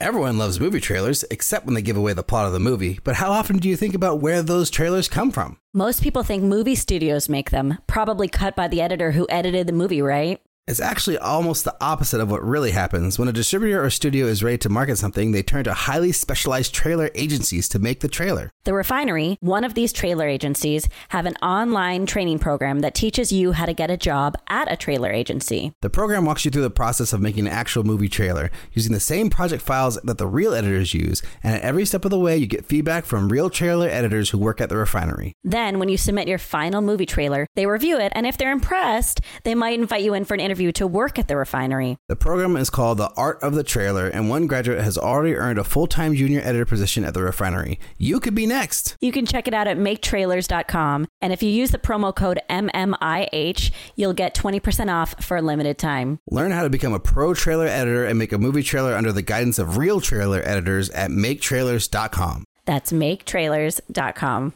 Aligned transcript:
Everyone 0.00 0.38
loves 0.38 0.58
movie 0.58 0.80
trailers, 0.80 1.26
except 1.30 1.66
when 1.66 1.74
they 1.74 1.82
give 1.82 1.98
away 1.98 2.14
the 2.14 2.22
plot 2.22 2.46
of 2.46 2.54
the 2.54 2.58
movie. 2.58 2.98
But 3.04 3.16
how 3.16 3.32
often 3.32 3.58
do 3.58 3.68
you 3.68 3.76
think 3.76 3.94
about 3.94 4.22
where 4.22 4.40
those 4.40 4.70
trailers 4.70 5.08
come 5.08 5.30
from? 5.30 5.58
Most 5.74 6.02
people 6.02 6.22
think 6.22 6.42
movie 6.42 6.74
studios 6.74 7.28
make 7.28 7.50
them, 7.50 7.76
probably 7.86 8.26
cut 8.26 8.56
by 8.56 8.66
the 8.66 8.80
editor 8.80 9.10
who 9.10 9.26
edited 9.28 9.66
the 9.66 9.74
movie, 9.74 10.00
right? 10.00 10.40
It's 10.66 10.78
actually 10.78 11.18
almost 11.18 11.64
the 11.64 11.74
opposite 11.80 12.20
of 12.20 12.30
what 12.30 12.44
really 12.44 12.70
happens. 12.70 13.18
When 13.18 13.26
a 13.26 13.32
distributor 13.32 13.84
or 13.84 13.90
studio 13.90 14.26
is 14.26 14.44
ready 14.44 14.58
to 14.58 14.68
market 14.68 14.98
something, 14.98 15.32
they 15.32 15.42
turn 15.42 15.64
to 15.64 15.74
highly 15.74 16.12
specialized 16.12 16.72
trailer 16.72 17.10
agencies 17.16 17.68
to 17.70 17.80
make 17.80 18.00
the 18.00 18.08
trailer. 18.08 18.52
The 18.62 18.74
Refinery, 18.74 19.36
one 19.40 19.64
of 19.64 19.74
these 19.74 19.92
trailer 19.92 20.28
agencies, 20.28 20.88
have 21.08 21.26
an 21.26 21.34
online 21.42 22.06
training 22.06 22.38
program 22.38 22.80
that 22.80 22.94
teaches 22.94 23.32
you 23.32 23.50
how 23.50 23.66
to 23.66 23.72
get 23.72 23.90
a 23.90 23.96
job 23.96 24.36
at 24.48 24.70
a 24.70 24.76
trailer 24.76 25.10
agency. 25.10 25.72
The 25.80 25.90
program 25.90 26.24
walks 26.24 26.44
you 26.44 26.52
through 26.52 26.62
the 26.62 26.70
process 26.70 27.12
of 27.12 27.20
making 27.20 27.48
an 27.48 27.52
actual 27.52 27.82
movie 27.82 28.08
trailer 28.08 28.52
using 28.72 28.92
the 28.92 29.00
same 29.00 29.28
project 29.28 29.62
files 29.62 29.98
that 30.04 30.18
the 30.18 30.28
real 30.28 30.54
editors 30.54 30.94
use, 30.94 31.20
and 31.42 31.56
at 31.56 31.62
every 31.62 31.84
step 31.84 32.04
of 32.04 32.12
the 32.12 32.18
way, 32.18 32.36
you 32.36 32.46
get 32.46 32.66
feedback 32.66 33.06
from 33.06 33.28
real 33.28 33.50
trailer 33.50 33.88
editors 33.88 34.30
who 34.30 34.38
work 34.38 34.60
at 34.60 34.68
the 34.68 34.76
Refinery. 34.76 35.32
Then, 35.42 35.80
when 35.80 35.88
you 35.88 35.96
submit 35.96 36.28
your 36.28 36.38
final 36.38 36.80
movie 36.80 37.06
trailer, 37.06 37.48
they 37.56 37.66
review 37.66 37.98
it, 37.98 38.12
and 38.14 38.24
if 38.24 38.38
they're 38.38 38.52
impressed, 38.52 39.20
they 39.42 39.56
might 39.56 39.76
invite 39.76 40.04
you 40.04 40.14
in 40.14 40.24
for 40.24 40.34
an 40.34 40.40
interview 40.40 40.59
to 40.72 40.86
work 40.86 41.18
at 41.18 41.28
the 41.28 41.36
refinery. 41.36 41.96
The 42.08 42.16
program 42.16 42.56
is 42.56 42.70
called 42.70 42.98
The 42.98 43.10
Art 43.16 43.42
of 43.42 43.54
the 43.54 43.64
Trailer, 43.64 44.06
and 44.08 44.28
one 44.28 44.46
graduate 44.46 44.80
has 44.80 44.98
already 44.98 45.34
earned 45.34 45.58
a 45.58 45.64
full 45.64 45.86
time 45.86 46.14
junior 46.14 46.40
editor 46.40 46.64
position 46.64 47.04
at 47.04 47.14
the 47.14 47.22
refinery. 47.22 47.80
You 47.98 48.20
could 48.20 48.34
be 48.34 48.46
next. 48.46 48.96
You 49.00 49.12
can 49.12 49.26
check 49.26 49.48
it 49.48 49.54
out 49.54 49.66
at 49.66 49.78
maketrailers.com. 49.78 51.08
And 51.20 51.32
if 51.32 51.42
you 51.42 51.50
use 51.50 51.70
the 51.70 51.78
promo 51.78 52.14
code 52.14 52.40
MMIH, 52.48 53.70
you'll 53.96 54.12
get 54.12 54.34
20% 54.34 54.92
off 54.92 55.24
for 55.24 55.36
a 55.36 55.42
limited 55.42 55.78
time. 55.78 56.18
Learn 56.30 56.50
how 56.50 56.62
to 56.62 56.70
become 56.70 56.92
a 56.92 57.00
pro 57.00 57.34
trailer 57.34 57.66
editor 57.66 58.04
and 58.04 58.18
make 58.18 58.32
a 58.32 58.38
movie 58.38 58.62
trailer 58.62 58.94
under 58.94 59.12
the 59.12 59.22
guidance 59.22 59.58
of 59.58 59.76
real 59.76 60.00
trailer 60.00 60.42
editors 60.44 60.90
at 60.90 61.10
maketrailers.com. 61.10 62.44
That's 62.66 62.92
maketrailers.com. 62.92 64.54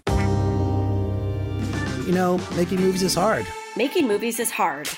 You 2.06 2.12
know, 2.12 2.38
making 2.54 2.80
movies 2.80 3.02
is 3.02 3.14
hard. 3.14 3.46
Making 3.76 4.06
movies 4.06 4.38
is 4.38 4.50
hard. 4.50 4.88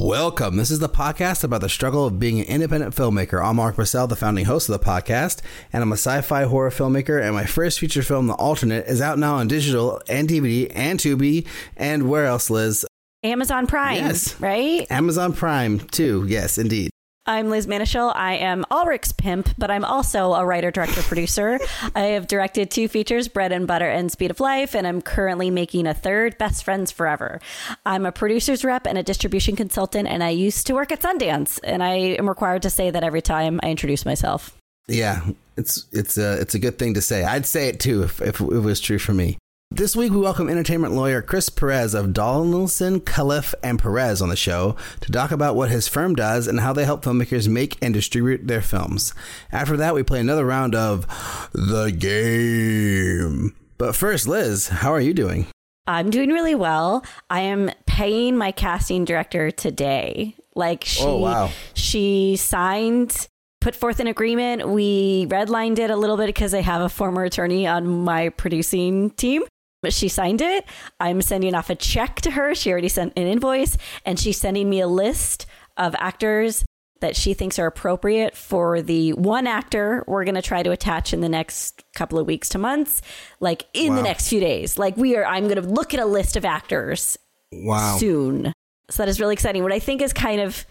Welcome. 0.00 0.58
This 0.58 0.70
is 0.70 0.78
the 0.78 0.88
podcast 0.88 1.42
about 1.42 1.60
the 1.60 1.68
struggle 1.68 2.06
of 2.06 2.20
being 2.20 2.38
an 2.38 2.46
independent 2.46 2.94
filmmaker. 2.94 3.44
I'm 3.44 3.56
Alrik 3.56 3.74
Bursell, 3.74 4.08
the 4.08 4.14
founding 4.14 4.44
host 4.44 4.68
of 4.68 4.78
the 4.78 4.86
podcast, 4.86 5.40
and 5.72 5.82
I'm 5.82 5.90
a 5.90 5.96
sci 5.96 6.20
fi 6.20 6.44
horror 6.44 6.70
filmmaker. 6.70 7.20
And 7.20 7.34
my 7.34 7.44
first 7.44 7.80
feature 7.80 8.04
film, 8.04 8.28
The 8.28 8.34
Alternate, 8.34 8.86
is 8.86 9.00
out 9.00 9.18
now 9.18 9.34
on 9.34 9.48
digital 9.48 10.00
and 10.08 10.28
DVD 10.28 10.70
and 10.72 11.00
Tubi. 11.00 11.48
And 11.76 12.08
where 12.08 12.26
else, 12.26 12.48
Liz? 12.48 12.86
Amazon 13.24 13.66
Prime. 13.66 13.96
Yes. 13.96 14.40
Right? 14.40 14.86
Amazon 14.88 15.32
Prime, 15.32 15.80
too. 15.80 16.24
Yes, 16.28 16.58
indeed. 16.58 16.92
I'm 17.28 17.50
Liz 17.50 17.66
Manashil. 17.66 18.10
I 18.16 18.36
am 18.36 18.64
Alrik's 18.70 19.12
pimp, 19.12 19.50
but 19.58 19.70
I'm 19.70 19.84
also 19.84 20.32
a 20.32 20.46
writer, 20.46 20.70
director, 20.70 21.02
producer. 21.02 21.60
I 21.94 22.04
have 22.04 22.26
directed 22.26 22.70
two 22.70 22.88
features, 22.88 23.28
Bread 23.28 23.52
and 23.52 23.66
Butter 23.66 23.90
and 23.90 24.10
Speed 24.10 24.30
of 24.30 24.40
Life, 24.40 24.74
and 24.74 24.86
I'm 24.86 25.02
currently 25.02 25.50
making 25.50 25.86
a 25.86 25.92
third, 25.92 26.38
Best 26.38 26.64
Friends 26.64 26.90
Forever. 26.90 27.38
I'm 27.84 28.06
a 28.06 28.12
producer's 28.12 28.64
rep 28.64 28.86
and 28.86 28.96
a 28.96 29.02
distribution 29.02 29.56
consultant, 29.56 30.08
and 30.08 30.24
I 30.24 30.30
used 30.30 30.66
to 30.68 30.72
work 30.72 30.90
at 30.90 31.02
Sundance, 31.02 31.60
and 31.62 31.82
I 31.82 31.96
am 31.96 32.26
required 32.26 32.62
to 32.62 32.70
say 32.70 32.88
that 32.88 33.04
every 33.04 33.20
time 33.20 33.60
I 33.62 33.68
introduce 33.72 34.06
myself. 34.06 34.56
Yeah, 34.86 35.20
it's 35.58 35.84
it's 35.92 36.16
a 36.16 36.40
it's 36.40 36.54
a 36.54 36.58
good 36.58 36.78
thing 36.78 36.94
to 36.94 37.02
say. 37.02 37.24
I'd 37.24 37.44
say 37.44 37.68
it 37.68 37.78
too 37.78 38.04
if, 38.04 38.22
if 38.22 38.40
it 38.40 38.46
was 38.46 38.80
true 38.80 38.98
for 38.98 39.12
me. 39.12 39.36
This 39.70 39.94
week, 39.94 40.12
we 40.12 40.18
welcome 40.18 40.48
entertainment 40.48 40.94
lawyer 40.94 41.20
Chris 41.20 41.50
Perez 41.50 41.92
of 41.92 42.14
Donaldson, 42.14 43.00
Callif, 43.00 43.52
and 43.62 43.78
Perez 43.78 44.22
on 44.22 44.30
the 44.30 44.34
show 44.34 44.76
to 45.02 45.12
talk 45.12 45.30
about 45.30 45.56
what 45.56 45.70
his 45.70 45.86
firm 45.86 46.14
does 46.14 46.46
and 46.46 46.60
how 46.60 46.72
they 46.72 46.86
help 46.86 47.04
filmmakers 47.04 47.48
make 47.48 47.76
and 47.82 47.92
distribute 47.92 48.46
their 48.48 48.62
films. 48.62 49.12
After 49.52 49.76
that, 49.76 49.94
we 49.94 50.02
play 50.02 50.20
another 50.20 50.46
round 50.46 50.74
of 50.74 51.06
The 51.52 51.90
Game. 51.92 53.54
But 53.76 53.94
first, 53.94 54.26
Liz, 54.26 54.68
how 54.68 54.90
are 54.90 55.02
you 55.02 55.12
doing? 55.12 55.46
I'm 55.86 56.08
doing 56.08 56.30
really 56.30 56.54
well. 56.54 57.04
I 57.28 57.40
am 57.42 57.70
paying 57.86 58.38
my 58.38 58.52
casting 58.52 59.04
director 59.04 59.50
today. 59.50 60.34
Like 60.56 60.84
oh, 60.84 60.86
she, 60.86 61.04
Oh, 61.04 61.16
wow. 61.18 61.50
she 61.74 62.36
signed, 62.36 63.28
put 63.60 63.76
forth 63.76 64.00
an 64.00 64.06
agreement. 64.06 64.66
We 64.70 65.26
redlined 65.26 65.78
it 65.78 65.90
a 65.90 65.96
little 65.96 66.16
bit 66.16 66.26
because 66.28 66.54
I 66.54 66.62
have 66.62 66.80
a 66.80 66.88
former 66.88 67.22
attorney 67.24 67.66
on 67.66 67.86
my 67.86 68.30
producing 68.30 69.10
team. 69.10 69.42
But 69.82 69.92
she 69.92 70.08
signed 70.08 70.40
it. 70.40 70.64
I'm 70.98 71.22
sending 71.22 71.54
off 71.54 71.70
a 71.70 71.74
check 71.76 72.20
to 72.22 72.32
her. 72.32 72.54
She 72.54 72.70
already 72.72 72.88
sent 72.88 73.12
an 73.16 73.26
invoice, 73.26 73.76
and 74.04 74.18
she's 74.18 74.36
sending 74.38 74.68
me 74.68 74.80
a 74.80 74.88
list 74.88 75.46
of 75.76 75.94
actors 75.98 76.64
that 77.00 77.14
she 77.14 77.32
thinks 77.32 77.60
are 77.60 77.66
appropriate 77.66 78.36
for 78.36 78.82
the 78.82 79.12
one 79.12 79.46
actor 79.46 80.02
we're 80.08 80.24
going 80.24 80.34
to 80.34 80.42
try 80.42 80.64
to 80.64 80.72
attach 80.72 81.12
in 81.12 81.20
the 81.20 81.28
next 81.28 81.84
couple 81.94 82.18
of 82.18 82.26
weeks 82.26 82.48
to 82.48 82.58
months, 82.58 83.02
like 83.38 83.66
in 83.72 83.94
the 83.94 84.02
next 84.02 84.28
few 84.28 84.40
days. 84.40 84.78
Like 84.78 84.96
we 84.96 85.14
are, 85.16 85.24
I'm 85.24 85.44
going 85.44 85.62
to 85.62 85.68
look 85.68 85.94
at 85.94 86.00
a 86.00 86.04
list 86.06 86.36
of 86.36 86.44
actors 86.44 87.16
Wow. 87.52 87.98
soon. 87.98 88.52
So 88.90 89.02
that 89.04 89.08
is 89.08 89.20
really 89.20 89.34
exciting. 89.34 89.62
What 89.62 89.72
I 89.72 89.78
think 89.78 90.02
is 90.02 90.12
kind 90.12 90.40
of 90.40 90.66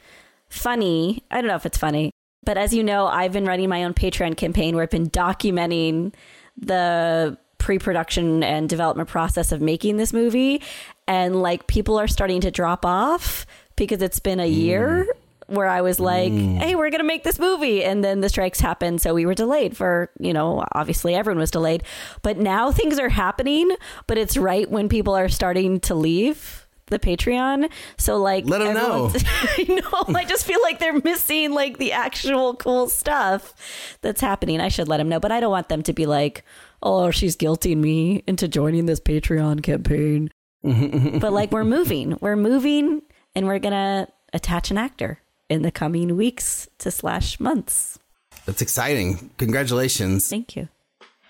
funny, 0.49 1.23
I 1.31 1.35
don't 1.39 1.47
know 1.47 1.55
if 1.55 1.65
it's 1.65 1.77
funny, 1.77 2.11
but 2.43 2.57
as 2.57 2.73
you 2.73 2.83
know, 2.83 3.07
I've 3.07 3.31
been 3.31 3.45
running 3.45 3.69
my 3.69 3.85
own 3.85 3.93
Patreon 3.93 4.35
campaign 4.35 4.75
where 4.75 4.83
I've 4.83 4.89
been 4.89 5.09
documenting 5.09 6.13
the 6.57 7.37
pre-production 7.67 8.45
and 8.45 8.69
development 8.69 9.09
process 9.09 9.51
of 9.51 9.59
making 9.59 9.97
this 9.97 10.13
movie 10.13 10.61
and 11.05 11.41
like 11.41 11.67
people 11.67 11.99
are 11.99 12.07
starting 12.07 12.39
to 12.39 12.49
drop 12.49 12.85
off 12.85 13.45
because 13.75 14.01
it's 14.01 14.21
been 14.21 14.39
a 14.39 14.47
year 14.47 15.05
mm. 15.05 15.53
where 15.53 15.67
I 15.67 15.81
was 15.81 15.99
like, 15.99 16.31
mm. 16.31 16.55
"Hey, 16.59 16.75
we're 16.75 16.89
going 16.89 17.01
to 17.01 17.07
make 17.07 17.25
this 17.25 17.39
movie." 17.39 17.83
And 17.83 18.05
then 18.05 18.21
the 18.21 18.29
strikes 18.29 18.61
happened, 18.61 19.01
so 19.01 19.13
we 19.13 19.25
were 19.25 19.33
delayed 19.33 19.75
for, 19.75 20.09
you 20.17 20.31
know, 20.31 20.63
obviously 20.71 21.13
everyone 21.13 21.39
was 21.39 21.51
delayed. 21.51 21.83
But 22.21 22.37
now 22.37 22.71
things 22.71 22.99
are 22.99 23.09
happening, 23.09 23.69
but 24.07 24.17
it's 24.17 24.37
right 24.37 24.71
when 24.71 24.87
people 24.87 25.13
are 25.13 25.27
starting 25.27 25.81
to 25.81 25.93
leave 25.93 26.65
the 26.85 26.99
Patreon. 26.99 27.69
So 27.97 28.15
like 28.15 28.45
Let 28.45 28.59
them 28.59 28.75
know. 28.75 29.11
I 29.57 29.65
know. 29.67 30.15
I 30.15 30.23
just 30.23 30.45
feel 30.45 30.61
like 30.61 30.79
they're 30.79 31.01
missing 31.01 31.51
like 31.51 31.79
the 31.79 31.91
actual 31.91 32.55
cool 32.55 32.87
stuff 32.87 33.97
that's 33.99 34.21
happening. 34.21 34.61
I 34.61 34.69
should 34.69 34.87
let 34.87 34.99
them 34.99 35.09
know, 35.09 35.19
but 35.19 35.33
I 35.33 35.41
don't 35.41 35.51
want 35.51 35.67
them 35.67 35.83
to 35.83 35.91
be 35.91 36.05
like, 36.05 36.45
"Oh, 36.81 37.11
she's 37.11 37.35
guilting 37.35 37.77
me 37.77 38.23
into 38.27 38.47
joining 38.47 38.85
this 38.85 38.99
Patreon 38.99 39.63
campaign." 39.63 40.29
but 40.63 41.31
like 41.33 41.51
we're 41.51 41.63
moving. 41.63 42.17
We're 42.19 42.35
moving 42.35 43.01
and 43.35 43.47
we're 43.47 43.59
to 43.59 44.07
attach 44.33 44.71
an 44.71 44.77
actor 44.77 45.19
in 45.49 45.61
the 45.61 45.71
coming 45.71 46.15
weeks 46.17 46.67
to 46.79 46.91
slash 46.91 47.39
months. 47.39 47.99
That's 48.45 48.61
exciting. 48.61 49.31
Congratulations. 49.37 50.29
Thank 50.29 50.55
you. 50.55 50.69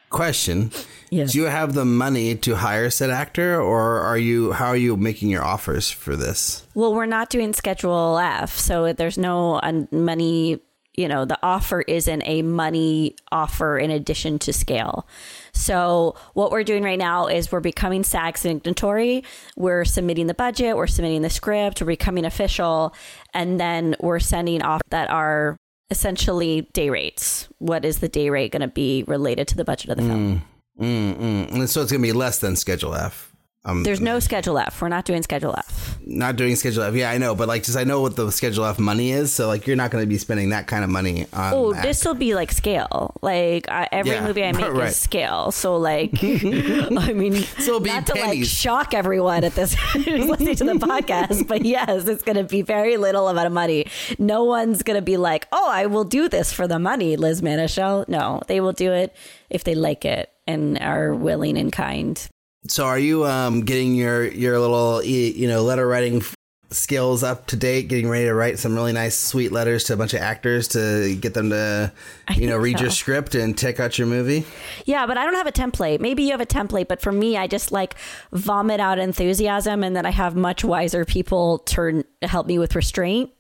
Question. 0.10 0.72
Yes. 1.10 1.34
Do 1.34 1.40
you 1.40 1.46
have 1.46 1.74
the 1.74 1.84
money 1.84 2.36
to 2.36 2.56
hire 2.56 2.90
said 2.90 3.10
actor 3.10 3.60
or 3.60 4.00
are 4.00 4.18
you 4.18 4.54
how 4.54 4.68
are 4.68 4.78
you 4.78 4.96
making 4.96 5.30
your 5.30 5.44
offers 5.44 5.92
for 5.92 6.16
this? 6.16 6.66
Well, 6.76 6.94
we're 6.94 7.06
not 7.06 7.30
doing 7.30 7.54
Schedule 7.54 8.18
F, 8.18 8.56
so 8.56 8.94
there's 8.94 9.18
no 9.18 9.56
uh, 9.56 9.84
money. 9.92 10.62
You 10.98 11.08
know, 11.08 11.26
the 11.26 11.38
offer 11.44 11.82
isn't 11.82 12.24
a 12.26 12.42
money 12.42 13.16
offer 13.32 13.78
in 13.78 13.92
addition 13.92 14.40
to 14.40 14.52
scale. 14.52 15.08
So, 15.54 16.16
what 16.34 16.52
we're 16.52 16.64
doing 16.64 16.84
right 16.84 16.98
now 16.98 17.28
is 17.28 17.52
we're 17.52 17.60
becoming 17.60 18.04
SAG 18.04 18.38
signatory. 18.38 19.24
We're 19.56 19.86
submitting 19.86 20.28
the 20.28 20.34
budget, 20.34 20.76
we're 20.76 20.88
submitting 20.88 21.22
the 21.22 21.30
script, 21.30 21.82
we're 21.82 21.88
becoming 21.88 22.26
official, 22.26 22.96
and 23.34 23.60
then 23.60 23.96
we're 24.00 24.20
sending 24.20 24.64
off 24.64 24.82
that 24.90 25.10
are 25.12 25.56
essentially 25.90 26.68
day 26.74 26.90
rates. 26.90 27.48
What 27.60 27.86
is 27.86 28.00
the 28.00 28.10
day 28.10 28.30
rate 28.30 28.52
going 28.52 28.62
to 28.62 28.68
be 28.68 29.04
related 29.08 29.48
to 29.50 29.56
the 29.56 29.64
budget 29.64 29.92
of 29.92 29.98
the 29.98 30.04
film? 30.04 30.42
Mm, 30.80 31.16
mm. 31.16 31.52
And 31.52 31.70
so 31.70 31.82
it's 31.82 31.92
going 31.92 32.02
to 32.02 32.08
be 32.08 32.14
less 32.14 32.40
than 32.40 32.56
Schedule 32.56 32.96
F. 32.96 33.34
Um, 33.66 33.84
There's 33.84 34.00
no 34.00 34.20
Schedule 34.20 34.58
F. 34.60 34.82
We're 34.82 34.88
not 34.88 35.04
doing 35.04 35.22
Schedule 35.24 35.54
F. 35.58 36.00
not 36.06 36.38
doing 36.38 36.56
Schedule 36.56 36.84
F. 36.84 36.94
Yeah, 36.96 37.12
I 37.12 37.18
know, 37.18 37.36
but 37.36 37.50
like, 37.50 37.64
just 37.64 37.78
I 37.78 37.84
know 37.84 38.00
what 38.00 38.16
the 38.16 38.32
Schedule 38.32 38.64
F 38.64 38.80
money 38.80 39.12
is. 39.12 39.34
So 39.34 39.48
like, 39.48 39.68
you're 39.68 39.76
not 39.76 39.92
going 39.92 40.02
to 40.04 40.08
be 40.08 40.18
spending 40.18 40.50
that 40.52 40.68
kind 40.68 40.86
of 40.86 40.90
money 40.90 41.26
on. 41.34 41.54
Oh, 41.54 41.74
this 41.74 42.06
will 42.06 42.14
be 42.14 42.34
like 42.34 42.54
scale. 42.54 43.14
Like 43.22 43.68
I, 43.70 43.90
every 43.92 44.12
Yeah, 44.14 44.26
movie 44.26 44.46
I 44.46 44.52
make 44.54 44.72
right. 44.72 44.88
is 44.88 44.96
scale. 44.96 45.52
So 45.52 45.76
like, 45.76 46.12
I 46.24 47.12
mean, 47.14 47.34
So 47.36 47.62
it'll 47.76 47.80
be 47.82 47.90
not 47.90 48.06
to 48.08 48.14
like 48.16 48.46
shock 48.46 48.94
everyone 48.94 49.44
at 49.44 49.54
this 49.56 49.76
listening 49.96 50.56
to 50.56 50.64
the 50.64 50.74
podcast, 50.76 51.46
but 51.48 51.66
yes, 51.66 52.08
it's 52.08 52.24
going 52.24 52.38
to 52.38 52.46
be 52.46 52.62
very 52.62 52.96
little 52.96 53.28
amount 53.28 53.48
of 53.48 53.54
money. 53.54 53.88
No 54.18 54.46
one's 54.46 54.82
going 54.82 54.98
to 54.98 55.02
be 55.02 55.18
like, 55.18 55.46
oh, 55.52 55.70
I 55.70 55.88
will 55.88 56.06
do 56.06 56.30
this 56.30 56.54
for 56.54 56.70
the 56.70 56.80
money, 56.80 57.18
Liz 57.18 57.42
Manashil. 57.42 58.08
No, 58.08 58.42
they 58.48 58.62
will 58.62 58.72
do 58.72 58.94
it 58.94 59.14
if 59.50 59.66
they 59.66 59.76
like 59.76 60.06
it 60.06 60.32
and 60.48 60.80
are 60.80 61.14
willing 61.14 61.58
and 61.58 61.70
kind. 61.74 62.26
So 62.70 62.86
are 62.86 63.00
you 63.00 63.26
um 63.26 63.62
getting 63.62 63.96
your 63.96 64.28
your 64.28 64.60
little 64.60 65.04
you 65.04 65.48
know 65.48 65.64
letter 65.64 65.88
writing 65.88 66.24
skills 66.70 67.24
up 67.24 67.48
to 67.48 67.56
date? 67.56 67.88
Getting 67.88 68.10
ready 68.10 68.26
to 68.26 68.34
write 68.34 68.60
some 68.60 68.76
really 68.76 68.92
nice 68.92 69.18
sweet 69.18 69.52
letters 69.54 69.86
to 69.86 69.94
a 69.94 69.96
bunch 69.96 70.14
of 70.14 70.20
actors 70.20 70.68
to 70.70 71.16
get 71.16 71.34
them 71.34 71.50
to 71.52 71.94
you 72.36 72.48
know 72.48 72.58
read 72.58 72.80
your 72.80 72.90
script 72.90 73.36
and 73.36 73.58
check 73.58 73.80
out 73.80 73.98
your 73.98 74.08
movie. 74.08 74.46
Yeah, 74.86 75.06
but 75.06 75.18
I 75.18 75.24
don't 75.24 75.36
have 75.36 75.48
a 75.48 75.52
template. 75.52 76.02
Maybe 76.02 76.24
you 76.24 76.32
have 76.32 76.42
a 76.42 76.46
template, 76.46 76.88
but 76.88 77.02
for 77.02 77.12
me, 77.12 77.38
I 77.38 77.48
just 77.48 77.72
like 77.72 77.96
vomit 78.34 78.80
out 78.80 79.00
enthusiasm, 79.00 79.84
and 79.84 79.96
then 79.96 80.06
I 80.06 80.12
have 80.12 80.36
much 80.36 80.64
wiser 80.66 81.06
people 81.06 81.60
turn 81.60 82.04
help 82.22 82.48
me 82.48 82.60
with 82.60 82.76
restraint. 82.76 83.32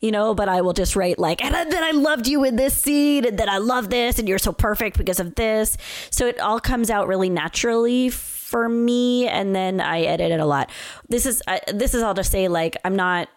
you 0.00 0.10
know, 0.10 0.34
but 0.34 0.48
I 0.48 0.60
will 0.60 0.72
just 0.72 0.96
write 0.96 1.18
like, 1.18 1.42
and 1.44 1.54
then 1.54 1.82
I 1.82 1.92
loved 1.92 2.26
you 2.26 2.44
in 2.44 2.56
this 2.56 2.74
scene, 2.76 3.24
and 3.24 3.38
then 3.38 3.48
I 3.48 3.58
love 3.58 3.90
this, 3.90 4.18
and 4.18 4.28
you're 4.28 4.38
so 4.38 4.52
perfect 4.52 4.98
because 4.98 5.20
of 5.20 5.34
this. 5.34 5.76
So 6.10 6.26
it 6.26 6.38
all 6.40 6.60
comes 6.60 6.90
out 6.90 7.08
really 7.08 7.30
naturally 7.30 8.10
for 8.54 8.68
me, 8.68 9.26
and 9.26 9.52
then 9.52 9.80
I 9.80 10.02
edit 10.02 10.30
it 10.30 10.38
a 10.38 10.46
lot. 10.46 10.70
This 11.08 11.26
is 11.26 11.42
uh, 11.48 11.58
this 11.72 11.92
is 11.92 12.04
all 12.04 12.14
to 12.14 12.22
say 12.22 12.46
like 12.46 12.76
I'm 12.84 12.94
not 12.94 13.28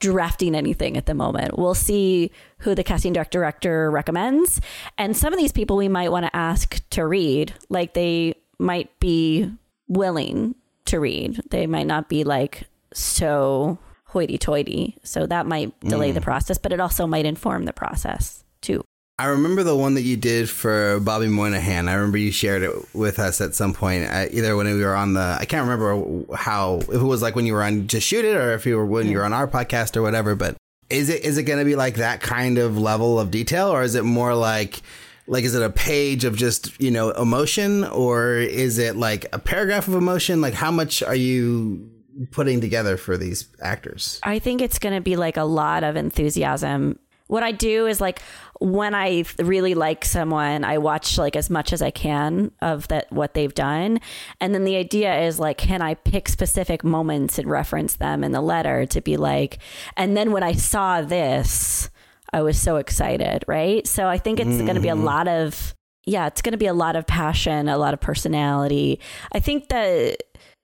drafting 0.00 0.56
anything 0.56 0.96
at 0.96 1.06
the 1.06 1.14
moment. 1.14 1.56
We'll 1.56 1.76
see 1.76 2.32
who 2.58 2.74
the 2.74 2.82
casting 2.82 3.12
director 3.12 3.38
director 3.38 3.92
recommends, 3.92 4.60
and 4.98 5.16
some 5.16 5.32
of 5.32 5.38
these 5.38 5.52
people 5.52 5.76
we 5.76 5.86
might 5.86 6.10
want 6.10 6.26
to 6.26 6.34
ask 6.34 6.80
to 6.90 7.06
read, 7.06 7.54
like 7.68 7.94
they 7.94 8.34
might 8.58 8.98
be 8.98 9.52
willing 9.86 10.56
to 10.86 10.98
read. 10.98 11.40
They 11.50 11.68
might 11.68 11.86
not 11.86 12.08
be 12.08 12.24
like 12.24 12.64
so 12.92 13.78
hoity 14.06 14.36
toity. 14.36 14.98
So 15.04 15.26
that 15.26 15.46
might 15.46 15.78
delay 15.78 16.10
mm. 16.10 16.14
the 16.14 16.22
process, 16.22 16.58
but 16.58 16.72
it 16.72 16.80
also 16.80 17.06
might 17.06 17.24
inform 17.24 17.66
the 17.66 17.72
process 17.72 18.42
too. 18.60 18.82
I 19.16 19.26
remember 19.26 19.62
the 19.62 19.76
one 19.76 19.94
that 19.94 20.02
you 20.02 20.16
did 20.16 20.50
for 20.50 20.98
Bobby 20.98 21.28
Moynihan. 21.28 21.88
I 21.88 21.94
remember 21.94 22.18
you 22.18 22.32
shared 22.32 22.62
it 22.62 22.94
with 22.94 23.20
us 23.20 23.40
at 23.40 23.54
some 23.54 23.72
point, 23.72 24.10
uh, 24.10 24.26
either 24.32 24.56
when 24.56 24.66
we 24.66 24.82
were 24.84 24.96
on 24.96 25.14
the, 25.14 25.36
I 25.38 25.44
can't 25.44 25.68
remember 25.68 26.34
how, 26.34 26.78
if 26.78 26.88
it 26.88 26.98
was 26.98 27.22
like 27.22 27.36
when 27.36 27.46
you 27.46 27.52
were 27.52 27.62
on 27.62 27.86
Just 27.86 28.08
Shoot 28.08 28.24
It 28.24 28.36
or 28.36 28.54
if 28.54 28.66
you 28.66 28.76
were 28.76 28.84
when 28.84 29.08
you 29.08 29.18
were 29.18 29.24
on 29.24 29.32
our 29.32 29.46
podcast 29.46 29.96
or 29.96 30.02
whatever, 30.02 30.34
but 30.34 30.56
is 30.90 31.08
it, 31.08 31.22
is 31.22 31.38
it 31.38 31.44
going 31.44 31.60
to 31.60 31.64
be 31.64 31.76
like 31.76 31.94
that 31.96 32.22
kind 32.22 32.58
of 32.58 32.76
level 32.76 33.20
of 33.20 33.30
detail 33.30 33.68
or 33.68 33.84
is 33.84 33.94
it 33.94 34.02
more 34.02 34.34
like, 34.34 34.82
like 35.28 35.44
is 35.44 35.54
it 35.54 35.62
a 35.62 35.70
page 35.70 36.24
of 36.24 36.36
just 36.36 36.78
you 36.80 36.90
know 36.90 37.10
emotion 37.10 37.84
or 37.84 38.34
is 38.34 38.78
it 38.78 38.96
like 38.96 39.26
a 39.32 39.38
paragraph 39.38 39.86
of 39.86 39.94
emotion? 39.94 40.40
Like 40.40 40.54
how 40.54 40.72
much 40.72 41.04
are 41.04 41.14
you 41.14 41.88
putting 42.32 42.60
together 42.60 42.96
for 42.96 43.16
these 43.16 43.46
actors? 43.62 44.18
I 44.24 44.40
think 44.40 44.60
it's 44.60 44.80
going 44.80 44.94
to 44.96 45.00
be 45.00 45.14
like 45.14 45.36
a 45.36 45.44
lot 45.44 45.84
of 45.84 45.94
enthusiasm. 45.94 46.98
What 47.26 47.42
i 47.42 47.52
do 47.52 47.86
is 47.86 48.02
like 48.02 48.20
when 48.60 48.94
i 48.94 49.24
really 49.38 49.74
like 49.74 50.04
someone 50.04 50.64
i 50.64 50.78
watch 50.78 51.18
like 51.18 51.36
as 51.36 51.50
much 51.50 51.72
as 51.72 51.82
i 51.82 51.90
can 51.90 52.50
of 52.62 52.88
that 52.88 53.10
what 53.12 53.34
they've 53.34 53.54
done 53.54 54.00
and 54.40 54.54
then 54.54 54.64
the 54.64 54.76
idea 54.76 55.22
is 55.22 55.38
like 55.38 55.58
can 55.58 55.82
i 55.82 55.94
pick 55.94 56.28
specific 56.28 56.84
moments 56.84 57.38
and 57.38 57.48
reference 57.48 57.96
them 57.96 58.22
in 58.22 58.32
the 58.32 58.40
letter 58.40 58.86
to 58.86 59.00
be 59.00 59.16
like 59.16 59.58
and 59.96 60.16
then 60.16 60.32
when 60.32 60.42
i 60.42 60.52
saw 60.52 61.02
this 61.02 61.90
I 62.34 62.42
was 62.42 62.60
so 62.60 62.76
excited, 62.76 63.44
right? 63.46 63.86
So 63.86 64.08
I 64.08 64.18
think 64.18 64.40
it's 64.40 64.48
mm-hmm. 64.48 64.66
going 64.66 64.74
to 64.74 64.80
be 64.80 64.88
a 64.88 64.96
lot 64.96 65.28
of, 65.28 65.72
yeah, 66.04 66.26
it's 66.26 66.42
going 66.42 66.50
to 66.50 66.58
be 66.58 66.66
a 66.66 66.74
lot 66.74 66.96
of 66.96 67.06
passion, 67.06 67.68
a 67.68 67.78
lot 67.78 67.94
of 67.94 68.00
personality. 68.00 68.98
I 69.30 69.38
think 69.38 69.68
that 69.68 70.16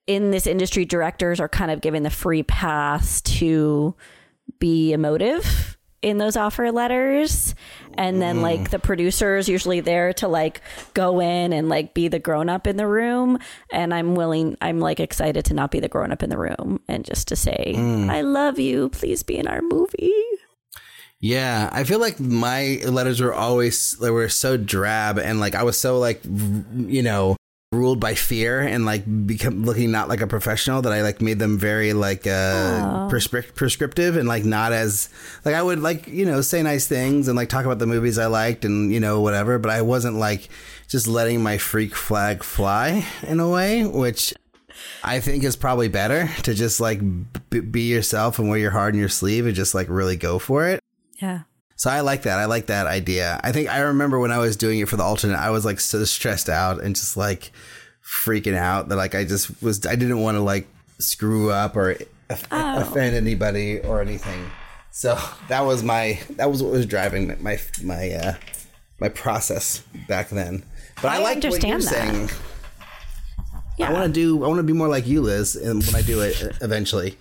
in 0.08 0.32
this 0.32 0.48
industry, 0.48 0.84
directors 0.84 1.38
are 1.38 1.48
kind 1.48 1.70
of 1.70 1.80
given 1.80 2.02
the 2.02 2.10
free 2.10 2.42
pass 2.42 3.20
to 3.20 3.94
be 4.58 4.92
emotive 4.92 5.78
in 6.02 6.18
those 6.18 6.36
offer 6.36 6.72
letters 6.72 7.54
and 7.94 8.22
then 8.22 8.38
mm. 8.38 8.42
like 8.42 8.70
the 8.70 8.78
producers 8.78 9.48
usually 9.48 9.80
there 9.80 10.12
to 10.14 10.28
like 10.28 10.62
go 10.94 11.20
in 11.20 11.52
and 11.52 11.68
like 11.68 11.92
be 11.92 12.08
the 12.08 12.18
grown 12.18 12.48
up 12.48 12.66
in 12.66 12.76
the 12.76 12.86
room 12.86 13.38
and 13.70 13.92
i'm 13.92 14.14
willing 14.14 14.56
i'm 14.62 14.80
like 14.80 14.98
excited 14.98 15.44
to 15.44 15.52
not 15.52 15.70
be 15.70 15.78
the 15.78 15.88
grown 15.88 16.10
up 16.10 16.22
in 16.22 16.30
the 16.30 16.38
room 16.38 16.80
and 16.88 17.04
just 17.04 17.28
to 17.28 17.36
say 17.36 17.74
mm. 17.76 18.08
i 18.10 18.22
love 18.22 18.58
you 18.58 18.88
please 18.88 19.22
be 19.22 19.36
in 19.36 19.46
our 19.46 19.60
movie 19.62 20.14
yeah, 21.22 21.68
I 21.70 21.84
feel 21.84 21.98
like 21.98 22.18
my 22.18 22.80
letters 22.86 23.20
were 23.20 23.34
always 23.34 23.92
they 23.98 24.10
were 24.10 24.30
so 24.30 24.56
drab 24.56 25.18
and 25.18 25.38
like 25.38 25.54
I 25.54 25.64
was 25.64 25.78
so 25.78 25.98
like 25.98 26.22
you 26.24 27.02
know 27.02 27.36
ruled 27.72 28.00
by 28.00 28.16
fear 28.16 28.58
and 28.60 28.84
like 28.84 29.04
become 29.28 29.64
looking 29.64 29.92
not 29.92 30.08
like 30.08 30.20
a 30.20 30.26
professional 30.26 30.82
that 30.82 30.92
I 30.92 31.02
like 31.02 31.20
made 31.20 31.38
them 31.38 31.56
very 31.56 31.92
like 31.92 32.26
uh 32.26 33.08
prescript- 33.08 33.54
prescriptive 33.54 34.16
and 34.16 34.26
like 34.26 34.44
not 34.44 34.72
as 34.72 35.08
like 35.44 35.54
I 35.54 35.62
would 35.62 35.78
like 35.78 36.08
you 36.08 36.24
know 36.24 36.40
say 36.40 36.64
nice 36.64 36.88
things 36.88 37.28
and 37.28 37.36
like 37.36 37.48
talk 37.48 37.64
about 37.64 37.78
the 37.78 37.86
movies 37.86 38.18
I 38.18 38.26
liked 38.26 38.64
and 38.64 38.92
you 38.92 38.98
know 38.98 39.20
whatever 39.20 39.56
but 39.60 39.70
I 39.70 39.82
wasn't 39.82 40.16
like 40.16 40.48
just 40.88 41.06
letting 41.06 41.44
my 41.44 41.58
freak 41.58 41.94
flag 41.94 42.42
fly 42.42 43.06
in 43.22 43.38
a 43.38 43.48
way 43.48 43.86
which 43.86 44.34
I 45.04 45.20
think 45.20 45.44
is 45.44 45.54
probably 45.54 45.86
better 45.86 46.28
to 46.42 46.54
just 46.54 46.80
like 46.80 46.98
b- 47.50 47.60
be 47.60 47.82
yourself 47.82 48.40
and 48.40 48.48
wear 48.48 48.58
your 48.58 48.72
heart 48.72 48.94
in 48.94 49.00
your 49.00 49.08
sleeve 49.08 49.46
and 49.46 49.54
just 49.54 49.76
like 49.76 49.88
really 49.88 50.16
go 50.16 50.40
for 50.40 50.66
it. 50.66 50.80
Yeah. 51.22 51.42
So 51.80 51.88
I 51.88 52.00
like 52.00 52.24
that. 52.24 52.38
I 52.38 52.44
like 52.44 52.66
that 52.66 52.86
idea. 52.86 53.40
I 53.42 53.52
think 53.52 53.70
I 53.70 53.78
remember 53.78 54.18
when 54.18 54.30
I 54.30 54.36
was 54.36 54.54
doing 54.54 54.80
it 54.80 54.88
for 54.90 54.98
the 54.98 55.02
alternate, 55.02 55.38
I 55.38 55.48
was 55.48 55.64
like 55.64 55.80
so 55.80 56.04
stressed 56.04 56.50
out 56.50 56.82
and 56.82 56.94
just 56.94 57.16
like 57.16 57.52
freaking 58.04 58.54
out 58.54 58.90
that 58.90 58.96
like 58.96 59.14
I 59.14 59.24
just 59.24 59.62
was 59.62 59.86
I 59.86 59.96
didn't 59.96 60.20
want 60.20 60.36
to 60.36 60.42
like 60.42 60.68
screw 60.98 61.50
up 61.50 61.76
or 61.76 61.96
oh. 62.28 62.80
offend 62.82 63.16
anybody 63.16 63.80
or 63.80 64.02
anything. 64.02 64.50
So 64.90 65.18
that 65.48 65.62
was 65.62 65.82
my 65.82 66.20
that 66.36 66.50
was 66.50 66.62
what 66.62 66.70
was 66.70 66.84
driving 66.84 67.42
my 67.42 67.58
my 67.82 68.10
uh 68.10 68.34
my 69.00 69.08
process 69.08 69.78
back 70.06 70.28
then. 70.28 70.62
But 71.00 71.12
I, 71.12 71.16
I 71.16 71.22
like 71.22 71.42
what 71.44 71.62
you're 71.62 71.78
that. 71.78 71.82
saying. 71.82 72.30
Yeah. 73.78 73.88
I 73.88 73.92
want 73.94 74.04
to 74.04 74.12
do 74.12 74.44
I 74.44 74.48
want 74.48 74.58
to 74.58 74.64
be 74.64 74.74
more 74.74 74.88
like 74.88 75.06
you 75.06 75.22
Liz 75.22 75.56
and 75.56 75.82
when 75.86 75.94
I 75.94 76.02
do 76.02 76.20
it 76.20 76.42
eventually. 76.60 77.16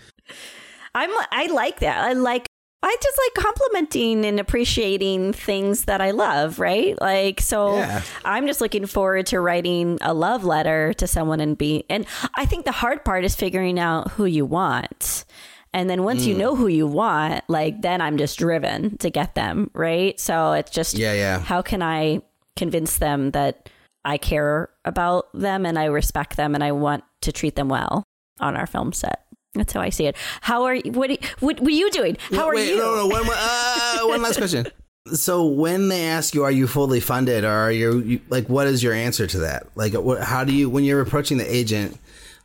I'm 0.94 1.12
I 1.32 1.48
like 1.48 1.80
that. 1.80 2.04
I 2.04 2.12
like 2.12 2.49
I 2.82 2.96
just 3.02 3.20
like 3.26 3.46
complimenting 3.46 4.26
and 4.26 4.40
appreciating 4.40 5.34
things 5.34 5.86
that 5.86 6.00
I 6.00 6.12
love, 6.12 6.60
right? 6.60 7.00
Like, 7.02 7.42
so 7.42 7.76
yeah. 7.76 8.04
I'm 8.24 8.48
just 8.48 8.62
looking 8.62 8.86
forward 8.86 9.26
to 9.28 9.42
writing 9.42 9.98
a 10.02 10.14
love 10.14 10.46
letter 10.46 10.94
to 10.94 11.06
someone 11.06 11.42
and 11.42 11.58
be, 11.58 11.84
and 11.90 12.06
I 12.36 12.46
think 12.46 12.64
the 12.64 12.72
hard 12.72 13.04
part 13.04 13.26
is 13.26 13.36
figuring 13.36 13.80
out 13.80 14.12
who 14.12 14.24
you 14.24 14.46
want. 14.46 15.26
And 15.74 15.90
then 15.90 16.04
once 16.04 16.24
mm. 16.24 16.28
you 16.28 16.36
know 16.36 16.56
who 16.56 16.68
you 16.68 16.88
want, 16.88 17.44
like, 17.50 17.82
then 17.82 18.00
I'm 18.00 18.18
just 18.18 18.40
driven 18.40 18.98
to 19.00 19.10
get 19.10 19.36
them, 19.36 19.70
right? 19.74 20.18
So 20.20 20.54
it's 20.54 20.72
just, 20.72 20.98
yeah, 20.98 21.14
yeah. 21.14 21.40
How 21.40 21.62
can 21.62 21.84
I 21.84 22.22
convince 22.56 22.98
them 22.98 23.32
that 23.32 23.70
I 24.06 24.18
care 24.18 24.70
about 24.86 25.28
them 25.34 25.66
and 25.66 25.78
I 25.78 25.86
respect 25.86 26.38
them 26.38 26.56
and 26.56 26.64
I 26.64 26.72
want 26.72 27.04
to 27.22 27.34
treat 27.34 27.56
them 27.56 27.68
well 27.68 28.04
on 28.40 28.56
our 28.56 28.66
film 28.66 28.94
set? 28.94 29.26
That's 29.56 29.74
how 29.74 29.82
I 29.82 29.90
see 29.90 30.06
it. 30.06 30.16
How 30.42 30.64
are 30.64 30.76
you? 30.76 30.92
What, 30.92 31.12
what 31.40 31.60
were 31.60 31.70
you 31.72 31.90
doing? 31.90 32.18
How 32.32 32.48
are 32.48 32.56
Wait, 32.56 32.70
you? 32.70 32.78
No, 32.78 32.96
no, 32.96 33.08
one, 33.08 33.24
uh, 33.28 34.00
one 34.04 34.22
last 34.22 34.38
question. 34.38 34.68
So 35.14 35.48
when 35.48 35.88
they 35.88 36.06
ask 36.06 36.36
you, 36.36 36.44
are 36.44 36.52
you 36.52 36.68
fully 36.68 37.00
funded, 37.00 37.44
or 37.44 37.50
are 37.50 37.72
you, 37.72 38.00
you 38.00 38.22
like, 38.30 38.48
what 38.48 38.68
is 38.68 38.84
your 38.84 38.94
answer 38.94 39.26
to 39.26 39.40
that? 39.40 39.66
Like, 39.74 39.94
what, 39.94 40.22
how 40.22 40.44
do 40.44 40.54
you 40.54 40.70
when 40.70 40.84
you're 40.84 41.02
approaching 41.02 41.38
the 41.38 41.52
agent? 41.52 41.98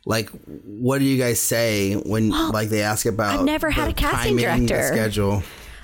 Like, 0.03 0.29
what 0.29 0.97
do 0.97 1.03
you 1.03 1.17
guys 1.19 1.39
say 1.39 1.93
when 1.93 2.29
well, 2.31 2.51
like 2.51 2.69
they 2.69 2.81
ask 2.81 3.05
about? 3.05 3.37
I've 3.39 3.45
never 3.45 3.69
had 3.69 3.89
a 3.89 3.93
casting 3.93 4.37
timing, 4.37 4.65
director 4.65 4.87
schedule. 4.87 5.43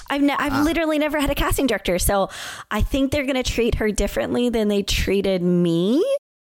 I've 0.09 0.24
ne- 0.24 0.33
I've 0.33 0.53
ah. 0.53 0.63
literally 0.63 0.97
never 0.97 1.19
had 1.19 1.29
a 1.29 1.35
casting 1.35 1.67
director, 1.67 2.00
so 2.00 2.31
I 2.71 2.81
think 2.81 3.12
they're 3.12 3.27
going 3.27 3.35
to 3.35 3.44
treat 3.44 3.75
her 3.75 3.91
differently 3.91 4.50
than 4.50 4.67
they 4.67 4.81
treated 4.81 5.43
me. 5.43 6.03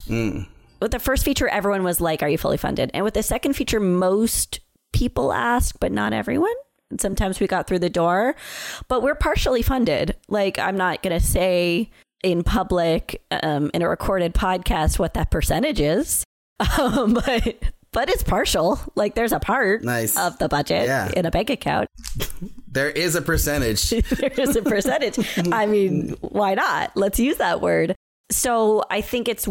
Mm 0.08 0.46
with 0.80 0.90
the 0.90 0.98
first 0.98 1.24
feature, 1.24 1.48
everyone 1.48 1.82
was 1.82 2.00
like, 2.00 2.22
Are 2.22 2.28
you 2.28 2.38
fully 2.38 2.56
funded? 2.56 2.90
And 2.94 3.04
with 3.04 3.14
the 3.14 3.22
second 3.22 3.54
feature, 3.54 3.80
most 3.80 4.60
people 4.92 5.32
asked, 5.32 5.80
but 5.80 5.92
not 5.92 6.12
everyone. 6.12 6.54
And 6.90 7.00
sometimes 7.00 7.40
we 7.40 7.46
got 7.46 7.66
through 7.66 7.80
the 7.80 7.90
door, 7.90 8.34
but 8.88 9.02
we're 9.02 9.14
partially 9.14 9.62
funded. 9.62 10.16
Like, 10.28 10.58
I'm 10.58 10.76
not 10.76 11.02
going 11.02 11.18
to 11.18 11.24
say 11.24 11.90
in 12.22 12.42
public, 12.42 13.22
um, 13.30 13.70
in 13.74 13.82
a 13.82 13.88
recorded 13.88 14.34
podcast, 14.34 14.98
what 14.98 15.14
that 15.14 15.30
percentage 15.30 15.80
is. 15.80 16.24
Um, 16.76 17.14
but 17.14 17.54
but 17.92 18.08
it's 18.08 18.22
partial. 18.22 18.80
Like 18.94 19.14
there's 19.14 19.32
a 19.32 19.40
part 19.40 19.82
nice. 19.84 20.16
of 20.16 20.38
the 20.38 20.48
budget 20.48 20.86
yeah. 20.86 21.10
in 21.16 21.24
a 21.24 21.30
bank 21.30 21.50
account. 21.50 21.88
there 22.68 22.90
is 22.90 23.14
a 23.14 23.22
percentage. 23.22 23.90
there 23.90 24.32
is 24.32 24.56
a 24.56 24.62
percentage. 24.62 25.18
I 25.52 25.66
mean, 25.66 26.16
why 26.20 26.54
not? 26.54 26.96
Let's 26.96 27.18
use 27.18 27.36
that 27.38 27.60
word. 27.60 27.94
So 28.30 28.84
I 28.90 29.00
think 29.00 29.28
it's 29.28 29.48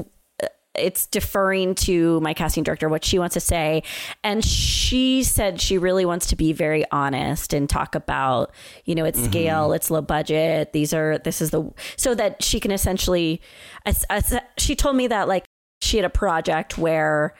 it's 0.77 1.05
deferring 1.05 1.75
to 1.75 2.19
my 2.21 2.33
casting 2.33 2.63
director 2.63 2.89
what 2.89 3.03
she 3.03 3.19
wants 3.19 3.33
to 3.33 3.39
say 3.39 3.83
and 4.23 4.43
she 4.43 5.23
said 5.23 5.59
she 5.59 5.77
really 5.77 6.05
wants 6.05 6.27
to 6.27 6.35
be 6.35 6.53
very 6.53 6.83
honest 6.91 7.53
and 7.53 7.69
talk 7.69 7.95
about 7.95 8.53
you 8.85 8.95
know 8.95 9.05
its 9.05 9.19
mm-hmm. 9.19 9.29
scale 9.29 9.73
it's 9.73 9.89
low 9.91 10.01
budget 10.01 10.73
these 10.73 10.93
are 10.93 11.17
this 11.19 11.41
is 11.41 11.51
the 11.51 11.69
so 11.95 12.13
that 12.15 12.41
she 12.43 12.59
can 12.59 12.71
essentially 12.71 13.41
as, 13.85 14.05
as, 14.09 14.37
she 14.57 14.75
told 14.75 14.95
me 14.95 15.07
that 15.07 15.27
like 15.27 15.45
she 15.81 15.97
had 15.97 16.05
a 16.05 16.09
project 16.09 16.77
where 16.77 17.33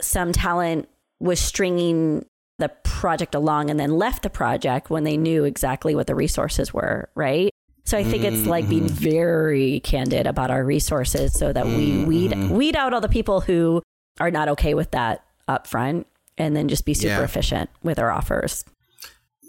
some 0.00 0.32
talent 0.32 0.88
was 1.20 1.40
stringing 1.40 2.24
the 2.58 2.68
project 2.84 3.34
along 3.34 3.70
and 3.70 3.80
then 3.80 3.90
left 3.90 4.22
the 4.22 4.30
project 4.30 4.90
when 4.90 5.04
they 5.04 5.16
knew 5.16 5.44
exactly 5.44 5.94
what 5.94 6.06
the 6.06 6.14
resources 6.14 6.72
were 6.72 7.08
right 7.14 7.50
so 7.84 7.98
I 7.98 8.04
think 8.04 8.24
it's 8.24 8.46
like 8.46 8.68
being 8.68 8.84
mm-hmm. 8.84 8.94
very 8.94 9.80
candid 9.80 10.26
about 10.26 10.50
our 10.50 10.64
resources 10.64 11.32
so 11.32 11.52
that 11.52 11.66
we 11.66 12.04
weed 12.04 12.30
mm-hmm. 12.30 12.54
weed 12.54 12.76
out 12.76 12.94
all 12.94 13.00
the 13.00 13.08
people 13.08 13.40
who 13.40 13.82
are 14.20 14.30
not 14.30 14.48
okay 14.50 14.74
with 14.74 14.90
that 14.92 15.24
up 15.48 15.66
front 15.66 16.06
and 16.38 16.56
then 16.56 16.68
just 16.68 16.84
be 16.84 16.94
super 16.94 17.14
yeah. 17.14 17.24
efficient 17.24 17.70
with 17.82 17.98
our 17.98 18.10
offers. 18.10 18.64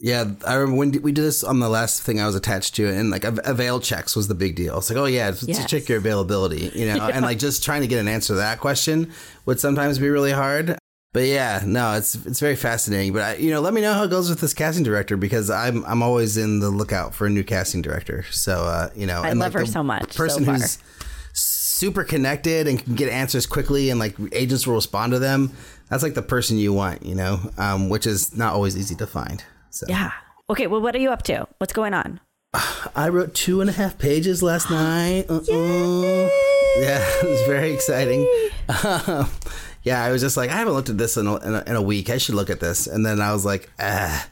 Yeah, 0.02 0.26
I 0.46 0.56
remember 0.56 0.80
when 0.80 1.02
we 1.02 1.14
did 1.14 1.24
this 1.24 1.46
on 1.46 1.62
the 1.62 1.70
last 1.70 2.02
thing 2.02 2.20
I 2.20 2.26
was 2.26 2.36
attached 2.36 2.76
to, 2.76 2.90
and 2.90 3.10
like 3.10 3.24
avail 3.24 3.80
checks 3.80 4.18
was 4.18 4.28
the 4.28 4.36
big 4.36 4.58
deal. 4.58 4.78
It's 4.78 4.90
like, 4.90 5.00
oh 5.00 5.06
yeah, 5.06 5.34
yes. 5.44 5.62
to 5.62 5.66
check 5.66 5.88
your 5.88 6.00
availability, 6.00 6.72
you 6.76 6.88
know, 6.88 6.96
yeah. 6.96 7.08
and 7.14 7.24
like 7.24 7.40
just 7.40 7.64
trying 7.64 7.84
to 7.84 7.88
get 7.88 8.00
an 8.00 8.10
answer 8.10 8.34
to 8.34 8.38
that 8.38 8.60
question 8.60 9.14
would 9.46 9.62
sometimes 9.62 10.00
be 10.00 10.10
really 10.10 10.34
hard. 10.34 10.78
But 11.14 11.26
yeah, 11.28 11.62
no, 11.64 11.94
it's 11.94 12.16
it's 12.26 12.40
very 12.40 12.56
fascinating. 12.56 13.14
But 13.14 13.22
I, 13.22 13.36
you 13.36 13.52
know, 13.52 13.62
let 13.62 13.74
me 13.74 13.82
know 13.82 13.94
how 13.94 14.04
it 14.04 14.10
goes 14.10 14.30
with 14.32 14.42
this 14.42 14.54
casting 14.54 14.84
director 14.84 15.16
because 15.16 15.52
I'm 15.52 15.86
I'm 15.86 16.02
always 16.02 16.38
in 16.38 16.60
the 16.60 16.72
lookout 16.72 17.14
for 17.14 17.28
a 17.28 17.30
new 17.30 17.44
casting 17.44 17.84
director. 17.84 18.26
So 18.32 18.66
uh, 18.66 18.90
you 18.96 19.06
know, 19.06 19.22
I 19.22 19.30
and 19.30 19.40
love 19.40 19.54
like 19.54 19.62
her 19.62 19.72
so 19.72 19.84
much. 19.84 20.16
Person 20.16 20.44
so 20.44 20.54
who's 20.54 20.80
super 21.34 22.04
connected 22.04 22.68
and 22.68 22.84
can 22.84 22.96
get 22.96 23.10
answers 23.10 23.46
quickly, 23.46 23.92
and 23.92 24.00
like 24.00 24.16
agents 24.32 24.66
will 24.66 24.74
respond 24.76 25.12
to 25.14 25.20
them. 25.20 25.52
That's 25.90 26.02
like 26.02 26.16
the 26.16 26.24
person 26.24 26.58
you 26.58 26.74
want, 26.74 27.06
you 27.06 27.14
know, 27.14 27.40
um, 27.58 27.90
which 27.90 28.08
is 28.08 28.36
not 28.36 28.54
always 28.54 28.76
easy 28.76 28.96
to 28.96 29.06
find. 29.06 29.44
So 29.70 29.86
Yeah. 29.88 30.12
Okay. 30.50 30.66
Well, 30.66 30.82
what 30.82 30.96
are 30.96 31.00
you 31.00 31.12
up 31.12 31.22
to? 31.24 31.48
What's 31.60 31.74
going 31.74 31.94
on? 31.94 32.20
I 32.96 33.10
wrote 33.10 33.36
two 33.36 33.62
and 33.62 33.70
a 33.70 33.74
half 33.74 34.00
pages 34.00 34.42
last 34.42 34.72
night. 34.72 35.26
Uh-uh. 35.30 36.30
Yeah, 36.80 37.06
it 37.22 37.30
was 37.30 37.42
very 37.48 37.72
exciting. 37.72 38.28
Um, 38.84 39.30
yeah, 39.84 40.04
I 40.04 40.12
was 40.12 40.22
just 40.22 40.38
like, 40.38 40.50
I 40.50 40.56
haven't 40.56 40.74
looked 40.74 40.90
at 40.90 40.98
this 40.98 41.18
in 41.18 41.28
a, 41.28 41.36
in 41.38 41.56
a, 41.56 41.64
in 41.68 41.76
a 41.76 41.82
week. 41.82 42.10
I 42.10 42.18
should 42.18 42.36
look 42.36 42.50
at 42.50 42.60
this. 42.60 42.88
And 42.88 43.06
then 43.06 43.20
I 43.22 43.34
was 43.34 43.46
like, 43.46 43.70
ah, 43.80 44.28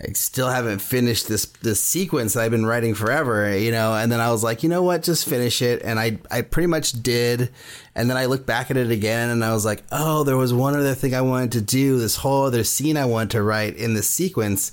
I 0.00 0.12
still 0.12 0.48
haven't 0.48 0.80
finished 0.80 1.28
this 1.28 1.46
this 1.46 1.80
sequence 1.80 2.34
that 2.34 2.42
I've 2.42 2.50
been 2.50 2.66
writing 2.66 2.94
forever, 2.94 3.56
you 3.56 3.70
know. 3.70 3.94
And 3.94 4.10
then 4.10 4.20
I 4.20 4.32
was 4.32 4.42
like, 4.42 4.62
you 4.62 4.68
know 4.68 4.82
what, 4.82 5.02
just 5.02 5.28
finish 5.28 5.62
it. 5.62 5.82
And 5.82 5.98
I 5.98 6.18
I 6.30 6.42
pretty 6.42 6.66
much 6.66 7.02
did. 7.02 7.50
And 7.94 8.10
then 8.10 8.16
I 8.16 8.26
looked 8.26 8.46
back 8.46 8.70
at 8.70 8.76
it 8.76 8.90
again, 8.90 9.30
and 9.30 9.44
I 9.44 9.52
was 9.52 9.64
like, 9.64 9.84
oh, 9.92 10.24
there 10.24 10.36
was 10.36 10.52
one 10.52 10.74
other 10.74 10.94
thing 10.94 11.14
I 11.14 11.20
wanted 11.20 11.52
to 11.52 11.60
do. 11.60 11.98
This 11.98 12.16
whole 12.16 12.44
other 12.44 12.64
scene 12.64 12.96
I 12.96 13.04
wanted 13.04 13.30
to 13.32 13.42
write 13.42 13.76
in 13.76 13.94
this 13.94 14.08
sequence. 14.08 14.72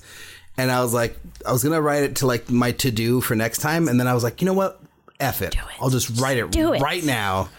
And 0.58 0.72
I 0.72 0.82
was 0.82 0.94
like, 0.94 1.18
I 1.46 1.52
was 1.52 1.64
gonna 1.64 1.82
write 1.82 2.04
it 2.04 2.16
to 2.18 2.28
like 2.28 2.50
my 2.50 2.72
to 2.74 2.92
do 2.92 3.22
for 3.22 3.36
next 3.36 3.60
time. 3.60 3.88
And 3.88 4.00
then 4.00 4.08
I 4.08 4.14
was 4.14 4.24
like, 4.24 4.42
you 4.42 4.46
know 4.46 4.54
what, 4.54 4.82
F 5.20 5.42
it. 5.42 5.56
I'll 5.80 5.90
just 5.90 6.20
write 6.20 6.38
it, 6.38 6.50
do 6.52 6.74
it. 6.74 6.82
right 6.82 7.04
now. 7.04 7.50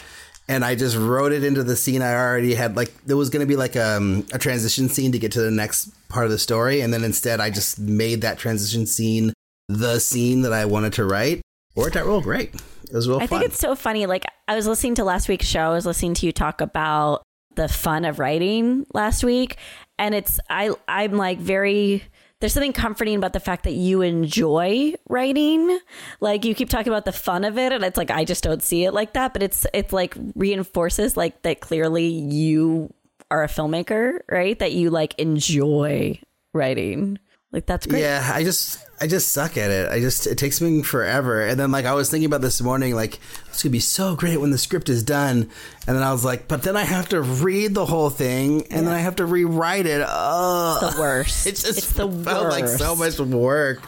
And 0.50 0.64
I 0.64 0.74
just 0.74 0.96
wrote 0.96 1.30
it 1.30 1.44
into 1.44 1.62
the 1.62 1.76
scene 1.76 2.02
I 2.02 2.12
already 2.12 2.54
had. 2.54 2.74
Like 2.74 2.92
there 3.04 3.16
was 3.16 3.30
going 3.30 3.40
to 3.40 3.46
be 3.46 3.54
like 3.54 3.76
um, 3.76 4.26
a 4.32 4.38
transition 4.38 4.88
scene 4.88 5.12
to 5.12 5.18
get 5.18 5.30
to 5.32 5.40
the 5.40 5.50
next 5.50 5.92
part 6.08 6.24
of 6.24 6.32
the 6.32 6.38
story, 6.38 6.80
and 6.80 6.92
then 6.92 7.04
instead 7.04 7.38
I 7.40 7.50
just 7.50 7.78
made 7.78 8.22
that 8.22 8.36
transition 8.36 8.84
scene 8.84 9.32
the 9.68 10.00
scene 10.00 10.42
that 10.42 10.52
I 10.52 10.64
wanted 10.64 10.92
to 10.94 11.04
write. 11.04 11.40
Worked 11.76 11.94
out 11.94 12.06
real 12.06 12.20
great. 12.20 12.52
It 12.54 12.92
was 12.92 13.08
real 13.08 13.18
I 13.18 13.28
fun. 13.28 13.38
think 13.38 13.52
it's 13.52 13.60
so 13.60 13.76
funny. 13.76 14.06
Like 14.06 14.24
I 14.48 14.56
was 14.56 14.66
listening 14.66 14.96
to 14.96 15.04
last 15.04 15.28
week's 15.28 15.46
show. 15.46 15.60
I 15.60 15.68
was 15.74 15.86
listening 15.86 16.14
to 16.14 16.26
you 16.26 16.32
talk 16.32 16.60
about 16.60 17.22
the 17.54 17.68
fun 17.68 18.04
of 18.04 18.18
writing 18.18 18.84
last 18.92 19.22
week, 19.22 19.56
and 19.98 20.16
it's 20.16 20.40
I 20.50 20.72
I'm 20.88 21.12
like 21.12 21.38
very. 21.38 22.02
There's 22.40 22.54
something 22.54 22.72
comforting 22.72 23.16
about 23.16 23.34
the 23.34 23.40
fact 23.40 23.64
that 23.64 23.74
you 23.74 24.00
enjoy 24.02 24.94
writing. 25.08 25.78
Like 26.20 26.44
you 26.44 26.54
keep 26.54 26.70
talking 26.70 26.90
about 26.92 27.04
the 27.04 27.12
fun 27.12 27.44
of 27.44 27.58
it, 27.58 27.72
and 27.72 27.84
it's 27.84 27.98
like 27.98 28.10
I 28.10 28.24
just 28.24 28.42
don't 28.42 28.62
see 28.62 28.84
it 28.84 28.92
like 28.92 29.12
that. 29.12 29.32
But 29.32 29.42
it's 29.42 29.66
it's 29.74 29.92
like 29.92 30.16
reinforces 30.34 31.16
like 31.16 31.42
that 31.42 31.60
clearly 31.60 32.06
you 32.06 32.92
are 33.30 33.44
a 33.44 33.48
filmmaker, 33.48 34.20
right? 34.30 34.58
That 34.58 34.72
you 34.72 34.90
like 34.90 35.18
enjoy 35.18 36.18
writing. 36.54 37.18
Like 37.52 37.66
that's 37.66 37.86
great. 37.86 38.00
Yeah, 38.00 38.30
I 38.32 38.42
just 38.42 38.84
I 39.02 39.06
just 39.06 39.32
suck 39.32 39.56
at 39.56 39.70
it. 39.70 39.90
I 39.90 40.00
just 40.00 40.26
it 40.26 40.36
takes 40.36 40.60
me 40.60 40.82
forever. 40.82 41.46
And 41.46 41.58
then 41.58 41.70
like 41.70 41.86
I 41.86 41.94
was 41.94 42.10
thinking 42.10 42.26
about 42.26 42.42
this 42.42 42.60
morning, 42.60 42.94
like 42.94 43.18
it's 43.48 43.62
gonna 43.62 43.72
be 43.72 43.80
so 43.80 44.14
great 44.14 44.36
when 44.36 44.50
the 44.50 44.58
script 44.58 44.90
is 44.90 45.02
done. 45.02 45.48
And 45.86 45.96
then 45.96 46.02
I 46.02 46.12
was 46.12 46.22
like, 46.22 46.48
but 46.48 46.62
then 46.62 46.76
I 46.76 46.82
have 46.82 47.08
to 47.08 47.22
read 47.22 47.74
the 47.74 47.86
whole 47.86 48.10
thing, 48.10 48.66
and 48.70 48.86
then 48.86 48.94
I 48.94 48.98
have 48.98 49.16
to 49.16 49.24
rewrite 49.24 49.86
it. 49.86 50.04
Oh, 50.06 50.92
the 50.92 51.00
worst. 51.00 51.46
It 51.50 51.56
just 51.56 51.66
It's 51.66 51.92
the 51.92 52.08
felt 52.24 52.50
like 52.50 52.68
so 52.68 52.94
much 52.94 53.18
work. 53.18 53.82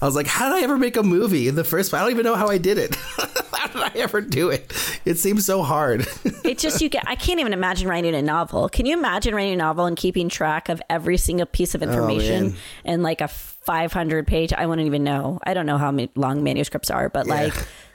I 0.00 0.04
was 0.04 0.14
like, 0.14 0.26
how 0.26 0.52
did 0.52 0.62
I 0.62 0.64
ever 0.64 0.76
make 0.76 0.96
a 0.96 1.02
movie 1.02 1.48
in 1.48 1.54
the 1.54 1.64
first? 1.64 1.94
I 1.94 2.00
don't 2.02 2.10
even 2.10 2.24
know 2.24 2.36
how 2.36 2.48
I 2.48 2.58
did 2.58 2.76
it. 2.76 2.94
how 3.52 3.68
did 3.68 3.82
I 3.82 3.92
ever 3.94 4.20
do 4.20 4.50
it? 4.50 4.72
It 5.04 5.18
seems 5.18 5.46
so 5.46 5.62
hard. 5.62 6.06
It's 6.44 6.62
just 6.62 6.82
you 6.82 6.90
get. 6.90 7.04
I 7.08 7.14
can't 7.14 7.40
even 7.40 7.54
imagine 7.54 7.88
writing 7.88 8.14
a 8.14 8.22
novel. 8.22 8.68
Can 8.68 8.84
you 8.84 8.96
imagine 8.96 9.34
writing 9.34 9.54
a 9.54 9.56
novel 9.56 9.86
and 9.86 9.96
keeping 9.96 10.28
track 10.28 10.68
of 10.68 10.82
every 10.90 11.16
single 11.16 11.46
piece 11.46 11.74
of 11.74 11.82
oh, 11.82 11.86
information 11.86 12.50
man. 12.50 12.56
in 12.84 13.02
like 13.02 13.22
a 13.22 13.28
500 13.68 14.26
page? 14.26 14.54
I 14.54 14.64
wouldn't 14.64 14.86
even 14.86 15.04
know. 15.04 15.38
I 15.44 15.52
don't 15.52 15.66
know 15.66 15.76
how 15.76 15.90
many 15.90 16.10
long 16.16 16.42
manuscripts 16.42 16.90
are, 16.90 17.10
but 17.10 17.26
like 17.26 17.52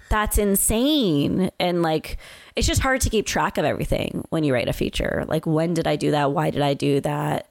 that's 0.10 0.38
insane. 0.38 1.50
And 1.60 1.82
like 1.82 2.18
it's 2.56 2.68
just 2.68 2.80
hard 2.82 3.02
to 3.02 3.10
keep 3.10 3.26
track 3.26 3.58
of 3.58 3.66
everything 3.66 4.24
when 4.30 4.44
you 4.44 4.54
write 4.54 4.70
a 4.70 4.74
feature. 4.74 5.26
Like 5.28 5.48
when 5.48 5.74
did 5.74 5.88
I 5.88 5.96
do 5.96 6.12
that? 6.12 6.32
Why 6.32 6.52
did 6.52 6.62
I 6.62 6.76
do 6.76 7.02
that? 7.02 7.48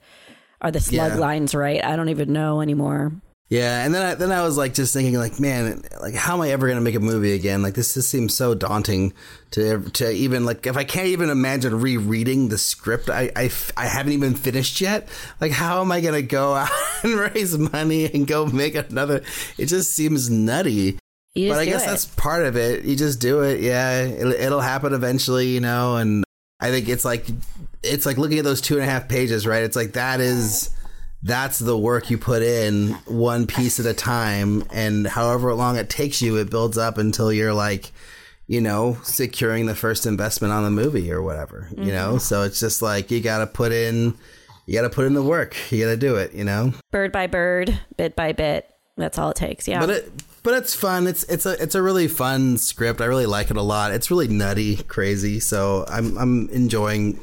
Are 0.61 0.71
the 0.71 0.79
slug 0.79 1.11
Yeah. 1.13 1.17
lines 1.19 1.53
right? 1.53 1.83
I 1.83 1.97
don't 1.97 2.07
even 2.07 2.31
know 2.31 2.61
anymore. 2.61 3.11
Yeah, 3.53 3.85
and 3.85 3.93
then 3.93 4.01
I, 4.03 4.15
then 4.15 4.31
I 4.31 4.41
was 4.41 4.57
like 4.57 4.73
just 4.73 4.95
thinking 4.95 5.13
like, 5.13 5.39
man, 5.39 5.83
like 6.01 6.15
how 6.15 6.33
am 6.33 6.41
I 6.41 6.49
ever 6.49 6.67
gonna 6.67 6.81
make 6.81 6.95
a 6.95 6.99
movie 6.99 7.33
again? 7.33 7.61
Like 7.61 7.75
this 7.75 7.93
just 7.93 8.09
seems 8.09 8.33
so 8.33 8.55
daunting 8.55 9.13
to 9.51 9.79
to 9.91 10.09
even 10.09 10.43
like 10.43 10.65
if 10.65 10.75
I 10.75 10.83
can't 10.83 11.09
even 11.09 11.29
imagine 11.29 11.79
rereading 11.79 12.49
the 12.49 12.57
script 12.57 13.11
I 13.11 13.31
I, 13.35 13.51
I 13.77 13.85
haven't 13.85 14.13
even 14.13 14.33
finished 14.33 14.81
yet. 14.81 15.07
Like 15.39 15.51
how 15.51 15.81
am 15.81 15.91
I 15.91 16.01
gonna 16.01 16.23
go 16.23 16.53
out 16.55 16.71
and 17.03 17.13
raise 17.13 17.55
money 17.55 18.11
and 18.11 18.25
go 18.25 18.47
make 18.47 18.73
another? 18.73 19.21
It 19.59 19.67
just 19.67 19.91
seems 19.91 20.31
nutty. 20.31 20.97
But 21.35 21.59
I 21.59 21.65
guess 21.65 21.83
it. 21.83 21.87
that's 21.87 22.05
part 22.05 22.45
of 22.45 22.57
it. 22.57 22.85
You 22.85 22.95
just 22.95 23.21
do 23.21 23.41
it. 23.41 23.61
Yeah, 23.61 24.01
it'll, 24.01 24.33
it'll 24.33 24.61
happen 24.61 24.93
eventually, 24.93 25.49
you 25.49 25.59
know. 25.59 25.97
And 25.97 26.23
I 26.59 26.71
think 26.71 26.89
it's 26.89 27.05
like 27.05 27.27
it's 27.83 28.07
like 28.07 28.17
looking 28.17 28.39
at 28.39 28.45
those 28.45 28.61
two 28.61 28.77
and 28.77 28.83
a 28.83 28.87
half 28.87 29.07
pages, 29.07 29.45
right? 29.45 29.61
It's 29.61 29.75
like 29.75 29.93
that 29.93 30.21
is 30.21 30.71
that's 31.23 31.57
the 31.59 31.77
work 31.77 32.09
you 32.09 32.17
put 32.17 32.43
in 32.43 32.89
one 33.05 33.47
piece 33.47 33.79
at 33.79 33.85
a 33.85 33.93
time, 33.93 34.65
and 34.73 35.07
however 35.07 35.53
long 35.53 35.77
it 35.77 35.89
takes 35.89 36.21
you, 36.21 36.35
it 36.37 36.49
builds 36.49 36.77
up 36.77 36.97
until 36.97 37.31
you're 37.31 37.53
like, 37.53 37.91
you 38.45 38.59
know, 38.59 38.97
securing 39.03 39.65
the 39.65 39.75
first 39.75 40.05
investment 40.05 40.53
on 40.53 40.63
the 40.63 40.69
movie 40.69 41.11
or 41.11 41.21
whatever, 41.21 41.69
you 41.77 41.93
know. 41.93 42.09
Mm-hmm. 42.09 42.17
So 42.17 42.43
it's 42.43 42.59
just 42.59 42.81
like 42.81 43.09
you 43.09 43.21
got 43.21 43.37
to 43.39 43.47
put 43.47 43.71
in, 43.71 44.15
you 44.65 44.73
got 44.73 44.81
to 44.81 44.89
put 44.89 45.05
in 45.05 45.13
the 45.13 45.23
work. 45.23 45.55
You 45.71 45.85
got 45.85 45.91
to 45.91 45.97
do 45.97 46.17
it, 46.17 46.33
you 46.33 46.43
know. 46.43 46.73
bird 46.91 47.13
by 47.13 47.27
bird, 47.27 47.79
bit 47.95 48.17
by 48.17 48.33
bit. 48.33 48.69
That's 48.97 49.17
all 49.17 49.29
it 49.29 49.37
takes. 49.37 49.65
Yeah. 49.65 49.79
But 49.79 49.89
it 49.89 50.11
but 50.43 50.55
it's 50.55 50.75
fun. 50.75 51.07
It's 51.07 51.23
it's 51.23 51.45
a 51.45 51.61
it's 51.63 51.73
a 51.73 51.81
really 51.81 52.09
fun 52.09 52.57
script. 52.57 52.99
I 52.99 53.05
really 53.05 53.25
like 53.25 53.49
it 53.49 53.55
a 53.55 53.61
lot. 53.61 53.93
It's 53.93 54.11
really 54.11 54.27
nutty, 54.27 54.75
crazy. 54.83 55.39
So 55.39 55.85
I'm 55.87 56.17
I'm 56.17 56.49
enjoying 56.49 57.21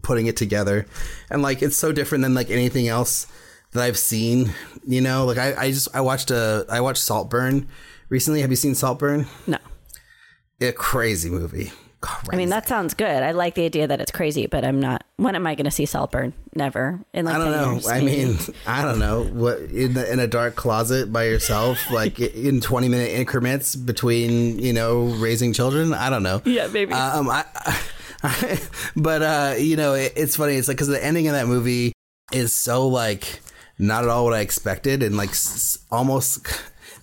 putting 0.00 0.26
it 0.26 0.38
together. 0.38 0.86
And 1.30 1.42
like 1.42 1.62
it's 1.62 1.76
so 1.76 1.92
different 1.92 2.22
than 2.22 2.32
like 2.32 2.50
anything 2.50 2.88
else 2.88 3.26
that 3.72 3.82
I've 3.82 3.98
seen. 3.98 4.52
You 4.86 5.00
know, 5.00 5.26
like 5.26 5.38
I, 5.38 5.54
I 5.56 5.70
just 5.70 5.88
I 5.94 6.00
watched 6.00 6.30
a 6.30 6.66
I 6.68 6.80
watched 6.80 7.02
Saltburn 7.02 7.68
recently. 8.08 8.40
Have 8.40 8.50
you 8.50 8.56
seen 8.56 8.74
Saltburn? 8.74 9.26
no. 9.46 9.58
A 10.60 10.70
crazy 10.70 11.28
movie. 11.28 11.72
Crazy. 12.02 12.30
I 12.32 12.36
mean, 12.36 12.48
that 12.50 12.68
sounds 12.68 12.94
good. 12.94 13.22
I 13.22 13.30
like 13.30 13.54
the 13.54 13.64
idea 13.64 13.86
that 13.86 14.00
it's 14.00 14.10
crazy, 14.10 14.46
but 14.48 14.64
I'm 14.64 14.80
not. 14.80 15.04
When 15.16 15.36
am 15.36 15.46
I 15.46 15.54
going 15.54 15.66
to 15.66 15.70
see 15.70 15.86
Saltburn? 15.86 16.32
Never. 16.54 17.00
In 17.12 17.26
like 17.26 17.36
I 17.36 17.38
don't 17.38 17.52
know. 17.52 17.72
years, 17.72 17.88
I 17.88 18.00
mean, 18.00 18.38
I 18.66 18.82
don't 18.82 18.98
know. 18.98 19.22
What 19.24 19.58
in 19.58 19.94
the, 19.94 20.12
in 20.12 20.18
a 20.18 20.26
dark 20.26 20.56
closet 20.56 21.12
by 21.12 21.24
yourself, 21.24 21.78
like 21.92 22.18
in 22.18 22.60
twenty 22.60 22.88
minute 22.88 23.10
increments 23.10 23.76
between 23.76 24.58
you 24.58 24.72
know 24.72 25.04
raising 25.04 25.52
children. 25.52 25.94
I 25.94 26.10
don't 26.10 26.24
know. 26.24 26.42
Yeah, 26.44 26.66
maybe. 26.68 26.92
Um, 26.92 27.28
I, 28.24 28.60
but 28.96 29.22
uh, 29.22 29.54
you 29.58 29.76
know, 29.76 29.94
it, 29.94 30.12
it's 30.16 30.34
funny. 30.36 30.54
It's 30.54 30.66
like 30.66 30.76
because 30.76 30.88
the 30.88 31.04
ending 31.04 31.28
of 31.28 31.34
that 31.34 31.46
movie 31.46 31.92
is 32.32 32.52
so 32.52 32.88
like 32.88 33.40
not 33.82 34.04
at 34.04 34.10
all 34.10 34.24
what 34.24 34.34
I 34.34 34.40
expected, 34.40 35.02
and 35.02 35.16
like 35.16 35.30
s- 35.30 35.78
almost. 35.90 36.44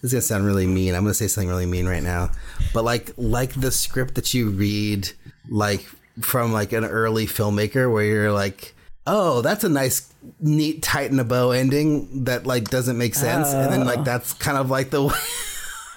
This 0.02 0.14
is 0.14 0.14
gonna 0.14 0.22
sound 0.22 0.46
really 0.46 0.66
mean. 0.66 0.96
I'm 0.96 1.04
gonna 1.04 1.14
say 1.14 1.28
something 1.28 1.50
really 1.50 1.66
mean 1.66 1.86
right 1.86 2.02
now, 2.02 2.32
but 2.74 2.86
like 2.86 3.12
like 3.18 3.52
the 3.60 3.70
script 3.70 4.16
that 4.16 4.34
you 4.34 4.50
read, 4.50 5.12
like 5.50 5.82
from 6.22 6.54
like 6.54 6.72
an 6.72 6.86
early 6.86 7.26
filmmaker, 7.26 7.92
where 7.92 8.06
you're 8.06 8.32
like, 8.32 8.74
oh, 9.06 9.42
that's 9.42 9.66
a 9.66 9.70
nice, 9.70 10.14
neat, 10.40 10.82
tighten 10.82 11.20
a 11.20 11.26
bow 11.26 11.52
ending 11.52 12.24
that 12.24 12.48
like 12.48 12.70
doesn't 12.70 12.98
make 12.98 13.14
sense, 13.14 13.50
and 13.50 13.74
then 13.74 13.86
like 13.86 14.00
oh. 14.00 14.04
that's 14.04 14.32
kind 14.34 14.58
of 14.58 14.70
like 14.70 14.90
the 14.90 15.04
way 15.08 15.14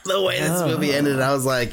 the 0.04 0.20
way 0.20 0.40
this 0.40 0.62
oh. 0.62 0.66
movie 0.66 0.92
ended, 0.92 1.20
I 1.20 1.32
was 1.32 1.46
like, 1.46 1.72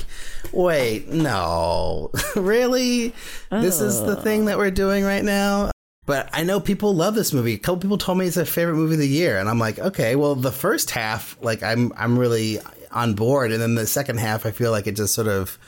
wait, 0.51 1.07
no, 1.07 2.11
really? 2.35 3.13
This 3.49 3.81
is 3.81 4.01
the 4.01 4.15
thing 4.15 4.45
that 4.45 4.57
we're 4.57 4.71
doing 4.71 5.03
right 5.03 5.23
now? 5.23 5.71
But 6.09 6.27
I 6.33 6.41
know 6.41 6.59
people 6.59 6.95
love 6.95 7.13
this 7.13 7.33
movie. 7.33 7.53
A 7.53 7.59
couple 7.59 7.81
people 7.81 7.99
told 7.99 8.17
me 8.17 8.25
it's 8.25 8.35
their 8.35 8.43
favorite 8.43 8.77
movie 8.77 8.95
of 8.95 8.99
the 8.99 9.07
year, 9.07 9.37
and 9.37 9.47
I'm 9.47 9.59
like, 9.59 9.77
okay, 9.77 10.15
well, 10.15 10.33
the 10.33 10.51
first 10.51 10.89
half, 10.89 11.37
like, 11.39 11.61
I'm 11.61 11.93
I'm 11.95 12.17
really 12.17 12.57
on 12.89 13.13
board, 13.13 13.51
and 13.51 13.61
then 13.61 13.75
the 13.75 13.85
second 13.85 14.17
half, 14.17 14.47
I 14.47 14.49
feel 14.49 14.71
like 14.71 14.87
it 14.87 14.95
just 14.95 15.13
sort 15.13 15.27
of, 15.27 15.59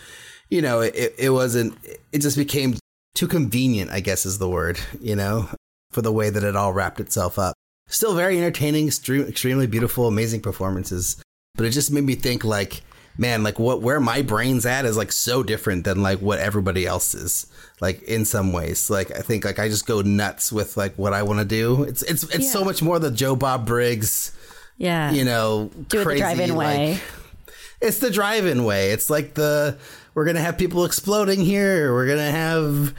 you 0.50 0.63
know, 0.63 0.81
it 0.81 1.13
it 1.19 1.29
wasn't. 1.29 1.77
It 2.12 2.24
just 2.24 2.38
became 2.38 2.74
too 3.13 3.27
convenient. 3.27 3.91
I 3.91 4.00
guess 4.00 4.25
is 4.25 4.39
the 4.39 4.50
word, 4.50 4.79
you 5.00 5.15
know, 5.15 5.48
for 5.91 6.01
the 6.01 6.12
way 6.12 6.31
that 6.31 6.43
it 6.43 6.55
all 6.55 6.74
wrapped 6.74 7.00
itself 7.00 7.38
up. 7.38 7.53
Still 7.88 8.15
very 8.15 8.39
entertaining, 8.39 8.88
extreme, 8.88 9.27
extremely 9.27 9.67
beautiful, 9.67 10.07
amazing 10.07 10.41
performances 10.41 11.21
but 11.55 11.65
it 11.65 11.71
just 11.71 11.91
made 11.91 12.03
me 12.03 12.15
think 12.15 12.43
like 12.43 12.81
man 13.18 13.44
like 13.44 13.60
what 13.60 13.82
where 13.82 14.00
my 14.00 14.22
brain's 14.22 14.65
at 14.65 14.86
is 14.86 14.98
like 14.98 15.12
so 15.12 15.44
different 15.44 15.84
than 15.84 16.01
like 16.01 16.20
what 16.20 16.39
everybody 16.39 16.86
else 16.86 17.13
is 17.13 17.48
like 17.80 18.01
in 18.03 18.25
some 18.25 18.53
ways 18.53 18.89
like 18.89 19.12
i 19.12 19.22
think 19.22 19.44
like 19.46 19.60
i 19.60 19.68
just 19.68 19.86
go 19.86 20.01
nuts 20.01 20.51
with 20.51 20.77
like 20.77 20.96
what 20.98 21.13
i 21.13 21.22
want 21.22 21.39
to 21.39 21.46
do 21.46 21.84
it's 21.84 22.01
it's 22.03 22.24
it's 22.36 22.51
so 22.51 22.63
much 22.63 22.82
more 22.82 23.00
the 23.00 23.12
joe 23.12 23.36
bob 23.36 23.65
briggs 23.65 24.36
yeah. 24.77 25.12
you 25.12 25.24
know 25.24 25.70
Do 25.89 25.98
it 25.98 26.00
the 26.00 26.06
crazy 26.06 26.22
drive-in 26.22 26.56
way. 26.56 26.94
like 26.94 27.01
it's 27.82 28.00
the 28.00 28.10
drive-in 28.10 28.63
way 28.63 28.91
it's 28.91 29.10
like 29.10 29.34
the 29.34 29.77
we're 30.13 30.25
gonna 30.25 30.41
have 30.41 30.58
people 30.58 30.86
exploding 30.86 31.41
here 31.41 31.94
we're 31.94 32.08
gonna 32.08 32.32
have 32.32 32.96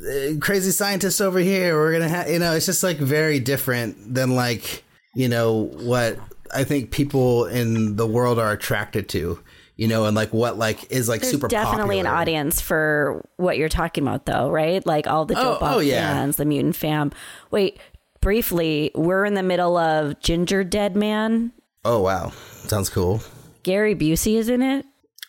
uh, 0.00 0.38
crazy 0.40 0.70
scientists 0.70 1.20
over 1.20 1.38
here. 1.38 1.76
We're 1.76 1.92
gonna 1.92 2.08
have, 2.08 2.30
you 2.30 2.38
know, 2.38 2.54
it's 2.54 2.66
just 2.66 2.82
like 2.82 2.98
very 2.98 3.40
different 3.40 4.14
than 4.14 4.34
like, 4.34 4.84
you 5.14 5.28
know, 5.28 5.64
what 5.64 6.18
I 6.54 6.64
think 6.64 6.90
people 6.90 7.46
in 7.46 7.96
the 7.96 8.06
world 8.06 8.38
are 8.38 8.52
attracted 8.52 9.08
to. 9.10 9.40
You 9.80 9.88
know, 9.88 10.04
and 10.04 10.14
like 10.14 10.30
what 10.34 10.58
like 10.58 10.92
is 10.92 11.08
like 11.08 11.22
There's 11.22 11.32
super 11.32 11.48
definitely 11.48 11.96
popular. 11.96 12.14
an 12.14 12.20
audience 12.20 12.60
for 12.60 13.26
what 13.38 13.56
you're 13.56 13.70
talking 13.70 14.04
about, 14.06 14.26
though, 14.26 14.50
right? 14.50 14.84
Like 14.84 15.06
all 15.06 15.24
the 15.24 15.32
Oh, 15.38 15.42
Joe 15.42 15.58
Bob 15.58 15.76
oh, 15.76 15.78
yeah. 15.78 16.06
fans, 16.12 16.36
the 16.36 16.44
Mutant 16.44 16.76
Fam. 16.76 17.12
Wait, 17.50 17.78
briefly, 18.20 18.90
we're 18.94 19.24
in 19.24 19.32
the 19.32 19.42
middle 19.42 19.78
of 19.78 20.20
Gingerdead 20.20 20.94
Man. 20.96 21.52
Oh 21.82 22.02
wow, 22.02 22.30
sounds 22.66 22.90
cool. 22.90 23.22
Gary 23.62 23.94
Busey 23.94 24.34
is 24.36 24.50
in 24.50 24.60
it. 24.60 24.84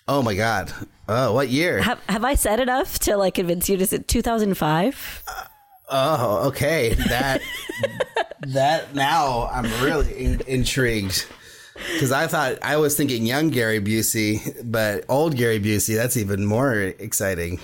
Oh 0.10 0.22
my 0.22 0.36
god. 0.36 0.74
Oh, 1.08 1.32
what 1.34 1.48
year? 1.48 1.82
Have 1.82 2.02
Have 2.10 2.26
I 2.26 2.36
said 2.36 2.60
enough 2.60 3.00
to 3.00 3.16
like 3.16 3.36
convince 3.36 3.70
you? 3.70 3.78
Is 3.78 3.94
it 3.94 4.10
2005? 4.10 5.24
Oh, 5.90 6.48
okay. 6.50 6.94
That 7.08 7.42
that 8.48 8.94
now 8.96 9.50
I'm 9.52 9.64
really 9.82 10.12
in, 10.14 10.42
intrigued 10.48 11.26
because 11.94 12.12
I 12.12 12.28
thought 12.28 12.58
I 12.62 12.78
was 12.78 12.96
thinking 12.96 13.26
young 13.26 13.50
Gary 13.50 13.80
Busey, 13.80 14.62
but 14.64 15.06
old 15.10 15.36
Gary 15.36 15.60
Busey. 15.60 15.96
That's 15.96 16.18
even 16.18 16.46
more 16.46 16.74
exciting. 16.82 17.60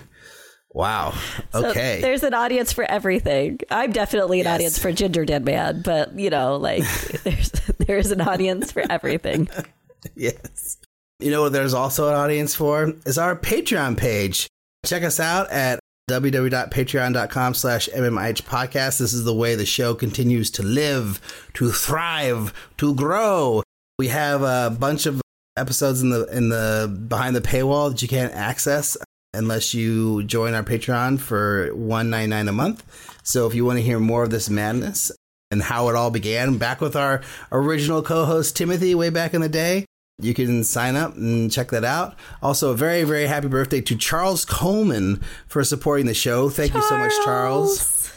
Wow. 0.72 1.14
So 1.54 1.68
Okay. 1.70 2.00
there's 2.02 2.24
an 2.24 2.34
audience 2.36 2.72
for 2.72 2.84
everything. 2.84 3.60
I'm 3.72 3.92
definitely 3.92 4.42
an 4.42 4.46
Yes. 4.46 4.54
audience 4.56 4.78
for 4.80 4.92
Gingerdead 4.92 5.44
Man, 5.44 5.82
but 5.84 6.18
you 6.20 6.30
know, 6.30 6.58
like 6.58 6.84
there's 7.24 7.52
there's 7.80 8.12
an 8.12 8.22
audience 8.22 8.72
for 8.72 8.84
everything. 8.90 9.50
yes. 10.16 10.78
You 11.20 11.32
know 11.32 11.42
what 11.42 11.54
there's 11.54 11.74
also 11.74 12.10
an 12.10 12.14
audience 12.14 12.54
for 12.54 12.94
is 13.08 13.18
our 13.18 13.36
Patreon 13.36 13.98
page. 13.98 14.48
Check 14.86 15.02
us 15.04 15.20
out 15.20 15.50
at 15.50 15.80
www.patreon.com 16.10 17.54
slash 17.54 17.90
mmih 17.94 18.42
podcast. 18.44 19.00
This 19.00 19.14
is 19.14 19.24
the 19.24 19.34
way 19.34 19.56
the 19.56 19.66
show 19.66 19.94
continues 19.96 20.52
to 20.52 20.64
live, 20.64 21.20
to 21.56 21.72
thrive, 21.72 22.54
to 22.78 22.94
grow. 22.94 23.64
We 24.00 24.10
have 24.10 24.44
a 24.44 24.70
bunch 24.70 25.08
of 25.08 25.22
episodes 25.58 26.04
in 26.04 26.12
the 26.12 26.26
in 26.26 26.50
the 26.50 27.04
behind 27.08 27.36
the 27.36 27.42
paywall 27.42 27.90
that 27.90 28.02
you 28.02 28.08
can't 28.08 28.32
access 28.32 28.96
unless 29.34 29.74
you 29.74 30.24
join 30.24 30.54
our 30.54 30.64
Patreon 30.64 31.20
for 31.20 31.74
one 31.74 32.12
ninety 32.12 32.28
nine 32.28 32.48
a 32.48 32.52
month. 32.52 32.84
So 33.24 33.48
if 33.48 33.56
you 33.56 33.66
want 33.66 33.80
to 33.80 33.84
hear 33.84 34.00
more 34.00 34.24
of 34.24 34.30
this 34.30 34.52
madness 34.52 35.12
and 35.50 35.64
how 35.64 35.90
it 35.90 35.96
all 35.96 36.12
began, 36.12 36.60
back 36.60 36.80
with 36.80 36.96
our 36.96 37.22
original 37.52 38.04
co-host 38.04 38.56
Timothy 38.56 38.94
way 38.94 39.10
back 39.10 39.34
in 39.34 39.42
the 39.42 39.50
day, 39.50 39.86
you 40.20 40.36
can 40.36 40.64
sign 40.64 40.96
up 40.96 41.16
and 41.16 41.52
check 41.52 41.70
that 41.70 41.84
out. 41.84 42.16
Also, 42.44 42.70
a 42.70 42.76
very 42.76 43.04
very 43.04 43.26
happy 43.26 43.48
birthday 43.48 43.82
to 43.82 43.96
Charles 43.96 44.46
Coleman 44.46 45.22
for 45.48 45.64
supporting 45.64 46.06
the 46.06 46.14
show. 46.14 46.50
Thank 46.50 46.76
you 46.76 46.84
so 46.84 47.00
much, 47.00 47.14
Charles. 47.26 48.14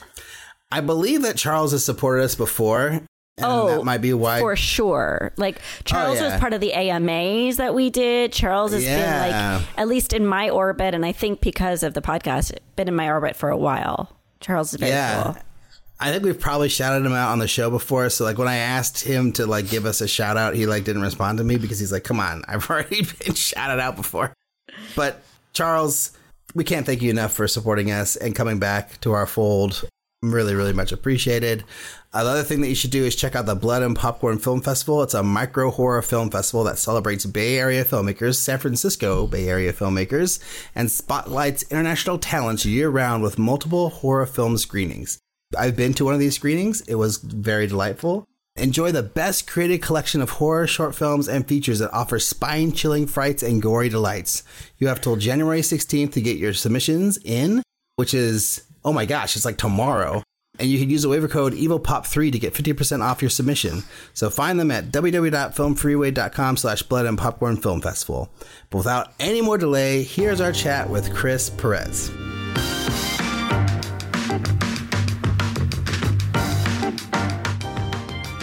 I 0.70 0.82
believe 0.82 1.22
that 1.22 1.38
Charles 1.38 1.72
has 1.72 1.84
supported 1.84 2.22
us 2.22 2.34
before. 2.34 3.00
And 3.42 3.50
Oh, 3.52 3.68
that 3.78 3.84
might 3.84 3.98
be 3.98 4.12
why 4.14 4.40
For 4.40 4.56
sure. 4.56 5.32
Like 5.36 5.56
oh, 5.58 5.82
Charles 5.84 6.18
Oh, 6.20 6.24
yeah. 6.24 6.32
was 6.32 6.40
part 6.40 6.52
of 6.52 6.60
the 6.60 6.72
AMAs 6.72 7.56
that 7.58 7.74
we 7.74 7.90
did. 7.90 8.32
Charles 8.32 8.72
has 8.72 8.84
Yeah. 8.84 8.96
been 9.28 9.32
like 9.58 9.78
at 9.78 9.88
least 9.88 10.12
in 10.12 10.26
my 10.26 10.48
orbit, 10.50 10.94
and 10.94 11.04
I 11.04 11.12
think 11.12 11.40
because 11.40 11.82
of 11.82 11.94
the 11.94 12.02
podcast, 12.02 12.52
been 12.76 12.88
in 12.88 12.94
my 12.96 13.08
orbit 13.08 13.36
for 13.36 13.48
a 13.50 13.56
while. 13.56 14.16
Charles 14.40 14.72
is 14.72 14.80
very 14.80 14.92
Yeah. 14.92 15.22
cool. 15.22 15.36
I 16.02 16.10
think 16.10 16.24
we've 16.24 16.40
probably 16.40 16.70
shouted 16.70 17.04
him 17.04 17.12
out 17.12 17.30
on 17.30 17.40
the 17.40 17.46
show 17.46 17.68
before. 17.68 18.08
So 18.08 18.24
like 18.24 18.38
when 18.38 18.48
I 18.48 18.56
asked 18.56 19.04
him 19.04 19.32
to 19.32 19.46
like 19.46 19.68
give 19.68 19.84
us 19.84 20.00
a 20.00 20.08
shout 20.08 20.38
out, 20.38 20.54
he 20.54 20.64
like 20.64 20.84
didn't 20.84 21.02
respond 21.02 21.36
to 21.38 21.44
me 21.44 21.56
because 21.56 21.78
he's 21.78 21.92
like, 21.92 22.04
"Come 22.04 22.20
on, 22.20 22.42
I've 22.48 22.70
already 22.70 23.02
been 23.02 23.34
shouted 23.34 23.80
out 23.82 23.96
before." 23.96 24.32
But 24.96 25.20
Charles, 25.52 26.12
we 26.54 26.64
can't 26.64 26.86
thank 26.86 27.02
you 27.02 27.10
enough 27.10 27.32
for 27.34 27.46
supporting 27.46 27.90
us 27.90 28.16
and 28.16 28.34
coming 28.34 28.58
back 28.58 28.98
to 29.02 29.12
our 29.12 29.26
fold. 29.26 29.86
Really, 30.22 30.54
really 30.54 30.74
much 30.74 30.92
appreciated. 30.92 31.62
Uh, 32.12 32.20
Another 32.20 32.42
thing 32.42 32.60
that 32.60 32.68
you 32.68 32.74
should 32.74 32.90
do 32.90 33.04
is 33.04 33.16
check 33.16 33.34
out 33.34 33.46
the 33.46 33.54
Blood 33.54 33.82
and 33.82 33.96
Popcorn 33.96 34.38
Film 34.38 34.60
Festival. 34.60 35.02
It's 35.02 35.14
a 35.14 35.22
micro 35.22 35.70
horror 35.70 36.02
film 36.02 36.30
festival 36.30 36.62
that 36.64 36.76
celebrates 36.76 37.24
Bay 37.24 37.56
Area 37.56 37.86
filmmakers, 37.86 38.34
San 38.34 38.58
Francisco 38.58 39.26
Bay 39.26 39.48
Area 39.48 39.72
filmmakers, 39.72 40.38
and 40.74 40.90
spotlights 40.90 41.62
international 41.70 42.18
talents 42.18 42.66
year 42.66 42.90
round 42.90 43.22
with 43.22 43.38
multiple 43.38 43.88
horror 43.88 44.26
film 44.26 44.58
screenings. 44.58 45.18
I've 45.58 45.74
been 45.74 45.94
to 45.94 46.04
one 46.04 46.14
of 46.14 46.20
these 46.20 46.34
screenings. 46.34 46.82
It 46.82 46.96
was 46.96 47.16
very 47.16 47.66
delightful. 47.66 48.26
Enjoy 48.56 48.92
the 48.92 49.02
best 49.02 49.46
created 49.46 49.80
collection 49.80 50.20
of 50.20 50.30
horror 50.30 50.66
short 50.66 50.94
films 50.94 51.28
and 51.28 51.48
features 51.48 51.78
that 51.78 51.94
offer 51.94 52.18
spine 52.18 52.72
chilling 52.72 53.06
frights 53.06 53.42
and 53.42 53.62
gory 53.62 53.88
delights. 53.88 54.42
You 54.76 54.88
have 54.88 55.00
till 55.00 55.16
January 55.16 55.62
16th 55.62 56.12
to 56.12 56.20
get 56.20 56.36
your 56.36 56.52
submissions 56.52 57.16
in, 57.24 57.62
which 57.96 58.12
is, 58.12 58.64
oh 58.84 58.92
my 58.92 59.06
gosh, 59.06 59.36
it's 59.36 59.44
like 59.44 59.58
tomorrow. 59.58 60.22
And 60.58 60.68
you 60.68 60.78
can 60.78 60.90
use 60.90 61.02
the 61.02 61.08
waiver 61.08 61.28
code 61.28 61.54
EvilPop3 61.54 62.32
to 62.32 62.38
get 62.38 62.52
50% 62.52 63.00
off 63.00 63.22
your 63.22 63.30
submission. 63.30 63.82
So 64.12 64.28
find 64.28 64.60
them 64.60 64.70
at 64.70 64.86
www.filmfreeway.com 64.86 66.56
slash 66.58 66.82
blood 66.82 67.06
and 67.06 67.16
popcorn 67.16 67.56
film 67.56 67.80
festival. 67.80 68.30
But 68.68 68.78
without 68.78 69.12
any 69.18 69.40
more 69.40 69.56
delay, 69.56 70.02
here's 70.02 70.40
our 70.40 70.52
chat 70.52 70.90
with 70.90 71.14
Chris 71.14 71.48
Perez. 71.48 72.10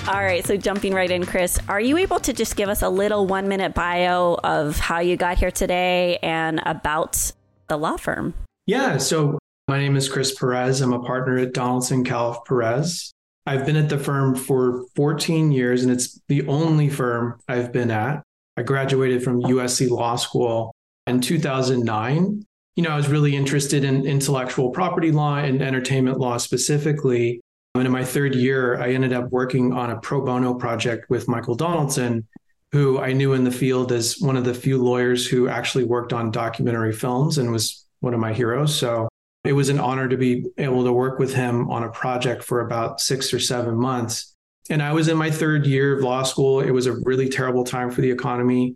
All 0.08 0.24
right, 0.24 0.44
so 0.44 0.56
jumping 0.56 0.94
right 0.94 1.12
in, 1.12 1.26
Chris, 1.26 1.60
are 1.68 1.82
you 1.82 1.98
able 1.98 2.20
to 2.22 2.34
just 2.34 2.56
give 2.56 2.70
us 2.70 2.82
a 2.82 2.90
little 2.90 3.28
one 3.28 3.48
minute 3.48 3.74
bio 3.74 4.40
of 4.44 4.80
how 4.80 5.00
you 5.00 5.18
got 5.18 5.38
here 5.38 5.52
today 5.52 6.18
and 6.24 6.62
about 6.66 7.32
the 7.68 7.78
law 7.78 7.98
firm? 7.98 8.34
Yeah. 8.66 8.98
So 8.98 9.38
my 9.68 9.78
name 9.78 9.98
is 9.98 10.08
Chris 10.08 10.34
Perez. 10.34 10.80
I'm 10.80 10.94
a 10.94 11.04
partner 11.04 11.38
at 11.38 11.54
Donaldson 11.54 12.06
Callif 12.06 12.46
Perez. 12.46 13.12
I've 13.46 13.66
been 13.66 13.76
at 13.76 13.90
the 13.90 13.98
firm 13.98 14.34
for 14.34 14.86
14 14.96 15.52
years, 15.52 15.84
and 15.84 15.92
it's 15.92 16.20
the 16.30 16.48
only 16.48 16.90
firm 16.90 17.40
I've 17.50 17.74
been 17.74 17.92
at. 17.92 18.24
I 18.56 18.64
graduated 18.64 19.24
from 19.24 19.42
USC 19.42 19.90
Law 19.90 20.16
School 20.16 20.74
in 21.06 21.20
2009. 21.20 22.46
You 22.78 22.84
know, 22.84 22.92
I 22.92 22.96
was 22.96 23.10
really 23.10 23.36
interested 23.36 23.84
in 23.84 24.06
intellectual 24.06 24.70
property 24.70 25.12
law 25.12 25.36
and 25.38 25.62
entertainment 25.62 26.18
law 26.18 26.38
specifically. 26.38 27.42
And 27.76 27.86
in 27.86 27.92
my 27.92 28.06
third 28.06 28.36
year, 28.36 28.80
I 28.80 28.94
ended 28.94 29.12
up 29.12 29.30
working 29.32 29.74
on 29.74 29.90
a 29.90 30.00
pro 30.00 30.24
bono 30.24 30.54
project 30.54 31.10
with 31.10 31.28
Michael 31.28 31.56
Donaldson, 31.56 32.26
who 32.72 33.00
I 33.00 33.12
knew 33.12 33.34
in 33.34 33.44
the 33.44 33.52
field 33.52 33.92
as 33.92 34.18
one 34.20 34.38
of 34.38 34.46
the 34.46 34.54
few 34.54 34.82
lawyers 34.82 35.28
who 35.28 35.50
actually 35.50 35.84
worked 35.84 36.14
on 36.14 36.32
documentary 36.32 36.94
films 36.94 37.38
and 37.38 37.52
was 37.52 37.86
one 38.00 38.14
of 38.14 38.20
my 38.20 38.34
heroes. 38.34 38.74
So 38.74 39.10
it 39.48 39.54
was 39.54 39.70
an 39.70 39.80
honor 39.80 40.10
to 40.10 40.18
be 40.18 40.46
able 40.58 40.84
to 40.84 40.92
work 40.92 41.20
with 41.20 41.34
him 41.34 41.70
on 41.70 41.84
a 41.84 41.90
project 41.90 42.44
for 42.44 42.62
about 42.62 43.00
six 43.00 43.34
or 43.34 43.40
seven 43.40 43.76
months. 43.76 44.36
And 44.70 44.84
I 44.84 44.92
was 44.92 45.08
in 45.08 45.16
my 45.16 45.32
third 45.32 45.66
year 45.66 45.98
of 45.98 46.04
law 46.04 46.24
school. 46.24 46.60
It 46.60 46.72
was 46.72 46.86
a 46.86 46.94
really 47.04 47.30
terrible 47.30 47.64
time 47.64 47.90
for 47.90 48.02
the 48.02 48.12
economy. 48.12 48.76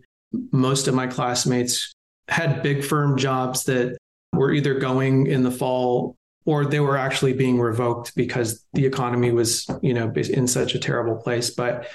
Most 0.50 0.88
of 0.88 0.94
my 0.94 1.06
classmates 1.06 1.92
had 2.28 2.62
big 2.62 2.82
firm 2.82 3.18
jobs 3.18 3.64
that 3.64 3.98
were 4.32 4.52
either 4.52 4.78
going 4.78 5.26
in 5.26 5.42
the 5.42 5.50
fall 5.50 6.16
or 6.46 6.64
they 6.64 6.80
were 6.80 6.96
actually 6.96 7.34
being 7.34 7.60
revoked 7.60 8.14
because 8.16 8.64
the 8.72 8.86
economy 8.86 9.30
was, 9.30 9.68
you 9.82 9.92
know, 9.92 10.10
in 10.10 10.48
such 10.48 10.74
a 10.74 10.78
terrible 10.78 11.16
place. 11.16 11.50
But 11.50 11.86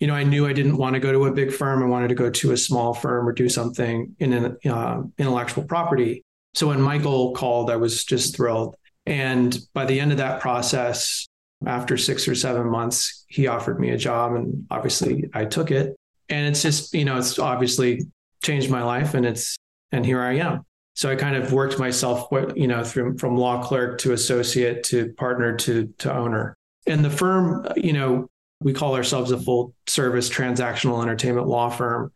you 0.00 0.06
know, 0.06 0.14
I 0.14 0.24
knew 0.24 0.46
I 0.46 0.52
didn't 0.52 0.76
want 0.76 0.94
to 0.94 1.00
go 1.00 1.12
to 1.12 1.26
a 1.26 1.32
big 1.32 1.52
firm. 1.52 1.82
I 1.82 1.86
wanted 1.86 2.08
to 2.08 2.14
go 2.14 2.28
to 2.28 2.52
a 2.52 2.56
small 2.56 2.94
firm 2.94 3.28
or 3.28 3.32
do 3.32 3.48
something 3.48 4.16
in 4.18 4.32
an 4.32 4.56
uh, 4.68 5.02
intellectual 5.18 5.64
property. 5.64 6.24
So 6.54 6.68
when 6.68 6.80
Michael 6.80 7.32
called, 7.32 7.70
I 7.70 7.76
was 7.76 8.04
just 8.04 8.36
thrilled. 8.36 8.76
And 9.06 9.56
by 9.74 9.84
the 9.84 10.00
end 10.00 10.12
of 10.12 10.18
that 10.18 10.40
process, 10.40 11.26
after 11.66 11.96
six 11.96 12.28
or 12.28 12.34
seven 12.34 12.68
months, 12.68 13.24
he 13.28 13.46
offered 13.46 13.80
me 13.80 13.90
a 13.90 13.98
job, 13.98 14.34
and 14.34 14.66
obviously 14.70 15.28
I 15.32 15.44
took 15.44 15.70
it. 15.70 15.96
And 16.28 16.48
it's 16.48 16.62
just, 16.62 16.94
you 16.94 17.04
know, 17.04 17.18
it's 17.18 17.38
obviously 17.38 18.02
changed 18.42 18.70
my 18.70 18.82
life, 18.82 19.14
and 19.14 19.26
it's 19.26 19.56
and 19.92 20.04
here 20.04 20.22
I 20.22 20.36
am. 20.36 20.64
So 20.94 21.10
I 21.10 21.16
kind 21.16 21.36
of 21.36 21.52
worked 21.52 21.78
myself, 21.78 22.28
you 22.54 22.68
know, 22.68 22.84
through 22.84 23.18
from 23.18 23.36
law 23.36 23.62
clerk 23.62 23.98
to 24.00 24.12
associate 24.12 24.84
to 24.84 25.12
partner 25.14 25.56
to 25.56 25.92
to 25.98 26.14
owner. 26.14 26.56
And 26.86 27.04
the 27.04 27.10
firm, 27.10 27.66
you 27.76 27.92
know, 27.92 28.28
we 28.60 28.72
call 28.72 28.94
ourselves 28.94 29.30
a 29.30 29.38
full 29.38 29.74
service 29.86 30.30
transactional 30.30 31.02
entertainment 31.02 31.46
law 31.46 31.68
firm. 31.68 32.12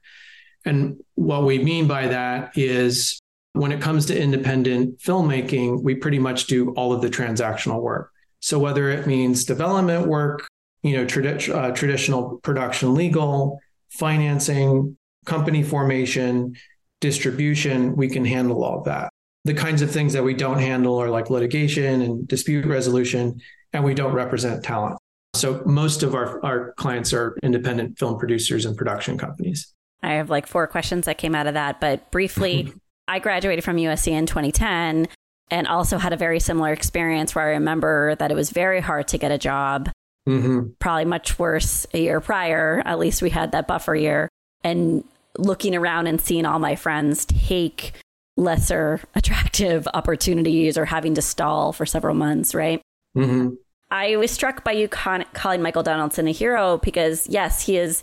And 0.64 1.02
what 1.14 1.44
we 1.44 1.58
mean 1.58 1.86
by 1.86 2.08
that 2.08 2.56
is 2.56 3.20
when 3.58 3.72
it 3.72 3.80
comes 3.80 4.06
to 4.06 4.18
independent 4.18 4.98
filmmaking, 4.98 5.82
we 5.82 5.94
pretty 5.94 6.18
much 6.18 6.46
do 6.46 6.70
all 6.74 6.92
of 6.92 7.02
the 7.02 7.08
transactional 7.08 7.82
work. 7.82 8.12
So 8.40 8.58
whether 8.58 8.88
it 8.90 9.06
means 9.06 9.44
development 9.44 10.06
work, 10.06 10.46
you 10.82 10.96
know, 10.96 11.04
tradi- 11.04 11.52
uh, 11.52 11.72
traditional 11.72 12.38
production 12.38 12.94
legal, 12.94 13.58
financing, 13.90 14.96
company 15.26 15.62
formation, 15.62 16.54
distribution, 17.00 17.96
we 17.96 18.08
can 18.08 18.24
handle 18.24 18.62
all 18.62 18.78
of 18.78 18.84
that. 18.84 19.10
The 19.44 19.54
kinds 19.54 19.82
of 19.82 19.90
things 19.90 20.12
that 20.12 20.22
we 20.22 20.34
don't 20.34 20.58
handle 20.58 20.98
are 20.98 21.10
like 21.10 21.30
litigation 21.30 22.00
and 22.02 22.28
dispute 22.28 22.64
resolution, 22.64 23.40
and 23.72 23.84
we 23.84 23.94
don't 23.94 24.12
represent 24.12 24.64
talent. 24.64 24.98
So 25.34 25.62
most 25.66 26.02
of 26.02 26.14
our, 26.14 26.44
our 26.44 26.72
clients 26.74 27.12
are 27.12 27.36
independent 27.42 27.98
film 27.98 28.18
producers 28.18 28.64
and 28.64 28.76
production 28.76 29.18
companies. 29.18 29.72
I 30.02 30.14
have 30.14 30.30
like 30.30 30.46
four 30.46 30.66
questions 30.66 31.06
that 31.06 31.18
came 31.18 31.34
out 31.34 31.46
of 31.46 31.54
that, 31.54 31.80
but 31.80 32.10
briefly, 32.10 32.72
I 33.08 33.18
graduated 33.18 33.64
from 33.64 33.76
USC 33.76 34.12
in 34.12 34.26
2010. 34.26 35.08
and 35.50 35.66
also 35.66 35.96
had 35.96 36.12
a 36.12 36.16
very 36.16 36.40
similar 36.40 36.74
experience 36.74 37.34
where 37.34 37.46
I 37.46 37.52
remember 37.52 38.14
that 38.16 38.30
it 38.30 38.34
was 38.34 38.50
very 38.50 38.80
hard 38.80 39.08
to 39.08 39.16
get 39.18 39.32
a 39.32 39.38
job. 39.38 39.88
Mm-hmm. 40.28 40.72
Probably 40.78 41.06
much 41.06 41.38
worse 41.38 41.86
a 41.94 41.98
year 42.00 42.20
prior. 42.20 42.82
At 42.84 42.98
least 42.98 43.22
we 43.22 43.30
had 43.30 43.52
that 43.52 43.66
buffer 43.66 43.94
year. 43.94 44.28
And 44.62 45.04
looking 45.38 45.74
around 45.74 46.06
and 46.06 46.20
seeing 46.20 46.44
all 46.44 46.58
my 46.58 46.76
friends 46.76 47.24
take 47.24 47.92
lesser 48.36 49.00
attractive 49.14 49.88
opportunities 49.94 50.76
or 50.76 50.84
having 50.84 51.14
to 51.14 51.22
stall 51.22 51.72
for 51.72 51.86
several 51.86 52.14
months, 52.14 52.54
right? 52.54 52.82
Mm-hmm. 53.16 53.54
I 53.90 54.16
was 54.16 54.30
struck 54.30 54.64
by 54.64 54.72
you 54.72 54.86
con- 54.86 55.24
calling 55.32 55.62
Michael 55.62 55.82
Donaldson 55.82 56.28
a 56.28 56.30
hero 56.30 56.76
because, 56.76 57.26
yes, 57.26 57.62
he 57.62 57.78
is 57.78 58.02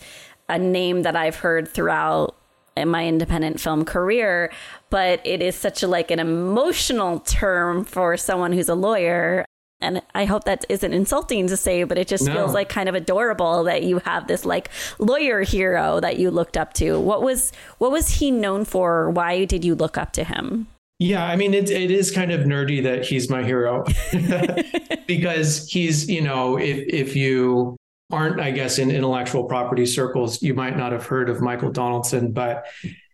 a 0.49 0.57
name 0.57 1.03
that 1.03 1.15
I've 1.15 1.35
heard 1.35 1.67
throughout 1.67 2.35
in 2.75 2.89
my 2.89 3.05
independent 3.05 3.59
film 3.59 3.85
career, 3.85 4.51
but 4.89 5.21
it 5.25 5.41
is 5.41 5.55
such 5.55 5.81
a 5.81 5.87
like 5.87 6.11
an 6.11 6.19
emotional 6.19 7.19
term 7.19 7.85
for 7.85 8.17
someone 8.17 8.51
who's 8.51 8.69
a 8.69 8.75
lawyer. 8.75 9.45
And 9.81 10.01
I 10.13 10.25
hope 10.25 10.45
that 10.45 10.65
isn't 10.69 10.93
insulting 10.93 11.47
to 11.47 11.57
say, 11.57 11.83
but 11.83 11.97
it 11.97 12.07
just 12.07 12.25
no. 12.25 12.33
feels 12.33 12.53
like 12.53 12.69
kind 12.69 12.89
of 12.89 12.95
adorable 12.95 13.63
that 13.65 13.83
you 13.83 13.99
have 13.99 14.27
this 14.27 14.45
like 14.45 14.69
lawyer 14.99 15.41
hero 15.41 15.99
that 15.99 16.17
you 16.17 16.31
looked 16.31 16.57
up 16.57 16.73
to. 16.73 16.99
What 16.99 17.21
was 17.21 17.51
what 17.77 17.91
was 17.91 18.09
he 18.09 18.31
known 18.31 18.65
for? 18.65 19.09
Why 19.09 19.45
did 19.45 19.63
you 19.63 19.75
look 19.75 19.97
up 19.97 20.11
to 20.13 20.23
him? 20.23 20.67
Yeah, 20.99 21.25
I 21.25 21.35
mean 21.35 21.53
it 21.53 21.69
it 21.69 21.91
is 21.91 22.09
kind 22.09 22.31
of 22.31 22.41
nerdy 22.41 22.81
that 22.83 23.05
he's 23.05 23.29
my 23.29 23.43
hero 23.43 23.85
because 25.07 25.67
he's, 25.67 26.09
you 26.09 26.21
know, 26.21 26.57
if 26.57 26.77
if 26.87 27.15
you 27.15 27.75
aren't, 28.11 28.39
I 28.39 28.51
guess, 28.51 28.77
in 28.77 28.91
intellectual 28.91 29.45
property 29.45 29.85
circles, 29.85 30.41
you 30.41 30.53
might 30.53 30.77
not 30.77 30.91
have 30.91 31.05
heard 31.05 31.29
of 31.29 31.41
Michael 31.41 31.71
Donaldson, 31.71 32.31
but 32.31 32.65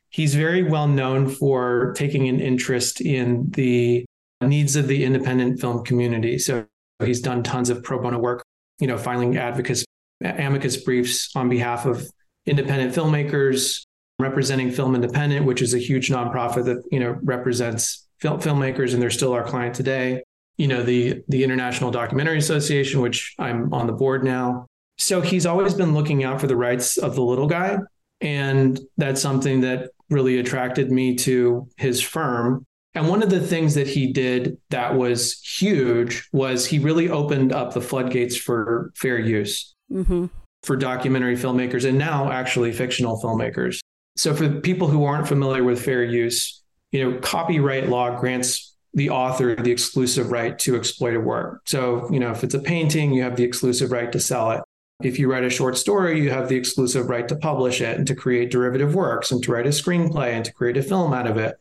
he's 0.09 0.35
very 0.35 0.63
well 0.63 0.87
known 0.87 1.29
for 1.29 1.93
taking 1.95 2.27
an 2.27 2.39
interest 2.39 3.01
in 3.01 3.49
the 3.51 4.05
needs 4.41 4.75
of 4.75 4.87
the 4.87 5.03
independent 5.03 5.59
film 5.59 5.83
community. 5.83 6.37
So 6.37 6.65
he's 7.03 7.21
done 7.21 7.43
tons 7.43 7.69
of 7.69 7.83
pro 7.83 8.01
bono 8.01 8.19
work, 8.19 8.43
you 8.79 8.87
know, 8.87 8.97
filing 8.97 9.37
advocates, 9.37 9.85
amicus 10.23 10.77
briefs 10.77 11.33
on 11.35 11.49
behalf 11.49 11.85
of 11.85 12.05
independent 12.45 12.93
filmmakers, 12.93 13.85
representing 14.19 14.71
Film 14.71 14.95
Independent, 14.95 15.45
which 15.45 15.61
is 15.61 15.73
a 15.73 15.77
huge 15.77 16.09
nonprofit 16.09 16.65
that, 16.65 16.83
you 16.91 16.99
know, 16.99 17.17
represents 17.23 18.07
film 18.19 18.39
filmmakers 18.39 18.93
and 18.93 19.01
they're 19.01 19.09
still 19.09 19.33
our 19.33 19.43
client 19.43 19.75
today. 19.75 20.21
You 20.57 20.67
know, 20.67 20.83
the 20.83 21.23
the 21.27 21.43
International 21.43 21.89
Documentary 21.89 22.37
Association, 22.37 23.01
which 23.01 23.33
I'm 23.39 23.73
on 23.73 23.87
the 23.87 23.93
board 23.93 24.23
now, 24.23 24.67
so 25.01 25.19
he's 25.19 25.45
always 25.45 25.73
been 25.73 25.93
looking 25.93 26.23
out 26.23 26.39
for 26.39 26.47
the 26.47 26.55
rights 26.55 26.97
of 26.97 27.15
the 27.15 27.23
little 27.23 27.47
guy. 27.47 27.77
And 28.21 28.79
that's 28.97 29.19
something 29.19 29.61
that 29.61 29.89
really 30.09 30.37
attracted 30.37 30.91
me 30.91 31.15
to 31.15 31.67
his 31.77 32.01
firm. 32.01 32.65
And 32.93 33.07
one 33.07 33.23
of 33.23 33.29
the 33.29 33.39
things 33.39 33.73
that 33.75 33.87
he 33.87 34.11
did 34.11 34.57
that 34.69 34.95
was 34.95 35.39
huge 35.41 36.29
was 36.33 36.65
he 36.65 36.77
really 36.77 37.09
opened 37.09 37.51
up 37.51 37.73
the 37.73 37.81
floodgates 37.81 38.37
for 38.37 38.91
fair 38.95 39.17
use 39.17 39.73
mm-hmm. 39.91 40.27
for 40.63 40.75
documentary 40.75 41.35
filmmakers 41.35 41.87
and 41.87 41.97
now 41.97 42.31
actually 42.31 42.71
fictional 42.71 43.19
filmmakers. 43.21 43.79
So 44.17 44.35
for 44.35 44.59
people 44.59 44.87
who 44.87 45.05
aren't 45.05 45.27
familiar 45.27 45.63
with 45.63 45.83
fair 45.83 46.03
use, 46.03 46.61
you 46.91 47.09
know, 47.09 47.17
copyright 47.19 47.89
law 47.89 48.19
grants 48.19 48.75
the 48.93 49.09
author 49.09 49.55
the 49.55 49.71
exclusive 49.71 50.31
right 50.31 50.59
to 50.59 50.75
exploit 50.75 51.15
a 51.15 51.19
work. 51.19 51.61
So, 51.65 52.11
you 52.11 52.19
know, 52.19 52.29
if 52.31 52.43
it's 52.43 52.53
a 52.53 52.59
painting, 52.59 53.13
you 53.13 53.23
have 53.23 53.37
the 53.37 53.43
exclusive 53.45 53.91
right 53.91 54.11
to 54.11 54.19
sell 54.19 54.51
it. 54.51 54.61
If 55.03 55.19
you 55.19 55.31
write 55.31 55.43
a 55.43 55.49
short 55.49 55.77
story, 55.77 56.21
you 56.21 56.29
have 56.29 56.49
the 56.49 56.55
exclusive 56.55 57.09
right 57.09 57.27
to 57.27 57.35
publish 57.35 57.81
it 57.81 57.97
and 57.97 58.07
to 58.07 58.15
create 58.15 58.51
derivative 58.51 58.95
works 58.95 59.31
and 59.31 59.43
to 59.43 59.51
write 59.51 59.65
a 59.65 59.69
screenplay 59.69 60.31
and 60.33 60.45
to 60.45 60.53
create 60.53 60.77
a 60.77 60.83
film 60.83 61.13
out 61.13 61.27
of 61.27 61.37
it 61.37 61.57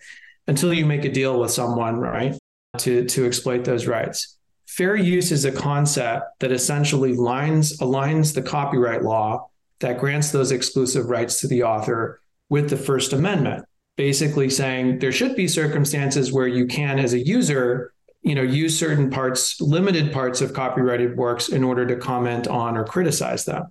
until 0.46 0.72
you 0.72 0.86
make 0.86 1.04
a 1.04 1.12
deal 1.12 1.38
with 1.38 1.50
someone, 1.50 1.98
right? 1.98 2.36
To, 2.78 3.04
to 3.04 3.26
exploit 3.26 3.64
those 3.64 3.86
rights. 3.86 4.36
Fair 4.66 4.94
use 4.94 5.32
is 5.32 5.44
a 5.44 5.52
concept 5.52 6.38
that 6.38 6.52
essentially 6.52 7.14
lines, 7.14 7.78
aligns 7.78 8.34
the 8.34 8.42
copyright 8.42 9.02
law 9.02 9.48
that 9.80 9.98
grants 9.98 10.30
those 10.30 10.52
exclusive 10.52 11.10
rights 11.10 11.40
to 11.40 11.48
the 11.48 11.64
author 11.64 12.20
with 12.48 12.70
the 12.70 12.76
First 12.76 13.12
Amendment, 13.12 13.64
basically 13.96 14.48
saying 14.48 14.98
there 14.98 15.12
should 15.12 15.34
be 15.34 15.48
circumstances 15.48 16.32
where 16.32 16.46
you 16.46 16.66
can, 16.66 16.98
as 16.98 17.14
a 17.14 17.18
user, 17.18 17.92
you 18.22 18.34
know 18.34 18.42
use 18.42 18.78
certain 18.78 19.10
parts 19.10 19.60
limited 19.60 20.12
parts 20.12 20.40
of 20.40 20.52
copyrighted 20.52 21.16
works 21.16 21.48
in 21.48 21.64
order 21.64 21.86
to 21.86 21.96
comment 21.96 22.46
on 22.48 22.76
or 22.76 22.84
criticize 22.84 23.44
them. 23.44 23.64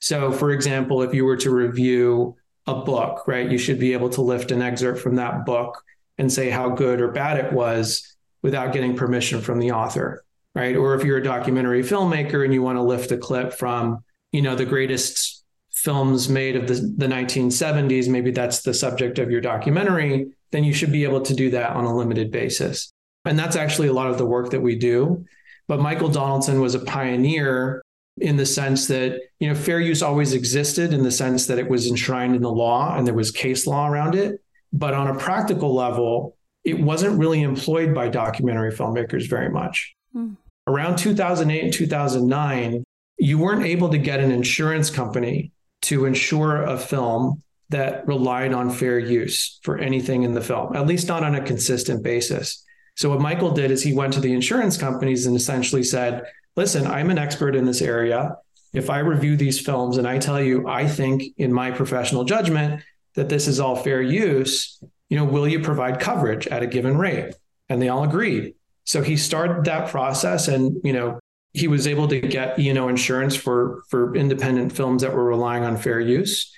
So 0.00 0.32
for 0.32 0.50
example 0.50 1.02
if 1.02 1.14
you 1.14 1.24
were 1.24 1.36
to 1.38 1.50
review 1.50 2.36
a 2.66 2.74
book 2.74 3.26
right 3.26 3.50
you 3.50 3.58
should 3.58 3.78
be 3.78 3.92
able 3.92 4.10
to 4.10 4.22
lift 4.22 4.50
an 4.50 4.62
excerpt 4.62 5.00
from 5.00 5.16
that 5.16 5.44
book 5.44 5.82
and 6.18 6.32
say 6.32 6.50
how 6.50 6.70
good 6.70 7.00
or 7.00 7.12
bad 7.12 7.44
it 7.44 7.52
was 7.52 8.16
without 8.42 8.72
getting 8.72 8.96
permission 8.96 9.40
from 9.40 9.58
the 9.58 9.72
author 9.72 10.24
right? 10.54 10.74
Or 10.74 10.94
if 10.94 11.04
you're 11.04 11.18
a 11.18 11.22
documentary 11.22 11.82
filmmaker 11.82 12.42
and 12.42 12.52
you 12.52 12.62
want 12.62 12.78
to 12.78 12.82
lift 12.82 13.12
a 13.12 13.18
clip 13.18 13.52
from 13.52 14.02
you 14.32 14.42
know 14.42 14.56
the 14.56 14.66
greatest 14.66 15.44
films 15.72 16.28
made 16.28 16.56
of 16.56 16.66
the, 16.66 16.74
the 16.74 17.06
1970s 17.06 18.08
maybe 18.08 18.30
that's 18.30 18.62
the 18.62 18.74
subject 18.74 19.18
of 19.18 19.30
your 19.30 19.40
documentary 19.40 20.26
then 20.50 20.64
you 20.64 20.72
should 20.72 20.90
be 20.90 21.04
able 21.04 21.20
to 21.20 21.34
do 21.34 21.50
that 21.50 21.70
on 21.70 21.84
a 21.84 21.94
limited 21.94 22.30
basis 22.30 22.92
and 23.26 23.38
that's 23.38 23.56
actually 23.56 23.88
a 23.88 23.92
lot 23.92 24.10
of 24.10 24.18
the 24.18 24.26
work 24.26 24.50
that 24.50 24.60
we 24.60 24.76
do. 24.76 25.24
But 25.68 25.80
Michael 25.80 26.08
Donaldson 26.08 26.60
was 26.60 26.74
a 26.74 26.80
pioneer 26.80 27.82
in 28.18 28.36
the 28.36 28.46
sense 28.46 28.86
that, 28.86 29.20
you 29.40 29.48
know, 29.48 29.54
fair 29.54 29.80
use 29.80 30.02
always 30.02 30.32
existed 30.32 30.92
in 30.92 31.02
the 31.02 31.10
sense 31.10 31.46
that 31.46 31.58
it 31.58 31.68
was 31.68 31.86
enshrined 31.88 32.34
in 32.34 32.42
the 32.42 32.50
law 32.50 32.96
and 32.96 33.06
there 33.06 33.14
was 33.14 33.30
case 33.30 33.66
law 33.66 33.88
around 33.88 34.14
it. 34.14 34.40
But 34.72 34.94
on 34.94 35.08
a 35.08 35.18
practical 35.18 35.74
level, 35.74 36.36
it 36.64 36.80
wasn't 36.80 37.18
really 37.18 37.42
employed 37.42 37.94
by 37.94 38.08
documentary 38.08 38.72
filmmakers 38.72 39.28
very 39.28 39.50
much. 39.50 39.94
Hmm. 40.12 40.34
Around 40.66 40.96
2008 40.96 41.64
and 41.64 41.72
2009, 41.72 42.84
you 43.18 43.38
weren't 43.38 43.64
able 43.64 43.88
to 43.90 43.98
get 43.98 44.20
an 44.20 44.32
insurance 44.32 44.90
company 44.90 45.52
to 45.82 46.06
insure 46.06 46.62
a 46.62 46.78
film 46.78 47.42
that 47.68 48.06
relied 48.06 48.52
on 48.52 48.70
fair 48.70 48.98
use 48.98 49.58
for 49.62 49.78
anything 49.78 50.22
in 50.22 50.32
the 50.32 50.40
film, 50.40 50.74
at 50.74 50.86
least 50.86 51.08
not 51.08 51.22
on 51.22 51.34
a 51.34 51.40
consistent 51.40 52.02
basis. 52.02 52.64
So 52.96 53.10
what 53.10 53.20
Michael 53.20 53.52
did 53.52 53.70
is 53.70 53.82
he 53.82 53.92
went 53.92 54.14
to 54.14 54.20
the 54.20 54.32
insurance 54.32 54.76
companies 54.76 55.26
and 55.26 55.36
essentially 55.36 55.82
said, 55.82 56.24
listen, 56.56 56.86
I'm 56.86 57.10
an 57.10 57.18
expert 57.18 57.54
in 57.54 57.66
this 57.66 57.82
area. 57.82 58.36
If 58.72 58.90
I 58.90 58.98
review 58.98 59.36
these 59.36 59.60
films 59.60 59.98
and 59.98 60.08
I 60.08 60.18
tell 60.18 60.40
you, 60.40 60.66
I 60.66 60.86
think 60.86 61.22
in 61.36 61.52
my 61.52 61.70
professional 61.70 62.24
judgment 62.24 62.82
that 63.14 63.28
this 63.28 63.46
is 63.46 63.60
all 63.60 63.76
fair 63.76 64.02
use, 64.02 64.82
you 65.08 65.16
know, 65.16 65.24
will 65.24 65.46
you 65.46 65.60
provide 65.60 66.00
coverage 66.00 66.46
at 66.48 66.62
a 66.62 66.66
given 66.66 66.96
rate? 66.96 67.34
And 67.68 67.80
they 67.80 67.88
all 67.88 68.04
agreed. 68.04 68.54
So 68.84 69.02
he 69.02 69.16
started 69.16 69.64
that 69.64 69.88
process 69.88 70.48
and, 70.48 70.80
you 70.84 70.92
know, 70.92 71.18
he 71.52 71.68
was 71.68 71.86
able 71.86 72.08
to 72.08 72.20
get, 72.20 72.58
you 72.58 72.74
know, 72.74 72.88
insurance 72.88 73.34
for 73.34 73.82
for 73.88 74.14
independent 74.14 74.72
films 74.72 75.02
that 75.02 75.14
were 75.14 75.24
relying 75.24 75.64
on 75.64 75.76
fair 75.76 76.00
use. 76.00 76.52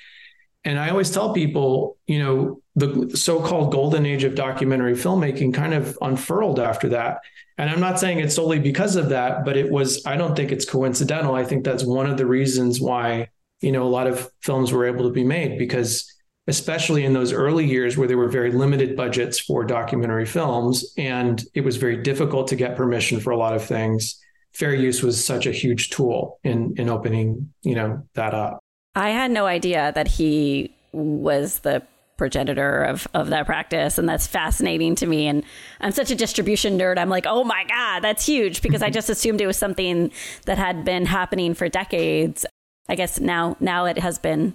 And 0.64 0.78
I 0.78 0.90
always 0.90 1.10
tell 1.10 1.32
people, 1.32 1.96
you 2.06 2.18
know, 2.18 2.60
the 2.78 3.16
so-called 3.16 3.72
golden 3.72 4.06
age 4.06 4.24
of 4.24 4.34
documentary 4.34 4.94
filmmaking 4.94 5.54
kind 5.54 5.74
of 5.74 5.98
unfurled 6.00 6.60
after 6.60 6.88
that. 6.90 7.20
And 7.56 7.68
I'm 7.68 7.80
not 7.80 7.98
saying 7.98 8.20
it's 8.20 8.36
solely 8.36 8.58
because 8.58 8.94
of 8.96 9.08
that, 9.08 9.44
but 9.44 9.56
it 9.56 9.70
was 9.70 10.04
I 10.06 10.16
don't 10.16 10.36
think 10.36 10.52
it's 10.52 10.64
coincidental. 10.64 11.34
I 11.34 11.44
think 11.44 11.64
that's 11.64 11.84
one 11.84 12.08
of 12.08 12.16
the 12.16 12.26
reasons 12.26 12.80
why, 12.80 13.28
you 13.60 13.72
know, 13.72 13.82
a 13.82 13.88
lot 13.88 14.06
of 14.06 14.30
films 14.42 14.72
were 14.72 14.86
able 14.86 15.04
to 15.04 15.12
be 15.12 15.24
made 15.24 15.58
because 15.58 16.12
especially 16.46 17.04
in 17.04 17.12
those 17.12 17.32
early 17.32 17.66
years 17.66 17.98
where 17.98 18.08
there 18.08 18.16
were 18.16 18.28
very 18.28 18.50
limited 18.50 18.96
budgets 18.96 19.38
for 19.38 19.64
documentary 19.64 20.24
films 20.24 20.94
and 20.96 21.44
it 21.54 21.60
was 21.60 21.76
very 21.76 21.96
difficult 21.96 22.48
to 22.48 22.56
get 22.56 22.74
permission 22.74 23.20
for 23.20 23.30
a 23.32 23.36
lot 23.36 23.54
of 23.54 23.62
things 23.62 24.18
fair 24.54 24.74
use 24.74 25.02
was 25.02 25.22
such 25.22 25.46
a 25.46 25.52
huge 25.52 25.90
tool 25.90 26.40
in 26.44 26.74
in 26.78 26.88
opening 26.88 27.52
you 27.62 27.74
know 27.74 28.02
that 28.14 28.32
up 28.32 28.58
I 28.94 29.10
had 29.10 29.30
no 29.30 29.44
idea 29.44 29.92
that 29.94 30.08
he 30.08 30.74
was 30.92 31.60
the 31.60 31.82
progenitor 32.18 32.82
of, 32.82 33.08
of 33.14 33.30
that 33.30 33.46
practice. 33.46 33.96
And 33.96 34.06
that's 34.06 34.26
fascinating 34.26 34.94
to 34.96 35.06
me. 35.06 35.26
And 35.26 35.42
I'm 35.80 35.92
such 35.92 36.10
a 36.10 36.14
distribution 36.14 36.78
nerd. 36.78 36.98
I'm 36.98 37.08
like, 37.08 37.24
oh 37.26 37.44
my 37.44 37.64
God, 37.64 38.00
that's 38.00 38.26
huge 38.26 38.60
because 38.60 38.82
I 38.82 38.90
just 38.90 39.08
assumed 39.08 39.40
it 39.40 39.46
was 39.46 39.56
something 39.56 40.12
that 40.44 40.58
had 40.58 40.84
been 40.84 41.06
happening 41.06 41.54
for 41.54 41.68
decades. 41.70 42.44
I 42.90 42.94
guess 42.94 43.18
now, 43.18 43.56
now 43.60 43.86
it 43.86 43.98
has 43.98 44.18
been, 44.18 44.54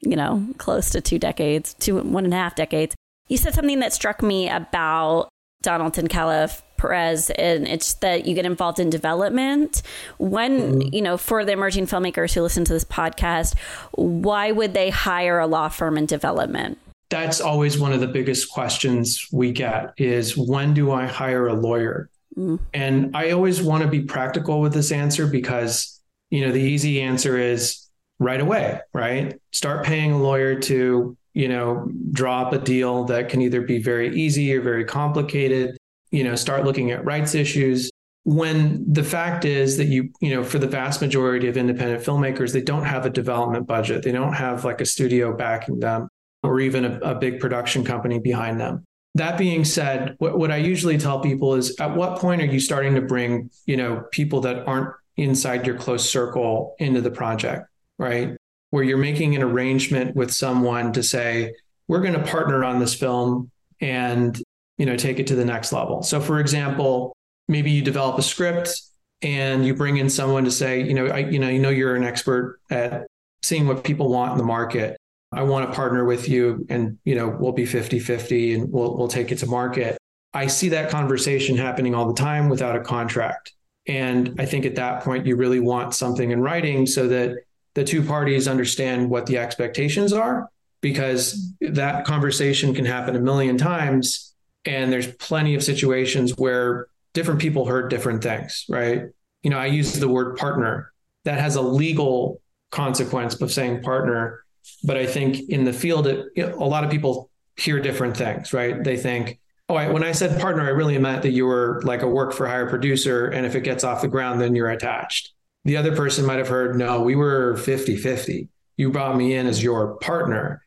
you 0.00 0.16
know, 0.16 0.46
close 0.56 0.88
to 0.90 1.02
two 1.02 1.18
decades, 1.18 1.74
two, 1.74 2.00
one 2.00 2.24
and 2.24 2.32
a 2.32 2.38
half 2.38 2.54
decades. 2.54 2.94
You 3.28 3.36
said 3.36 3.54
something 3.54 3.80
that 3.80 3.92
struck 3.92 4.22
me 4.22 4.48
about 4.48 5.28
Donaldson 5.62 6.08
Callif 6.08 6.62
Perez, 6.76 7.30
and 7.30 7.66
it's 7.66 7.94
that 7.94 8.26
you 8.26 8.34
get 8.34 8.44
involved 8.44 8.80
in 8.80 8.90
development. 8.90 9.82
When, 10.18 10.80
mm-hmm. 10.80 10.94
you 10.94 11.00
know, 11.00 11.16
for 11.16 11.44
the 11.44 11.52
emerging 11.52 11.86
filmmakers 11.86 12.34
who 12.34 12.42
listen 12.42 12.64
to 12.64 12.72
this 12.72 12.84
podcast, 12.84 13.56
why 13.92 14.50
would 14.50 14.74
they 14.74 14.90
hire 14.90 15.38
a 15.38 15.46
law 15.46 15.68
firm 15.68 15.96
in 15.96 16.06
development? 16.06 16.78
That's 17.12 17.40
always 17.40 17.78
one 17.78 17.92
of 17.92 18.00
the 18.00 18.08
biggest 18.08 18.50
questions 18.50 19.28
we 19.32 19.52
get 19.52 19.92
is 19.96 20.36
when 20.36 20.74
do 20.74 20.90
I 20.90 21.06
hire 21.06 21.46
a 21.46 21.54
lawyer? 21.54 22.08
Mm. 22.36 22.58
And 22.72 23.16
I 23.16 23.30
always 23.30 23.62
want 23.62 23.82
to 23.82 23.88
be 23.88 24.00
practical 24.00 24.60
with 24.60 24.72
this 24.72 24.90
answer 24.90 25.26
because, 25.26 26.00
you 26.30 26.44
know, 26.44 26.50
the 26.50 26.60
easy 26.60 27.00
answer 27.02 27.38
is 27.38 27.88
right 28.18 28.40
away, 28.40 28.80
right? 28.92 29.38
Start 29.52 29.84
paying 29.84 30.12
a 30.12 30.18
lawyer 30.18 30.58
to, 30.60 31.16
you 31.34 31.48
know, 31.48 31.88
draw 32.10 32.42
up 32.42 32.52
a 32.52 32.58
deal 32.58 33.04
that 33.04 33.28
can 33.28 33.42
either 33.42 33.60
be 33.60 33.82
very 33.82 34.16
easy 34.16 34.54
or 34.54 34.62
very 34.62 34.84
complicated 34.84 35.76
you 36.12 36.22
know, 36.22 36.36
start 36.36 36.64
looking 36.64 36.92
at 36.92 37.04
rights 37.04 37.34
issues. 37.34 37.90
When 38.24 38.84
the 38.92 39.02
fact 39.02 39.44
is 39.44 39.78
that 39.78 39.86
you, 39.86 40.10
you 40.20 40.30
know, 40.30 40.44
for 40.44 40.58
the 40.58 40.68
vast 40.68 41.00
majority 41.00 41.48
of 41.48 41.56
independent 41.56 42.04
filmmakers, 42.04 42.52
they 42.52 42.60
don't 42.60 42.84
have 42.84 43.04
a 43.04 43.10
development 43.10 43.66
budget. 43.66 44.04
They 44.04 44.12
don't 44.12 44.34
have 44.34 44.64
like 44.64 44.80
a 44.80 44.86
studio 44.86 45.36
backing 45.36 45.80
them 45.80 46.08
or 46.42 46.60
even 46.60 46.84
a, 46.84 46.98
a 47.00 47.14
big 47.14 47.40
production 47.40 47.84
company 47.84 48.18
behind 48.18 48.60
them. 48.60 48.84
That 49.14 49.36
being 49.36 49.64
said, 49.64 50.14
what, 50.18 50.38
what 50.38 50.50
I 50.50 50.56
usually 50.56 50.98
tell 50.98 51.20
people 51.20 51.54
is 51.54 51.78
at 51.78 51.94
what 51.94 52.18
point 52.18 52.40
are 52.40 52.46
you 52.46 52.60
starting 52.60 52.94
to 52.94 53.02
bring, 53.02 53.50
you 53.66 53.76
know, 53.76 54.04
people 54.10 54.40
that 54.42 54.66
aren't 54.66 54.94
inside 55.16 55.66
your 55.66 55.76
close 55.76 56.10
circle 56.10 56.74
into 56.78 57.00
the 57.02 57.10
project, 57.10 57.68
right? 57.98 58.36
Where 58.70 58.82
you're 58.82 58.96
making 58.96 59.36
an 59.36 59.42
arrangement 59.42 60.16
with 60.16 60.32
someone 60.32 60.92
to 60.94 61.02
say, 61.02 61.54
we're 61.88 62.00
going 62.00 62.14
to 62.14 62.22
partner 62.22 62.64
on 62.64 62.78
this 62.78 62.94
film 62.94 63.50
and, 63.80 64.40
you 64.78 64.86
know, 64.86 64.96
take 64.96 65.18
it 65.18 65.26
to 65.26 65.34
the 65.34 65.44
next 65.44 65.72
level. 65.72 66.02
So 66.02 66.20
for 66.20 66.40
example, 66.40 67.14
maybe 67.48 67.70
you 67.70 67.82
develop 67.82 68.18
a 68.18 68.22
script 68.22 68.80
and 69.20 69.66
you 69.66 69.74
bring 69.74 69.98
in 69.98 70.08
someone 70.08 70.44
to 70.44 70.50
say, 70.50 70.82
you 70.82 70.94
know, 70.94 71.06
I, 71.06 71.18
you 71.18 71.38
know, 71.38 71.48
you 71.48 71.58
know, 71.58 71.68
you're 71.68 71.96
an 71.96 72.04
expert 72.04 72.60
at 72.70 73.06
seeing 73.42 73.66
what 73.66 73.84
people 73.84 74.08
want 74.08 74.32
in 74.32 74.38
the 74.38 74.44
market. 74.44 74.96
I 75.32 75.42
want 75.42 75.68
to 75.68 75.74
partner 75.74 76.04
with 76.04 76.28
you 76.28 76.66
and, 76.68 76.98
you 77.04 77.14
know, 77.14 77.28
we'll 77.28 77.52
be 77.52 77.66
50 77.66 77.98
50 77.98 78.54
and 78.54 78.72
we'll, 78.72 78.96
we'll 78.96 79.08
take 79.08 79.32
it 79.32 79.38
to 79.38 79.46
market. 79.46 79.96
I 80.34 80.46
see 80.46 80.68
that 80.70 80.90
conversation 80.90 81.56
happening 81.56 81.94
all 81.94 82.06
the 82.06 82.20
time 82.20 82.48
without 82.48 82.76
a 82.76 82.80
contract. 82.80 83.52
And 83.86 84.36
I 84.38 84.46
think 84.46 84.64
at 84.64 84.76
that 84.76 85.02
point, 85.02 85.26
you 85.26 85.36
really 85.36 85.60
want 85.60 85.94
something 85.94 86.30
in 86.30 86.40
writing 86.40 86.86
so 86.86 87.08
that 87.08 87.36
the 87.74 87.84
two 87.84 88.02
parties 88.02 88.46
understand 88.46 89.10
what 89.10 89.26
the 89.26 89.38
expectations 89.38 90.12
are, 90.12 90.48
because 90.80 91.52
that 91.60 92.04
conversation 92.04 92.74
can 92.74 92.84
happen 92.84 93.16
a 93.16 93.20
million 93.20 93.56
times. 93.56 94.34
And 94.64 94.92
there's 94.92 95.12
plenty 95.14 95.54
of 95.54 95.62
situations 95.62 96.36
where 96.36 96.86
different 97.14 97.40
people 97.40 97.66
heard 97.66 97.90
different 97.90 98.22
things, 98.22 98.64
right? 98.68 99.04
You 99.42 99.50
know, 99.50 99.58
I 99.58 99.66
use 99.66 99.94
the 99.94 100.08
word 100.08 100.36
partner 100.36 100.92
that 101.24 101.40
has 101.40 101.56
a 101.56 101.62
legal 101.62 102.40
consequence 102.70 103.40
of 103.40 103.52
saying 103.52 103.82
partner. 103.82 104.41
But 104.84 104.96
I 104.96 105.06
think 105.06 105.48
in 105.48 105.64
the 105.64 105.72
field, 105.72 106.06
it, 106.06 106.26
you 106.36 106.46
know, 106.46 106.54
a 106.54 106.66
lot 106.66 106.84
of 106.84 106.90
people 106.90 107.30
hear 107.56 107.80
different 107.80 108.16
things, 108.16 108.52
right? 108.52 108.82
They 108.82 108.96
think, 108.96 109.38
oh, 109.68 109.74
I, 109.74 109.88
when 109.88 110.02
I 110.02 110.12
said 110.12 110.40
partner, 110.40 110.62
I 110.62 110.70
really 110.70 110.98
meant 110.98 111.22
that 111.22 111.30
you 111.30 111.46
were 111.46 111.80
like 111.84 112.02
a 112.02 112.08
work 112.08 112.32
for 112.32 112.46
hire 112.46 112.68
producer. 112.68 113.26
And 113.26 113.46
if 113.46 113.54
it 113.54 113.62
gets 113.62 113.84
off 113.84 114.02
the 114.02 114.08
ground, 114.08 114.40
then 114.40 114.54
you're 114.54 114.70
attached. 114.70 115.32
The 115.64 115.76
other 115.76 115.94
person 115.94 116.26
might 116.26 116.38
have 116.38 116.48
heard, 116.48 116.76
no, 116.76 117.02
we 117.02 117.14
were 117.14 117.56
50 117.56 117.96
50. 117.96 118.48
You 118.76 118.90
brought 118.90 119.16
me 119.16 119.34
in 119.34 119.46
as 119.46 119.62
your 119.62 119.96
partner. 119.98 120.62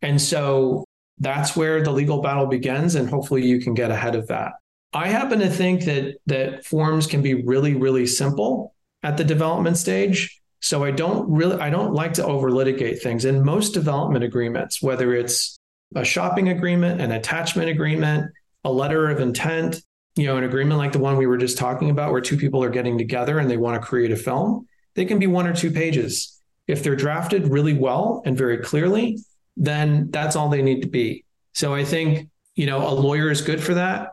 And 0.00 0.20
so 0.20 0.84
that's 1.18 1.54
where 1.54 1.82
the 1.82 1.92
legal 1.92 2.20
battle 2.20 2.46
begins. 2.46 2.96
And 2.96 3.08
hopefully 3.08 3.46
you 3.46 3.60
can 3.60 3.74
get 3.74 3.90
ahead 3.90 4.16
of 4.16 4.26
that. 4.28 4.52
I 4.92 5.08
happen 5.08 5.38
to 5.38 5.48
think 5.48 5.84
that 5.84 6.16
that 6.26 6.66
forms 6.66 7.06
can 7.06 7.22
be 7.22 7.34
really, 7.34 7.74
really 7.74 8.06
simple 8.06 8.74
at 9.02 9.16
the 9.16 9.24
development 9.24 9.76
stage. 9.76 10.41
So 10.62 10.84
I 10.84 10.92
don't 10.92 11.28
really 11.30 11.60
I 11.60 11.70
don't 11.70 11.92
like 11.92 12.14
to 12.14 12.24
over 12.24 12.50
litigate 12.50 13.02
things. 13.02 13.24
In 13.24 13.44
most 13.44 13.74
development 13.74 14.24
agreements, 14.24 14.80
whether 14.80 15.12
it's 15.14 15.58
a 15.94 16.04
shopping 16.04 16.48
agreement, 16.48 17.00
an 17.00 17.12
attachment 17.12 17.68
agreement, 17.68 18.30
a 18.64 18.72
letter 18.72 19.10
of 19.10 19.20
intent, 19.20 19.82
you 20.14 20.26
know, 20.26 20.36
an 20.36 20.44
agreement 20.44 20.78
like 20.78 20.92
the 20.92 21.00
one 21.00 21.16
we 21.16 21.26
were 21.26 21.36
just 21.36 21.58
talking 21.58 21.90
about, 21.90 22.12
where 22.12 22.20
two 22.20 22.36
people 22.36 22.62
are 22.62 22.70
getting 22.70 22.96
together 22.96 23.38
and 23.38 23.50
they 23.50 23.56
want 23.56 23.80
to 23.80 23.86
create 23.86 24.12
a 24.12 24.16
film, 24.16 24.66
they 24.94 25.04
can 25.04 25.18
be 25.18 25.26
one 25.26 25.46
or 25.46 25.54
two 25.54 25.70
pages. 25.70 26.40
If 26.68 26.84
they're 26.84 26.96
drafted 26.96 27.48
really 27.48 27.74
well 27.74 28.22
and 28.24 28.38
very 28.38 28.58
clearly, 28.58 29.18
then 29.56 30.10
that's 30.10 30.36
all 30.36 30.48
they 30.48 30.62
need 30.62 30.82
to 30.82 30.88
be. 30.88 31.24
So 31.54 31.74
I 31.74 31.84
think, 31.84 32.30
you 32.54 32.66
know, 32.66 32.88
a 32.88 32.94
lawyer 32.94 33.30
is 33.30 33.42
good 33.42 33.62
for 33.62 33.74
that. 33.74 34.12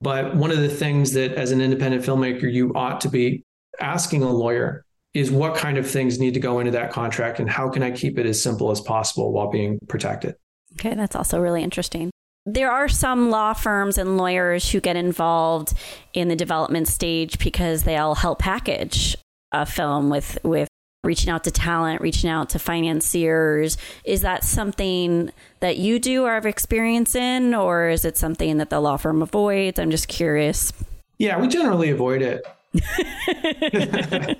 But 0.00 0.36
one 0.36 0.50
of 0.52 0.58
the 0.58 0.68
things 0.68 1.12
that 1.14 1.32
as 1.32 1.50
an 1.50 1.60
independent 1.60 2.04
filmmaker, 2.04 2.50
you 2.50 2.72
ought 2.74 3.00
to 3.00 3.08
be 3.08 3.44
asking 3.80 4.22
a 4.22 4.30
lawyer 4.30 4.84
is 5.18 5.32
what 5.32 5.56
kind 5.56 5.76
of 5.78 5.90
things 5.90 6.20
need 6.20 6.34
to 6.34 6.40
go 6.40 6.60
into 6.60 6.70
that 6.70 6.92
contract 6.92 7.40
and 7.40 7.50
how 7.50 7.68
can 7.68 7.82
I 7.82 7.90
keep 7.90 8.18
it 8.18 8.26
as 8.26 8.40
simple 8.40 8.70
as 8.70 8.80
possible 8.80 9.32
while 9.32 9.50
being 9.50 9.80
protected? 9.88 10.36
Okay, 10.74 10.94
that's 10.94 11.16
also 11.16 11.40
really 11.40 11.62
interesting. 11.62 12.10
There 12.46 12.70
are 12.70 12.88
some 12.88 13.28
law 13.28 13.52
firms 13.52 13.98
and 13.98 14.16
lawyers 14.16 14.70
who 14.70 14.80
get 14.80 14.94
involved 14.96 15.74
in 16.14 16.28
the 16.28 16.36
development 16.36 16.86
stage 16.86 17.38
because 17.38 17.82
they'll 17.82 18.14
help 18.14 18.38
package 18.38 19.16
a 19.50 19.66
film 19.66 20.08
with 20.08 20.38
with 20.44 20.68
reaching 21.04 21.30
out 21.30 21.44
to 21.44 21.50
talent, 21.50 22.00
reaching 22.00 22.30
out 22.30 22.50
to 22.50 22.58
financiers. 22.58 23.76
Is 24.04 24.20
that 24.22 24.44
something 24.44 25.30
that 25.60 25.78
you 25.78 25.98
do 25.98 26.24
or 26.24 26.34
have 26.34 26.46
experience 26.46 27.14
in, 27.14 27.54
or 27.54 27.88
is 27.88 28.04
it 28.04 28.16
something 28.16 28.58
that 28.58 28.70
the 28.70 28.80
law 28.80 28.96
firm 28.96 29.20
avoids? 29.20 29.78
I'm 29.78 29.90
just 29.90 30.08
curious. 30.08 30.72
Yeah, 31.18 31.40
we 31.40 31.48
generally 31.48 31.90
avoid 31.90 32.22
it. 32.22 32.44
to 32.74 34.36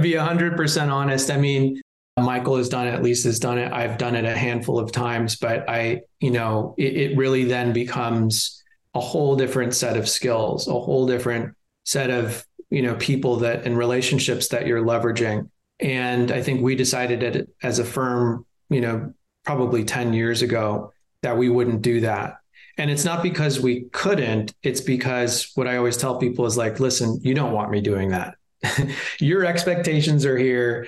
be 0.00 0.12
100% 0.12 0.92
honest, 0.92 1.30
I 1.30 1.36
mean, 1.36 1.80
Michael 2.18 2.56
has 2.56 2.68
done 2.68 2.86
it, 2.88 3.02
Lisa 3.02 3.28
has 3.28 3.38
done 3.38 3.58
it. 3.58 3.72
I've 3.72 3.98
done 3.98 4.14
it 4.14 4.24
a 4.24 4.36
handful 4.36 4.78
of 4.78 4.90
times, 4.90 5.36
but 5.36 5.68
I, 5.68 6.00
you 6.20 6.30
know, 6.30 6.74
it, 6.78 6.96
it 6.96 7.16
really 7.16 7.44
then 7.44 7.72
becomes 7.72 8.62
a 8.94 9.00
whole 9.00 9.36
different 9.36 9.74
set 9.74 9.96
of 9.96 10.08
skills, 10.08 10.66
a 10.66 10.72
whole 10.72 11.06
different 11.06 11.54
set 11.84 12.10
of, 12.10 12.46
you 12.70 12.80
know, 12.80 12.94
people 12.96 13.36
that 13.36 13.66
and 13.66 13.76
relationships 13.76 14.48
that 14.48 14.66
you're 14.66 14.82
leveraging. 14.82 15.50
And 15.78 16.32
I 16.32 16.42
think 16.42 16.62
we 16.62 16.74
decided 16.74 17.22
it 17.22 17.50
as 17.62 17.78
a 17.78 17.84
firm, 17.84 18.46
you 18.70 18.80
know, 18.80 19.12
probably 19.44 19.84
10 19.84 20.14
years 20.14 20.40
ago 20.40 20.92
that 21.22 21.36
we 21.36 21.50
wouldn't 21.50 21.82
do 21.82 22.00
that. 22.00 22.35
And 22.78 22.90
it's 22.90 23.04
not 23.04 23.22
because 23.22 23.60
we 23.60 23.82
couldn't, 23.92 24.54
it's 24.62 24.80
because 24.80 25.50
what 25.54 25.66
I 25.66 25.76
always 25.76 25.96
tell 25.96 26.18
people 26.18 26.44
is 26.46 26.56
like, 26.56 26.78
listen, 26.78 27.18
you 27.22 27.34
don't 27.34 27.52
want 27.52 27.70
me 27.70 27.80
doing 27.80 28.10
that. 28.10 28.34
Your 29.18 29.44
expectations 29.44 30.26
are 30.26 30.36
here. 30.36 30.86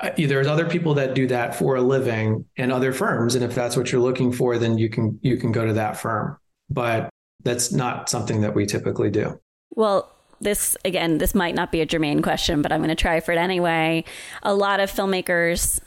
Uh, 0.00 0.10
there's 0.16 0.46
other 0.46 0.68
people 0.68 0.94
that 0.94 1.14
do 1.14 1.26
that 1.28 1.54
for 1.54 1.76
a 1.76 1.82
living 1.82 2.44
and 2.56 2.72
other 2.72 2.92
firms. 2.92 3.34
And 3.34 3.44
if 3.44 3.54
that's 3.54 3.76
what 3.76 3.90
you're 3.90 4.00
looking 4.00 4.32
for 4.32 4.58
then 4.58 4.76
you 4.78 4.88
can 4.88 5.18
you 5.22 5.36
can 5.36 5.52
go 5.52 5.66
to 5.66 5.72
that 5.74 5.96
firm. 5.96 6.36
But 6.70 7.10
that's 7.42 7.72
not 7.72 8.08
something 8.08 8.40
that 8.40 8.54
we 8.54 8.66
typically 8.66 9.10
do. 9.10 9.40
Well 9.74 10.10
this 10.40 10.76
again 10.84 11.18
this 11.18 11.34
might 11.34 11.54
not 11.54 11.70
be 11.70 11.80
a 11.80 11.86
germane 11.86 12.20
question 12.20 12.60
but 12.60 12.72
i'm 12.72 12.80
going 12.80 12.88
to 12.88 12.94
try 12.96 13.20
for 13.20 13.32
it 13.32 13.38
anyway. 13.38 14.04
A 14.42 14.54
lot 14.54 14.80
of 14.80 14.90
filmmakers 14.90 15.80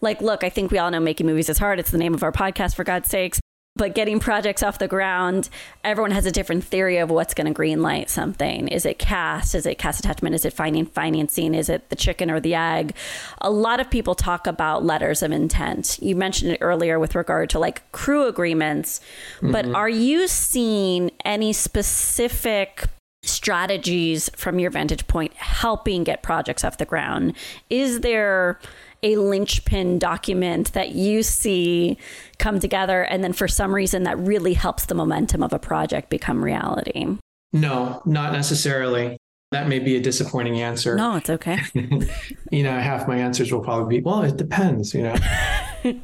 like 0.00 0.20
look 0.22 0.42
i 0.42 0.48
think 0.48 0.70
we 0.70 0.78
all 0.78 0.90
know 0.90 1.00
making 1.00 1.26
movies 1.26 1.48
is 1.48 1.58
hard. 1.58 1.78
It's 1.78 1.90
the 1.90 1.98
name 1.98 2.14
of 2.14 2.22
our 2.22 2.32
podcast 2.32 2.74
for 2.74 2.84
god's 2.84 3.08
sakes 3.08 3.40
but 3.76 3.94
getting 3.94 4.18
projects 4.18 4.62
off 4.62 4.78
the 4.78 4.88
ground, 4.88 5.48
everyone 5.84 6.10
has 6.10 6.26
a 6.26 6.32
different 6.32 6.64
theory 6.64 6.98
of 6.98 7.10
what's 7.10 7.34
going 7.34 7.52
to 7.52 7.58
greenlight 7.58 8.08
something. 8.08 8.68
Is 8.68 8.84
it 8.84 8.98
cast? 8.98 9.54
Is 9.54 9.64
it 9.64 9.78
cast 9.78 10.00
attachment? 10.00 10.34
Is 10.34 10.44
it 10.44 10.52
finding 10.52 10.84
financing? 10.86 11.54
Is 11.54 11.68
it 11.68 11.88
the 11.88 11.96
chicken 11.96 12.30
or 12.30 12.40
the 12.40 12.54
egg? 12.54 12.94
A 13.40 13.50
lot 13.50 13.80
of 13.80 13.88
people 13.88 14.14
talk 14.14 14.46
about 14.46 14.84
letters 14.84 15.22
of 15.22 15.30
intent. 15.30 15.98
You 16.02 16.16
mentioned 16.16 16.52
it 16.52 16.58
earlier 16.60 16.98
with 16.98 17.14
regard 17.14 17.48
to 17.50 17.58
like 17.58 17.90
crew 17.92 18.26
agreements, 18.26 19.00
mm-hmm. 19.36 19.52
but 19.52 19.66
are 19.66 19.88
you 19.88 20.26
seeing 20.26 21.12
any 21.24 21.52
specific 21.52 22.84
strategies 23.22 24.30
from 24.30 24.58
your 24.58 24.70
vantage 24.70 25.06
point 25.06 25.32
helping 25.34 26.04
get 26.04 26.22
projects 26.22 26.64
off 26.64 26.78
the 26.78 26.86
ground? 26.86 27.34
Is 27.68 28.00
there 28.00 28.58
a 29.02 29.16
linchpin 29.16 29.98
document 29.98 30.72
that 30.72 30.90
you 30.90 31.22
see 31.22 31.96
come 32.38 32.60
together 32.60 33.02
and 33.02 33.24
then 33.24 33.32
for 33.32 33.48
some 33.48 33.74
reason 33.74 34.02
that 34.04 34.18
really 34.18 34.54
helps 34.54 34.86
the 34.86 34.94
momentum 34.94 35.42
of 35.42 35.52
a 35.52 35.58
project 35.58 36.10
become 36.10 36.44
reality? 36.44 37.06
No, 37.52 38.02
not 38.04 38.32
necessarily. 38.32 39.16
That 39.52 39.66
may 39.66 39.80
be 39.80 39.96
a 39.96 40.00
disappointing 40.00 40.60
answer. 40.60 40.94
No, 40.94 41.16
it's 41.16 41.30
okay. 41.30 41.60
you 42.52 42.62
know, 42.62 42.78
half 42.78 43.08
my 43.08 43.16
answers 43.16 43.52
will 43.52 43.60
probably 43.60 43.98
be, 43.98 44.02
well, 44.02 44.22
it 44.22 44.36
depends, 44.36 44.94
you 44.94 45.02
know. 45.02 45.16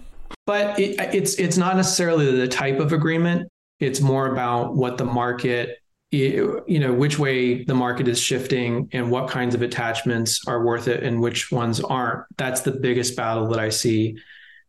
but 0.47 0.79
it, 0.79 0.97
it's 1.15 1.35
it's 1.35 1.57
not 1.57 1.77
necessarily 1.77 2.35
the 2.37 2.49
type 2.49 2.81
of 2.81 2.93
agreement. 2.93 3.49
It's 3.79 4.01
more 4.01 4.33
about 4.33 4.75
what 4.75 4.99
the 4.99 5.05
market 5.05 5.79
you 6.17 6.79
know 6.79 6.93
which 6.93 7.19
way 7.19 7.65
the 7.65 7.75
market 7.75 8.09
is 8.09 8.21
shifting 8.21 8.89
and 8.93 9.11
what 9.11 9.29
kinds 9.29 9.55
of 9.55 9.63
attachments 9.63 10.41
are 10.47 10.65
worth 10.65 10.89
it 10.89 11.03
and 11.03 11.21
which 11.21 11.51
ones 11.53 11.81
aren't. 11.81 12.25
That's 12.37 12.63
the 12.63 12.73
biggest 12.73 13.17
battle 13.17 13.49
that 13.49 13.59
i 13.59 13.69
see 13.69 14.17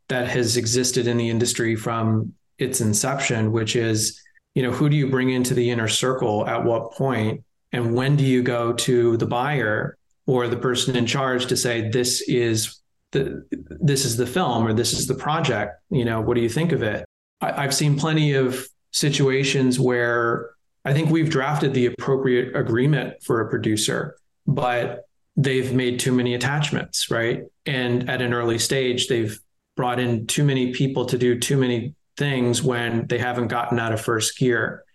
that 0.10 0.28
has 0.28 0.58
existed 0.58 1.08
in 1.08 1.18
the 1.18 1.30
industry 1.30 1.76
from 1.76 2.34
its 2.58 2.82
inception 2.82 3.52
which 3.52 3.76
is 3.76 4.22
you 4.56 4.64
know 4.64 4.72
who 4.72 4.90
do 4.90 4.96
you 4.96 5.10
bring 5.10 5.30
into 5.30 5.54
the 5.54 5.70
inner 5.70 5.88
circle 5.88 6.48
at 6.48 6.64
what 6.64 6.94
point 6.94 7.44
and 7.72 7.94
when 7.94 8.16
do 8.16 8.26
you 8.26 8.42
go 8.42 8.74
to 8.74 9.18
the 9.18 9.26
buyer 9.26 9.98
or 10.26 10.48
the 10.48 10.58
person 10.58 10.96
in 10.96 11.06
charge 11.06 11.46
to 11.48 11.58
say 11.58 11.90
this 11.90 12.22
is 12.28 12.82
the 13.12 13.46
this 13.52 14.06
is 14.06 14.18
the 14.18 14.26
film 14.26 14.66
or 14.66 14.74
this 14.74 14.94
is 14.94 15.08
the 15.08 15.16
project 15.16 15.80
you 15.90 16.04
know 16.04 16.20
what 16.20 16.36
do 16.36 16.42
you 16.42 16.50
think 16.50 16.72
of 16.72 16.82
it? 16.84 17.06
I, 17.42 17.64
i've 17.64 17.76
seen 17.76 17.98
plenty 17.98 18.34
of 18.34 18.68
situations 18.92 19.80
where 19.80 20.50
I 20.88 20.94
think 20.94 21.10
we've 21.10 21.30
drafted 21.30 21.74
the 21.74 21.88
appropriate 21.88 22.56
agreement 22.56 23.22
for 23.22 23.42
a 23.42 23.50
producer, 23.50 24.16
but 24.46 25.04
they've 25.36 25.74
made 25.74 26.00
too 26.00 26.14
many 26.14 26.34
attachments, 26.34 27.12
right? 27.12 27.44
And 27.66 28.10
at 28.10 28.22
an 28.22 28.34
early 28.34 28.58
stage, 28.58 29.08
they've 29.08 29.38
brought 29.76 30.00
in 30.00 30.28
too 30.28 30.46
many 30.46 30.72
people 30.72 31.06
to 31.08 31.18
do 31.18 31.38
too 31.38 31.58
many 31.58 31.94
things 32.16 32.64
when 32.64 33.06
they 33.08 33.18
haven't 33.18 33.50
gotten 33.50 33.80
out 33.80 33.92
of 33.92 34.00
first 34.00 34.38
gear. 34.40 34.86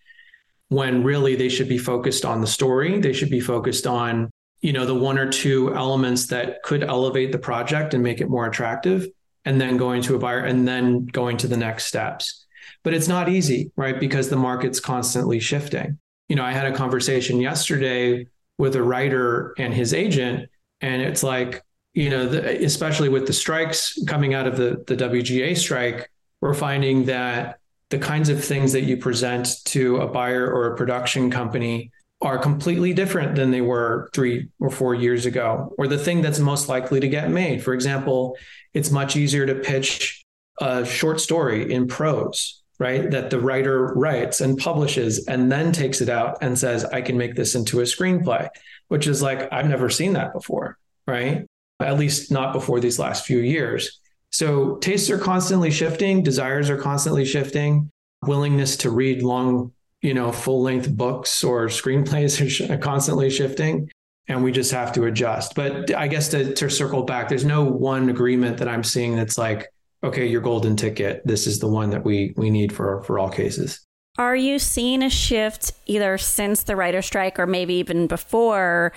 when 0.73 1.03
really 1.03 1.37
they 1.37 1.51
should 1.51 1.69
be 1.69 1.77
focused 1.77 2.25
on 2.25 2.41
the 2.41 2.47
story. 2.47 2.99
They 2.99 3.13
should 3.13 3.29
be 3.29 3.41
focused 3.41 3.87
on, 3.87 4.31
you 4.63 4.73
know, 4.73 4.87
the 4.87 4.95
one 4.95 5.19
or 5.19 5.31
two 5.31 5.75
elements 5.75 6.27
that 6.29 6.63
could 6.63 6.83
elevate 6.83 7.31
the 7.31 7.39
project 7.39 7.93
and 7.93 8.03
make 8.03 8.23
it 8.23 8.31
more 8.31 8.47
attractive, 8.47 9.07
and 9.45 9.61
then 9.61 9.77
going 9.77 10.01
to 10.03 10.15
a 10.15 10.19
buyer 10.19 10.39
and 10.39 10.67
then 10.67 11.05
going 11.05 11.37
to 11.39 11.47
the 11.47 11.59
next 11.59 11.85
steps. 11.87 12.42
But 12.85 12.95
it's 12.95 13.09
not 13.09 13.29
easy, 13.29 13.71
right? 13.77 13.99
Because 13.99 14.29
the 14.29 14.37
market's 14.37 14.81
constantly 14.81 15.39
shifting. 15.39 15.99
You 16.29 16.37
know, 16.37 16.45
I 16.45 16.53
had 16.53 16.67
a 16.67 16.75
conversation 16.75 17.41
yesterday 17.41 18.27
with 18.59 18.75
a 18.77 18.83
writer 18.83 19.55
and 19.59 19.73
his 19.73 19.95
agent, 19.95 20.49
and 20.81 21.03
it's 21.03 21.23
like, 21.23 21.63
you 21.95 22.11
know, 22.11 22.27
the, 22.27 22.65
especially 22.65 23.09
with 23.09 23.27
the 23.27 23.33
strikes 23.33 24.03
coming 24.07 24.35
out 24.35 24.47
of 24.47 24.57
the, 24.57 24.83
the 24.87 24.97
WGA 24.97 25.57
strike, 25.57 26.11
we're 26.41 26.55
finding 26.55 27.05
that 27.05 27.59
the 27.91 27.99
kinds 27.99 28.31
of 28.31 28.43
things 28.43 28.73
that 28.73 28.83
you 28.83 28.97
present 28.97 29.65
to 29.67 29.99
a 29.99 30.07
buyer 30.07 30.51
or 30.51 30.73
a 30.73 30.77
production 30.77 31.31
company 31.31 31.91
are 32.23 32.39
completely 32.39 32.95
different 32.95 33.35
than 33.35 33.51
they 33.51 33.61
were 33.61 34.09
three 34.15 34.49
or 34.61 34.71
four 34.71 34.95
years 34.95 35.27
ago, 35.27 35.75
or 35.77 35.87
the 35.87 35.99
thing 35.99 36.23
that's 36.23 36.39
most 36.39 36.69
likely 36.69 37.01
to 37.01 37.09
get 37.09 37.31
made. 37.31 37.63
For 37.63 37.75
example, 37.75 38.37
it's 38.73 38.91
much 38.91 39.17
easier 39.17 39.45
to 39.45 39.57
pitch 39.57 40.25
a 40.61 40.87
short 40.87 41.21
story 41.21 41.73
in 41.73 41.89
prose, 41.89 42.62
right? 42.83 43.13
That 43.13 43.31
the 43.31 43.39
writer 43.39 43.95
writes 43.95 44.41
and 44.41 44.59
publishes 44.59 45.27
and 45.29 45.51
then 45.53 45.71
takes 45.71 46.01
it 46.01 46.09
out 46.09 46.39
and 46.41 46.59
says, 46.59 46.85
I 46.85 47.01
can 47.01 47.17
make 47.17 47.37
this 47.37 47.55
into 47.55 47.79
a 47.79 47.85
screenplay, 47.85 48.49
which 48.89 49.07
is 49.07 49.23
like, 49.23 49.51
I've 49.53 49.69
never 49.69 49.89
seen 49.89 50.15
that 50.15 50.33
before, 50.33 50.79
right? 51.07 51.47
At 51.79 51.97
least 51.97 52.33
not 52.33 52.53
before 52.53 52.81
these 52.81 52.99
last 52.99 53.25
few 53.25 53.39
years. 53.39 54.01
So 54.31 54.79
tastes 54.79 55.11
are 55.11 55.19
constantly 55.19 55.71
shifting, 55.71 56.25
desires 56.25 56.71
are 56.71 56.77
constantly 56.77 57.25
shifting, 57.25 57.89
willingness 58.23 58.77
to 58.79 58.91
read 58.91 59.23
long, 59.23 59.71
you 60.01 60.15
know, 60.15 60.33
full 60.33 60.61
length 60.61 60.91
books 60.91 61.45
or 61.45 61.67
screenplays 61.67 62.69
are 62.71 62.79
constantly 62.79 63.31
shifting. 63.31 63.93
And 64.27 64.43
we 64.43 64.51
just 64.51 64.73
have 64.73 64.93
to 64.95 65.05
adjust. 65.05 65.55
But 65.55 65.95
I 65.95 66.09
guess 66.09 66.29
to, 66.31 66.53
to 66.55 66.69
circle 66.69 67.05
back, 67.05 67.29
there's 67.29 67.45
no 67.45 67.63
one 67.63 68.09
agreement 68.09 68.59
that 68.59 68.69
I'm 68.69 68.83
seeing 68.83 69.15
that's 69.15 69.39
like, 69.39 69.69
okay, 70.05 70.27
your 70.27 70.41
golden 70.41 70.77
ticket. 70.77 71.23
This 71.25 71.47
is 71.47 71.59
the 71.59 71.69
one 71.69 71.91
that 71.91 72.05
we 72.05 72.35
we 72.37 72.51
need 72.51 72.73
for 72.73 73.03
for 73.05 73.19
all 73.19 73.31
cases. 73.31 73.85
Are 74.19 74.37
you 74.37 74.59
seeing 74.59 75.03
a 75.03 75.09
shift 75.09 75.73
either 75.87 76.19
since 76.19 76.65
the 76.65 76.77
writer 76.77 77.01
strike 77.01 77.39
or 77.39 77.47
maybe 77.47 77.75
even 77.75 78.07
before 78.07 78.93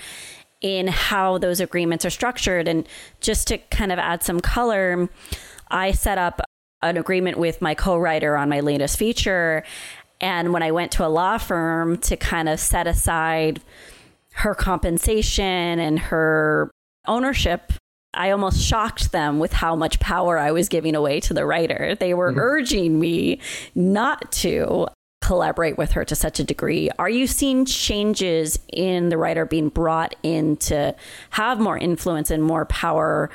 in 0.65 0.87
how 0.87 1.37
those 1.37 1.59
agreements 1.59 2.05
are 2.05 2.09
structured. 2.09 2.67
And 2.67 2.87
just 3.21 3.47
to 3.49 3.57
kind 3.57 3.91
of 3.91 3.99
add 3.99 4.23
some 4.23 4.39
color, 4.39 5.09
I 5.69 5.91
set 5.91 6.17
up 6.17 6.41
an 6.81 6.97
agreement 6.97 7.37
with 7.37 7.61
my 7.61 7.75
co 7.75 7.97
writer 7.97 8.35
on 8.35 8.49
my 8.49 8.61
latest 8.61 8.97
feature. 8.97 9.63
And 10.19 10.53
when 10.53 10.63
I 10.63 10.71
went 10.71 10.91
to 10.93 11.05
a 11.05 11.09
law 11.09 11.37
firm 11.37 11.97
to 11.99 12.17
kind 12.17 12.49
of 12.49 12.59
set 12.59 12.87
aside 12.87 13.61
her 14.33 14.55
compensation 14.55 15.79
and 15.79 15.99
her 15.99 16.71
ownership, 17.07 17.73
I 18.15 18.31
almost 18.31 18.61
shocked 18.61 19.11
them 19.11 19.39
with 19.39 19.53
how 19.53 19.75
much 19.75 19.99
power 19.99 20.37
I 20.37 20.51
was 20.51 20.69
giving 20.69 20.95
away 20.95 21.19
to 21.21 21.33
the 21.33 21.45
writer. 21.45 21.95
They 21.95 22.13
were 22.13 22.31
mm-hmm. 22.31 22.39
urging 22.39 22.99
me 22.99 23.39
not 23.73 24.31
to 24.33 24.87
collaborate 25.21 25.77
with 25.77 25.91
her 25.91 26.05
to 26.05 26.15
such 26.15 26.39
a 26.39 26.43
degree. 26.43 26.89
Are 26.99 27.09
you 27.09 27.25
seeing 27.25 27.65
changes 27.65 28.59
in 28.71 29.09
the 29.09 29.17
writer 29.17 29.45
being 29.45 29.69
brought 29.69 30.15
in 30.21 30.57
to 30.57 30.95
have 31.31 31.59
more 31.59 31.77
influence 31.77 32.29
and 32.29 32.43
more 32.43 32.65
power 32.65 33.29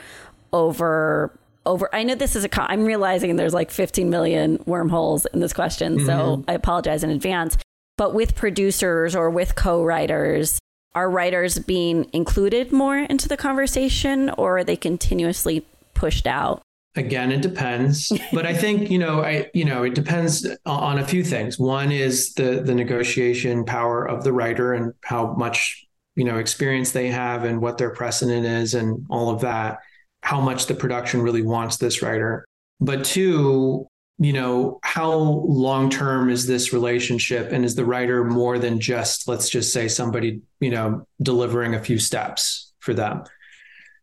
over 0.53 1.37
over 1.67 1.95
I 1.95 2.05
know 2.05 2.15
this 2.15 2.37
is 2.37 2.45
a 2.45 2.63
I'm 2.63 2.85
realizing 2.85 3.37
there's 3.37 3.55
like 3.55 3.71
15 3.71 4.09
million 4.09 4.63
wormholes 4.67 5.27
in 5.27 5.41
this 5.41 5.53
question, 5.53 5.99
mm-hmm. 5.99 6.07
so 6.07 6.45
I 6.49 6.55
apologize 6.55 7.05
in 7.05 7.11
advance. 7.11 7.57
But 7.97 8.15
with 8.15 8.35
producers 8.35 9.15
or 9.15 9.29
with 9.29 9.57
co-writers, 9.57 10.59
are 10.95 11.11
writers 11.11 11.59
being 11.59 12.09
included 12.13 12.73
more 12.73 12.99
into 12.99 13.29
the 13.29 13.37
conversation 13.37 14.31
or 14.31 14.59
are 14.59 14.65
they 14.65 14.77
continuously 14.77 15.65
pushed 15.95 16.27
out? 16.27 16.63
Again, 16.97 17.31
it 17.31 17.41
depends, 17.43 18.13
but 18.33 18.47
I 18.47 18.55
think 18.55 18.91
you 18.91 18.99
know, 18.99 19.23
I 19.23 19.51
you 19.55 19.65
know, 19.65 19.85
it 19.85 19.95
depends 19.95 20.47
on 20.67 20.99
a 20.99 21.07
few 21.07 21.23
things. 21.23 21.59
One 21.59 21.93
is 21.93 22.35
the 22.35 22.63
the 22.65 22.75
negotiation 22.75 23.65
power 23.65 24.05
of 24.05 24.25
the 24.25 24.33
writer 24.33 24.73
and 24.73 24.93
how 25.05 25.35
much 25.35 25.87
you 26.17 26.25
know 26.25 26.39
experience 26.39 26.91
they 26.91 27.09
have 27.09 27.45
and 27.45 27.61
what 27.61 27.79
their 27.79 27.91
precedent 27.91 28.45
is 28.45 28.75
and 28.75 29.07
all 29.09 29.31
of 29.31 29.43
that. 29.43 29.79
How 30.23 30.41
much 30.41 30.67
the 30.67 30.75
production 30.75 31.23
really 31.23 31.43
wants 31.43 31.77
this 31.77 32.03
writer, 32.03 32.45
but 32.81 33.05
two, 33.05 33.87
you 34.21 34.35
know, 34.35 34.79
how 34.83 35.11
long 35.13 35.89
term 35.91 36.29
is 36.29 36.47
this 36.47 36.73
relationship, 36.73 37.53
and 37.53 37.65
is 37.65 37.75
the 37.75 37.85
writer 37.85 38.23
more 38.23 38.59
than 38.59 38.79
just 38.79 39.27
let's 39.27 39.49
just 39.49 39.73
say 39.73 39.89
somebody 39.89 40.43
you 40.61 40.71
know 40.71 41.07
delivering 41.23 41.75
a 41.75 41.83
few 41.83 41.99
steps 41.99 42.73
for 42.79 42.95
them. 42.95 43.25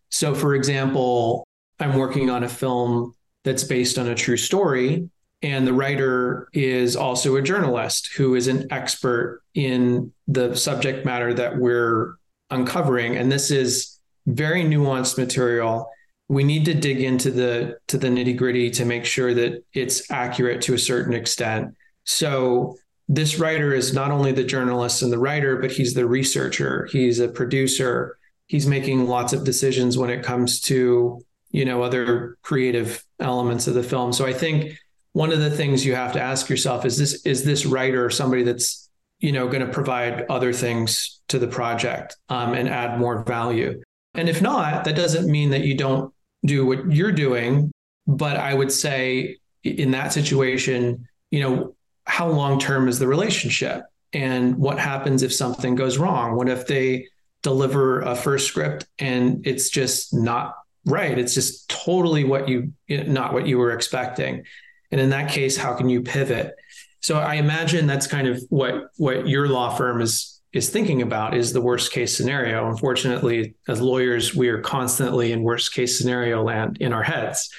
So, 0.10 0.34
for 0.34 0.56
example, 0.56 1.46
I'm 1.80 1.96
working 1.96 2.30
on 2.30 2.44
a 2.44 2.50
film 2.50 3.14
that's 3.44 3.64
based 3.64 3.98
on 3.98 4.08
a 4.08 4.16
true 4.16 4.38
story. 4.38 5.10
And 5.44 5.68
the 5.68 5.74
writer 5.74 6.50
is 6.52 6.96
also 6.96 7.36
a 7.36 7.42
journalist 7.44 8.14
who 8.16 8.34
is 8.34 8.48
an 8.48 8.68
expert 8.72 9.44
in 9.54 10.12
the 10.28 10.56
subject 10.56 11.06
matter 11.06 11.34
that 11.36 11.58
we're 11.58 12.16
uncovering. 12.50 13.16
And 13.18 13.32
this 13.32 13.52
is 13.52 14.00
very 14.26 14.64
nuanced 14.64 15.18
material. 15.18 15.90
We 16.30 16.44
need 16.44 16.66
to 16.66 16.74
dig 16.74 17.02
into 17.02 17.32
the 17.32 17.78
to 17.88 17.98
the 17.98 18.08
nitty 18.08 18.36
gritty 18.36 18.70
to 18.72 18.86
make 18.86 19.06
sure 19.06 19.34
that 19.34 19.63
it's 19.74 20.12
accurate 20.12 20.62
to 20.63 20.74
a 20.74 20.80
certain 20.80 21.13
extent. 21.13 21.76
So 22.04 22.76
this 23.08 23.40
writer 23.40 23.74
is 23.74 23.94
not 23.94 24.12
only 24.12 24.34
the 24.34 24.44
journalist 24.44 25.02
and 25.02 25.12
the 25.12 25.20
writer, 25.20 25.58
but 25.58 25.72
he's 25.72 25.94
the 25.94 26.06
researcher. 26.06 26.88
He's 26.92 27.20
a 27.20 27.30
producer. 27.30 28.18
He's 28.48 28.68
making 28.68 29.08
lots 29.08 29.32
of 29.32 29.46
decisions 29.46 29.98
when 29.98 30.10
it 30.10 30.24
comes 30.24 30.60
to 30.62 31.22
you 31.52 31.66
know 31.66 31.82
other 31.82 32.38
creative 32.42 33.04
elements 33.20 33.68
of 33.68 33.74
the 33.74 33.84
film 33.84 34.12
so 34.12 34.26
i 34.26 34.34
think 34.34 34.78
one 35.13 35.32
of 35.32 35.40
the 35.40 35.50
things 35.50 35.86
you 35.86 35.96
have 35.96 36.13
to 36.13 36.22
ask 36.22 36.50
yourself 36.50 36.86
is 36.86 36.98
this 36.98 37.26
is 37.26 37.44
this 37.44 37.66
writer 37.66 38.10
somebody 38.10 38.44
that's 38.44 38.90
you 39.20 39.32
know 39.32 39.48
going 39.48 39.66
to 39.66 39.72
provide 39.72 40.26
other 40.30 40.54
things 40.54 41.22
to 41.28 41.40
the 41.40 41.48
project 41.48 42.16
um, 42.30 42.54
and 42.54 42.70
add 42.70 43.00
more 43.00 43.24
value 43.24 43.82
and 44.13 44.30
if 44.30 44.42
not 44.42 44.84
that 44.84 44.96
doesn't 44.96 45.30
mean 45.32 45.50
that 45.50 45.62
you 45.62 45.76
don't 45.76 46.13
do 46.48 46.66
what 46.66 46.92
you're 46.92 47.12
doing 47.12 47.72
but 48.08 48.38
i 48.38 48.54
would 48.54 48.72
say 48.72 49.38
in 49.64 49.92
that 49.92 50.14
situation 50.14 51.08
you 51.32 51.40
know 51.42 51.76
how 52.06 52.28
long 52.28 52.60
term 52.60 52.88
is 52.88 53.00
the 53.00 53.08
relationship 53.08 53.84
and 54.14 54.56
what 54.58 54.80
happens 54.80 55.24
if 55.24 55.34
something 55.34 55.76
goes 55.76 55.98
wrong 55.98 56.36
what 56.36 56.50
if 56.50 56.66
they 56.68 57.06
deliver 57.44 58.02
a 58.02 58.16
first 58.16 58.48
script 58.48 58.88
and 59.00 59.46
it's 59.46 59.70
just 59.70 60.14
not 60.14 60.56
right. 60.88 61.18
It's 61.20 61.34
just 61.34 61.70
totally 61.70 62.24
what 62.24 62.50
you 62.50 62.74
not 62.90 63.34
what 63.34 63.46
you 63.46 63.58
were 63.58 63.72
expecting. 63.72 64.46
And 64.92 65.02
in 65.02 65.10
that 65.12 65.30
case, 65.30 65.58
how 65.58 65.76
can 65.76 65.90
you 65.90 66.02
pivot? 66.02 66.56
So 67.02 67.20
I 67.20 67.36
imagine 67.36 67.86
that's 67.86 68.08
kind 68.08 68.28
of 68.28 68.42
what 68.50 68.90
what 68.98 69.28
your 69.28 69.48
law 69.48 69.76
firm 69.76 70.02
is 70.02 70.37
is 70.58 70.70
thinking 70.70 71.02
about 71.02 71.36
is 71.36 71.54
the 71.54 71.62
worst 71.62 71.91
case 71.91 72.15
scenario. 72.15 72.70
Unfortunately, 72.70 73.56
as 73.67 73.80
lawyers, 73.80 74.36
we 74.36 74.50
are 74.50 74.62
constantly 74.62 75.32
in 75.32 75.43
worst 75.43 75.74
case 75.74 75.98
scenario 75.98 76.43
land 76.43 76.78
in 76.80 76.91
our 76.93 77.04
heads. 77.04 77.50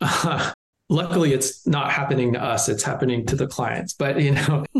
Uh, 0.00 0.52
luckily, 0.88 1.32
it's 1.34 1.66
not 1.66 1.90
happening 1.92 2.32
to 2.32 2.42
us; 2.42 2.68
it's 2.68 2.82
happening 2.82 3.26
to 3.26 3.36
the 3.36 3.46
clients. 3.46 3.92
But 3.92 4.20
you 4.20 4.32
know. 4.32 4.64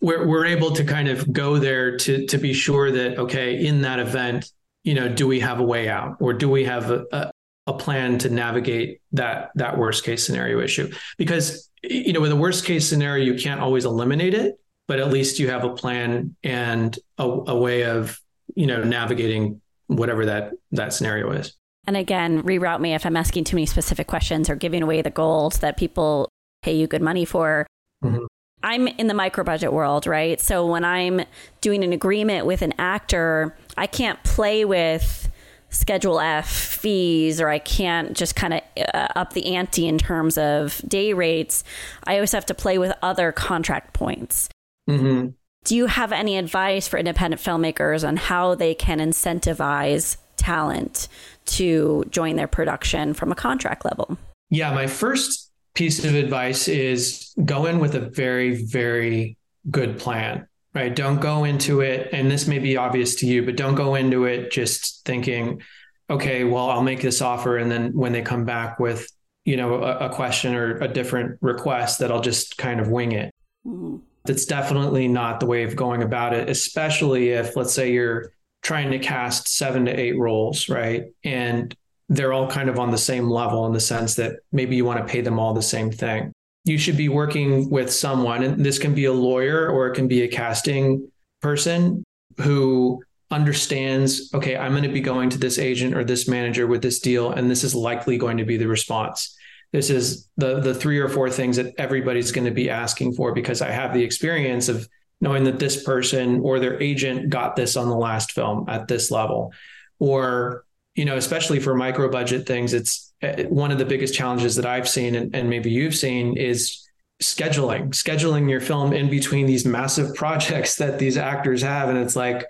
we're, 0.00 0.26
we're 0.26 0.44
able 0.44 0.70
to 0.70 0.84
kind 0.84 1.08
of 1.08 1.32
go 1.32 1.56
there 1.56 1.96
to 1.96 2.26
to 2.26 2.36
be 2.36 2.52
sure 2.52 2.90
that 2.90 3.16
okay 3.16 3.64
in 3.64 3.80
that 3.82 3.98
event 3.98 4.50
you 4.84 4.92
know, 4.94 5.08
do 5.08 5.26
we 5.26 5.40
have 5.40 5.58
a 5.58 5.64
way 5.64 5.88
out 5.88 6.18
or 6.20 6.32
do 6.32 6.48
we 6.48 6.64
have 6.64 6.90
a, 6.90 7.04
a, 7.10 7.30
a 7.66 7.72
plan 7.72 8.18
to 8.18 8.28
navigate 8.28 9.00
that 9.12 9.50
that 9.56 9.76
worst 9.78 10.04
case 10.04 10.24
scenario 10.24 10.60
issue? 10.60 10.92
Because 11.18 11.70
you 11.82 12.12
know, 12.12 12.20
with 12.20 12.32
a 12.32 12.36
worst 12.36 12.64
case 12.64 12.88
scenario, 12.88 13.24
you 13.24 13.34
can't 13.34 13.60
always 13.60 13.84
eliminate 13.86 14.34
it, 14.34 14.60
but 14.86 14.98
at 14.98 15.10
least 15.10 15.38
you 15.38 15.48
have 15.48 15.64
a 15.64 15.74
plan 15.74 16.36
and 16.42 16.98
a, 17.18 17.24
a 17.24 17.56
way 17.56 17.84
of 17.84 18.20
you 18.54 18.66
know 18.66 18.82
navigating 18.82 19.60
whatever 19.86 20.26
that 20.26 20.52
that 20.72 20.92
scenario 20.92 21.30
is. 21.32 21.54
And 21.86 21.96
again, 21.96 22.42
reroute 22.42 22.80
me 22.80 22.94
if 22.94 23.04
I'm 23.04 23.16
asking 23.16 23.44
too 23.44 23.56
many 23.56 23.66
specific 23.66 24.06
questions 24.06 24.48
or 24.48 24.56
giving 24.56 24.82
away 24.82 25.02
the 25.02 25.10
gold 25.10 25.54
that 25.54 25.76
people 25.76 26.28
pay 26.62 26.74
you 26.74 26.86
good 26.86 27.02
money 27.02 27.26
for. 27.26 27.66
Mm-hmm. 28.02 28.24
I'm 28.62 28.88
in 28.88 29.08
the 29.08 29.14
micro 29.14 29.44
budget 29.44 29.74
world, 29.74 30.06
right? 30.06 30.40
So 30.40 30.66
when 30.66 30.86
I'm 30.86 31.20
doing 31.60 31.84
an 31.84 31.92
agreement 31.92 32.46
with 32.46 32.62
an 32.62 32.72
actor, 32.78 33.54
I 33.76 33.86
can't 33.86 34.22
play 34.24 34.64
with 34.64 35.30
schedule 35.68 36.18
F 36.20 36.48
fees 36.48 37.40
or 37.40 37.48
I 37.48 37.58
can't 37.58 38.16
just 38.16 38.36
kind 38.36 38.54
of 38.54 38.60
uh, 38.94 39.08
up 39.16 39.34
the 39.34 39.54
ante 39.54 39.86
in 39.86 39.98
terms 39.98 40.38
of 40.38 40.80
day 40.88 41.12
rates. 41.12 41.64
I 42.04 42.14
always 42.14 42.32
have 42.32 42.46
to 42.46 42.54
play 42.54 42.78
with 42.78 42.92
other 43.02 43.32
contract 43.32 43.92
points. 43.92 44.48
Mm-hmm. 44.88 45.28
Do 45.64 45.76
you 45.76 45.86
have 45.86 46.12
any 46.12 46.36
advice 46.36 46.86
for 46.86 46.98
independent 46.98 47.40
filmmakers 47.40 48.06
on 48.06 48.16
how 48.16 48.54
they 48.54 48.74
can 48.74 48.98
incentivize 48.98 50.18
talent 50.36 51.08
to 51.46 52.04
join 52.10 52.36
their 52.36 52.48
production 52.48 53.14
from 53.14 53.32
a 53.32 53.34
contract 53.34 53.84
level? 53.84 54.18
Yeah, 54.50 54.74
my 54.74 54.86
first 54.86 55.50
piece 55.74 56.04
of 56.04 56.14
advice 56.14 56.68
is 56.68 57.34
go 57.44 57.66
in 57.66 57.78
with 57.78 57.94
a 57.94 58.00
very, 58.00 58.64
very 58.64 59.36
good 59.70 59.98
plan. 59.98 60.46
right? 60.74 60.94
Don't 60.94 61.20
go 61.20 61.44
into 61.44 61.80
it, 61.80 62.10
and 62.12 62.30
this 62.30 62.46
may 62.46 62.58
be 62.58 62.76
obvious 62.76 63.14
to 63.16 63.26
you, 63.26 63.44
but 63.44 63.56
don't 63.56 63.74
go 63.74 63.94
into 63.94 64.24
it 64.24 64.50
just 64.50 65.04
thinking, 65.04 65.62
okay, 66.10 66.44
well, 66.44 66.68
I'll 66.68 66.82
make 66.82 67.00
this 67.00 67.22
offer. 67.22 67.56
And 67.56 67.70
then 67.70 67.92
when 67.94 68.12
they 68.12 68.22
come 68.22 68.44
back 68.44 68.78
with, 68.78 69.08
you 69.44 69.56
know, 69.56 69.82
a, 69.82 70.08
a 70.08 70.10
question 70.10 70.54
or 70.54 70.76
a 70.78 70.88
different 70.88 71.38
request, 71.40 72.00
that 72.00 72.10
I'll 72.10 72.20
just 72.20 72.58
kind 72.58 72.80
of 72.80 72.88
wing 72.88 73.12
it. 73.12 73.32
Mm-hmm. 73.66 73.96
That's 74.24 74.46
definitely 74.46 75.08
not 75.08 75.40
the 75.40 75.46
way 75.46 75.64
of 75.64 75.76
going 75.76 76.02
about 76.02 76.32
it, 76.32 76.48
especially 76.48 77.30
if, 77.30 77.56
let's 77.56 77.74
say, 77.74 77.92
you're 77.92 78.32
trying 78.62 78.90
to 78.90 78.98
cast 78.98 79.48
seven 79.48 79.84
to 79.84 79.92
eight 79.92 80.18
roles, 80.18 80.68
right? 80.68 81.04
And 81.24 81.74
they're 82.08 82.32
all 82.32 82.50
kind 82.50 82.68
of 82.68 82.78
on 82.78 82.90
the 82.90 82.98
same 82.98 83.28
level 83.28 83.66
in 83.66 83.72
the 83.72 83.80
sense 83.80 84.14
that 84.14 84.36
maybe 84.52 84.76
you 84.76 84.84
want 84.84 85.06
to 85.06 85.10
pay 85.10 85.20
them 85.20 85.38
all 85.38 85.52
the 85.52 85.62
same 85.62 85.90
thing. 85.90 86.32
You 86.64 86.78
should 86.78 86.96
be 86.96 87.10
working 87.10 87.68
with 87.68 87.92
someone, 87.92 88.42
and 88.42 88.64
this 88.64 88.78
can 88.78 88.94
be 88.94 89.04
a 89.04 89.12
lawyer 89.12 89.68
or 89.68 89.88
it 89.88 89.94
can 89.94 90.08
be 90.08 90.22
a 90.22 90.28
casting 90.28 91.10
person 91.42 92.02
who 92.40 93.02
understands 93.30 94.32
okay, 94.32 94.56
I'm 94.56 94.72
going 94.72 94.84
to 94.84 94.88
be 94.88 95.00
going 95.00 95.28
to 95.30 95.38
this 95.38 95.58
agent 95.58 95.94
or 95.94 96.04
this 96.04 96.28
manager 96.28 96.66
with 96.66 96.80
this 96.80 97.00
deal, 97.00 97.32
and 97.32 97.50
this 97.50 97.64
is 97.64 97.74
likely 97.74 98.16
going 98.16 98.38
to 98.38 98.44
be 98.44 98.56
the 98.56 98.68
response. 98.68 99.36
This 99.74 99.90
is 99.90 100.28
the 100.38 100.60
the 100.60 100.74
three 100.74 100.98
or 100.98 101.08
four 101.08 101.28
things 101.28 101.56
that 101.56 101.74
everybody's 101.76 102.32
going 102.32 102.46
to 102.46 102.50
be 102.62 102.70
asking 102.70 103.12
for 103.14 103.32
because 103.32 103.60
I 103.60 103.70
have 103.70 103.92
the 103.92 104.02
experience 104.02 104.70
of 104.70 104.88
knowing 105.20 105.44
that 105.44 105.58
this 105.58 105.82
person 105.82 106.40
or 106.40 106.60
their 106.60 106.80
agent 106.82 107.28
got 107.28 107.56
this 107.56 107.76
on 107.76 107.88
the 107.88 107.96
last 107.96 108.32
film 108.32 108.66
at 108.68 108.88
this 108.88 109.10
level. 109.10 109.52
Or 109.98 110.64
you 110.94 111.04
know 111.04 111.16
especially 111.16 111.58
for 111.58 111.74
micro 111.74 112.08
budget 112.08 112.46
things 112.46 112.72
it's 112.72 113.12
eh, 113.20 113.46
one 113.46 113.72
of 113.72 113.78
the 113.78 113.84
biggest 113.84 114.14
challenges 114.14 114.54
that 114.54 114.64
i've 114.64 114.88
seen 114.88 115.16
and, 115.16 115.34
and 115.34 115.50
maybe 115.50 115.68
you've 115.68 115.96
seen 115.96 116.36
is 116.36 116.84
scheduling 117.22 117.88
scheduling 117.90 118.50
your 118.50 118.60
film 118.60 118.92
in 118.92 119.08
between 119.08 119.46
these 119.46 119.64
massive 119.64 120.14
projects 120.22 120.76
that 120.76 120.98
these 120.98 121.16
actors 121.16 121.62
have. 121.62 121.88
And 121.88 121.98
it's 121.98 122.16
like 122.16 122.46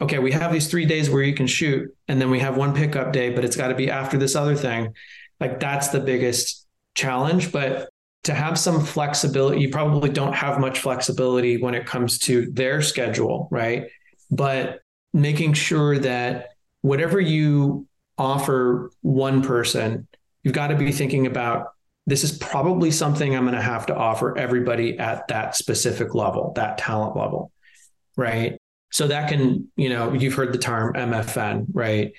okay 0.00 0.18
we 0.18 0.32
have 0.32 0.52
these 0.52 0.68
three 0.68 0.86
days 0.86 1.10
where 1.10 1.22
you 1.22 1.34
can 1.34 1.46
shoot 1.46 1.94
and 2.08 2.20
then 2.20 2.30
we 2.30 2.40
have 2.40 2.56
one 2.56 2.74
pickup 2.74 3.12
day 3.12 3.30
but 3.30 3.44
it's 3.44 3.56
got 3.56 3.68
to 3.68 3.74
be 3.74 3.90
after 3.90 4.16
this 4.16 4.34
other 4.34 4.54
thing. 4.54 4.94
Like 5.40 5.60
that's 5.60 5.88
the 5.88 6.00
biggest 6.00 6.63
challenge 6.94 7.52
but 7.52 7.88
to 8.24 8.34
have 8.34 8.58
some 8.58 8.82
flexibility. 8.84 9.60
You 9.60 9.68
probably 9.68 10.10
don't 10.10 10.32
have 10.32 10.58
much 10.58 10.80
flexibility 10.80 11.58
when 11.58 11.74
it 11.74 11.86
comes 11.86 12.18
to 12.20 12.50
their 12.50 12.80
schedule, 12.82 13.48
right? 13.50 13.88
But 14.30 14.80
making 15.12 15.52
sure 15.52 15.98
that 15.98 16.48
whatever 16.80 17.20
you 17.20 17.86
offer 18.16 18.90
one 19.02 19.42
person, 19.42 20.08
you've 20.42 20.54
got 20.54 20.68
to 20.68 20.76
be 20.76 20.90
thinking 20.90 21.26
about 21.26 21.68
this 22.06 22.24
is 22.24 22.36
probably 22.36 22.90
something 22.90 23.34
I'm 23.34 23.44
going 23.44 23.54
to 23.54 23.62
have 23.62 23.86
to 23.86 23.96
offer 23.96 24.36
everybody 24.36 24.98
at 24.98 25.28
that 25.28 25.56
specific 25.56 26.14
level, 26.14 26.52
that 26.56 26.76
talent 26.78 27.16
level, 27.16 27.50
right? 28.16 28.58
So 28.92 29.06
that 29.08 29.28
can, 29.28 29.68
you 29.76 29.88
know, 29.88 30.12
you've 30.12 30.34
heard 30.34 30.52
the 30.52 30.58
term 30.58 30.94
MFN, 30.94 31.66
right? 31.72 32.12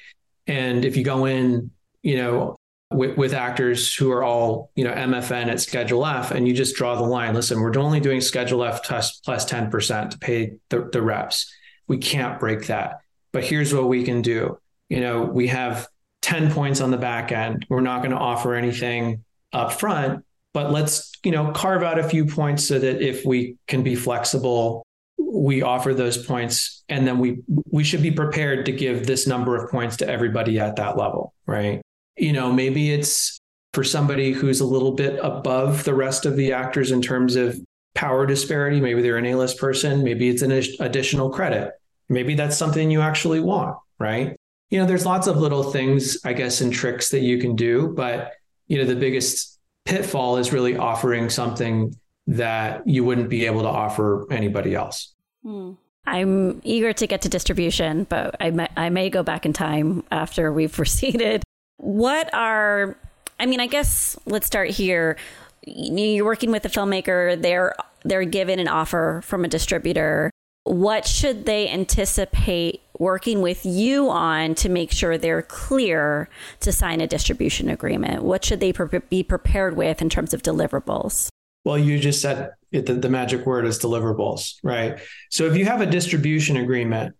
And 0.47 0.84
if 0.86 0.97
you 0.97 1.03
go 1.03 1.26
in, 1.26 1.71
you 2.01 2.17
know, 2.17 2.57
with, 2.92 3.18
with 3.18 3.34
actors 3.34 3.94
who 3.96 4.12
are 4.12 4.24
all 4.24 4.72
you 4.76 4.84
know 4.84 4.94
MFN 4.94 5.48
at 5.48 5.60
Schedule 5.60 6.06
F, 6.06 6.32
and 6.32 6.48
you 6.48 6.54
just 6.54 6.76
draw 6.76 6.96
the 6.96 7.04
line. 7.04 7.34
Listen, 7.34 7.60
we're 7.60 7.78
only 7.78 8.00
doing 8.00 8.22
Schedule 8.22 8.64
F 8.64 8.84
plus 8.84 9.20
plus 9.20 9.46
ten 9.46 9.70
percent 9.70 10.12
to 10.12 10.20
pay 10.20 10.54
the, 10.70 10.90
the 10.92 11.02
reps. 11.02 11.52
We 11.88 11.98
can't 11.98 12.40
break 12.40 12.68
that. 12.68 13.00
But 13.32 13.44
here's 13.44 13.74
what 13.74 13.90
we 13.90 14.04
can 14.04 14.22
do. 14.22 14.60
You 14.90 15.02
know, 15.02 15.24
we 15.24 15.48
have 15.48 15.88
ten 16.22 16.52
points 16.52 16.82
on 16.82 16.92
the 16.92 16.98
back 16.98 17.32
end. 17.32 17.66
We're 17.70 17.82
not 17.82 18.00
going 18.00 18.12
to 18.12 18.18
offer 18.18 18.54
anything 18.54 19.24
up 19.52 19.74
front, 19.74 20.24
but 20.54 20.72
let's 20.72 21.12
you 21.24 21.32
know 21.32 21.52
carve 21.52 21.84
out 21.84 22.00
a 22.00 22.04
few 22.04 22.26
points 22.26 22.68
so 22.68 22.80
that 22.80 23.02
if 23.02 23.26
we 23.26 23.58
can 23.68 23.84
be 23.84 23.96
flexible 23.96 24.84
we 25.18 25.62
offer 25.62 25.94
those 25.94 26.24
points 26.26 26.84
and 26.90 27.06
then 27.06 27.20
we 27.20 27.40
we 27.70 27.84
should 27.84 28.02
be 28.02 28.12
prepared 28.12 28.66
to 28.66 28.72
give 28.72 29.06
this 29.06 29.28
number 29.28 29.56
of 29.56 29.70
points 29.70 29.98
to 29.98 30.08
everybody 30.08 30.60
at 30.60 30.76
that 30.76 30.98
level 30.98 31.34
right 31.46 31.82
you 32.18 32.34
know, 32.34 32.51
maybe 32.51 32.91
it's 32.91 33.39
for 33.74 33.84
somebody 33.84 34.32
who's 34.32 34.61
a 34.61 34.66
little 34.66 34.93
bit 34.93 35.20
above 35.22 35.84
the 35.84 35.93
rest 35.93 36.26
of 36.26 36.38
the 36.38 36.53
actors 36.53 36.91
in 36.91 37.01
terms 37.01 37.36
of 37.36 37.59
power 37.93 38.26
disparity. 38.26 38.80
Maybe 38.80 39.01
they're 39.01 39.18
an 39.18 39.26
A 39.26 39.36
list 39.36 39.57
person. 39.59 40.03
Maybe 40.03 40.30
it's 40.30 40.41
an 40.41 40.51
additional 40.80 41.30
credit. 41.30 41.72
Maybe 42.07 42.36
that's 42.36 42.57
something 42.57 42.89
you 42.89 43.01
actually 43.01 43.39
want, 43.41 43.78
right? 43.99 44.36
You 44.70 44.80
know, 44.80 44.86
there's 44.86 45.05
lots 45.05 45.28
of 45.28 45.38
little 45.38 45.63
things, 45.63 46.18
I 46.24 46.34
guess, 46.34 46.61
and 46.61 46.72
tricks 46.72 47.09
that 47.09 47.20
you 47.20 47.38
can 47.38 47.55
do. 47.55 47.93
But, 47.95 48.32
you 48.68 48.78
know, 48.78 48.86
the 48.86 48.95
biggest 48.95 49.59
pitfall 49.86 50.38
is 50.38 50.53
really 50.53 50.78
offering 50.78 51.30
something 51.30 51.95
that 52.28 52.88
you 52.88 53.03
wouldn't 53.03 53.30
be 53.30 53.45
able 53.45 53.61
to 53.61 53.68
offer 53.68 54.26
anybody 54.32 54.74
else. 54.74 55.13
Hmm. 55.43 55.74
I'm 56.07 56.61
eager 56.63 56.93
to 56.93 57.07
get 57.07 57.24
to 57.24 57.30
distribution, 57.30 58.05
but 58.05 58.36
I 58.39 58.51
may, 58.51 58.68
I 58.78 58.89
may 58.89 59.09
go 59.09 59.24
back 59.24 59.45
in 59.45 59.53
time 59.53 60.03
after 60.11 60.53
we've 60.53 60.72
proceeded 60.82 61.43
what 61.78 62.34
are, 62.34 62.97
I 63.39 63.45
mean, 63.45 63.59
I 63.59 63.67
guess 63.67 64.17
let's 64.26 64.47
start 64.47 64.69
here. 64.69 65.17
You're 65.65 66.26
working 66.26 66.51
with 66.51 66.65
a 66.65 66.69
filmmaker, 66.69 67.41
they're 67.41 67.73
they're 68.03 68.23
given 68.23 68.59
an 68.59 68.67
offer 68.67 69.21
from 69.23 69.43
a 69.43 69.47
distributor. 69.47 70.30
What 70.63 71.07
should 71.07 71.45
they 71.45 71.67
anticipate 71.69 72.82
working 72.99 73.41
with 73.41 73.65
you 73.65 74.09
on 74.09 74.55
to 74.55 74.69
make 74.69 74.91
sure 74.91 75.17
they're 75.17 75.41
clear 75.41 76.30
to 76.59 76.71
sign 76.71 77.01
a 77.01 77.07
distribution 77.07 77.67
agreement? 77.67 78.23
What 78.23 78.45
should 78.45 78.59
they 78.59 78.73
pre- 78.73 78.99
be 79.09 79.23
prepared 79.23 79.76
with 79.76 80.01
in 80.01 80.09
terms 80.09 80.34
of 80.34 80.43
deliverables? 80.43 81.30
Well, 81.65 81.80
you 81.80 81.99
just 81.99 82.21
said 82.21 82.51
it, 82.71 82.86
the, 82.86 82.93
the 82.93 83.09
magic 83.09 83.45
word 83.45 83.65
is 83.65 83.80
deliverables, 83.80 84.55
right? 84.63 84.99
So 85.32 85.45
if 85.45 85.57
you 85.57 85.65
have 85.65 85.82
a 85.82 85.88
distribution 85.88 86.57
agreement, 86.57 87.15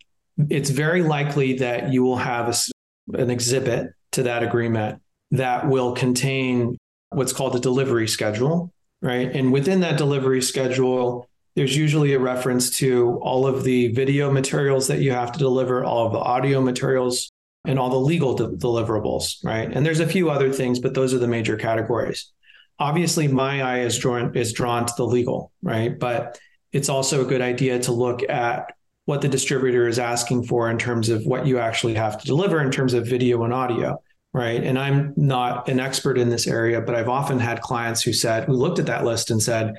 it's 0.50 0.70
very 0.70 1.02
likely 1.02 1.58
that 1.58 1.92
you 1.92 2.04
will 2.04 2.18
have 2.18 2.50
a, 2.50 3.20
an 3.20 3.32
exhibit 3.32 3.95
to 4.16 4.24
that 4.24 4.44
agreement 4.44 5.02
that 5.32 5.68
will 5.68 5.94
contain 5.94 6.78
what's 7.10 7.34
called 7.34 7.56
a 7.56 7.60
delivery 7.60 8.08
schedule, 8.08 8.74
right? 9.02 9.32
And 9.34 9.52
within 9.52 9.82
that 9.82 9.98
delivery 9.98 10.42
schedule, 10.42 11.30
there's 11.56 11.76
usually 11.76 12.14
a 12.14 12.20
reference 12.20 12.78
to 12.78 13.20
all 13.22 13.48
of 13.48 13.64
the 13.64 13.90
video 13.94 14.32
materials 14.32 14.88
that 14.88 15.00
you 15.00 15.12
have 15.12 15.32
to 15.32 15.40
deliver, 15.40 15.84
all 15.84 16.06
of 16.06 16.12
the 16.12 16.20
audio 16.20 16.62
materials, 16.62 17.32
and 17.66 17.80
all 17.80 17.90
the 17.90 18.00
legal 18.00 18.36
de- 18.36 18.50
deliverables, 18.50 19.44
right? 19.44 19.72
And 19.72 19.86
there's 19.86 20.02
a 20.02 20.08
few 20.08 20.30
other 20.30 20.52
things, 20.52 20.80
but 20.80 20.94
those 20.94 21.14
are 21.14 21.20
the 21.20 21.28
major 21.28 21.56
categories. 21.56 22.32
Obviously, 22.78 23.28
my 23.28 23.62
eye 23.62 23.80
is 23.80 23.98
drawn 23.98 24.36
is 24.36 24.52
drawn 24.52 24.86
to 24.86 24.94
the 24.98 25.06
legal, 25.06 25.52
right? 25.62 25.98
But 25.98 26.38
it's 26.74 26.90
also 26.90 27.22
a 27.22 27.26
good 27.26 27.42
idea 27.42 27.80
to 27.80 27.94
look 27.94 28.22
at 28.30 28.74
what 29.06 29.22
the 29.22 29.30
distributor 29.30 29.88
is 29.88 29.98
asking 29.98 30.44
for 30.44 30.70
in 30.70 30.78
terms 30.78 31.10
of 31.10 31.26
what 31.26 31.48
you 31.48 31.58
actually 31.58 31.94
have 31.94 32.20
to 32.20 32.28
deliver 32.28 32.62
in 32.62 32.72
terms 32.72 32.94
of 32.94 33.08
video 33.08 33.44
and 33.44 33.54
audio 33.54 33.98
right? 34.36 34.64
And 34.64 34.78
i'm 34.78 35.14
not 35.16 35.70
an 35.70 35.80
expert 35.80 36.18
in 36.18 36.30
this 36.30 36.48
area 36.48 36.82
but 36.82 36.96
i've 36.96 37.10
often 37.10 37.40
had 37.40 37.62
clients 37.62 38.02
who 38.02 38.14
said 38.14 38.46
who 38.46 38.54
looked 38.54 38.80
at 38.80 38.86
that 38.88 39.06
list 39.06 39.32
and 39.32 39.42
said 39.42 39.74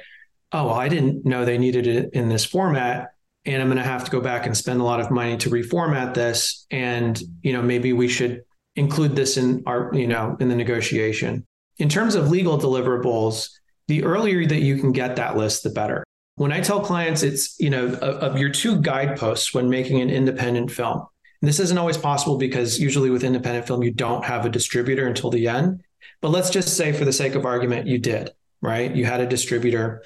oh 0.52 0.66
well, 0.66 0.74
i 0.74 0.88
didn't 0.88 1.24
know 1.24 1.44
they 1.44 1.58
needed 1.58 1.86
it 1.86 2.10
in 2.12 2.28
this 2.28 2.44
format 2.44 3.10
and 3.44 3.62
i'm 3.62 3.68
going 3.68 3.76
to 3.76 3.84
have 3.84 4.04
to 4.04 4.10
go 4.10 4.20
back 4.20 4.46
and 4.46 4.56
spend 4.56 4.80
a 4.80 4.84
lot 4.84 5.00
of 5.00 5.10
money 5.10 5.36
to 5.36 5.50
reformat 5.50 6.14
this 6.14 6.66
and 6.70 7.20
you 7.42 7.52
know 7.52 7.62
maybe 7.62 7.92
we 7.92 8.08
should 8.08 8.42
include 8.76 9.16
this 9.16 9.36
in 9.36 9.62
our 9.66 9.90
you 9.92 10.06
know 10.06 10.36
in 10.38 10.48
the 10.48 10.54
negotiation. 10.54 11.44
In 11.78 11.88
terms 11.88 12.14
of 12.14 12.30
legal 12.30 12.58
deliverables 12.58 13.48
the 13.88 14.04
earlier 14.04 14.46
that 14.46 14.60
you 14.60 14.78
can 14.78 14.92
get 14.92 15.16
that 15.16 15.36
list 15.36 15.62
the 15.62 15.70
better. 15.70 16.04
When 16.36 16.52
I 16.52 16.60
tell 16.60 16.80
clients 16.80 17.22
it's, 17.22 17.58
you 17.58 17.70
know, 17.70 17.94
of 17.94 18.38
your 18.38 18.50
two 18.50 18.80
guideposts 18.80 19.54
when 19.54 19.70
making 19.70 20.00
an 20.00 20.10
independent 20.10 20.70
film, 20.70 21.06
and 21.40 21.48
this 21.48 21.60
isn't 21.60 21.78
always 21.78 21.98
possible 21.98 22.38
because 22.38 22.80
usually 22.80 23.10
with 23.10 23.24
independent 23.24 23.66
film, 23.66 23.82
you 23.82 23.90
don't 23.90 24.24
have 24.24 24.46
a 24.46 24.50
distributor 24.50 25.06
until 25.06 25.30
the 25.30 25.48
end. 25.48 25.82
But 26.20 26.30
let's 26.30 26.50
just 26.50 26.76
say, 26.76 26.92
for 26.92 27.04
the 27.04 27.12
sake 27.12 27.34
of 27.34 27.44
argument, 27.44 27.86
you 27.86 27.98
did, 27.98 28.30
right? 28.62 28.94
You 28.94 29.04
had 29.04 29.20
a 29.20 29.26
distributor. 29.26 30.02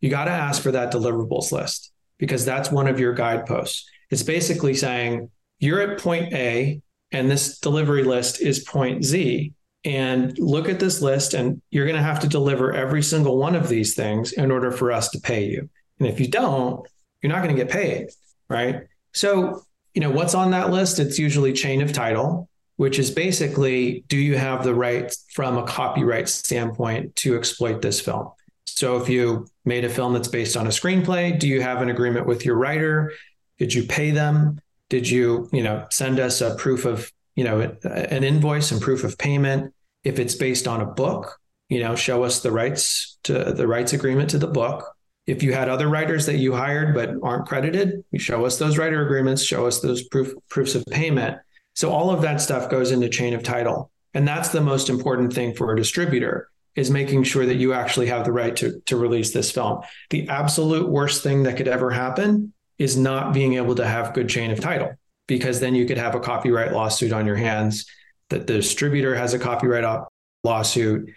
You 0.00 0.10
got 0.10 0.26
to 0.26 0.30
ask 0.30 0.62
for 0.62 0.72
that 0.72 0.92
deliverables 0.92 1.52
list 1.52 1.92
because 2.18 2.44
that's 2.44 2.70
one 2.70 2.88
of 2.88 3.00
your 3.00 3.14
guideposts. 3.14 3.88
It's 4.10 4.22
basically 4.22 4.74
saying 4.74 5.30
you're 5.58 5.80
at 5.80 5.98
point 5.98 6.32
A 6.34 6.80
and 7.12 7.30
this 7.30 7.58
delivery 7.58 8.04
list 8.04 8.40
is 8.40 8.60
point 8.60 9.04
Z. 9.04 9.52
And 9.84 10.36
look 10.38 10.68
at 10.68 10.80
this 10.80 11.00
list, 11.00 11.32
and 11.32 11.62
you're 11.70 11.86
going 11.86 11.96
to 11.96 12.02
have 12.02 12.18
to 12.20 12.28
deliver 12.28 12.72
every 12.72 13.04
single 13.04 13.38
one 13.38 13.54
of 13.54 13.68
these 13.68 13.94
things 13.94 14.32
in 14.32 14.50
order 14.50 14.72
for 14.72 14.90
us 14.90 15.10
to 15.10 15.20
pay 15.20 15.44
you. 15.44 15.70
And 16.00 16.08
if 16.08 16.18
you 16.18 16.26
don't, 16.26 16.84
you're 17.22 17.32
not 17.32 17.42
going 17.44 17.54
to 17.54 17.62
get 17.62 17.70
paid. 17.70 18.08
Right. 18.48 18.82
So, 19.12 19.62
you 19.96 20.02
know, 20.02 20.10
what's 20.10 20.34
on 20.34 20.50
that 20.50 20.70
list? 20.70 20.98
It's 20.98 21.18
usually 21.18 21.54
chain 21.54 21.80
of 21.80 21.90
title, 21.90 22.50
which 22.76 22.98
is 22.98 23.10
basically 23.10 24.04
do 24.08 24.18
you 24.18 24.36
have 24.36 24.62
the 24.62 24.74
right 24.74 25.12
from 25.32 25.56
a 25.56 25.62
copyright 25.62 26.28
standpoint 26.28 27.16
to 27.16 27.34
exploit 27.34 27.80
this 27.80 27.98
film? 27.98 28.30
So 28.66 28.98
if 28.98 29.08
you 29.08 29.46
made 29.64 29.86
a 29.86 29.88
film 29.88 30.12
that's 30.12 30.28
based 30.28 30.54
on 30.54 30.66
a 30.66 30.70
screenplay, 30.70 31.38
do 31.38 31.48
you 31.48 31.62
have 31.62 31.80
an 31.80 31.88
agreement 31.88 32.26
with 32.26 32.44
your 32.44 32.56
writer? 32.56 33.10
Did 33.58 33.72
you 33.72 33.84
pay 33.84 34.10
them? 34.10 34.60
Did 34.90 35.08
you, 35.08 35.48
you 35.50 35.62
know, 35.62 35.86
send 35.90 36.20
us 36.20 36.42
a 36.42 36.54
proof 36.56 36.84
of, 36.84 37.10
you 37.34 37.44
know, 37.44 37.74
an 37.82 38.22
invoice 38.22 38.72
and 38.72 38.82
proof 38.82 39.02
of 39.02 39.16
payment? 39.16 39.72
If 40.04 40.18
it's 40.18 40.34
based 40.34 40.68
on 40.68 40.82
a 40.82 40.86
book, 40.86 41.38
you 41.70 41.80
know, 41.80 41.96
show 41.96 42.22
us 42.22 42.40
the 42.40 42.52
rights 42.52 43.16
to 43.24 43.32
the 43.54 43.66
rights 43.66 43.94
agreement 43.94 44.28
to 44.30 44.38
the 44.38 44.46
book. 44.46 44.94
If 45.26 45.42
you 45.42 45.52
had 45.52 45.68
other 45.68 45.88
writers 45.88 46.26
that 46.26 46.38
you 46.38 46.54
hired 46.54 46.94
but 46.94 47.10
aren't 47.22 47.46
credited, 47.46 48.04
you 48.12 48.18
show 48.18 48.44
us 48.44 48.58
those 48.58 48.78
writer 48.78 49.04
agreements, 49.04 49.42
show 49.42 49.66
us 49.66 49.80
those 49.80 50.04
proof, 50.04 50.32
proofs 50.48 50.74
of 50.74 50.84
payment. 50.86 51.38
So 51.74 51.90
all 51.90 52.10
of 52.10 52.22
that 52.22 52.40
stuff 52.40 52.70
goes 52.70 52.92
into 52.92 53.08
chain 53.08 53.34
of 53.34 53.42
title. 53.42 53.90
And 54.14 54.26
that's 54.26 54.50
the 54.50 54.60
most 54.60 54.88
important 54.88 55.32
thing 55.32 55.54
for 55.54 55.72
a 55.72 55.76
distributor 55.76 56.48
is 56.74 56.90
making 56.90 57.24
sure 57.24 57.44
that 57.44 57.56
you 57.56 57.72
actually 57.72 58.06
have 58.06 58.24
the 58.24 58.32
right 58.32 58.54
to, 58.56 58.80
to 58.86 58.96
release 58.96 59.32
this 59.32 59.50
film. 59.50 59.80
The 60.10 60.28
absolute 60.28 60.88
worst 60.88 61.22
thing 61.22 61.42
that 61.42 61.56
could 61.56 61.68
ever 61.68 61.90
happen 61.90 62.52
is 62.78 62.96
not 62.96 63.34
being 63.34 63.54
able 63.54 63.74
to 63.74 63.86
have 63.86 64.14
good 64.14 64.28
chain 64.28 64.50
of 64.50 64.60
title, 64.60 64.94
because 65.26 65.58
then 65.58 65.74
you 65.74 65.86
could 65.86 65.98
have 65.98 66.14
a 66.14 66.20
copyright 66.20 66.72
lawsuit 66.72 67.12
on 67.12 67.26
your 67.26 67.36
hands 67.36 67.86
that 68.28 68.46
the 68.46 68.54
distributor 68.54 69.14
has 69.14 69.34
a 69.34 69.38
copyright 69.38 70.04
lawsuit. 70.44 71.10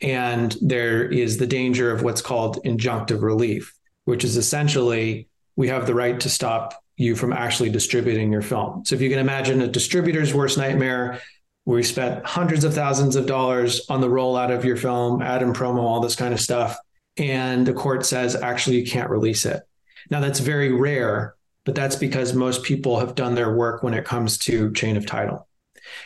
And 0.00 0.56
there 0.60 1.04
is 1.04 1.38
the 1.38 1.46
danger 1.46 1.90
of 1.90 2.02
what's 2.02 2.20
called 2.20 2.62
injunctive 2.64 3.22
relief, 3.22 3.74
which 4.04 4.24
is 4.24 4.36
essentially 4.36 5.28
we 5.56 5.68
have 5.68 5.86
the 5.86 5.94
right 5.94 6.20
to 6.20 6.28
stop 6.28 6.82
you 6.96 7.16
from 7.16 7.32
actually 7.32 7.70
distributing 7.70 8.32
your 8.32 8.42
film. 8.42 8.84
So 8.84 8.94
if 8.94 9.00
you 9.00 9.10
can 9.10 9.18
imagine 9.18 9.60
a 9.62 9.68
distributor's 9.68 10.34
worst 10.34 10.58
nightmare, 10.58 11.20
we 11.64 11.82
spent 11.82 12.24
hundreds 12.24 12.64
of 12.64 12.74
thousands 12.74 13.16
of 13.16 13.26
dollars 13.26 13.84
on 13.88 14.00
the 14.00 14.08
rollout 14.08 14.54
of 14.54 14.64
your 14.64 14.76
film, 14.76 15.20
ad 15.20 15.42
and 15.42 15.54
promo, 15.54 15.80
all 15.80 16.00
this 16.00 16.14
kind 16.14 16.32
of 16.32 16.40
stuff. 16.40 16.78
And 17.16 17.66
the 17.66 17.72
court 17.72 18.06
says, 18.06 18.36
actually, 18.36 18.78
you 18.78 18.86
can't 18.86 19.10
release 19.10 19.44
it. 19.44 19.62
Now, 20.10 20.20
that's 20.20 20.38
very 20.38 20.72
rare, 20.72 21.34
but 21.64 21.74
that's 21.74 21.96
because 21.96 22.34
most 22.34 22.62
people 22.62 23.00
have 23.00 23.14
done 23.14 23.34
their 23.34 23.54
work 23.54 23.82
when 23.82 23.94
it 23.94 24.04
comes 24.04 24.38
to 24.38 24.72
chain 24.72 24.96
of 24.96 25.06
title. 25.06 25.48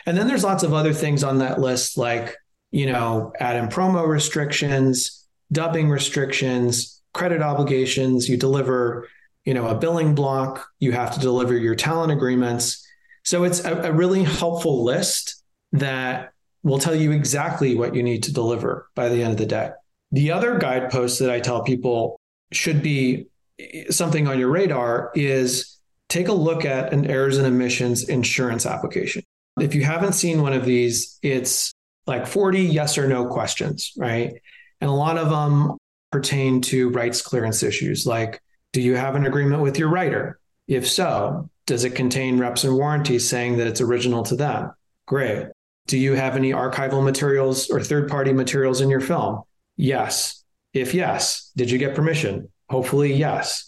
And 0.05 0.17
then 0.17 0.27
there's 0.27 0.43
lots 0.43 0.63
of 0.63 0.73
other 0.73 0.93
things 0.93 1.23
on 1.23 1.39
that 1.39 1.59
list, 1.59 1.97
like, 1.97 2.35
you 2.71 2.85
know, 2.85 3.33
ad 3.39 3.55
and 3.55 3.71
promo 3.71 4.07
restrictions, 4.07 5.27
dubbing 5.51 5.89
restrictions, 5.89 7.01
credit 7.13 7.41
obligations. 7.41 8.29
You 8.29 8.37
deliver, 8.37 9.07
you 9.45 9.53
know, 9.53 9.67
a 9.67 9.75
billing 9.75 10.15
block, 10.15 10.67
you 10.79 10.93
have 10.93 11.13
to 11.13 11.19
deliver 11.19 11.55
your 11.55 11.75
talent 11.75 12.11
agreements. 12.11 12.85
So 13.23 13.43
it's 13.43 13.63
a, 13.63 13.75
a 13.83 13.91
really 13.91 14.23
helpful 14.23 14.83
list 14.83 15.43
that 15.73 16.31
will 16.63 16.79
tell 16.79 16.95
you 16.95 17.11
exactly 17.11 17.75
what 17.75 17.95
you 17.95 18.03
need 18.03 18.23
to 18.23 18.33
deliver 18.33 18.89
by 18.95 19.09
the 19.09 19.23
end 19.23 19.33
of 19.33 19.37
the 19.37 19.45
day. 19.45 19.71
The 20.11 20.31
other 20.31 20.57
guidepost 20.57 21.19
that 21.19 21.29
I 21.29 21.39
tell 21.39 21.63
people 21.63 22.19
should 22.51 22.83
be 22.83 23.27
eh, 23.59 23.85
something 23.89 24.27
on 24.27 24.39
your 24.39 24.49
radar 24.49 25.11
is 25.15 25.77
take 26.09 26.27
a 26.27 26.33
look 26.33 26.65
at 26.65 26.93
an 26.93 27.07
errors 27.07 27.37
and 27.37 27.47
omissions 27.47 28.07
insurance 28.09 28.65
application. 28.65 29.23
If 29.59 29.75
you 29.75 29.83
haven't 29.83 30.13
seen 30.13 30.41
one 30.41 30.53
of 30.53 30.65
these, 30.65 31.17
it's 31.21 31.73
like 32.07 32.27
40 32.27 32.61
yes 32.61 32.97
or 32.97 33.07
no 33.07 33.27
questions, 33.27 33.93
right? 33.97 34.33
And 34.79 34.89
a 34.89 34.93
lot 34.93 35.17
of 35.17 35.29
them 35.29 35.77
pertain 36.11 36.61
to 36.61 36.89
rights 36.89 37.21
clearance 37.21 37.63
issues 37.63 38.05
like 38.05 38.41
do 38.73 38.81
you 38.81 38.95
have 38.95 39.15
an 39.15 39.25
agreement 39.25 39.61
with 39.61 39.77
your 39.77 39.89
writer? 39.89 40.39
If 40.67 40.87
so, 40.87 41.49
does 41.67 41.83
it 41.83 41.95
contain 41.95 42.39
reps 42.39 42.63
and 42.63 42.75
warranties 42.75 43.27
saying 43.27 43.57
that 43.57 43.67
it's 43.67 43.81
original 43.81 44.23
to 44.23 44.35
them? 44.35 44.71
Great. 45.07 45.47
Do 45.87 45.97
you 45.97 46.13
have 46.13 46.35
any 46.35 46.51
archival 46.51 47.03
materials 47.03 47.69
or 47.69 47.81
third 47.81 48.09
party 48.09 48.31
materials 48.31 48.79
in 48.81 48.89
your 48.89 49.01
film? 49.01 49.41
Yes. 49.75 50.43
If 50.73 50.93
yes, 50.93 51.51
did 51.57 51.69
you 51.69 51.77
get 51.77 51.95
permission? 51.95 52.49
Hopefully, 52.69 53.13
yes. 53.13 53.65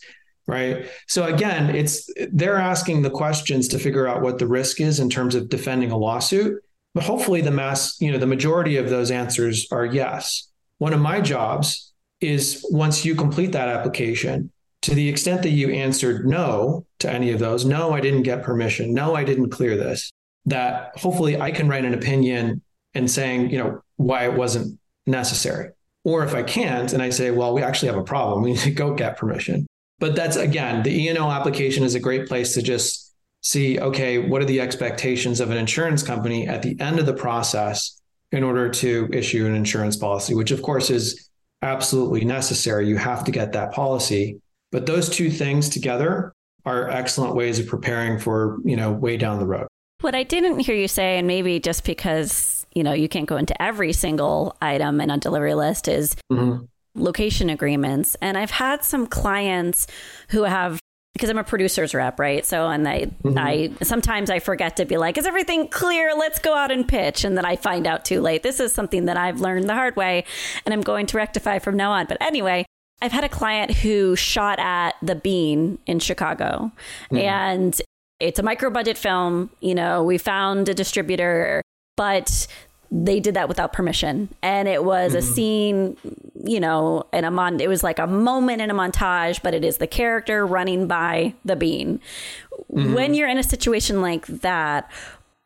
Right. 0.48 0.90
So 1.08 1.26
again, 1.26 1.74
it's 1.76 2.10
they're 2.32 2.58
asking 2.58 3.02
the 3.02 3.10
questions 3.10 3.70
to 3.70 3.80
figure 3.80 4.08
out 4.08 4.22
what 4.22 4.40
the 4.40 4.48
risk 4.48 4.82
is 4.82 5.00
in 5.00 5.10
terms 5.10 5.36
of 5.36 5.50
defending 5.50 5.92
a 5.92 5.98
lawsuit. 5.98 6.62
But 6.94 7.04
hopefully 7.04 7.42
the 7.42 7.52
mass, 7.52 8.00
you 8.00 8.12
know, 8.12 8.18
the 8.18 8.28
majority 8.28 8.78
of 8.78 8.90
those 8.90 9.12
answers 9.12 9.68
are 9.72 9.86
yes. 9.86 10.50
One 10.78 10.94
of 10.94 11.00
my 11.00 11.22
jobs 11.22 11.94
is 12.22 12.66
once 12.70 13.04
you 13.04 13.16
complete 13.16 13.52
that 13.54 13.68
application, 13.68 14.52
to 14.84 14.94
the 14.94 15.10
extent 15.10 15.42
that 15.44 15.52
you 15.52 15.70
answered 15.70 16.28
no 16.28 16.86
to 17.00 17.12
any 17.12 17.32
of 17.32 17.40
those, 17.40 17.66
no, 17.66 17.94
I 17.94 18.02
didn't 18.02 18.24
get 18.24 18.44
permission, 18.44 18.94
no, 18.94 19.16
I 19.16 19.24
didn't 19.24 19.50
clear 19.50 19.78
this, 19.78 20.12
that 20.46 20.98
hopefully 20.98 21.40
I 21.40 21.52
can 21.52 21.68
write 21.68 21.86
an 21.86 21.94
opinion 21.94 22.62
and 22.94 23.10
saying, 23.10 23.50
you 23.50 23.58
know, 23.58 23.82
why 23.96 24.26
it 24.26 24.34
wasn't 24.34 24.80
necessary. 25.08 25.72
Or 26.04 26.24
if 26.24 26.36
I 26.36 26.44
can't, 26.44 26.92
and 26.92 27.02
I 27.02 27.10
say, 27.10 27.32
well, 27.32 27.54
we 27.54 27.64
actually 27.64 27.88
have 27.88 27.98
a 27.98 28.04
problem, 28.04 28.42
we 28.44 28.52
need 28.52 28.60
to 28.60 28.72
go 28.72 28.94
get 28.94 29.18
permission. 29.18 29.66
But 30.00 30.16
that's 30.16 30.36
again, 30.36 30.84
the 30.84 30.92
E&O 30.92 31.32
application 31.32 31.84
is 31.84 31.96
a 31.96 32.00
great 32.00 32.28
place 32.28 32.54
to 32.56 32.62
just 32.62 33.03
see, 33.44 33.80
okay, 33.80 34.18
what 34.18 34.42
are 34.42 34.46
the 34.46 34.62
expectations 34.62 35.40
of 35.40 35.52
an 35.52 35.58
insurance 35.58 36.02
company 36.02 36.48
at 36.48 36.62
the 36.62 36.80
end 36.80 37.00
of 37.00 37.06
the 37.06 37.14
process 37.14 38.00
in 38.32 38.44
order 38.44 38.68
to 38.70 39.08
issue 39.14 39.46
an 39.46 39.54
insurance 39.54 39.96
policy, 39.96 40.34
which 40.34 40.52
of 40.52 40.62
course 40.64 40.90
is 40.90 41.30
absolutely 41.62 42.26
necessary. 42.26 42.88
You 42.88 42.98
have 42.98 43.24
to 43.26 43.32
get 43.32 43.54
that 43.54 43.72
policy. 43.72 44.42
But 44.72 44.86
those 44.86 45.08
two 45.08 45.30
things 45.30 45.70
together 45.70 46.34
are 46.66 46.90
excellent 46.90 47.36
ways 47.36 47.60
of 47.60 47.68
preparing 47.68 48.18
for, 48.20 48.58
you 48.66 48.76
know, 48.76 48.92
way 48.92 49.18
down 49.18 49.40
the 49.40 49.46
road. 49.46 49.68
What 50.02 50.16
I 50.16 50.24
didn't 50.24 50.60
hear 50.60 50.76
you 50.76 50.88
say, 50.88 51.18
and 51.18 51.28
maybe 51.28 51.60
just 51.60 51.86
because 51.86 52.66
you 52.74 52.84
know 52.84 52.92
you 52.92 53.08
can't 53.08 53.28
go 53.28 53.38
into 53.38 53.60
every 53.62 53.94
single 53.94 54.58
item 54.62 55.00
in 55.00 55.10
a 55.10 55.18
delivery 55.18 55.54
list, 55.54 55.88
is 55.88 56.16
mm-hmm. 56.32 56.66
location 56.96 57.50
agreements. 57.50 58.16
And 58.22 58.38
I've 58.38 58.52
had 58.52 58.84
some 58.84 59.08
clients 59.08 59.88
who 60.30 60.44
have 60.44 60.80
because 61.14 61.30
I'm 61.30 61.38
a 61.38 61.44
producer's 61.44 61.94
rep, 61.94 62.20
right? 62.20 62.46
So, 62.46 62.68
and 62.68 62.88
I, 62.88 63.06
mm-hmm. 63.06 63.38
I 63.38 63.72
sometimes 63.84 64.30
I 64.30 64.40
forget 64.40 64.78
to 64.78 64.86
be 64.86 64.98
like, 64.98 65.18
"Is 65.18 65.26
everything 65.26 65.68
clear? 65.68 66.14
Let's 66.16 66.40
go 66.40 66.56
out 66.56 66.72
and 66.72 66.88
pitch," 66.88 67.24
and 67.24 67.38
then 67.38 67.46
I 67.46 67.56
find 67.56 67.86
out 67.86 68.04
too 68.04 68.22
late. 68.22 68.44
This 68.44 68.60
is 68.60 68.74
something 68.74 69.06
that 69.06 69.18
I've 69.18 69.40
learned 69.40 69.70
the 69.70 69.76
hard 69.76 69.96
way, 69.96 70.26
and 70.66 70.74
I'm 70.74 70.82
going 70.82 71.06
to 71.08 71.18
rectify 71.18 71.60
from 71.60 71.78
now 71.78 71.92
on. 71.92 72.08
But 72.08 72.18
anyway, 72.20 72.66
I've 73.02 73.12
had 73.12 73.24
a 73.24 73.30
client 73.30 73.72
who 73.72 74.16
shot 74.16 74.60
at 74.60 74.96
the 75.02 75.16
Bean 75.16 75.78
in 75.86 76.00
Chicago, 76.00 76.72
mm-hmm. 77.06 77.18
and 77.18 77.82
it's 78.20 78.40
a 78.40 78.44
micro 78.44 78.72
budget 78.72 78.98
film. 78.98 79.52
You 79.60 79.76
know, 79.76 80.04
we 80.04 80.18
found 80.18 80.68
a 80.68 80.74
distributor, 80.74 81.62
but 81.96 82.48
they 82.96 83.20
did 83.20 83.34
that 83.34 83.50
without 83.50 83.74
permission. 83.74 84.30
And 84.44 84.68
it 84.68 84.84
was 84.84 85.14
mm-hmm. 85.14 85.18
a 85.18 85.22
scene, 85.24 85.98
you 86.46 86.60
know, 86.60 87.08
in 87.12 87.26
a 87.26 87.32
mon 87.32 87.60
it 87.60 87.68
was 87.68 87.84
like 87.84 87.98
a 87.98 88.06
moment 88.06 88.62
in 88.62 88.70
a 88.70 88.74
montage, 88.74 89.42
but 89.42 89.56
it 89.56 89.66
is 89.66 89.78
the 89.78 89.88
character 89.88 90.46
running 90.46 90.86
by 90.88 91.34
the 91.44 91.56
bean. 91.56 92.00
Mm-hmm. 92.72 92.94
When 92.94 93.16
you're 93.16 93.28
in 93.28 93.40
a 93.40 93.44
situation 93.44 94.02
like 94.02 94.28
that, 94.28 94.92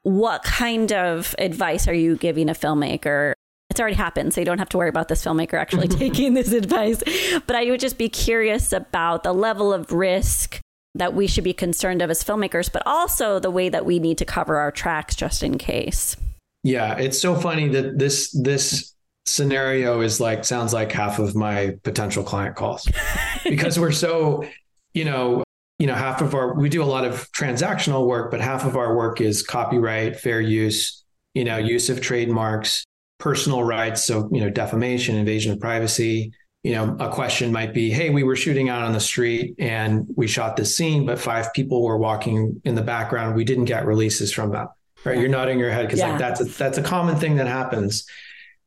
what 0.04 0.44
kind 0.44 0.92
of 0.92 1.36
advice 1.40 1.88
are 1.88 1.94
you 1.94 2.18
giving 2.18 2.50
a 2.50 2.54
filmmaker? 2.54 3.32
It's 3.70 3.80
already 3.80 3.96
happened, 3.96 4.34
so 4.34 4.42
you 4.42 4.46
don't 4.46 4.60
have 4.60 4.70
to 4.70 4.78
worry 4.78 4.90
about 4.90 5.08
this 5.08 5.24
filmmaker 5.24 5.54
actually 5.54 5.88
taking 5.88 6.34
this 6.34 6.52
advice. 6.52 7.02
But 7.48 7.56
I 7.56 7.70
would 7.70 7.80
just 7.80 7.98
be 7.98 8.10
curious 8.10 8.74
about 8.74 9.24
the 9.24 9.34
level 9.34 9.72
of 9.72 9.94
risk 9.94 10.60
that 10.96 11.14
we 11.14 11.28
should 11.28 11.44
be 11.46 11.54
concerned 11.54 12.02
of 12.02 12.10
as 12.10 12.24
filmmakers, 12.24 12.72
but 12.72 12.84
also 12.86 13.40
the 13.40 13.52
way 13.52 13.70
that 13.70 13.86
we 13.86 14.00
need 14.00 14.18
to 14.18 14.26
cover 14.26 14.58
our 14.58 14.72
tracks 14.72 15.16
just 15.16 15.44
in 15.44 15.58
case. 15.58 16.18
Yeah, 16.64 16.98
it's 16.98 17.20
so 17.20 17.36
funny 17.36 17.68
that 17.70 17.98
this 17.98 18.32
this 18.32 18.94
scenario 19.26 20.02
is 20.02 20.20
like 20.20 20.46
sounds 20.46 20.74
like 20.74 20.92
half 20.92 21.20
of 21.20 21.36
my 21.36 21.76
potential 21.84 22.24
client 22.24 22.56
calls 22.56 22.90
because 23.44 23.78
we're 23.78 23.92
so, 23.92 24.46
you 24.94 25.06
know, 25.06 25.44
you 25.80 25.88
know, 25.88 25.96
half 25.96 26.22
of 26.22 26.34
our 26.34 26.54
we 26.56 26.70
do 26.70 26.82
a 26.82 26.86
lot 26.86 27.06
of 27.06 27.32
transactional 27.32 28.08
work, 28.08 28.32
but 28.32 28.42
half 28.42 28.66
of 28.66 28.76
our 28.76 28.96
work 28.96 29.22
is 29.22 29.44
copyright, 29.44 30.20
fair 30.20 30.42
use, 30.42 31.04
you 31.34 31.44
know, 31.44 31.58
use 31.58 31.90
of 31.90 32.02
trademarks, 32.02 32.84
personal 33.20 33.64
rights, 33.64 34.04
so 34.04 34.30
you 34.32 34.42
know, 34.42 34.50
defamation, 34.50 35.16
invasion 35.16 35.52
of 35.52 35.60
privacy, 35.60 36.32
you 36.64 36.74
know, 36.74 36.98
a 37.00 37.10
question 37.10 37.52
might 37.52 37.74
be, 37.74 37.90
hey, 37.90 38.10
we 38.10 38.24
were 38.24 38.36
shooting 38.36 38.68
out 38.68 38.82
on 38.82 38.92
the 38.92 39.00
street 39.00 39.56
and 39.60 40.06
we 40.16 40.28
shot 40.28 40.58
this 40.58 40.76
scene, 40.76 41.06
but 41.06 41.20
five 41.20 41.54
people 41.54 41.84
were 41.84 41.98
walking 41.98 42.62
in 42.66 42.76
the 42.76 42.82
background. 42.82 43.36
We 43.36 43.46
didn't 43.46 43.66
get 43.66 43.86
releases 43.86 44.34
from 44.34 44.52
them. 44.52 44.68
Right. 45.08 45.20
You're 45.20 45.30
nodding 45.30 45.60
your 45.60 45.72
head 45.72 45.86
because 45.86 46.00
yeah. 46.00 46.10
like 46.10 46.20
that's 46.20 46.42
a 46.42 46.46
that's 46.46 46.78
a 46.78 46.84
common 46.84 47.16
thing 47.16 47.36
that 47.38 47.48
happens. 47.48 48.06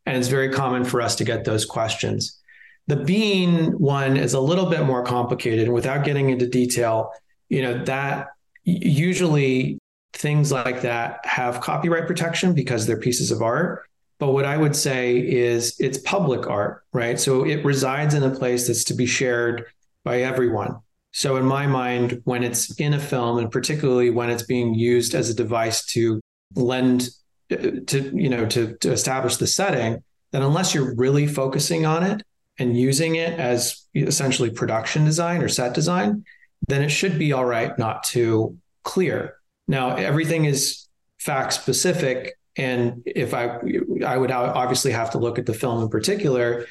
And 0.07 0.17
it's 0.17 0.29
very 0.29 0.51
common 0.51 0.85
for 0.85 1.01
us 1.03 1.17
to 1.17 1.25
get 1.25 1.45
those 1.45 1.65
questions. 1.65 2.39
The 2.87 2.97
bean 2.97 3.79
one 3.79 4.17
is 4.17 4.35
a 4.35 4.41
little 4.41 4.67
bit 4.67 4.85
more 4.85 5.05
complicated. 5.05 5.67
And 5.67 5.75
without 5.75 6.05
getting 6.05 6.31
into 6.31 6.49
detail, 6.49 7.13
you 7.49 7.63
know, 7.63 7.85
that 7.85 8.29
usually 8.65 9.79
things 10.15 10.51
like 10.51 10.83
that 10.83 11.21
have 11.25 11.61
copyright 11.61 12.07
protection 12.07 12.55
because 12.55 12.87
they're 12.87 12.97
pieces 12.97 13.31
of 13.31 13.43
art. 13.43 13.85
But 14.19 14.33
what 14.33 14.45
I 14.45 14.57
would 14.57 14.77
say 14.77 15.19
is 15.19 15.77
it's 15.79 15.99
public 15.99 16.47
art, 16.47 16.85
right? 16.93 17.19
So 17.19 17.45
it 17.45 17.65
resides 17.65 18.15
in 18.15 18.23
a 18.23 18.31
place 18.31 18.67
that's 18.67 18.85
to 18.85 18.95
be 18.95 19.07
shared 19.07 19.67
by 20.05 20.23
everyone. 20.23 20.77
So 21.13 21.37
in 21.37 21.45
my 21.45 21.67
mind, 21.67 22.21
when 22.25 22.43
it's 22.43 22.79
in 22.79 22.95
a 22.95 22.99
film, 22.99 23.39
and 23.39 23.51
particularly 23.51 24.11
when 24.11 24.31
it's 24.31 24.43
being 24.43 24.75
used 24.75 25.15
as 25.15 25.31
a 25.31 25.35
device 25.35 25.85
to 25.87 26.21
lend 26.55 27.09
uh, 27.53 27.57
to 27.87 28.13
you 28.15 28.29
know 28.29 28.47
to, 28.47 28.77
to 28.79 28.93
establish 28.93 29.37
the 29.37 29.47
setting, 29.47 30.03
then 30.33 30.43
unless 30.43 30.75
you're 30.75 30.95
really 30.95 31.27
focusing 31.27 31.87
on 31.87 32.03
it 32.03 32.23
and 32.59 32.79
using 32.79 33.17
it 33.17 33.39
as 33.39 33.87
essentially 33.95 34.51
production 34.51 35.05
design 35.05 35.43
or 35.43 35.49
set 35.49 35.75
design, 35.75 36.25
then 36.69 36.83
it 36.83 36.91
should 36.91 37.19
be 37.19 37.33
all 37.33 37.45
right 37.45 37.79
not 37.79 38.03
to 38.05 38.57
clear. 38.85 39.37
Now 39.69 39.97
everything 39.97 40.45
is 40.45 40.87
fact 41.19 41.53
specific 41.53 42.37
and 42.57 43.03
if 43.07 43.33
I, 43.33 43.59
I 44.05 44.17
would 44.17 44.31
obviously 44.31 44.91
have 44.91 45.11
to 45.13 45.19
look 45.19 45.39
at 45.39 45.47
the 45.47 45.55
film 45.55 45.83
in 45.83 45.89
particular, 45.89 46.67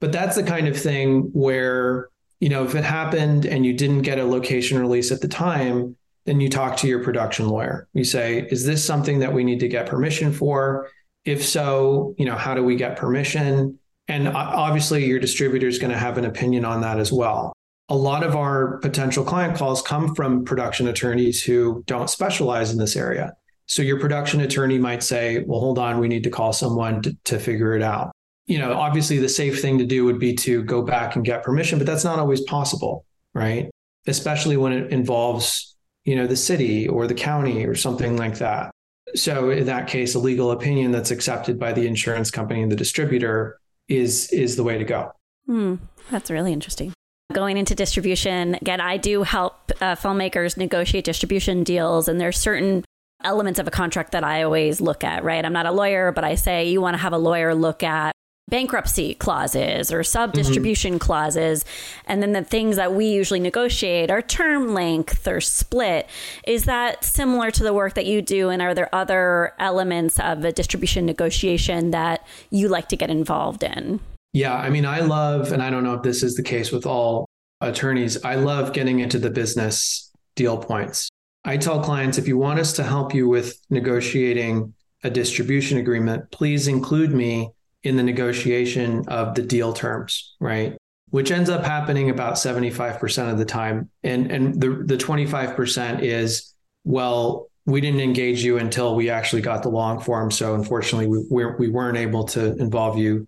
but 0.00 0.10
that's 0.10 0.36
the 0.36 0.42
kind 0.42 0.66
of 0.66 0.76
thing 0.76 1.30
where 1.32 2.08
you 2.40 2.48
know, 2.48 2.64
if 2.64 2.74
it 2.74 2.84
happened 2.84 3.46
and 3.46 3.66
you 3.66 3.72
didn't 3.72 4.02
get 4.02 4.18
a 4.18 4.24
location 4.24 4.78
release 4.78 5.10
at 5.10 5.20
the 5.20 5.28
time, 5.28 5.96
then 6.28 6.40
you 6.40 6.50
talk 6.50 6.76
to 6.76 6.86
your 6.86 7.02
production 7.02 7.48
lawyer. 7.48 7.88
You 7.94 8.04
say, 8.04 8.46
is 8.50 8.66
this 8.66 8.84
something 8.84 9.18
that 9.20 9.32
we 9.32 9.44
need 9.44 9.60
to 9.60 9.68
get 9.68 9.86
permission 9.86 10.30
for? 10.30 10.90
If 11.24 11.42
so, 11.42 12.14
you 12.18 12.26
know, 12.26 12.36
how 12.36 12.54
do 12.54 12.62
we 12.62 12.76
get 12.76 12.98
permission? 12.98 13.78
And 14.08 14.28
obviously, 14.28 15.06
your 15.06 15.18
distributor 15.18 15.66
is 15.66 15.78
going 15.78 15.90
to 15.90 15.98
have 15.98 16.18
an 16.18 16.26
opinion 16.26 16.66
on 16.66 16.82
that 16.82 16.98
as 16.98 17.10
well. 17.10 17.54
A 17.88 17.96
lot 17.96 18.22
of 18.22 18.36
our 18.36 18.76
potential 18.78 19.24
client 19.24 19.56
calls 19.56 19.80
come 19.80 20.14
from 20.14 20.44
production 20.44 20.88
attorneys 20.88 21.42
who 21.42 21.82
don't 21.86 22.10
specialize 22.10 22.70
in 22.72 22.78
this 22.78 22.94
area. 22.94 23.32
So 23.64 23.80
your 23.80 23.98
production 23.98 24.42
attorney 24.42 24.76
might 24.76 25.02
say, 25.02 25.44
well, 25.46 25.60
hold 25.60 25.78
on, 25.78 25.98
we 25.98 26.08
need 26.08 26.24
to 26.24 26.30
call 26.30 26.52
someone 26.52 27.00
to, 27.02 27.16
to 27.24 27.38
figure 27.38 27.74
it 27.74 27.82
out. 27.82 28.12
You 28.46 28.58
know, 28.58 28.74
obviously, 28.74 29.16
the 29.16 29.30
safe 29.30 29.62
thing 29.62 29.78
to 29.78 29.86
do 29.86 30.04
would 30.04 30.18
be 30.18 30.34
to 30.36 30.62
go 30.62 30.82
back 30.82 31.16
and 31.16 31.24
get 31.24 31.42
permission, 31.42 31.78
but 31.78 31.86
that's 31.86 32.04
not 32.04 32.18
always 32.18 32.42
possible, 32.42 33.06
right? 33.34 33.70
Especially 34.06 34.58
when 34.58 34.72
it 34.72 34.90
involves, 34.90 35.74
you 36.08 36.16
know, 36.16 36.26
the 36.26 36.36
city 36.36 36.88
or 36.88 37.06
the 37.06 37.12
county 37.12 37.66
or 37.66 37.74
something 37.74 38.16
like 38.16 38.38
that. 38.38 38.70
So 39.14 39.50
in 39.50 39.66
that 39.66 39.88
case, 39.88 40.14
a 40.14 40.18
legal 40.18 40.52
opinion 40.52 40.90
that's 40.90 41.10
accepted 41.10 41.58
by 41.58 41.74
the 41.74 41.86
insurance 41.86 42.30
company 42.30 42.62
and 42.62 42.72
the 42.72 42.76
distributor 42.76 43.60
is 43.88 44.32
is 44.32 44.56
the 44.56 44.64
way 44.64 44.78
to 44.78 44.84
go. 44.84 45.12
Hmm, 45.44 45.74
that's 46.10 46.30
really 46.30 46.52
interesting. 46.52 46.94
Going 47.34 47.58
into 47.58 47.74
distribution, 47.74 48.54
again, 48.54 48.80
I 48.80 48.96
do 48.96 49.22
help 49.22 49.70
uh, 49.82 49.96
filmmakers 49.96 50.56
negotiate 50.56 51.04
distribution 51.04 51.62
deals, 51.62 52.08
and 52.08 52.18
there's 52.18 52.38
certain 52.38 52.86
elements 53.22 53.58
of 53.58 53.68
a 53.68 53.70
contract 53.70 54.12
that 54.12 54.24
I 54.24 54.44
always 54.44 54.80
look 54.80 55.04
at. 55.04 55.24
Right, 55.24 55.44
I'm 55.44 55.52
not 55.52 55.66
a 55.66 55.72
lawyer, 55.72 56.10
but 56.10 56.24
I 56.24 56.36
say 56.36 56.70
you 56.70 56.80
want 56.80 56.94
to 56.94 56.98
have 56.98 57.12
a 57.12 57.18
lawyer 57.18 57.54
look 57.54 57.82
at 57.82 58.12
bankruptcy 58.48 59.14
clauses 59.14 59.92
or 59.92 60.02
sub 60.02 60.32
distribution 60.32 60.92
mm-hmm. 60.94 60.98
clauses. 60.98 61.64
And 62.06 62.22
then 62.22 62.32
the 62.32 62.44
things 62.44 62.76
that 62.76 62.94
we 62.94 63.06
usually 63.06 63.40
negotiate 63.40 64.10
are 64.10 64.22
term 64.22 64.74
length 64.74 65.26
or 65.26 65.40
split. 65.40 66.08
Is 66.46 66.64
that 66.64 67.04
similar 67.04 67.50
to 67.52 67.62
the 67.62 67.72
work 67.72 67.94
that 67.94 68.06
you 68.06 68.22
do? 68.22 68.48
And 68.48 68.62
are 68.62 68.74
there 68.74 68.92
other 68.94 69.52
elements 69.58 70.18
of 70.20 70.44
a 70.44 70.52
distribution 70.52 71.06
negotiation 71.06 71.90
that 71.90 72.26
you 72.50 72.68
like 72.68 72.88
to 72.88 72.96
get 72.96 73.10
involved 73.10 73.62
in? 73.62 74.00
Yeah. 74.32 74.54
I 74.54 74.70
mean, 74.70 74.86
I 74.86 75.00
love, 75.00 75.52
and 75.52 75.62
I 75.62 75.70
don't 75.70 75.84
know 75.84 75.94
if 75.94 76.02
this 76.02 76.22
is 76.22 76.34
the 76.34 76.42
case 76.42 76.70
with 76.70 76.86
all 76.86 77.26
attorneys, 77.60 78.22
I 78.24 78.36
love 78.36 78.72
getting 78.72 79.00
into 79.00 79.18
the 79.18 79.30
business 79.30 80.10
deal 80.36 80.56
points. 80.56 81.08
I 81.44 81.56
tell 81.56 81.82
clients 81.82 82.18
if 82.18 82.28
you 82.28 82.36
want 82.36 82.60
us 82.60 82.72
to 82.74 82.82
help 82.82 83.14
you 83.14 83.28
with 83.28 83.58
negotiating 83.70 84.74
a 85.02 85.10
distribution 85.10 85.78
agreement, 85.78 86.30
please 86.30 86.68
include 86.68 87.12
me 87.12 87.50
in 87.82 87.96
the 87.96 88.02
negotiation 88.02 89.04
of 89.08 89.34
the 89.34 89.42
deal 89.42 89.72
terms, 89.72 90.36
right? 90.40 90.76
Which 91.10 91.30
ends 91.30 91.48
up 91.48 91.64
happening 91.64 92.10
about 92.10 92.34
75% 92.34 93.30
of 93.30 93.38
the 93.38 93.44
time. 93.44 93.90
And 94.02 94.30
and 94.30 94.60
the 94.60 94.82
the 94.84 94.96
25% 94.96 96.02
is 96.02 96.54
well, 96.84 97.48
we 97.66 97.80
didn't 97.80 98.00
engage 98.00 98.42
you 98.42 98.58
until 98.58 98.94
we 98.94 99.10
actually 99.10 99.42
got 99.42 99.62
the 99.62 99.68
long 99.68 100.00
form, 100.00 100.30
so 100.30 100.54
unfortunately 100.54 101.06
we 101.06 101.24
we're, 101.30 101.56
we 101.56 101.68
weren't 101.68 101.98
able 101.98 102.24
to 102.24 102.56
involve 102.56 102.98
you 102.98 103.26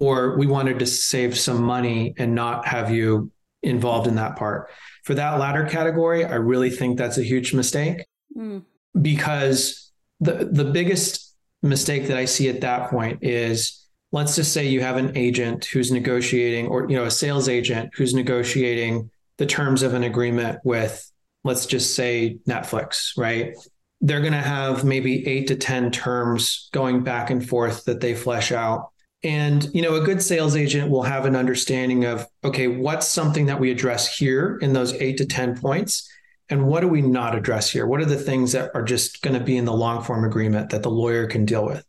or 0.00 0.36
we 0.36 0.46
wanted 0.46 0.78
to 0.78 0.86
save 0.86 1.38
some 1.38 1.62
money 1.62 2.14
and 2.18 2.34
not 2.34 2.66
have 2.66 2.90
you 2.90 3.30
involved 3.62 4.06
in 4.06 4.16
that 4.16 4.36
part. 4.36 4.70
For 5.04 5.14
that 5.14 5.38
latter 5.38 5.64
category, 5.66 6.24
I 6.24 6.34
really 6.34 6.70
think 6.70 6.98
that's 6.98 7.18
a 7.18 7.22
huge 7.22 7.54
mistake 7.54 8.04
mm. 8.36 8.62
because 9.00 9.90
the 10.20 10.48
the 10.50 10.64
biggest 10.64 11.34
mistake 11.62 12.08
that 12.08 12.16
I 12.16 12.24
see 12.24 12.48
at 12.48 12.60
that 12.62 12.90
point 12.90 13.20
is 13.22 13.85
let's 14.16 14.34
just 14.34 14.54
say 14.54 14.66
you 14.66 14.80
have 14.80 14.96
an 14.96 15.14
agent 15.14 15.66
who's 15.66 15.92
negotiating 15.92 16.66
or 16.68 16.88
you 16.88 16.96
know 16.96 17.04
a 17.04 17.10
sales 17.10 17.50
agent 17.50 17.90
who's 17.94 18.14
negotiating 18.14 19.10
the 19.36 19.44
terms 19.44 19.82
of 19.82 19.92
an 19.92 20.04
agreement 20.04 20.58
with 20.64 21.12
let's 21.44 21.66
just 21.66 21.94
say 21.94 22.38
Netflix, 22.48 23.16
right? 23.16 23.54
They're 24.00 24.20
going 24.20 24.32
to 24.32 24.38
have 24.38 24.84
maybe 24.84 25.26
8 25.28 25.46
to 25.48 25.56
10 25.56 25.90
terms 25.90 26.68
going 26.72 27.04
back 27.04 27.30
and 27.30 27.46
forth 27.46 27.84
that 27.84 28.00
they 28.00 28.14
flesh 28.14 28.50
out. 28.52 28.90
And 29.22 29.68
you 29.74 29.82
know, 29.82 29.94
a 29.96 30.00
good 30.00 30.22
sales 30.22 30.56
agent 30.56 30.90
will 30.90 31.02
have 31.02 31.26
an 31.26 31.36
understanding 31.36 32.06
of 32.06 32.26
okay, 32.42 32.68
what's 32.68 33.06
something 33.06 33.46
that 33.46 33.60
we 33.60 33.70
address 33.70 34.16
here 34.16 34.58
in 34.62 34.72
those 34.72 34.94
8 34.94 35.18
to 35.18 35.26
10 35.26 35.60
points 35.60 36.10
and 36.48 36.66
what 36.66 36.80
do 36.80 36.88
we 36.88 37.02
not 37.02 37.34
address 37.34 37.70
here? 37.70 37.86
What 37.86 38.00
are 38.00 38.06
the 38.06 38.16
things 38.16 38.52
that 38.52 38.70
are 38.74 38.82
just 38.82 39.20
going 39.20 39.38
to 39.38 39.44
be 39.44 39.58
in 39.58 39.66
the 39.66 39.74
long 39.74 40.02
form 40.02 40.24
agreement 40.24 40.70
that 40.70 40.82
the 40.82 40.90
lawyer 40.90 41.26
can 41.26 41.44
deal 41.44 41.66
with? 41.66 41.84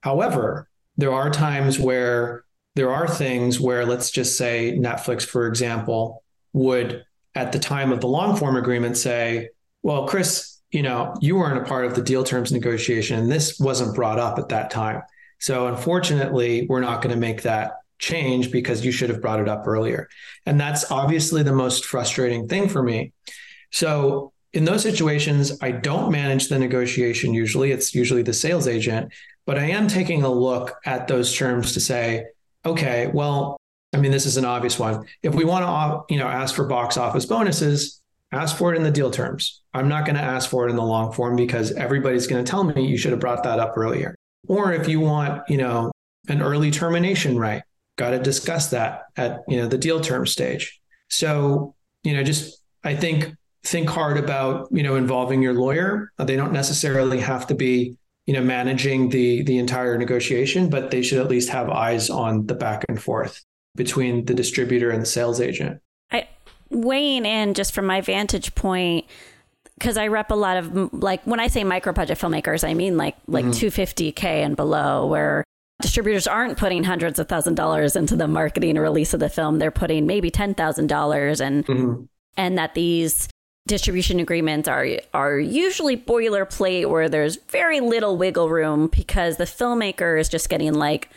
However, 0.00 0.68
there 0.96 1.12
are 1.12 1.30
times 1.30 1.78
where 1.78 2.44
there 2.76 2.92
are 2.92 3.08
things 3.08 3.60
where, 3.60 3.86
let's 3.86 4.10
just 4.10 4.36
say, 4.36 4.76
Netflix, 4.78 5.22
for 5.24 5.46
example, 5.46 6.22
would 6.52 7.04
at 7.34 7.52
the 7.52 7.58
time 7.58 7.92
of 7.92 8.00
the 8.00 8.08
long 8.08 8.36
form 8.36 8.56
agreement 8.56 8.96
say, 8.96 9.50
well, 9.82 10.06
Chris, 10.06 10.60
you 10.70 10.82
know, 10.82 11.14
you 11.20 11.36
weren't 11.36 11.60
a 11.60 11.68
part 11.68 11.84
of 11.84 11.94
the 11.94 12.02
deal 12.02 12.24
terms 12.24 12.52
negotiation 12.52 13.18
and 13.18 13.30
this 13.30 13.58
wasn't 13.60 13.94
brought 13.94 14.18
up 14.18 14.38
at 14.38 14.48
that 14.48 14.70
time. 14.70 15.02
So 15.38 15.66
unfortunately, 15.66 16.66
we're 16.68 16.80
not 16.80 17.02
going 17.02 17.14
to 17.14 17.20
make 17.20 17.42
that 17.42 17.72
change 17.98 18.50
because 18.50 18.84
you 18.84 18.92
should 18.92 19.10
have 19.10 19.20
brought 19.20 19.40
it 19.40 19.48
up 19.48 19.66
earlier. 19.66 20.08
And 20.46 20.60
that's 20.60 20.90
obviously 20.90 21.42
the 21.42 21.52
most 21.52 21.84
frustrating 21.84 22.48
thing 22.48 22.68
for 22.68 22.82
me. 22.82 23.12
So 23.70 24.32
in 24.52 24.64
those 24.64 24.82
situations, 24.82 25.58
I 25.60 25.72
don't 25.72 26.10
manage 26.10 26.48
the 26.48 26.58
negotiation 26.58 27.34
usually. 27.34 27.72
It's 27.72 27.94
usually 27.94 28.22
the 28.22 28.32
sales 28.32 28.68
agent. 28.68 29.12
But 29.46 29.58
I 29.58 29.64
am 29.70 29.88
taking 29.88 30.22
a 30.22 30.28
look 30.28 30.74
at 30.84 31.06
those 31.06 31.36
terms 31.36 31.72
to 31.74 31.80
say, 31.80 32.26
okay, 32.64 33.10
well, 33.12 33.58
I 33.92 33.98
mean, 33.98 34.10
this 34.10 34.26
is 34.26 34.36
an 34.36 34.44
obvious 34.44 34.78
one. 34.78 35.06
If 35.22 35.34
we 35.34 35.44
want 35.44 35.64
to, 35.64 36.12
you 36.12 36.18
know, 36.18 36.26
ask 36.26 36.54
for 36.54 36.64
box 36.64 36.96
office 36.96 37.26
bonuses, 37.26 38.00
ask 38.32 38.56
for 38.56 38.72
it 38.72 38.76
in 38.76 38.82
the 38.82 38.90
deal 38.90 39.10
terms. 39.10 39.62
I'm 39.72 39.88
not 39.88 40.04
going 40.04 40.16
to 40.16 40.22
ask 40.22 40.50
for 40.50 40.66
it 40.66 40.70
in 40.70 40.76
the 40.76 40.82
long 40.82 41.12
form 41.12 41.36
because 41.36 41.72
everybody's 41.72 42.26
going 42.26 42.44
to 42.44 42.50
tell 42.50 42.64
me 42.64 42.86
you 42.86 42.96
should 42.96 43.12
have 43.12 43.20
brought 43.20 43.44
that 43.44 43.60
up 43.60 43.74
earlier. 43.76 44.16
Or 44.48 44.72
if 44.72 44.88
you 44.88 45.00
want, 45.00 45.48
you 45.48 45.58
know, 45.58 45.92
an 46.28 46.42
early 46.42 46.70
termination 46.70 47.38
right, 47.38 47.62
got 47.96 48.10
to 48.10 48.18
discuss 48.18 48.70
that 48.70 49.04
at, 49.16 49.42
you 49.46 49.58
know, 49.58 49.68
the 49.68 49.78
deal 49.78 50.00
term 50.00 50.26
stage. 50.26 50.80
So, 51.08 51.74
you 52.02 52.14
know, 52.14 52.22
just 52.22 52.62
I 52.82 52.96
think 52.96 53.34
think 53.62 53.88
hard 53.88 54.18
about, 54.18 54.68
you 54.70 54.82
know, 54.82 54.96
involving 54.96 55.42
your 55.42 55.54
lawyer. 55.54 56.12
They 56.18 56.36
don't 56.36 56.52
necessarily 56.52 57.20
have 57.20 57.46
to 57.46 57.54
be 57.54 57.96
you 58.26 58.34
know 58.34 58.42
managing 58.42 59.08
the 59.10 59.42
the 59.42 59.58
entire 59.58 59.98
negotiation 59.98 60.68
but 60.68 60.90
they 60.90 61.02
should 61.02 61.18
at 61.18 61.28
least 61.28 61.48
have 61.48 61.68
eyes 61.68 62.10
on 62.10 62.46
the 62.46 62.54
back 62.54 62.84
and 62.88 63.02
forth 63.02 63.44
between 63.76 64.24
the 64.24 64.34
distributor 64.34 64.90
and 64.90 65.02
the 65.02 65.06
sales 65.06 65.40
agent 65.40 65.80
i 66.10 66.26
weighing 66.70 67.24
in 67.24 67.54
just 67.54 67.74
from 67.74 67.86
my 67.86 68.00
vantage 68.00 68.54
point 68.54 69.04
because 69.78 69.96
I 69.96 70.06
rep 70.08 70.30
a 70.30 70.34
lot 70.34 70.56
of 70.56 70.92
like 70.92 71.24
when 71.24 71.40
I 71.40 71.48
say 71.48 71.64
micro 71.64 71.92
budget 71.92 72.18
filmmakers, 72.18 72.66
I 72.66 72.74
mean 72.74 72.96
like 72.96 73.16
like 73.26 73.44
mm-hmm. 73.44 73.66
250k 73.66 74.24
and 74.24 74.56
below, 74.56 75.06
where 75.06 75.44
distributors 75.82 76.26
aren't 76.26 76.58
putting 76.58 76.84
hundreds 76.84 77.18
of 77.18 77.28
thousand 77.28 77.54
dollars 77.56 77.96
into 77.96 78.16
the 78.16 78.28
marketing 78.28 78.78
or 78.78 78.82
release 78.82 79.14
of 79.14 79.20
the 79.20 79.28
film; 79.28 79.58
they're 79.58 79.70
putting 79.70 80.06
maybe 80.06 80.30
ten 80.30 80.54
thousand 80.54 80.86
dollars, 80.86 81.40
and 81.40 81.66
mm-hmm. 81.66 82.04
and 82.36 82.58
that 82.58 82.74
these 82.74 83.28
distribution 83.66 84.20
agreements 84.20 84.68
are 84.68 84.86
are 85.14 85.38
usually 85.38 85.96
boilerplate 85.96 86.88
where 86.88 87.08
there's 87.08 87.36
very 87.48 87.80
little 87.80 88.16
wiggle 88.16 88.50
room 88.50 88.88
because 88.88 89.36
the 89.36 89.44
filmmaker 89.44 90.20
is 90.20 90.28
just 90.28 90.48
getting 90.48 90.74
like 90.74 91.08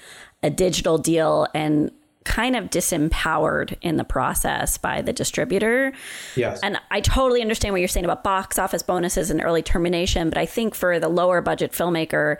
a 0.43 0.49
digital 0.49 0.97
deal 0.97 1.47
and 1.53 1.91
kind 2.23 2.55
of 2.55 2.65
disempowered 2.65 3.77
in 3.81 3.95
the 3.95 4.03
process 4.03 4.77
by 4.77 5.01
the 5.01 5.13
distributor. 5.13 5.93
Yes. 6.35 6.59
And 6.61 6.77
I 6.91 6.99
totally 6.99 7.41
understand 7.41 7.73
what 7.73 7.79
you're 7.79 7.87
saying 7.87 8.05
about 8.05 8.23
box 8.23 8.59
office 8.59 8.83
bonuses 8.83 9.31
and 9.31 9.41
early 9.41 9.61
termination, 9.61 10.27
but 10.29 10.37
I 10.37 10.45
think 10.45 10.75
for 10.75 10.99
the 10.99 11.07
lower 11.07 11.41
budget 11.41 11.71
filmmaker 11.71 12.37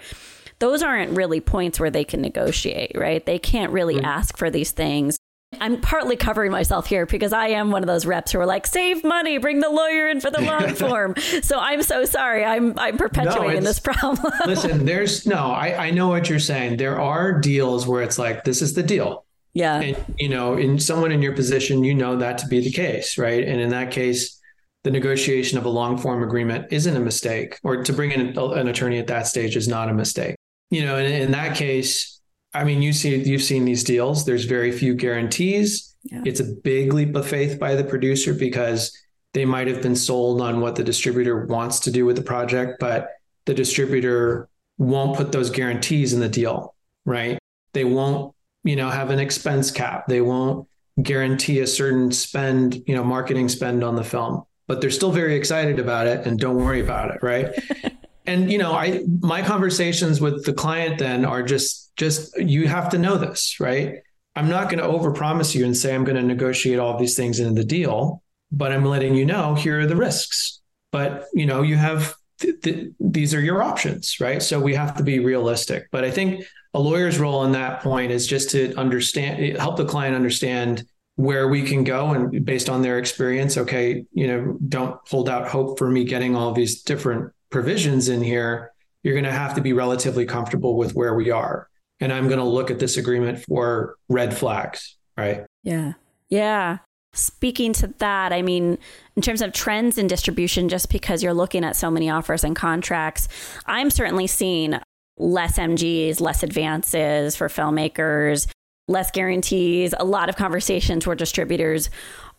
those 0.60 0.82
aren't 0.82 1.16
really 1.16 1.39
points 1.39 1.80
where 1.80 1.91
they 1.91 2.03
can 2.03 2.20
negotiate, 2.20 2.93
right? 2.95 3.24
They 3.24 3.38
can't 3.38 3.72
really 3.72 3.97
mm-hmm. 3.97 4.05
ask 4.05 4.38
for 4.38 4.49
these 4.49 4.72
things 4.72 5.20
I'm 5.62 5.80
partly 5.82 6.16
covering 6.16 6.51
myself 6.51 6.88
here 6.88 7.05
because 7.05 7.34
I 7.34 7.47
am 7.49 7.72
one 7.72 7.84
of 7.84 7.88
those 7.88 8.05
reps 8.05 8.32
who 8.32 8.39
are 8.39 8.45
like, 8.45 8.68
save 8.68 9.03
money, 9.03 9.38
bring 9.38 9.60
the 9.60 9.70
lawyer 9.70 10.08
in 10.08 10.22
for 10.22 10.30
the 10.30 10.41
long 10.41 10.74
form. 10.76 11.16
So 11.41 11.60
I'm 11.60 11.84
so 11.84 12.05
sorry. 12.05 12.43
I'm 12.43 12.78
I'm 12.78 12.97
perpetuating 12.97 13.64
no, 13.64 13.68
this 13.68 13.80
problem. 13.80 14.34
listen, 14.45 14.86
there's 14.86 15.26
no, 15.26 15.51
I, 15.51 15.88
I 15.88 15.91
know 15.91 16.08
what 16.08 16.30
you're 16.30 16.39
saying. 16.39 16.78
There 16.78 16.99
are 16.99 17.39
deals 17.39 17.88
where 17.88 18.01
it's 18.01 18.18
like, 18.18 18.43
this 18.43 18.62
is 18.62 18.74
the 18.74 18.84
deal. 18.84 19.26
Yeah. 19.53 19.80
And 19.80 20.16
you 20.18 20.30
know, 20.30 20.55
in 20.55 20.78
someone 20.78 21.12
in 21.12 21.22
your 21.22 21.34
position, 21.34 21.84
you 21.84 21.95
know 21.95 22.16
that 22.18 22.38
to 22.39 22.47
be 22.47 22.60
the 22.60 22.72
case, 22.72 23.18
right? 23.18 23.43
And 23.43 23.60
in 23.60 23.70
that 23.70 23.91
case, 23.91 24.39
the 24.84 24.91
negotiation 24.91 25.58
of 25.58 25.66
a 25.66 25.70
long 25.70 25.97
form 25.97 26.24
agreement 26.24 26.68
isn't 26.72 26.95
a 26.95 26.99
mistake, 26.99 27.60
or 27.64 27.84
to 27.84 27.91
bring 27.91 28.12
in 28.12 28.38
an 28.38 28.68
attorney 28.68 28.99
at 28.99 29.08
that 29.08 29.28
stage 29.28 29.58
is 29.58 29.68
not 29.68 29.89
a 29.89 29.93
mistake. 29.93 30.36
You 30.70 30.86
know, 30.86 30.97
in, 30.97 31.12
in 31.12 31.32
that 31.32 31.58
case, 31.58 32.16
I 32.58 32.64
mean, 32.64 32.82
you 32.82 32.91
see, 32.91 33.16
you've 33.16 33.43
seen 33.43 33.66
these 33.66 33.84
deals. 33.84 34.26
There's 34.26 34.45
very 34.45 34.72
few 34.72 34.95
guarantees. 34.95 35.95
Yeah. 36.05 36.24
It's 36.26 36.39
a 36.39 36.43
big 36.43 36.91
leap 36.91 37.16
of 37.16 37.28
faith 37.28 37.60
by 37.60 37.76
the 37.76 37.84
producer 37.84 38.34
because 38.34 38.97
they 39.36 39.45
might 39.45 39.68
have 39.68 39.84
been 39.84 39.95
sold 39.95 40.41
on 40.41 40.60
what 40.60 40.76
the 40.76 40.84
distributor 40.84 41.45
wants 41.45 41.80
to 41.82 41.91
do 41.91 42.03
with 42.03 42.16
the 42.16 42.24
project, 42.24 42.80
but 42.80 43.10
the 43.45 43.53
distributor 43.53 44.49
won't 44.80 45.16
put 45.16 45.32
those 45.32 45.51
guarantees 45.51 46.14
in 46.14 46.20
the 46.20 46.30
deal, 46.30 46.74
right? 47.05 47.38
They 47.74 47.84
won't, 47.84 48.34
you 48.64 48.76
know, 48.76 48.89
have 48.89 49.12
an 49.12 49.20
expense 49.20 49.70
cap. 49.70 50.08
They 50.08 50.22
won't 50.22 50.68
guarantee 51.03 51.60
a 51.60 51.68
certain 51.68 52.12
spend, 52.12 52.82
you 52.88 52.95
know, 52.95 53.03
marketing 53.03 53.49
spend 53.49 53.84
on 53.84 53.95
the 53.95 54.03
film, 54.03 54.43
but 54.66 54.82
they're 54.82 54.89
still 54.89 55.12
very 55.12 55.36
excited 55.36 55.78
about 55.78 56.08
it 56.08 56.26
and 56.26 56.39
don't 56.39 56.58
worry 56.58 56.82
about 56.82 57.12
it, 57.12 57.20
right? 57.22 57.53
and 58.28 58.51
you 58.51 58.57
know, 58.57 58.73
I 58.73 59.03
my 59.21 59.41
conversations 59.41 60.21
with 60.21 60.45
the 60.45 60.53
client 60.53 60.99
then 60.99 61.25
are 61.25 61.41
just 61.41 61.95
just 61.95 62.38
you 62.38 62.67
have 62.67 62.89
to 62.89 62.97
know 62.97 63.17
this, 63.17 63.59
right? 63.59 63.95
I'm 64.36 64.49
not 64.49 64.69
going 64.69 64.84
to 64.84 64.88
overpromise 64.88 65.55
you 65.55 65.65
and 65.65 65.75
say 65.75 65.95
I'm 65.95 66.03
going 66.03 66.17
to 66.17 66.21
negotiate 66.21 66.78
all 66.78 66.99
these 66.99 67.15
things 67.15 67.39
into 67.39 67.53
the 67.53 67.63
deal, 67.63 68.21
but 68.51 68.71
I'm 68.71 68.86
letting 68.86 69.15
you 69.15 69.25
know 69.25 69.55
here 69.55 69.80
are 69.80 69.88
the 69.88 69.95
risks. 69.95 70.61
But 70.91 71.25
you 71.34 71.45
know, 71.45 71.63
you 71.63 71.78
have 71.78 72.13
th- 72.39 72.61
th- 72.61 72.91
these 72.99 73.34
are 73.34 73.41
your 73.41 73.63
options, 73.63 74.19
right? 74.19 74.43
So 74.43 74.59
we 74.59 74.75
have 74.75 74.95
to 74.97 75.03
be 75.03 75.19
realistic. 75.19 75.88
But 75.91 76.03
I 76.03 76.11
think 76.11 76.43
a 76.73 76.80
lawyer's 76.80 77.17
role 77.17 77.45
in 77.45 77.53
that 77.53 77.82
point 77.82 78.11
is 78.11 78.28
just 78.28 78.51
to 78.51 78.75
understand, 78.75 79.57
help 79.57 79.78
the 79.78 79.86
client 79.86 80.15
understand 80.15 80.86
where 81.15 81.47
we 81.47 81.63
can 81.63 81.84
go 81.84 82.11
and 82.11 82.45
based 82.45 82.69
on 82.69 82.84
their 82.84 82.99
experience 82.99 83.57
okay 83.57 84.05
you 84.13 84.28
know 84.28 84.55
don't 84.69 84.99
hold 85.09 85.28
out 85.28 85.47
hope 85.47 85.78
for 85.80 85.89
me 85.89 86.03
getting 86.03 86.36
all 86.36 86.51
these 86.51 86.84
different 86.84 87.34
provisions 87.49 88.09
in 88.09 88.21
here 88.21 88.71
you're 89.03 89.13
going 89.13 89.23
to 89.23 89.31
have 89.31 89.53
to 89.53 89.61
be 89.61 89.71
relatively 89.73 90.25
comfortable 90.25 90.75
with 90.75 90.93
where 90.93 91.15
we 91.15 91.31
are. 91.31 91.69
And 91.99 92.11
i'm 92.11 92.27
going 92.27 92.39
to 92.39 92.45
look 92.45 92.71
at 92.71 92.79
this 92.79 92.97
agreement 92.97 93.43
for 93.43 93.95
red 94.09 94.35
flags 94.35 94.95
right? 95.17 95.45
Yeah. 95.63 95.93
Yeah. 96.29 96.77
Speaking 97.13 97.73
to 97.73 97.87
that 97.97 98.31
i 98.31 98.41
mean 98.41 98.77
in 99.15 99.21
terms 99.21 99.41
of 99.41 99.53
trends 99.53 99.97
in 99.97 100.07
distribution 100.07 100.69
just 100.69 100.91
because 100.91 101.23
you're 101.23 101.33
looking 101.33 101.63
at 101.63 101.75
so 101.75 101.89
many 101.89 102.09
offers 102.09 102.43
and 102.43 102.55
contracts 102.55 103.27
i'm 103.65 103.89
certainly 103.89 104.27
seeing 104.27 104.79
less 105.17 105.57
mgs 105.57 106.21
less 106.21 106.43
advances 106.43 107.35
for 107.35 107.47
filmmakers 107.47 108.47
less 108.87 109.11
guarantees, 109.11 109.93
a 109.99 110.05
lot 110.05 110.29
of 110.29 110.35
conversations 110.35 111.05
where 111.05 111.15
distributors 111.15 111.89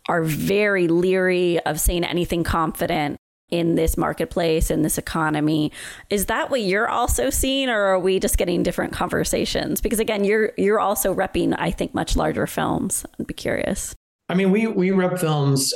are 0.07 0.23
very 0.23 0.87
leery 0.87 1.59
of 1.65 1.79
saying 1.79 2.03
anything 2.03 2.43
confident 2.43 3.17
in 3.51 3.75
this 3.75 3.97
marketplace 3.97 4.69
in 4.69 4.81
this 4.81 4.97
economy. 4.97 5.71
Is 6.09 6.27
that 6.27 6.49
what 6.49 6.61
you're 6.61 6.89
also 6.89 7.29
seeing 7.29 7.69
or 7.69 7.79
are 7.79 7.99
we 7.99 8.19
just 8.19 8.37
getting 8.37 8.63
different 8.63 8.93
conversations? 8.93 9.81
Because 9.81 9.99
again 9.99 10.23
you're 10.23 10.51
you're 10.57 10.79
also 10.79 11.13
repping 11.13 11.55
i 11.57 11.71
think 11.71 11.93
much 11.93 12.15
larger 12.15 12.47
films. 12.47 13.05
I'd 13.19 13.27
be 13.27 13.33
curious. 13.33 13.95
I 14.27 14.35
mean 14.35 14.51
we 14.51 14.67
we 14.67 14.91
rep 14.91 15.19
films 15.19 15.73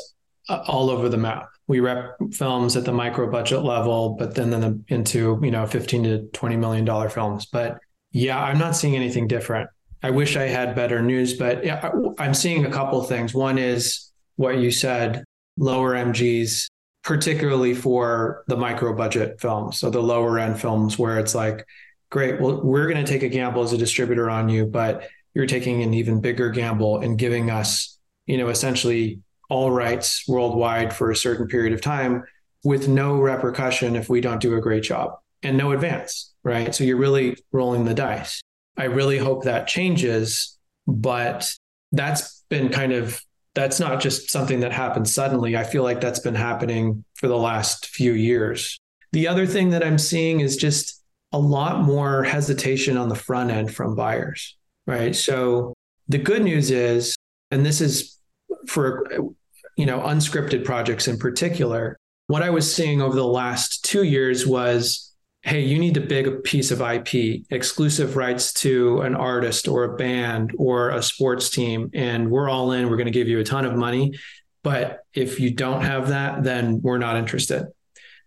uh, 0.49 0.63
all 0.67 0.89
over 0.89 1.09
the 1.09 1.17
map. 1.17 1.49
We 1.67 1.80
rep 1.80 2.17
films 2.32 2.76
at 2.76 2.86
the 2.86 2.91
micro 2.91 3.30
budget 3.30 3.63
level 3.63 4.15
but 4.17 4.36
then, 4.36 4.49
then 4.49 4.86
into 4.89 5.39
you 5.41 5.51
know 5.51 5.65
15 5.65 6.03
to 6.03 6.28
20 6.34 6.57
million 6.57 6.86
dollar 6.86 7.09
films. 7.09 7.45
But 7.45 7.80
yeah 8.11 8.41
i'm 8.41 8.59
not 8.59 8.76
seeing 8.76 8.95
anything 8.95 9.28
different. 9.28 9.69
I 10.03 10.09
wish 10.09 10.36
I 10.36 10.43
had 10.43 10.76
better 10.76 11.01
news, 11.01 11.34
but 11.34 11.63
I'm 12.19 12.34
seeing 12.34 12.65
a 12.65 12.69
couple 12.69 12.99
of 12.99 13.07
things. 13.07 13.34
One 13.34 13.57
is 13.57 14.11
what 14.36 14.57
you 14.57 14.69
said, 14.69 15.24
lower 15.57 15.93
MGs, 15.93 16.67
particularly 17.04 17.74
for 17.74 18.43
the 18.47 18.56
micro 18.56 18.93
budget 18.95 19.39
films. 19.39 19.80
So 19.80 19.89
the 19.89 20.01
lower 20.01 20.39
end 20.39 20.60
films 20.60 20.97
where 20.97 21.20
it's 21.20 21.36
like, 21.36 21.66
great, 22.10 22.39
well, 22.39 22.62
we're 22.62 22.88
going 22.88 23.04
to 23.04 23.12
take 23.12 23.24
a 23.24 23.30
gamble 23.30 23.64
as 23.64 23.74
a 23.74 23.78
distributor 23.78 24.30
on 24.30 24.49
you, 24.49 24.66
but 24.66 25.10
you're 25.34 25.47
taking 25.47 25.84
an 25.84 25.93
even 25.93 26.22
bigger 26.22 26.49
gamble 26.49 26.99
and 26.99 27.18
giving 27.18 27.49
us, 27.49 27.97
you 28.26 28.38
know, 28.38 28.49
essentially 28.49 29.20
all 29.49 29.72
rights 29.72 30.24
worldwide 30.28 30.93
for 30.93 31.12
a 31.12 31.16
certain 31.16 31.47
period 31.47 31.74
of 31.74 31.82
time 31.82 32.24
with 32.64 32.88
no 32.88 33.20
repercussion 33.20 33.95
if 33.95 34.10
we 34.10 34.22
don't 34.22 34.41
do 34.41 34.56
a 34.56 34.62
great 34.62 34.84
job 34.84 35.18
and 35.41 35.58
no 35.58 35.72
advance, 35.72 36.34
right? 36.43 36.74
So 36.74 36.84
you're 36.84 36.97
really 36.97 37.36
rolling 37.51 37.84
the 37.86 37.93
dice. 37.93 38.41
I 38.78 38.86
really 38.86 39.18
hope 39.18 39.43
that 39.43 39.68
changes. 39.68 40.58
But 40.86 41.51
that's 41.91 42.43
been 42.49 42.70
kind 42.70 42.91
of, 42.91 43.22
that's 43.56 43.80
not 43.80 44.01
just 44.01 44.32
something 44.32 44.60
that 44.62 44.72
happened 44.72 45.08
suddenly. 45.08 45.56
I 45.56 45.64
feel 45.64 45.84
like 45.84 46.01
that's 46.01 46.20
been 46.20 46.36
happening 46.36 47.04
for 47.16 47.28
the 47.28 47.38
last 47.38 47.88
few 47.88 48.14
years. 48.14 48.80
The 49.12 49.28
other 49.28 49.45
thing 49.45 49.70
that 49.72 49.84
I'm 49.84 49.99
seeing 49.99 50.39
is 50.39 50.58
just 50.58 51.04
a 51.32 51.39
lot 51.39 51.84
more 51.84 52.24
hesitation 52.24 52.97
on 52.97 53.10
the 53.10 53.16
front 53.16 53.51
end 53.51 53.74
from 53.74 53.95
buyers, 53.95 54.56
right? 54.88 55.16
So 55.16 55.74
the 56.08 56.18
good 56.18 56.43
news 56.43 56.72
is, 56.72 57.16
and 57.51 57.66
this 57.66 57.82
is 57.82 58.20
for, 58.68 59.08
you 59.78 59.86
know, 59.86 59.99
unscripted 59.99 60.66
projects 60.66 61.08
in 61.08 61.18
particular, 61.18 61.97
what 62.28 62.41
I 62.41 62.49
was 62.49 62.74
seeing 62.74 63.01
over 63.01 63.16
the 63.16 63.28
last 63.28 63.86
two 63.86 64.04
years 64.04 64.47
was 64.47 65.12
hey, 65.44 65.60
you 65.60 65.78
need 65.78 65.98
a 65.98 66.02
big 66.02 66.44
piece 66.46 66.72
of 66.72 66.80
IP, 66.80 67.44
exclusive 67.50 68.16
rights 68.16 68.54
to 68.54 69.02
an 69.02 69.14
artist 69.14 69.68
or 69.68 69.84
a 69.84 69.96
band 69.98 70.54
or 70.58 70.89
a 70.91 71.04
sports 71.04 71.50
team, 71.50 71.89
and 71.94 72.32
we're 72.32 72.50
all 72.50 72.72
in. 72.72 72.89
We're 72.89 72.96
going 72.96 73.06
to 73.06 73.12
give 73.12 73.28
you 73.28 73.39
a 73.39 73.44
ton 73.44 73.66
of 73.66 73.76
money. 73.76 74.14
But 74.64 75.02
if 75.14 75.41
you 75.41 75.52
don't 75.52 75.82
have 75.82 76.08
that, 76.10 76.44
then 76.44 76.82
we're 76.82 76.98
not 76.98 77.18
interested. 77.18 77.68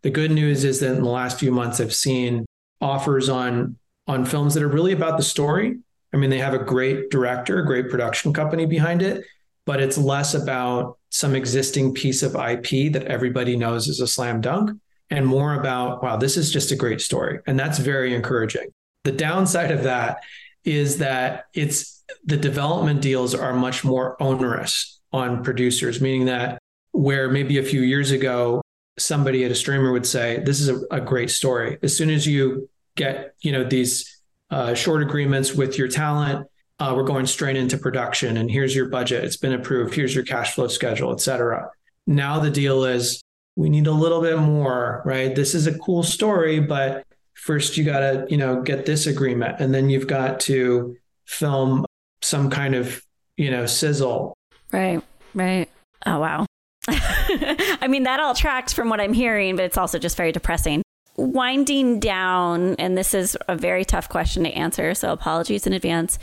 The 0.03 0.11
good 0.11 0.31
news 0.31 0.63
is 0.63 0.81
that 0.81 0.95
in 0.95 1.03
the 1.03 1.09
last 1.09 1.41
few 1.41 1.51
months, 1.51 1.81
I've 1.81 1.95
seen 1.95 2.45
offers 2.83 3.31
on 3.31 3.79
on 4.07 4.25
films 4.25 4.55
that 4.55 4.63
are 4.63 4.69
really 4.69 4.93
about 4.93 5.17
the 5.17 5.23
story. 5.25 5.79
I 6.13 6.19
mean, 6.19 6.31
they 6.31 6.39
have 6.39 6.55
a 6.55 6.63
great 6.63 7.11
director, 7.11 7.59
a 7.59 7.67
great 7.67 7.91
production 7.91 8.33
company 8.33 8.67
behind 8.67 9.03
it, 9.03 9.25
but 9.65 9.81
it's 9.81 9.99
less 9.99 10.35
about 10.35 10.99
some 11.11 11.35
existing 11.35 11.95
piece 11.95 12.23
of 12.23 12.37
IP 12.37 12.93
that 12.93 13.07
everybody 13.07 13.57
knows 13.57 13.89
is 13.89 14.01
a 14.01 14.07
slam 14.07 14.41
dunk 14.41 14.79
and 15.11 15.27
more 15.27 15.55
about, 15.55 16.03
wow, 16.03 16.17
this 16.17 16.37
is 16.37 16.53
just 16.53 16.73
a 16.73 16.77
great 16.77 17.01
story. 17.01 17.41
And 17.47 17.59
that's 17.59 17.79
very 17.79 18.15
encouraging. 18.15 18.69
The 19.05 19.13
downside 19.13 19.71
of 19.71 19.85
that 19.85 20.19
is 20.65 20.99
that 20.99 21.47
it's 21.55 22.05
the 22.25 22.37
development 22.37 23.01
deals 23.03 23.35
are 23.35 23.55
much 23.55 23.85
more 23.85 24.21
onerous 24.21 25.01
on 25.13 25.45
producers, 25.45 26.01
meaning 26.01 26.27
that 26.27 26.59
where 26.93 27.29
maybe 27.29 27.59
a 27.59 27.63
few 27.63 27.83
years 27.83 28.11
ago, 28.11 28.63
somebody 28.99 29.45
at 29.45 29.51
a 29.51 29.55
streamer 29.55 29.93
would 29.93 30.07
say, 30.07 30.43
this 30.45 30.61
is 30.61 30.69
a, 30.69 30.81
a 30.91 31.01
great 31.01 31.31
story. 31.31 31.79
As 31.83 31.97
soon 31.97 32.11
as 32.11 32.27
you 32.27 32.69
get, 32.97 33.35
you 33.43 33.53
know, 33.53 33.63
these 33.63 34.23
uh, 34.51 34.75
short 34.75 35.03
agreements 35.03 35.53
with 35.53 35.79
your 35.79 35.89
talent, 35.89 36.49
uh, 36.79 36.93
we're 36.97 37.05
going 37.05 37.27
straight 37.27 37.57
into 37.57 37.79
production 37.79 38.37
and 38.39 38.51
here's 38.51 38.75
your 38.75 38.89
budget. 38.89 39.25
It's 39.25 39.37
been 39.37 39.53
approved. 39.53 39.95
Here's 39.95 40.15
your 40.15 40.25
cash 40.25 40.55
flow 40.55 40.69
schedule, 40.69 41.13
et 41.13 41.21
cetera. 41.21 41.71
Now 42.07 42.41
the 42.41 42.51
deal 42.51 42.85
is 42.85 43.23
we 43.57 43.71
need 43.71 43.87
a 43.87 43.93
little 43.93 44.21
bit 44.21 44.39
more, 44.39 45.03
right? 45.05 45.35
This 45.35 45.55
is 45.55 45.67
a 45.67 45.77
cool 45.79 46.03
story, 46.03 46.61
but 46.61 47.05
first 47.35 47.77
you 47.77 47.85
got 47.85 48.01
to, 48.01 48.27
you 48.29 48.37
know, 48.37 48.63
get 48.63 48.87
this 48.87 49.07
agreement 49.07 49.57
and 49.59 49.75
then 49.75 49.89
you've 49.89 50.07
got 50.07 50.41
to 50.41 50.97
film 51.25 51.85
some 52.23 52.51
kind 52.51 52.75
of, 52.75 53.03
you 53.37 53.51
know, 53.51 53.67
sizzle. 53.67 54.35
Right. 54.73 55.03
Right. 55.35 55.69
Oh, 56.05 56.21
wow. 56.21 56.47
I 56.89 57.89
mean, 57.89 58.05
that 58.05 58.21
all 58.21 58.35
tracks 58.35 58.73
from 58.73 58.91
what 58.91 59.01
I'm 59.01 59.13
hearing, 59.13 59.57
but 59.57 59.65
it's 59.65 59.79
also 59.79 59.99
just 59.99 60.17
very 60.17 60.33
depressing. 60.33 60.83
Winding 61.17 61.99
down, 61.99 62.75
and 62.75 62.97
this 62.97 63.15
is 63.15 63.39
a 63.49 63.57
very 63.57 63.87
tough 63.87 64.09
question 64.09 64.45
to 64.45 64.51
answer, 64.51 64.95
so 64.95 65.13
apologies 65.13 65.67
in 65.67 65.73
advance. 65.73 66.19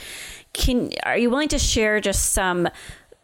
Can 0.53 0.91
are 1.03 1.17
you 1.17 1.31
willing 1.31 1.49
to 1.49 1.57
share 1.57 1.99
just 1.99 2.33
some 2.33 2.69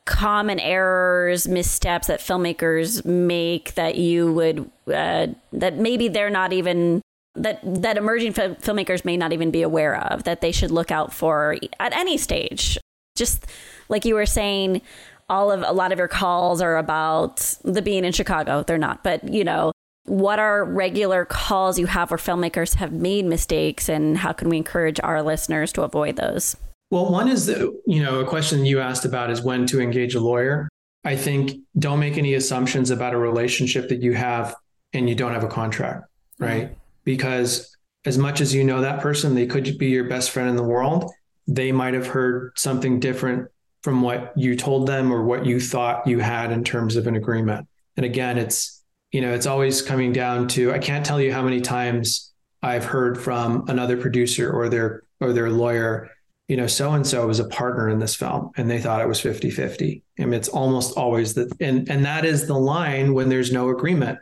common 0.10 0.60
errors, 0.60 1.48
missteps 1.48 2.08
that 2.08 2.20
filmmakers 2.20 3.06
make 3.06 3.76
that 3.76 3.96
you 3.96 4.34
would 4.34 4.70
uh, 4.92 5.28
that 5.54 5.78
maybe 5.78 6.08
they're 6.08 6.32
not 6.32 6.52
even 6.52 7.00
that 7.36 7.60
that 7.64 7.96
emerging 7.96 8.34
filmmakers 8.34 9.06
may 9.06 9.16
not 9.16 9.34
even 9.34 9.52
be 9.52 9.62
aware 9.62 10.04
of 10.12 10.24
that 10.24 10.42
they 10.42 10.52
should 10.52 10.72
look 10.72 10.90
out 10.90 11.14
for 11.14 11.58
at 11.80 11.94
any 11.96 12.18
stage. 12.18 12.78
Just 13.16 13.46
like 13.88 14.04
you 14.04 14.16
were 14.16 14.26
saying, 14.26 14.82
all 15.30 15.52
of 15.52 15.62
a 15.62 15.74
lot 15.74 15.92
of 15.92 16.00
your 16.00 16.08
calls 16.08 16.60
are 16.60 16.78
about 16.78 17.56
the 17.64 17.84
Bean 17.84 18.04
in 18.04 18.12
Chicago. 18.12 18.64
They're 18.64 18.80
not, 18.80 19.04
but 19.04 19.32
you 19.32 19.44
know, 19.44 19.72
what 20.06 20.40
are 20.40 20.66
regular 20.66 21.24
calls 21.24 21.78
you 21.78 21.86
have 21.86 22.10
where 22.10 22.18
filmmakers 22.18 22.74
have 22.76 22.92
made 22.92 23.26
mistakes, 23.26 23.88
and 23.90 24.18
how 24.18 24.34
can 24.34 24.50
we 24.50 24.58
encourage 24.58 25.00
our 25.04 25.22
listeners 25.22 25.72
to 25.74 25.84
avoid 25.84 26.16
those? 26.16 26.56
Well, 26.92 27.12
one 27.12 27.28
is 27.28 27.46
that, 27.46 27.60
you 27.86 28.02
know, 28.02 28.20
a 28.20 28.26
question 28.26 28.66
you 28.66 28.80
asked 28.80 29.06
about 29.06 29.30
is 29.30 29.42
when 29.42 29.66
to 29.68 29.80
engage 29.80 30.16
a 30.16 30.20
lawyer. 30.20 30.68
I 31.06 31.16
think 31.16 31.52
don't 31.78 32.00
make 32.00 32.18
any 32.18 32.34
assumptions 32.34 32.90
about 32.90 33.14
a 33.14 33.18
relationship 33.18 33.90
that 33.90 34.02
you 34.02 34.14
have 34.14 34.56
and 34.94 35.08
you 35.08 35.16
don't 35.16 35.34
have 35.34 35.44
a 35.44 35.48
contract, 35.48 36.06
right? 36.40 36.66
Mm-hmm. 36.66 36.74
Because 37.06 37.76
as 38.06 38.18
much 38.18 38.42
as 38.42 38.54
you 38.54 38.64
know 38.64 38.82
that 38.82 39.02
person, 39.02 39.36
they 39.36 39.46
could 39.46 39.78
be 39.78 39.88
your 39.88 40.06
best 40.06 40.32
friend 40.32 40.50
in 40.50 40.56
the 40.56 40.64
world. 40.64 41.12
They 41.48 41.72
might 41.72 41.94
have 41.94 42.08
heard 42.08 42.54
something 42.58 43.00
different 43.00 43.50
from 43.84 44.02
what 44.02 44.34
you 44.36 44.56
told 44.56 44.88
them 44.88 45.12
or 45.12 45.24
what 45.24 45.46
you 45.46 45.60
thought 45.60 46.06
you 46.06 46.20
had 46.20 46.52
in 46.52 46.64
terms 46.64 46.96
of 46.96 47.08
an 47.08 47.16
agreement. 47.16 47.68
And 47.98 48.06
again, 48.06 48.38
it's, 48.38 48.84
you 49.12 49.22
know, 49.22 49.34
it's 49.34 49.46
always 49.46 49.82
coming 49.82 50.12
down 50.12 50.48
to 50.50 50.72
I 50.72 50.80
can't 50.80 51.06
tell 51.06 51.22
you 51.22 51.32
how 51.32 51.42
many 51.42 51.62
times 51.62 52.34
I've 52.62 52.86
heard 52.86 53.20
from 53.20 53.66
another 53.68 53.98
producer 53.98 54.52
or 54.52 54.70
their 54.70 55.04
or 55.22 55.34
their 55.34 55.50
lawyer 55.50 56.10
you 56.50 56.58
know, 56.58 56.68
so 56.68 56.92
and 56.94 57.06
so 57.06 57.28
was 57.28 57.40
a 57.40 57.48
partner 57.48 57.88
in 57.90 58.00
this 58.00 58.16
film 58.16 58.50
and 58.58 58.68
they 58.70 58.82
thought 58.82 59.02
it 59.02 59.08
was 59.08 59.22
50 59.22 59.52
50. 59.52 60.04
I 60.20 60.26
mean, 60.26 60.34
it's 60.34 60.50
almost 60.50 60.98
always 60.98 61.36
that. 61.36 61.56
And, 61.62 61.88
and 61.90 62.04
that 62.06 62.26
is 62.26 62.48
the 62.48 62.58
line 62.58 63.14
when 63.14 63.30
there's 63.30 63.54
no 63.54 63.70
agreement 63.70 64.18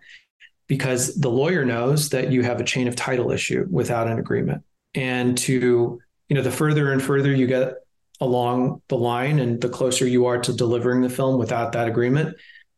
because 0.67 1.15
the 1.15 1.29
lawyer 1.29 1.63
knows 1.63 2.09
that 2.09 2.29
you 2.29 2.43
have 2.43 2.59
a 2.59 2.65
chain 2.65 2.89
of 2.89 2.97
title 2.97 3.31
issue 3.31 3.65
without 3.71 4.07
an 4.07 4.19
agreement. 4.19 4.63
And 4.93 5.37
to, 5.39 5.99
you 6.27 6.35
know, 6.35 6.41
the 6.41 6.51
further 6.51 6.91
and 6.91 7.01
further 7.01 7.33
you 7.33 7.47
get 7.47 7.75
along 8.19 8.81
the 8.89 8.97
line 8.97 9.39
and 9.39 9.61
the 9.61 9.69
closer 9.69 10.05
you 10.05 10.25
are 10.25 10.39
to 10.39 10.51
delivering 10.51 11.01
the 11.01 11.09
film 11.09 11.39
without 11.39 11.71
that 11.71 11.87
agreement, 11.87 12.35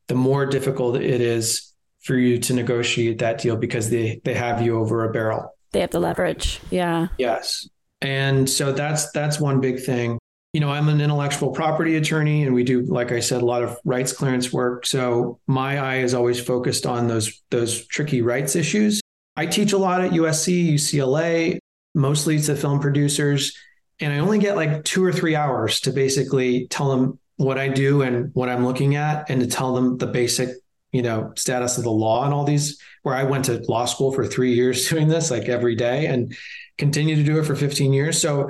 the 0.10 0.16
more 0.16 0.46
difficult 0.46 0.96
it 0.96 1.22
is 1.22 1.74
for 2.02 2.14
you 2.14 2.38
to 2.38 2.54
negotiate 2.54 3.18
that 3.18 3.42
deal 3.42 3.56
because 3.56 3.90
they 3.90 4.22
they 4.24 4.36
have 4.36 4.62
you 4.62 4.78
over 4.78 5.10
a 5.10 5.12
barrel. 5.12 5.56
They 5.72 5.82
have 5.82 5.90
the 5.90 6.00
leverage. 6.00 6.60
Yeah. 6.70 7.08
Yes. 7.18 7.68
And 8.02 8.50
so 8.50 8.72
that's 8.72 9.12
that's 9.12 9.40
one 9.40 9.60
big 9.60 9.82
thing. 9.82 10.20
You 10.54 10.62
know, 10.62 10.70
I'm 10.70 10.90
an 10.90 11.00
intellectual 11.02 11.52
property 11.52 11.96
attorney 11.98 12.44
and 12.44 12.54
we 12.54 12.64
do 12.64 12.82
like 12.82 13.12
I 13.12 13.20
said 13.20 13.42
a 13.42 13.46
lot 13.46 13.64
of 13.64 13.78
rights 13.84 14.14
clearance 14.14 14.52
work. 14.52 14.86
So 14.86 15.40
my 15.48 15.78
eye 15.78 15.98
is 15.98 16.14
always 16.14 16.40
focused 16.40 16.86
on 16.86 17.08
those 17.08 17.42
those 17.50 17.86
tricky 17.88 18.22
rights 18.22 18.56
issues. 18.56 19.02
I 19.36 19.46
teach 19.46 19.74
a 19.74 19.78
lot 19.78 20.02
at 20.02 20.12
USC, 20.12 20.74
UCLA, 20.74 21.60
mostly 21.94 22.40
to 22.42 22.56
film 22.56 22.80
producers, 22.80 23.58
and 24.00 24.12
I 24.12 24.20
only 24.20 24.40
get 24.40 24.56
like 24.56 24.84
2 24.84 25.04
or 25.04 25.14
3 25.14 25.36
hours 25.36 25.80
to 25.82 25.92
basically 25.92 26.68
tell 26.68 26.90
them 26.90 27.20
what 27.38 27.58
I 27.58 27.70
do 27.70 28.02
and 28.02 28.32
what 28.34 28.50
I'm 28.50 28.66
looking 28.66 28.96
at 28.96 29.30
and 29.30 29.40
to 29.40 29.48
tell 29.48 29.74
them 29.74 29.98
the 29.98 30.08
basic 30.08 30.50
you 30.92 31.02
know 31.02 31.32
status 31.36 31.78
of 31.78 31.84
the 31.84 31.92
law 31.92 32.26
and 32.26 32.34
all 32.34 32.44
these 32.44 32.80
where 33.04 33.16
i 33.16 33.24
went 33.24 33.46
to 33.46 33.64
law 33.68 33.86
school 33.86 34.12
for 34.12 34.26
three 34.26 34.54
years 34.54 34.90
doing 34.90 35.08
this 35.08 35.32
like 35.32 35.48
every 35.48 35.76
day 35.76 36.08
and 36.08 36.36
continue 36.80 37.16
to 37.16 37.24
do 37.24 37.40
it 37.40 37.46
for 37.46 37.56
15 37.56 37.94
years 37.94 38.20
so 38.20 38.50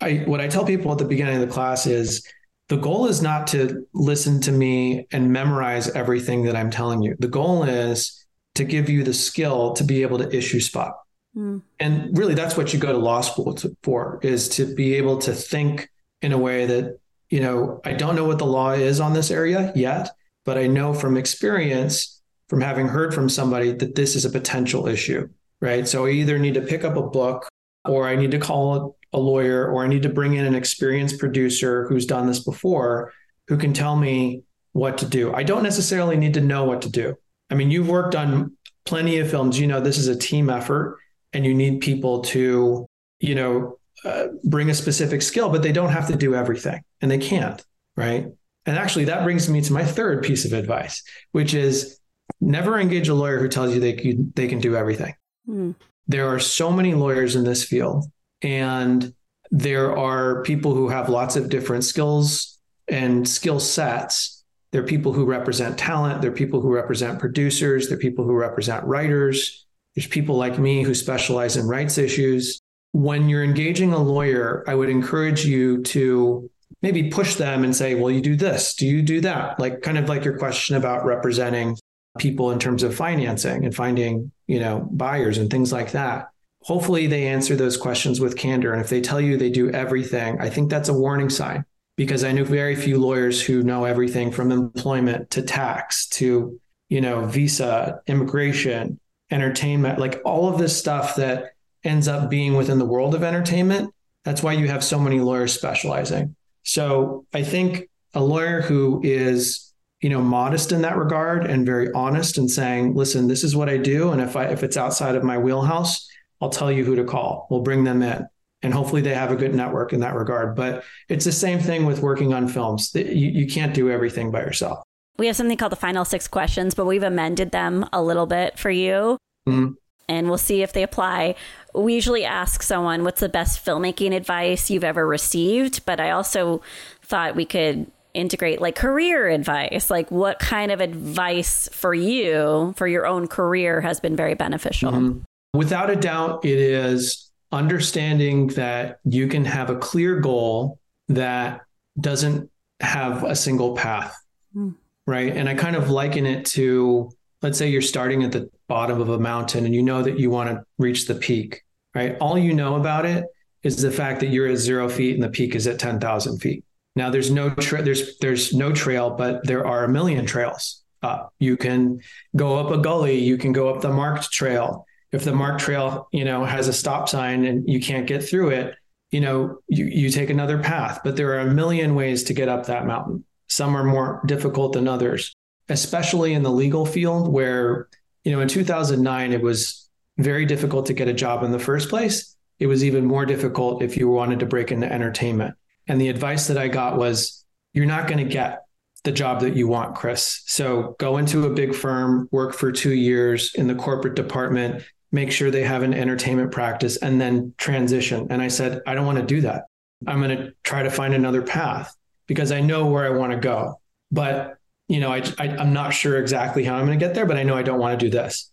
i 0.00 0.22
what 0.26 0.40
i 0.40 0.48
tell 0.48 0.64
people 0.64 0.90
at 0.90 0.98
the 0.98 1.04
beginning 1.04 1.36
of 1.36 1.40
the 1.40 1.52
class 1.52 1.86
is 1.86 2.26
the 2.68 2.76
goal 2.76 3.06
is 3.06 3.22
not 3.22 3.46
to 3.46 3.86
listen 3.94 4.40
to 4.40 4.52
me 4.52 5.06
and 5.12 5.32
memorize 5.32 5.88
everything 5.90 6.42
that 6.44 6.56
i'm 6.56 6.70
telling 6.70 7.02
you 7.02 7.14
the 7.18 7.28
goal 7.28 7.62
is 7.62 8.26
to 8.54 8.64
give 8.64 8.88
you 8.88 9.04
the 9.04 9.14
skill 9.14 9.72
to 9.74 9.84
be 9.84 10.02
able 10.02 10.18
to 10.18 10.36
issue 10.36 10.60
spot 10.60 10.94
mm. 11.36 11.62
and 11.78 12.18
really 12.18 12.34
that's 12.34 12.56
what 12.56 12.72
you 12.72 12.80
go 12.80 12.92
to 12.92 12.98
law 12.98 13.20
school 13.20 13.54
to, 13.54 13.76
for 13.82 14.18
is 14.22 14.48
to 14.48 14.74
be 14.74 14.94
able 14.94 15.18
to 15.18 15.32
think 15.32 15.88
in 16.22 16.32
a 16.32 16.38
way 16.38 16.66
that 16.66 16.98
you 17.30 17.40
know 17.40 17.80
i 17.84 17.92
don't 17.92 18.16
know 18.16 18.24
what 18.24 18.38
the 18.38 18.46
law 18.46 18.72
is 18.72 18.98
on 18.98 19.12
this 19.12 19.30
area 19.30 19.72
yet 19.76 20.10
but 20.48 20.56
I 20.56 20.66
know 20.66 20.94
from 20.94 21.18
experience, 21.18 22.22
from 22.48 22.62
having 22.62 22.88
heard 22.88 23.12
from 23.12 23.28
somebody, 23.28 23.70
that 23.72 23.94
this 23.94 24.16
is 24.16 24.24
a 24.24 24.30
potential 24.30 24.88
issue, 24.88 25.28
right? 25.60 25.86
So 25.86 26.06
I 26.06 26.12
either 26.12 26.38
need 26.38 26.54
to 26.54 26.62
pick 26.62 26.84
up 26.84 26.96
a 26.96 27.02
book 27.02 27.46
or 27.88 28.06
I 28.06 28.16
need 28.16 28.30
to 28.32 28.38
call 28.38 28.96
a 29.12 29.18
lawyer 29.18 29.66
or 29.66 29.84
I 29.84 29.88
need 29.88 30.02
to 30.02 30.08
bring 30.08 30.34
in 30.34 30.44
an 30.44 30.54
experienced 30.54 31.18
producer 31.18 31.88
who's 31.88 32.06
done 32.06 32.26
this 32.26 32.40
before 32.40 33.12
who 33.48 33.56
can 33.56 33.72
tell 33.72 33.96
me 33.96 34.42
what 34.72 34.98
to 34.98 35.06
do. 35.06 35.32
I 35.34 35.42
don't 35.42 35.62
necessarily 35.62 36.16
need 36.16 36.34
to 36.34 36.40
know 36.40 36.64
what 36.64 36.82
to 36.82 36.90
do. 36.90 37.16
I 37.50 37.54
mean, 37.54 37.70
you've 37.70 37.88
worked 37.88 38.14
on 38.14 38.56
plenty 38.84 39.18
of 39.18 39.30
films. 39.30 39.58
You 39.58 39.66
know, 39.66 39.80
this 39.80 39.98
is 39.98 40.08
a 40.08 40.16
team 40.16 40.50
effort 40.50 40.98
and 41.32 41.44
you 41.44 41.54
need 41.54 41.80
people 41.80 42.20
to, 42.22 42.86
you 43.20 43.34
know, 43.34 43.78
uh, 44.04 44.28
bring 44.44 44.70
a 44.70 44.74
specific 44.74 45.22
skill, 45.22 45.48
but 45.48 45.62
they 45.62 45.72
don't 45.72 45.90
have 45.90 46.06
to 46.08 46.16
do 46.16 46.34
everything 46.34 46.82
and 47.00 47.10
they 47.10 47.18
can't, 47.18 47.64
right? 47.96 48.26
And 48.66 48.76
actually, 48.76 49.06
that 49.06 49.24
brings 49.24 49.48
me 49.48 49.62
to 49.62 49.72
my 49.72 49.84
third 49.84 50.22
piece 50.22 50.44
of 50.44 50.52
advice, 50.52 51.02
which 51.32 51.54
is 51.54 51.98
never 52.40 52.78
engage 52.78 53.08
a 53.08 53.14
lawyer 53.14 53.38
who 53.38 53.48
tells 53.48 53.74
you 53.74 53.80
they 53.80 53.94
can, 53.94 54.32
they 54.36 54.46
can 54.46 54.60
do 54.60 54.76
everything. 54.76 55.14
Mm. 55.48 55.74
There 56.08 56.28
are 56.28 56.38
so 56.38 56.72
many 56.72 56.94
lawyers 56.94 57.36
in 57.36 57.44
this 57.44 57.64
field, 57.64 58.06
and 58.42 59.14
there 59.50 59.96
are 59.96 60.42
people 60.42 60.74
who 60.74 60.88
have 60.88 61.08
lots 61.08 61.36
of 61.36 61.48
different 61.48 61.84
skills 61.84 62.58
and 62.88 63.28
skill 63.28 63.60
sets. 63.60 64.44
There 64.72 64.82
are 64.82 64.86
people 64.86 65.12
who 65.12 65.24
represent 65.24 65.78
talent. 65.78 66.20
There 66.20 66.30
are 66.30 66.34
people 66.34 66.60
who 66.60 66.74
represent 66.74 67.18
producers. 67.18 67.88
There 67.88 67.96
are 67.96 68.00
people 68.00 68.24
who 68.24 68.34
represent 68.34 68.84
writers. 68.84 69.66
There's 69.94 70.06
people 70.06 70.36
like 70.36 70.58
me 70.58 70.82
who 70.82 70.94
specialize 70.94 71.56
in 71.56 71.66
rights 71.66 71.98
issues. 71.98 72.60
When 72.92 73.28
you're 73.28 73.44
engaging 73.44 73.92
a 73.92 74.02
lawyer, 74.02 74.64
I 74.66 74.74
would 74.74 74.88
encourage 74.88 75.44
you 75.44 75.82
to 75.84 76.50
maybe 76.82 77.10
push 77.10 77.34
them 77.34 77.64
and 77.64 77.74
say, 77.74 77.94
well, 77.94 78.10
you 78.10 78.20
do 78.20 78.36
this, 78.36 78.74
do 78.74 78.86
you 78.86 79.02
do 79.02 79.20
that? 79.22 79.58
Like 79.58 79.82
kind 79.82 79.98
of 79.98 80.08
like 80.08 80.24
your 80.24 80.38
question 80.38 80.76
about 80.76 81.04
representing 81.04 81.76
people 82.18 82.50
in 82.50 82.58
terms 82.58 82.82
of 82.82 82.94
financing 82.94 83.64
and 83.64 83.74
finding, 83.74 84.32
you 84.46 84.60
know, 84.60 84.88
buyers 84.90 85.38
and 85.38 85.50
things 85.50 85.72
like 85.72 85.92
that. 85.92 86.28
Hopefully 86.62 87.06
they 87.06 87.28
answer 87.28 87.56
those 87.56 87.76
questions 87.76 88.20
with 88.20 88.36
candor. 88.36 88.72
And 88.72 88.82
if 88.82 88.88
they 88.88 89.00
tell 89.00 89.20
you 89.20 89.36
they 89.36 89.50
do 89.50 89.70
everything, 89.70 90.40
I 90.40 90.50
think 90.50 90.70
that's 90.70 90.88
a 90.88 90.94
warning 90.94 91.30
sign 91.30 91.64
because 91.96 92.24
I 92.24 92.32
know 92.32 92.44
very 92.44 92.76
few 92.76 92.98
lawyers 92.98 93.40
who 93.42 93.62
know 93.62 93.84
everything 93.84 94.30
from 94.30 94.52
employment 94.52 95.30
to 95.30 95.42
tax 95.42 96.06
to, 96.08 96.60
you 96.88 97.00
know, 97.00 97.26
visa, 97.26 98.00
immigration, 98.06 99.00
entertainment, 99.30 99.98
like 99.98 100.20
all 100.24 100.48
of 100.48 100.58
this 100.58 100.78
stuff 100.78 101.16
that 101.16 101.52
ends 101.84 102.08
up 102.08 102.30
being 102.30 102.54
within 102.54 102.78
the 102.78 102.84
world 102.84 103.14
of 103.14 103.22
entertainment. 103.22 103.92
That's 104.24 104.42
why 104.42 104.52
you 104.52 104.68
have 104.68 104.84
so 104.84 104.98
many 104.98 105.20
lawyers 105.20 105.52
specializing. 105.52 106.34
So 106.62 107.26
I 107.32 107.42
think 107.42 107.88
a 108.14 108.20
lawyer 108.20 108.60
who 108.60 109.00
is, 109.04 109.67
you 110.00 110.08
know, 110.08 110.20
modest 110.20 110.72
in 110.72 110.82
that 110.82 110.96
regard 110.96 111.44
and 111.44 111.66
very 111.66 111.92
honest 111.92 112.38
and 112.38 112.50
saying, 112.50 112.94
listen, 112.94 113.26
this 113.26 113.42
is 113.42 113.56
what 113.56 113.68
I 113.68 113.76
do. 113.76 114.12
And 114.12 114.20
if 114.20 114.36
I 114.36 114.46
if 114.46 114.62
it's 114.62 114.76
outside 114.76 115.14
of 115.14 115.24
my 115.24 115.38
wheelhouse, 115.38 116.08
I'll 116.40 116.50
tell 116.50 116.70
you 116.70 116.84
who 116.84 116.96
to 116.96 117.04
call. 117.04 117.46
We'll 117.50 117.62
bring 117.62 117.84
them 117.84 118.02
in. 118.02 118.26
And 118.62 118.74
hopefully 118.74 119.02
they 119.02 119.14
have 119.14 119.30
a 119.30 119.36
good 119.36 119.54
network 119.54 119.92
in 119.92 120.00
that 120.00 120.14
regard. 120.14 120.56
But 120.56 120.84
it's 121.08 121.24
the 121.24 121.32
same 121.32 121.60
thing 121.60 121.86
with 121.86 122.00
working 122.00 122.32
on 122.32 122.48
films. 122.48 122.92
You, 122.94 123.02
you 123.04 123.46
can't 123.46 123.74
do 123.74 123.90
everything 123.90 124.30
by 124.30 124.40
yourself. 124.40 124.82
We 125.16 125.26
have 125.26 125.36
something 125.36 125.56
called 125.56 125.72
the 125.72 125.76
final 125.76 126.04
six 126.04 126.28
questions, 126.28 126.74
but 126.74 126.86
we've 126.86 127.02
amended 127.02 127.50
them 127.50 127.88
a 127.92 128.02
little 128.02 128.26
bit 128.26 128.58
for 128.58 128.70
you. 128.70 129.18
Mm-hmm 129.48 129.74
and 130.08 130.28
we'll 130.28 130.38
see 130.38 130.62
if 130.62 130.72
they 130.72 130.82
apply. 130.82 131.34
We 131.74 131.94
usually 131.94 132.24
ask 132.24 132.62
someone, 132.62 133.04
what's 133.04 133.20
the 133.20 133.28
best 133.28 133.64
filmmaking 133.64 134.14
advice 134.14 134.70
you've 134.70 134.84
ever 134.84 135.06
received? 135.06 135.84
But 135.84 136.00
I 136.00 136.10
also 136.10 136.62
thought 137.02 137.36
we 137.36 137.44
could 137.44 137.90
integrate 138.18 138.60
like 138.60 138.74
career 138.74 139.28
advice. 139.28 139.90
Like, 139.90 140.10
what 140.10 140.38
kind 140.38 140.70
of 140.72 140.80
advice 140.80 141.68
for 141.72 141.94
you, 141.94 142.74
for 142.76 142.86
your 142.86 143.06
own 143.06 143.28
career, 143.28 143.80
has 143.80 144.00
been 144.00 144.16
very 144.16 144.34
beneficial? 144.34 144.92
Mm-hmm. 144.92 145.18
Without 145.54 145.90
a 145.90 145.96
doubt, 145.96 146.44
it 146.44 146.58
is 146.58 147.30
understanding 147.52 148.48
that 148.48 148.98
you 149.04 149.28
can 149.28 149.44
have 149.44 149.70
a 149.70 149.76
clear 149.76 150.20
goal 150.20 150.78
that 151.08 151.62
doesn't 151.98 152.50
have 152.80 153.24
a 153.24 153.34
single 153.34 153.74
path. 153.74 154.14
Mm. 154.54 154.74
Right. 155.06 155.34
And 155.34 155.48
I 155.48 155.54
kind 155.54 155.74
of 155.74 155.88
liken 155.88 156.26
it 156.26 156.44
to 156.46 157.10
let's 157.42 157.58
say 157.58 157.68
you're 157.68 157.82
starting 157.82 158.24
at 158.24 158.32
the 158.32 158.50
bottom 158.68 159.00
of 159.00 159.08
a 159.08 159.18
mountain 159.18 159.64
and 159.64 159.74
you 159.74 159.82
know 159.82 160.02
that 160.02 160.18
you 160.18 160.30
want 160.30 160.50
to 160.50 160.64
reach 160.78 161.06
the 161.06 161.14
peak, 161.14 161.62
right? 161.94 162.16
All 162.20 162.36
you 162.36 162.52
know 162.52 162.76
about 162.76 163.06
it 163.06 163.24
is 163.62 163.80
the 163.80 163.90
fact 163.90 164.20
that 164.20 164.28
you're 164.28 164.48
at 164.48 164.58
zero 164.58 164.88
feet 164.88 165.14
and 165.14 165.22
the 165.22 165.28
peak 165.28 165.54
is 165.54 165.66
at 165.66 165.78
10,000 165.78 166.38
feet. 166.38 166.64
Now 166.98 167.08
there's 167.08 167.30
no 167.30 167.50
tra- 167.50 167.82
there's 167.82 168.18
there's 168.18 168.52
no 168.52 168.72
trail, 168.72 169.10
but 169.10 169.46
there 169.46 169.66
are 169.66 169.84
a 169.84 169.88
million 169.88 170.26
trails 170.26 170.82
up. 171.02 171.32
You 171.38 171.56
can 171.56 172.00
go 172.36 172.58
up 172.58 172.70
a 172.70 172.78
gully, 172.78 173.18
you 173.18 173.38
can 173.38 173.52
go 173.52 173.70
up 173.70 173.80
the 173.80 173.92
marked 173.92 174.30
trail. 174.30 174.84
If 175.10 175.24
the 175.24 175.32
marked 175.32 175.60
trail, 175.60 176.08
you 176.12 176.24
know, 176.24 176.44
has 176.44 176.68
a 176.68 176.72
stop 176.72 177.08
sign 177.08 177.46
and 177.46 177.66
you 177.66 177.80
can't 177.80 178.06
get 178.06 178.22
through 178.22 178.50
it, 178.50 178.74
you 179.10 179.22
know, 179.22 179.60
you, 179.66 179.86
you 179.86 180.10
take 180.10 180.28
another 180.28 180.58
path. 180.58 181.00
But 181.02 181.16
there 181.16 181.32
are 181.32 181.48
a 181.48 181.54
million 181.54 181.94
ways 181.94 182.24
to 182.24 182.34
get 182.34 182.50
up 182.50 182.66
that 182.66 182.86
mountain. 182.86 183.24
Some 183.46 183.74
are 183.74 183.84
more 183.84 184.20
difficult 184.26 184.74
than 184.74 184.86
others 184.86 185.34
especially 185.68 186.34
in 186.34 186.42
the 186.42 186.50
legal 186.50 186.86
field 186.86 187.28
where, 187.32 187.88
you 188.24 188.32
know, 188.32 188.40
in 188.40 188.48
2009, 188.48 189.32
it 189.32 189.42
was 189.42 189.88
very 190.16 190.46
difficult 190.46 190.86
to 190.86 190.92
get 190.92 191.08
a 191.08 191.12
job 191.12 191.42
in 191.44 191.52
the 191.52 191.58
first 191.58 191.88
place. 191.88 192.34
It 192.58 192.66
was 192.66 192.82
even 192.82 193.04
more 193.04 193.24
difficult 193.24 193.82
if 193.82 193.96
you 193.96 194.08
wanted 194.08 194.40
to 194.40 194.46
break 194.46 194.72
into 194.72 194.90
entertainment. 194.90 195.54
And 195.88 196.00
the 196.00 196.08
advice 196.08 196.46
that 196.48 196.58
I 196.58 196.68
got 196.68 196.96
was 196.96 197.44
you're 197.72 197.86
not 197.86 198.06
going 198.06 198.24
to 198.24 198.32
get 198.32 198.64
the 199.04 199.12
job 199.12 199.40
that 199.40 199.56
you 199.56 199.68
want, 199.68 199.94
Chris. 199.94 200.42
So 200.46 200.96
go 200.98 201.18
into 201.18 201.46
a 201.46 201.50
big 201.50 201.74
firm, 201.74 202.28
work 202.30 202.54
for 202.54 202.72
two 202.72 202.92
years 202.92 203.54
in 203.54 203.66
the 203.66 203.74
corporate 203.74 204.14
department, 204.14 204.84
make 205.12 205.32
sure 205.32 205.50
they 205.50 205.64
have 205.64 205.82
an 205.82 205.94
entertainment 205.94 206.52
practice, 206.52 206.96
and 206.98 207.20
then 207.20 207.54
transition. 207.56 208.26
And 208.30 208.42
I 208.42 208.48
said, 208.48 208.82
I 208.86 208.94
don't 208.94 209.06
want 209.06 209.18
to 209.18 209.24
do 209.24 209.40
that. 209.42 209.64
I'm 210.06 210.20
going 210.20 210.36
to 210.36 210.52
try 210.62 210.82
to 210.82 210.90
find 210.90 211.14
another 211.14 211.42
path 211.42 211.94
because 212.26 212.52
I 212.52 212.60
know 212.60 212.86
where 212.86 213.04
I 213.04 213.10
want 213.10 213.32
to 213.32 213.38
go. 213.38 213.80
But 214.10 214.58
you 214.88 215.00
know, 215.00 215.12
I, 215.12 215.22
I 215.38 215.46
am 215.46 215.72
not 215.72 215.90
sure 215.90 216.18
exactly 216.18 216.64
how 216.64 216.76
I'm 216.76 216.86
going 216.86 216.98
to 216.98 217.04
get 217.04 217.14
there, 217.14 217.26
but 217.26 217.36
I 217.36 217.42
know 217.42 217.54
I 217.54 217.62
don't 217.62 217.78
want 217.78 217.98
to 217.98 218.06
do 218.06 218.10
this. 218.10 218.50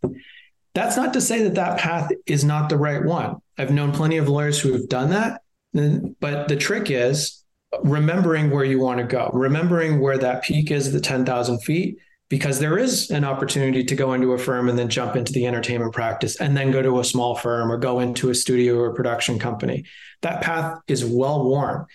That's 0.73 0.97
not 0.97 1.13
to 1.13 1.21
say 1.21 1.43
that 1.43 1.55
that 1.55 1.79
path 1.79 2.11
is 2.25 2.43
not 2.43 2.67
the 2.67 2.77
right 2.77 3.03
one. 3.03 3.37
I've 3.57 3.71
known 3.71 3.93
plenty 3.93 4.17
of 4.17 4.27
lawyers 4.27 4.59
who 4.59 4.73
have 4.73 4.89
done 4.89 5.11
that, 5.11 5.41
but 6.19 6.47
the 6.47 6.55
trick 6.55 6.89
is 6.89 7.43
remembering 7.83 8.49
where 8.49 8.63
you 8.63 8.79
want 8.79 8.99
to 8.99 9.05
go, 9.05 9.29
remembering 9.33 9.99
where 9.99 10.17
that 10.17 10.43
peak 10.43 10.71
is, 10.71 10.93
the 10.93 11.01
10,000 11.01 11.59
feet, 11.59 11.97
because 12.29 12.59
there 12.59 12.77
is 12.77 13.11
an 13.11 13.23
opportunity 13.23 13.83
to 13.83 13.95
go 13.95 14.13
into 14.13 14.33
a 14.33 14.37
firm 14.37 14.69
and 14.69 14.79
then 14.79 14.89
jump 14.89 15.15
into 15.15 15.33
the 15.33 15.45
entertainment 15.45 15.93
practice 15.93 16.39
and 16.39 16.55
then 16.55 16.71
go 16.71 16.81
to 16.81 16.99
a 16.99 17.03
small 17.03 17.35
firm 17.35 17.71
or 17.71 17.77
go 17.77 17.99
into 17.99 18.29
a 18.29 18.35
studio 18.35 18.77
or 18.77 18.93
production 18.93 19.37
company. 19.37 19.83
That 20.21 20.41
path 20.41 20.79
is 20.87 21.03
well 21.05 21.43
worn. 21.43 21.85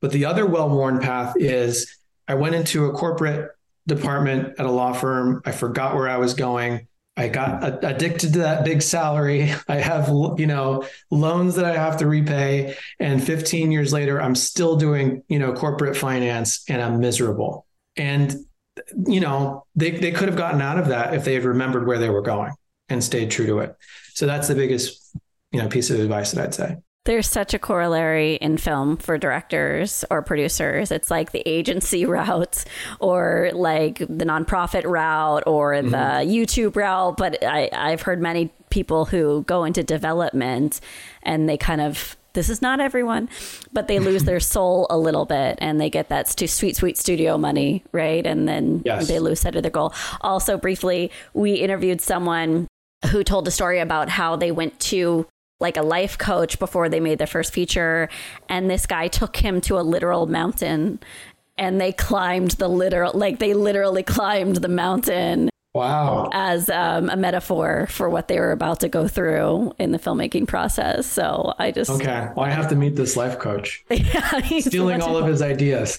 But 0.00 0.12
the 0.12 0.26
other 0.26 0.46
well 0.46 0.68
worn 0.68 1.00
path 1.00 1.34
is 1.38 1.96
I 2.28 2.34
went 2.34 2.54
into 2.54 2.86
a 2.86 2.92
corporate 2.92 3.50
department 3.86 4.54
at 4.58 4.66
a 4.66 4.70
law 4.70 4.92
firm. 4.92 5.42
I 5.44 5.52
forgot 5.52 5.94
where 5.94 6.08
I 6.08 6.18
was 6.18 6.34
going. 6.34 6.86
I 7.20 7.28
got 7.28 7.84
addicted 7.84 8.32
to 8.32 8.38
that 8.38 8.64
big 8.64 8.80
salary. 8.80 9.52
I 9.68 9.76
have, 9.76 10.08
you 10.38 10.46
know, 10.46 10.86
loans 11.10 11.54
that 11.56 11.66
I 11.66 11.76
have 11.76 11.98
to 11.98 12.06
repay. 12.06 12.76
And 12.98 13.22
15 13.22 13.70
years 13.70 13.92
later, 13.92 14.20
I'm 14.20 14.34
still 14.34 14.76
doing, 14.76 15.22
you 15.28 15.38
know, 15.38 15.52
corporate 15.52 15.98
finance 15.98 16.64
and 16.66 16.80
I'm 16.80 16.98
miserable. 16.98 17.66
And, 17.96 18.34
you 19.06 19.20
know, 19.20 19.66
they, 19.74 19.90
they 19.90 20.12
could 20.12 20.28
have 20.28 20.38
gotten 20.38 20.62
out 20.62 20.78
of 20.78 20.88
that 20.88 21.12
if 21.12 21.26
they 21.26 21.34
had 21.34 21.44
remembered 21.44 21.86
where 21.86 21.98
they 21.98 22.08
were 22.08 22.22
going 22.22 22.54
and 22.88 23.04
stayed 23.04 23.30
true 23.30 23.46
to 23.46 23.58
it. 23.58 23.76
So 24.14 24.24
that's 24.26 24.48
the 24.48 24.54
biggest, 24.54 25.14
you 25.52 25.60
know, 25.60 25.68
piece 25.68 25.90
of 25.90 26.00
advice 26.00 26.32
that 26.32 26.42
I'd 26.42 26.54
say. 26.54 26.76
There's 27.10 27.28
such 27.28 27.54
a 27.54 27.58
corollary 27.58 28.36
in 28.36 28.56
film 28.56 28.96
for 28.96 29.18
directors 29.18 30.04
or 30.12 30.22
producers. 30.22 30.92
It's 30.92 31.10
like 31.10 31.32
the 31.32 31.42
agency 31.44 32.06
route 32.06 32.64
or 33.00 33.50
like 33.52 33.98
the 33.98 34.24
nonprofit 34.24 34.84
route 34.84 35.42
or 35.44 35.72
mm-hmm. 35.72 35.90
the 35.90 36.32
YouTube 36.32 36.76
route. 36.76 37.16
But 37.16 37.42
I, 37.42 37.68
I've 37.72 38.02
heard 38.02 38.22
many 38.22 38.52
people 38.70 39.06
who 39.06 39.42
go 39.42 39.64
into 39.64 39.82
development 39.82 40.80
and 41.24 41.48
they 41.48 41.56
kind 41.56 41.80
of 41.80 42.16
this 42.34 42.48
is 42.48 42.62
not 42.62 42.78
everyone, 42.78 43.28
but 43.72 43.88
they 43.88 43.98
lose 43.98 44.22
their 44.22 44.38
soul 44.54 44.86
a 44.88 44.96
little 44.96 45.24
bit 45.24 45.58
and 45.60 45.80
they 45.80 45.90
get 45.90 46.10
that 46.10 46.28
sweet, 46.28 46.76
sweet 46.76 46.96
studio 46.96 47.36
money, 47.36 47.82
right? 47.90 48.24
And 48.24 48.46
then 48.46 48.82
yes. 48.84 49.08
they 49.08 49.18
lose 49.18 49.40
sight 49.40 49.56
of 49.56 49.64
their 49.64 49.72
goal. 49.72 49.92
Also, 50.20 50.56
briefly, 50.56 51.10
we 51.34 51.54
interviewed 51.54 52.00
someone 52.00 52.68
who 53.10 53.24
told 53.24 53.48
a 53.48 53.50
story 53.50 53.80
about 53.80 54.08
how 54.08 54.36
they 54.36 54.52
went 54.52 54.78
to 54.78 55.26
like 55.60 55.76
a 55.76 55.82
life 55.82 56.18
coach 56.18 56.58
before 56.58 56.88
they 56.88 57.00
made 57.00 57.18
their 57.18 57.26
first 57.26 57.52
feature. 57.52 58.08
And 58.48 58.68
this 58.68 58.86
guy 58.86 59.08
took 59.08 59.36
him 59.36 59.60
to 59.62 59.78
a 59.78 59.82
literal 59.82 60.26
mountain 60.26 60.98
and 61.56 61.80
they 61.80 61.92
climbed 61.92 62.52
the 62.52 62.68
literal, 62.68 63.12
like 63.14 63.38
they 63.38 63.54
literally 63.54 64.02
climbed 64.02 64.56
the 64.56 64.68
mountain. 64.68 65.50
Wow. 65.74 66.30
As 66.32 66.68
um, 66.68 67.10
a 67.10 67.16
metaphor 67.16 67.86
for 67.90 68.08
what 68.08 68.26
they 68.26 68.40
were 68.40 68.50
about 68.50 68.80
to 68.80 68.88
go 68.88 69.06
through 69.06 69.72
in 69.78 69.92
the 69.92 69.98
filmmaking 69.98 70.48
process. 70.48 71.06
So 71.06 71.54
I 71.58 71.70
just. 71.70 71.90
Okay. 71.90 72.28
Well, 72.34 72.44
I 72.44 72.50
have 72.50 72.68
to 72.70 72.74
meet 72.74 72.96
this 72.96 73.16
life 73.16 73.38
coach. 73.38 73.84
yeah. 73.90 74.40
Stealing 74.58 75.00
all 75.00 75.16
of 75.16 75.26
his 75.26 75.42
ideas. 75.42 75.98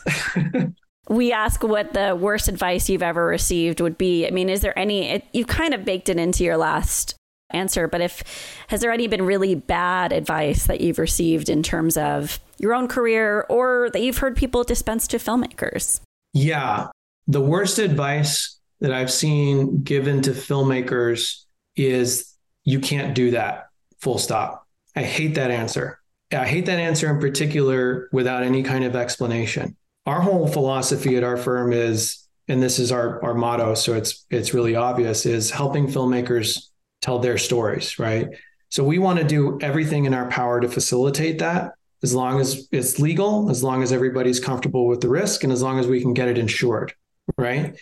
we 1.10 1.32
ask 1.32 1.64
what 1.64 1.94
the 1.94 2.18
worst 2.18 2.50
advice 2.50 2.90
you've 2.90 3.04
ever 3.04 3.26
received 3.26 3.80
would 3.80 3.98
be. 3.98 4.28
I 4.28 4.32
mean, 4.32 4.50
is 4.50 4.60
there 4.60 4.78
any, 4.78 5.08
it, 5.10 5.26
you 5.32 5.46
kind 5.46 5.74
of 5.74 5.86
baked 5.86 6.10
it 6.10 6.18
into 6.18 6.44
your 6.44 6.58
last 6.58 7.16
answer, 7.54 7.88
but 7.88 8.02
if 8.02 8.24
has 8.68 8.82
there 8.82 8.92
any 8.92 9.08
been 9.08 9.24
really 9.24 9.56
bad 9.56 10.12
advice 10.12 10.68
that 10.68 10.82
you've 10.82 11.00
received 11.00 11.50
in 11.50 11.64
terms 11.64 11.98
of 11.98 12.40
your 12.58 12.74
own 12.74 12.88
career 12.88 13.46
or 13.50 13.90
that 13.94 14.02
you've 14.02 14.18
heard 14.18 14.36
people 14.36 14.64
dispense 14.64 15.08
to 15.08 15.18
filmmakers? 15.18 16.02
Yeah. 16.34 16.88
The 17.28 17.42
worst 17.42 17.80
advice 17.80 18.60
that 18.80 18.92
I've 18.92 19.12
seen 19.12 19.84
given 19.84 20.22
to 20.24 20.32
filmmakers 20.32 21.44
is 21.76 22.34
you 22.64 22.80
can't 22.80 23.16
do 23.16 23.32
that. 23.32 23.68
Full 24.00 24.18
stop. 24.18 24.68
I 24.96 25.04
hate 25.04 25.36
that 25.36 25.52
answer. 25.52 26.00
I 26.32 26.48
hate 26.48 26.66
that 26.66 26.80
answer 26.80 27.10
in 27.10 27.20
particular 27.20 28.10
without 28.12 28.44
any 28.44 28.64
kind 28.64 28.84
of 28.84 28.96
explanation. 28.96 29.76
Our 30.06 30.22
whole 30.22 30.48
philosophy 30.48 31.16
at 31.18 31.24
our 31.24 31.38
firm 31.38 31.74
is 31.74 32.22
and 32.48 32.62
this 32.62 32.80
is 32.80 32.92
our, 32.92 33.24
our 33.24 33.34
motto 33.34 33.74
so 33.76 33.94
it's 33.94 34.26
it's 34.30 34.54
really 34.54 34.76
obvious 34.76 35.26
is 35.26 35.52
helping 35.52 35.88
filmmakers 35.88 36.70
tell 37.02 37.20
their 37.20 37.38
stories, 37.38 38.00
right? 38.00 38.28
So 38.70 38.84
we 38.84 39.00
want 39.00 39.20
to 39.20 39.26
do 39.26 39.60
everything 39.62 40.06
in 40.06 40.14
our 40.14 40.30
power 40.30 40.62
to 40.62 40.70
facilitate 40.70 41.40
that 41.40 41.74
as 42.04 42.16
long 42.16 42.40
as 42.40 42.68
it's 42.72 43.00
legal, 43.00 43.50
as 43.50 43.64
long 43.64 43.84
as 43.84 43.92
everybody's 43.92 44.40
comfortable 44.40 44.88
with 44.88 45.02
the 45.02 45.10
risk, 45.10 45.44
and 45.44 45.54
as 45.54 45.62
long 45.62 45.80
as 45.80 45.88
we 45.88 46.02
can 46.02 46.14
get 46.14 46.28
it 46.28 46.38
insured, 46.38 46.94
right? 47.38 47.78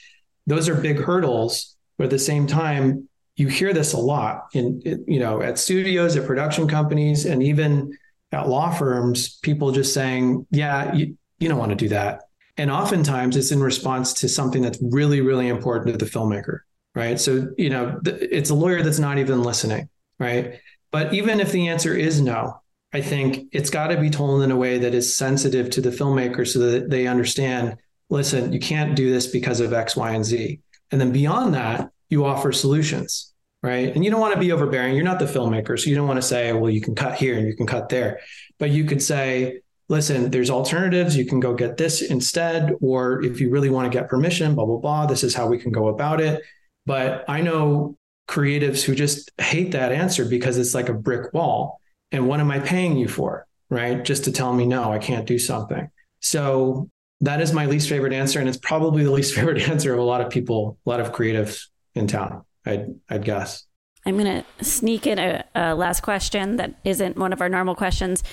Those 0.48 0.68
are 0.68 0.76
big 0.76 0.98
hurdles. 0.98 1.76
But 1.98 2.06
at 2.06 2.10
the 2.10 2.20
same 2.20 2.48
time, 2.48 3.08
you 3.36 3.48
hear 3.48 3.74
this 3.74 3.94
a 3.94 3.98
lot 3.98 4.48
in, 4.54 4.82
you 5.08 5.20
know, 5.20 5.42
at 5.42 5.60
studios, 5.60 6.16
at 6.16 6.26
production 6.26 6.68
companies, 6.68 7.26
and 7.26 7.44
even 7.44 7.98
at 8.32 8.48
law 8.48 8.72
firms, 8.72 9.38
people 9.40 9.72
just 9.72 9.94
saying, 9.94 10.46
yeah, 10.52 10.94
you, 10.94 11.18
you 11.40 11.48
don't 11.48 11.58
want 11.58 11.72
to 11.72 11.76
do 11.76 11.90
that. 11.90 12.24
And 12.58 12.70
oftentimes 12.70 13.38
it's 13.38 13.52
in 13.52 13.62
response 13.62 14.14
to 14.16 14.28
something 14.28 14.62
that's 14.62 14.80
really, 14.82 15.22
really 15.22 15.48
important 15.48 15.98
to 15.98 16.06
the 16.06 16.10
filmmaker 16.10 16.60
right? 17.00 17.20
So, 17.20 17.50
you 17.58 17.70
know, 17.70 18.00
th- 18.04 18.22
it's 18.22 18.50
a 18.50 18.56
lawyer 18.56 18.84
that's 18.84 19.00
not 19.00 19.18
even 19.18 19.42
listening, 19.42 19.90
right? 20.20 20.60
But 20.92 21.14
even 21.14 21.40
if 21.40 21.52
the 21.52 21.70
answer 21.70 21.96
is 21.96 22.20
no, 22.22 22.60
I 22.92 23.02
think 23.02 23.48
it's 23.52 23.70
got 23.70 23.88
to 23.88 24.00
be 24.00 24.10
told 24.10 24.42
in 24.42 24.52
a 24.52 24.58
way 24.58 24.80
that 24.80 24.94
is 24.94 25.16
sensitive 25.16 25.70
to 25.72 25.82
the 25.82 25.92
filmmaker 25.92 26.46
so 26.48 26.60
that 26.60 26.90
they 26.90 27.08
understand 27.08 27.78
listen, 28.10 28.52
you 28.52 28.60
can't 28.60 28.96
do 28.96 29.12
this 29.12 29.28
because 29.28 29.60
of 29.60 29.72
X, 29.72 29.96
Y, 29.96 30.12
and 30.12 30.26
Z. 30.26 30.60
And 30.92 31.00
then 31.00 31.12
beyond 31.12 31.54
that, 31.54 31.92
you 32.10 32.26
offer 32.26 32.52
solutions, 32.52 33.34
right? 33.62 33.94
And 33.94 34.04
you 34.04 34.10
don't 34.10 34.20
want 34.20 34.34
to 34.34 34.40
be 34.40 34.52
overbearing. 34.52 34.96
You're 34.96 35.06
not 35.06 35.20
the 35.20 35.26
filmmaker. 35.26 35.80
So 35.80 35.90
you 35.90 35.96
don't 35.96 36.08
want 36.08 36.18
to 36.18 36.28
say, 36.28 36.52
well, 36.54 36.72
you 36.72 36.82
can 36.82 36.96
cut 36.96 37.16
here 37.16 37.38
and 37.38 37.48
you 37.48 37.56
can 37.56 37.68
cut 37.68 37.90
there. 37.90 38.20
But 38.58 38.72
you 38.72 38.86
could 38.86 39.02
say, 39.02 39.62
listen, 39.90 40.32
there's 40.32 40.50
alternatives. 40.50 41.16
You 41.16 41.26
can 41.26 41.40
go 41.40 41.54
get 41.54 41.78
this 41.78 42.02
instead. 42.02 42.74
Or 42.82 43.24
if 43.24 43.40
you 43.40 43.52
really 43.52 43.70
want 43.70 43.92
to 43.92 43.96
get 43.96 44.10
permission, 44.10 44.56
blah, 44.56 44.66
blah, 44.66 44.78
blah, 44.78 45.06
this 45.06 45.24
is 45.24 45.36
how 45.36 45.48
we 45.48 45.60
can 45.60 45.72
go 45.72 45.90
about 45.90 46.20
it. 46.20 46.42
But 46.86 47.26
I 47.28 47.42
know 47.42 47.98
creatives 48.28 48.84
who 48.84 48.96
just 48.96 49.32
hate 49.40 49.72
that 49.72 49.92
answer 49.92 50.24
because 50.26 50.58
it's 50.58 50.74
like 50.74 50.90
a 50.90 50.94
brick 50.94 51.34
wall. 51.34 51.82
And 52.12 52.28
what 52.28 52.40
am 52.40 52.52
I 52.52 52.60
paying 52.60 52.98
you 52.98 53.08
for? 53.08 53.46
Right. 53.70 54.04
Just 54.04 54.24
to 54.24 54.32
tell 54.32 54.54
me, 54.54 54.66
no, 54.66 54.92
I 54.92 54.98
can't 54.98 55.28
do 55.28 55.38
something. 55.38 55.90
So 56.22 56.90
that 57.22 57.42
is 57.42 57.54
my 57.54 57.66
least 57.66 57.90
favorite 57.90 58.14
answer. 58.14 58.40
And 58.40 58.48
it's 58.48 58.58
probably 58.58 59.04
the 59.04 59.12
least 59.12 59.34
favorite 59.36 59.70
answer 59.70 59.94
of 59.94 60.00
a 60.00 60.04
lot 60.04 60.22
of 60.22 60.30
people, 60.30 60.78
a 60.86 60.90
lot 60.90 61.00
of 61.00 61.12
creatives 61.12 61.68
in 61.96 62.08
town, 62.08 62.44
I'd, 62.66 62.96
I'd 63.10 63.26
guess. 63.26 63.66
I'm 64.06 64.18
going 64.18 64.44
to 64.44 64.64
sneak 64.64 65.06
in 65.06 65.20
a, 65.20 65.44
a 65.56 65.76
last 65.76 66.02
question 66.02 66.56
that 66.56 66.76
isn't 66.84 67.18
one 67.18 67.34
of 67.34 67.42
our 67.42 67.50
normal 67.50 67.76
questions. 67.76 68.24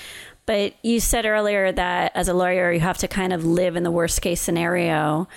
But 0.45 0.73
you 0.81 0.99
said 0.99 1.25
earlier 1.25 1.71
that 1.71 2.13
as 2.15 2.29
a 2.29 2.33
lawyer, 2.33 2.71
you 2.71 2.79
have 2.79 2.97
to 2.99 3.07
kind 3.07 3.33
of 3.33 3.43
live 3.43 3.75
in 3.75 3.83
the 3.83 3.91
worst 3.91 4.21
case 4.21 4.39
scenario. 4.39 5.27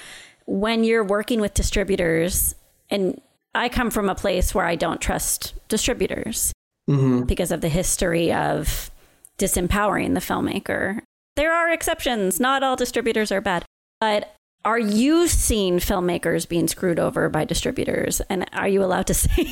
When 0.46 0.84
you're 0.84 1.04
working 1.04 1.40
with 1.40 1.52
distributors, 1.52 2.54
and 2.90 3.20
I 3.54 3.68
come 3.68 3.90
from 3.90 4.08
a 4.08 4.14
place 4.14 4.54
where 4.54 4.66
I 4.66 4.76
don't 4.76 5.00
trust 5.00 5.54
distributors 5.68 6.52
mm-hmm. 6.88 7.24
because 7.24 7.50
of 7.50 7.60
the 7.60 7.68
history 7.68 8.32
of 8.32 8.90
disempowering 9.38 10.14
the 10.14 10.20
filmmaker. 10.20 11.00
There 11.36 11.52
are 11.52 11.70
exceptions. 11.70 12.38
Not 12.38 12.62
all 12.62 12.76
distributors 12.76 13.32
are 13.32 13.40
bad. 13.40 13.64
But 14.00 14.34
are 14.64 14.78
you 14.78 15.26
seeing 15.26 15.78
filmmakers 15.78 16.48
being 16.48 16.68
screwed 16.68 16.98
over 16.98 17.28
by 17.28 17.44
distributors? 17.44 18.20
And 18.28 18.48
are 18.52 18.68
you 18.68 18.84
allowed 18.84 19.06
to 19.08 19.14
say, 19.14 19.44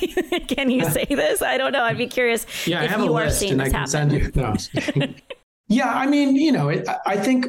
can 0.49 0.71
you 0.71 0.85
say 0.85 1.07
this? 1.09 1.43
I 1.43 1.57
don't 1.57 1.73
know. 1.73 1.83
I'd 1.83 1.99
be 1.99 2.07
curious 2.07 2.47
yeah, 2.67 2.83
if 2.83 2.91
you 2.99 3.15
are 3.15 3.31
seeing 3.31 3.57
this 3.57 3.73
happen. 3.73 4.11
You, 4.11 4.31
no. 4.35 4.55
yeah, 5.69 5.91
I 5.91 6.07
mean, 6.07 6.37
you 6.37 6.53
know, 6.53 6.69
it, 6.69 6.87
I 7.07 7.17
think 7.17 7.47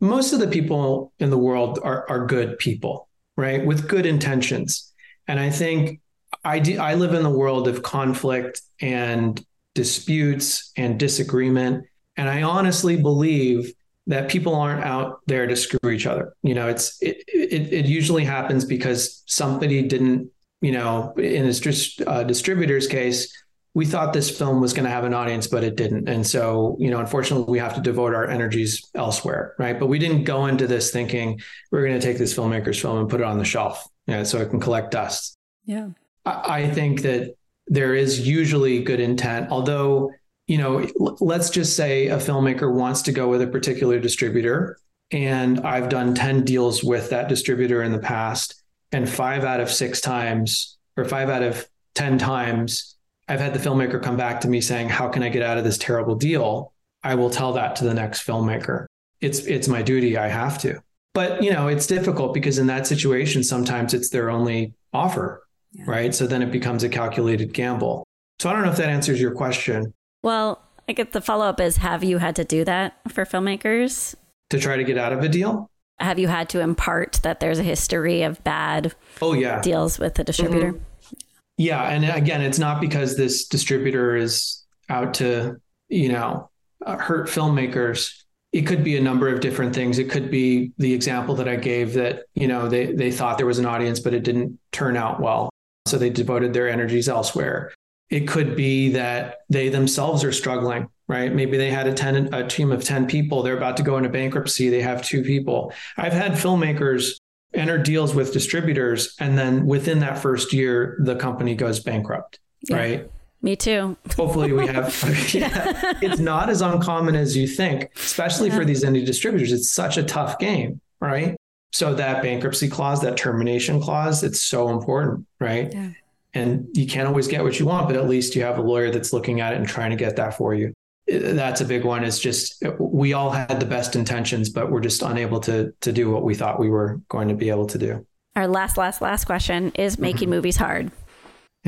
most 0.00 0.32
of 0.32 0.38
the 0.38 0.46
people 0.46 1.12
in 1.18 1.30
the 1.30 1.38
world 1.38 1.80
are, 1.82 2.08
are 2.08 2.26
good 2.26 2.58
people, 2.58 3.08
right? 3.36 3.64
With 3.64 3.88
good 3.88 4.06
intentions. 4.06 4.87
And 5.28 5.38
I 5.38 5.50
think 5.50 6.00
I, 6.44 6.58
do, 6.58 6.78
I 6.78 6.94
live 6.94 7.14
in 7.14 7.22
the 7.22 7.30
world 7.30 7.68
of 7.68 7.82
conflict 7.82 8.62
and 8.80 9.44
disputes 9.74 10.72
and 10.76 10.98
disagreement. 10.98 11.84
And 12.16 12.28
I 12.28 12.42
honestly 12.42 12.96
believe 12.96 13.72
that 14.08 14.30
people 14.30 14.54
aren't 14.54 14.84
out 14.84 15.20
there 15.26 15.46
to 15.46 15.54
screw 15.54 15.90
each 15.90 16.06
other. 16.06 16.34
You 16.42 16.54
know, 16.54 16.68
it's 16.68 17.00
it 17.02 17.22
it, 17.28 17.72
it 17.72 17.86
usually 17.86 18.24
happens 18.24 18.64
because 18.64 19.22
somebody 19.26 19.82
didn't, 19.82 20.30
you 20.62 20.72
know, 20.72 21.12
in 21.16 21.44
a 21.44 22.10
uh, 22.10 22.22
distributor's 22.24 22.88
case, 22.88 23.30
we 23.74 23.84
thought 23.84 24.14
this 24.14 24.36
film 24.36 24.60
was 24.60 24.72
going 24.72 24.84
to 24.84 24.90
have 24.90 25.04
an 25.04 25.12
audience, 25.12 25.46
but 25.46 25.62
it 25.62 25.76
didn't. 25.76 26.08
And 26.08 26.26
so, 26.26 26.76
you 26.80 26.90
know, 26.90 26.98
unfortunately, 26.98 27.52
we 27.52 27.58
have 27.58 27.74
to 27.74 27.82
devote 27.82 28.14
our 28.14 28.26
energies 28.26 28.90
elsewhere, 28.94 29.54
right? 29.58 29.78
But 29.78 29.86
we 29.86 29.98
didn't 29.98 30.24
go 30.24 30.46
into 30.46 30.66
this 30.66 30.90
thinking 30.90 31.40
we're 31.70 31.86
going 31.86 32.00
to 32.00 32.04
take 32.04 32.18
this 32.18 32.34
filmmaker's 32.34 32.80
film 32.80 32.98
and 32.98 33.10
put 33.10 33.20
it 33.20 33.24
on 33.24 33.38
the 33.38 33.44
shelf 33.44 33.86
yeah, 34.08 34.22
so 34.22 34.38
it 34.38 34.48
can 34.48 34.58
collect 34.58 34.90
dust. 34.90 35.36
Yeah. 35.66 35.90
I, 36.24 36.62
I 36.62 36.70
think 36.70 37.02
that 37.02 37.34
there 37.66 37.94
is 37.94 38.26
usually 38.26 38.82
good 38.82 39.00
intent, 39.00 39.50
although, 39.50 40.10
you 40.46 40.56
know, 40.56 40.88
let's 41.20 41.50
just 41.50 41.76
say 41.76 42.08
a 42.08 42.16
filmmaker 42.16 42.72
wants 42.72 43.02
to 43.02 43.12
go 43.12 43.28
with 43.28 43.42
a 43.42 43.46
particular 43.46 44.00
distributor. 44.00 44.78
And 45.10 45.60
I've 45.60 45.90
done 45.90 46.14
10 46.14 46.44
deals 46.44 46.82
with 46.82 47.10
that 47.10 47.28
distributor 47.28 47.82
in 47.82 47.92
the 47.92 47.98
past. 47.98 48.62
And 48.92 49.08
five 49.08 49.44
out 49.44 49.60
of 49.60 49.70
six 49.70 50.00
times, 50.00 50.78
or 50.96 51.04
five 51.04 51.28
out 51.28 51.42
of 51.42 51.68
10 51.94 52.16
times, 52.16 52.96
I've 53.28 53.40
had 53.40 53.52
the 53.52 53.58
filmmaker 53.58 54.02
come 54.02 54.16
back 54.16 54.40
to 54.40 54.48
me 54.48 54.62
saying, 54.62 54.88
How 54.88 55.08
can 55.08 55.22
I 55.22 55.28
get 55.28 55.42
out 55.42 55.58
of 55.58 55.64
this 55.64 55.76
terrible 55.76 56.14
deal? 56.14 56.72
I 57.02 57.14
will 57.14 57.28
tell 57.28 57.52
that 57.52 57.76
to 57.76 57.84
the 57.84 57.92
next 57.92 58.26
filmmaker. 58.26 58.86
It's 59.20 59.40
it's 59.40 59.68
my 59.68 59.82
duty. 59.82 60.16
I 60.16 60.28
have 60.28 60.58
to. 60.60 60.80
But 61.18 61.42
you 61.42 61.52
know, 61.52 61.66
it's 61.66 61.88
difficult 61.88 62.32
because 62.32 62.58
in 62.58 62.68
that 62.68 62.86
situation, 62.86 63.42
sometimes 63.42 63.92
it's 63.92 64.10
their 64.10 64.30
only 64.30 64.72
offer, 64.92 65.42
yeah. 65.72 65.82
right? 65.84 66.14
So 66.14 66.28
then 66.28 66.42
it 66.42 66.52
becomes 66.52 66.84
a 66.84 66.88
calculated 66.88 67.52
gamble. 67.52 68.06
So 68.38 68.48
I 68.48 68.52
don't 68.52 68.62
know 68.62 68.70
if 68.70 68.76
that 68.76 68.88
answers 68.88 69.20
your 69.20 69.32
question. 69.32 69.92
Well, 70.22 70.62
I 70.88 70.92
get 70.92 71.10
the 71.10 71.20
follow 71.20 71.46
up 71.46 71.58
is 71.58 71.78
have 71.78 72.04
you 72.04 72.18
had 72.18 72.36
to 72.36 72.44
do 72.44 72.64
that 72.66 73.00
for 73.08 73.24
filmmakers? 73.24 74.14
To 74.50 74.60
try 74.60 74.76
to 74.76 74.84
get 74.84 74.96
out 74.96 75.12
of 75.12 75.24
a 75.24 75.28
deal? 75.28 75.68
Have 75.98 76.20
you 76.20 76.28
had 76.28 76.48
to 76.50 76.60
impart 76.60 77.14
that 77.24 77.40
there's 77.40 77.58
a 77.58 77.64
history 77.64 78.22
of 78.22 78.44
bad 78.44 78.94
oh 79.20 79.32
yeah 79.32 79.60
deals 79.60 79.98
with 79.98 80.14
the 80.14 80.22
distributor? 80.22 80.74
Mm-hmm. 80.74 81.14
Yeah. 81.56 81.82
And 81.82 82.04
again, 82.04 82.42
it's 82.42 82.60
not 82.60 82.80
because 82.80 83.16
this 83.16 83.48
distributor 83.48 84.14
is 84.14 84.64
out 84.88 85.14
to, 85.14 85.56
you 85.88 86.10
know, 86.10 86.48
uh, 86.86 86.96
hurt 86.96 87.26
filmmakers. 87.26 88.22
It 88.52 88.62
could 88.62 88.82
be 88.82 88.96
a 88.96 89.00
number 89.00 89.28
of 89.28 89.40
different 89.40 89.74
things. 89.74 89.98
It 89.98 90.10
could 90.10 90.30
be 90.30 90.72
the 90.78 90.94
example 90.94 91.34
that 91.36 91.48
I 91.48 91.56
gave 91.56 91.94
that, 91.94 92.24
you 92.34 92.48
know, 92.48 92.68
they, 92.68 92.92
they 92.92 93.10
thought 93.10 93.36
there 93.36 93.46
was 93.46 93.58
an 93.58 93.66
audience, 93.66 94.00
but 94.00 94.14
it 94.14 94.24
didn't 94.24 94.58
turn 94.72 94.96
out 94.96 95.20
well. 95.20 95.50
So 95.86 95.98
they 95.98 96.10
devoted 96.10 96.54
their 96.54 96.68
energies 96.68 97.08
elsewhere. 97.08 97.72
It 98.10 98.26
could 98.26 98.56
be 98.56 98.90
that 98.90 99.40
they 99.50 99.68
themselves 99.68 100.24
are 100.24 100.32
struggling, 100.32 100.88
right? 101.08 101.32
Maybe 101.32 101.58
they 101.58 101.70
had 101.70 101.86
a, 101.86 101.92
ten, 101.92 102.32
a 102.32 102.46
team 102.48 102.72
of 102.72 102.82
10 102.82 103.06
people. 103.06 103.42
They're 103.42 103.56
about 103.56 103.76
to 103.78 103.82
go 103.82 103.98
into 103.98 104.08
bankruptcy. 104.08 104.70
They 104.70 104.80
have 104.80 105.04
two 105.04 105.22
people. 105.22 105.74
I've 105.98 106.14
had 106.14 106.32
filmmakers 106.32 107.18
enter 107.54 107.78
deals 107.78 108.14
with 108.14 108.32
distributors 108.32 109.14
and 109.20 109.38
then 109.38 109.66
within 109.66 110.00
that 110.00 110.18
first 110.18 110.52
year 110.52 110.98
the 111.00 111.16
company 111.16 111.54
goes 111.54 111.80
bankrupt 111.80 112.38
yeah. 112.68 112.76
right 112.76 113.10
me 113.40 113.54
too. 113.54 113.96
Hopefully 114.16 114.52
we 114.52 114.66
have 114.66 114.88
yeah, 115.34 115.92
it's 116.02 116.20
not 116.20 116.50
as 116.50 116.60
uncommon 116.60 117.14
as 117.14 117.36
you 117.36 117.46
think 117.46 117.90
especially 117.96 118.48
yeah. 118.48 118.56
for 118.56 118.64
these 118.64 118.84
indie 118.84 119.04
distributors. 119.04 119.52
It's 119.52 119.70
such 119.70 119.96
a 119.96 120.02
tough 120.02 120.38
game 120.38 120.80
right? 121.00 121.36
So 121.72 121.94
that 121.94 122.22
bankruptcy 122.22 122.68
clause 122.68 123.00
that 123.02 123.16
termination 123.16 123.80
clause 123.80 124.24
it's 124.24 124.40
so 124.40 124.70
important 124.70 125.26
right? 125.40 125.72
Yeah. 125.72 125.90
and 126.34 126.66
you 126.74 126.86
can't 126.86 127.06
always 127.06 127.28
get 127.28 127.44
what 127.44 127.60
you 127.60 127.66
want 127.66 127.86
but 127.86 127.96
at 127.96 128.08
least 128.08 128.34
you 128.34 128.42
have 128.42 128.58
a 128.58 128.62
lawyer 128.62 128.90
that's 128.90 129.12
looking 129.12 129.40
at 129.40 129.52
it 129.52 129.56
and 129.56 129.68
trying 129.68 129.90
to 129.90 129.96
get 129.96 130.16
that 130.16 130.36
for 130.36 130.54
you. 130.54 130.72
That's 131.06 131.60
a 131.60 131.64
big 131.64 131.84
one. 131.84 132.04
It's 132.04 132.18
just 132.18 132.62
we 132.78 133.12
all 133.12 133.30
had 133.30 133.60
the 133.60 133.66
best 133.66 133.94
intentions 133.94 134.50
but 134.50 134.70
we're 134.70 134.80
just 134.80 135.02
unable 135.02 135.38
to 135.40 135.72
to 135.80 135.92
do 135.92 136.10
what 136.10 136.24
we 136.24 136.34
thought 136.34 136.58
we 136.58 136.70
were 136.70 137.00
going 137.08 137.28
to 137.28 137.34
be 137.34 137.50
able 137.50 137.66
to 137.66 137.78
do. 137.78 138.04
Our 138.34 138.48
last 138.48 138.76
last 138.76 139.00
last 139.00 139.26
question 139.26 139.70
is 139.76 139.98
making 139.98 140.22
mm-hmm. 140.22 140.30
movies 140.30 140.56
hard 140.56 140.90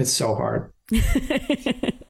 it's 0.01 0.13
so 0.13 0.35
hard. 0.35 0.73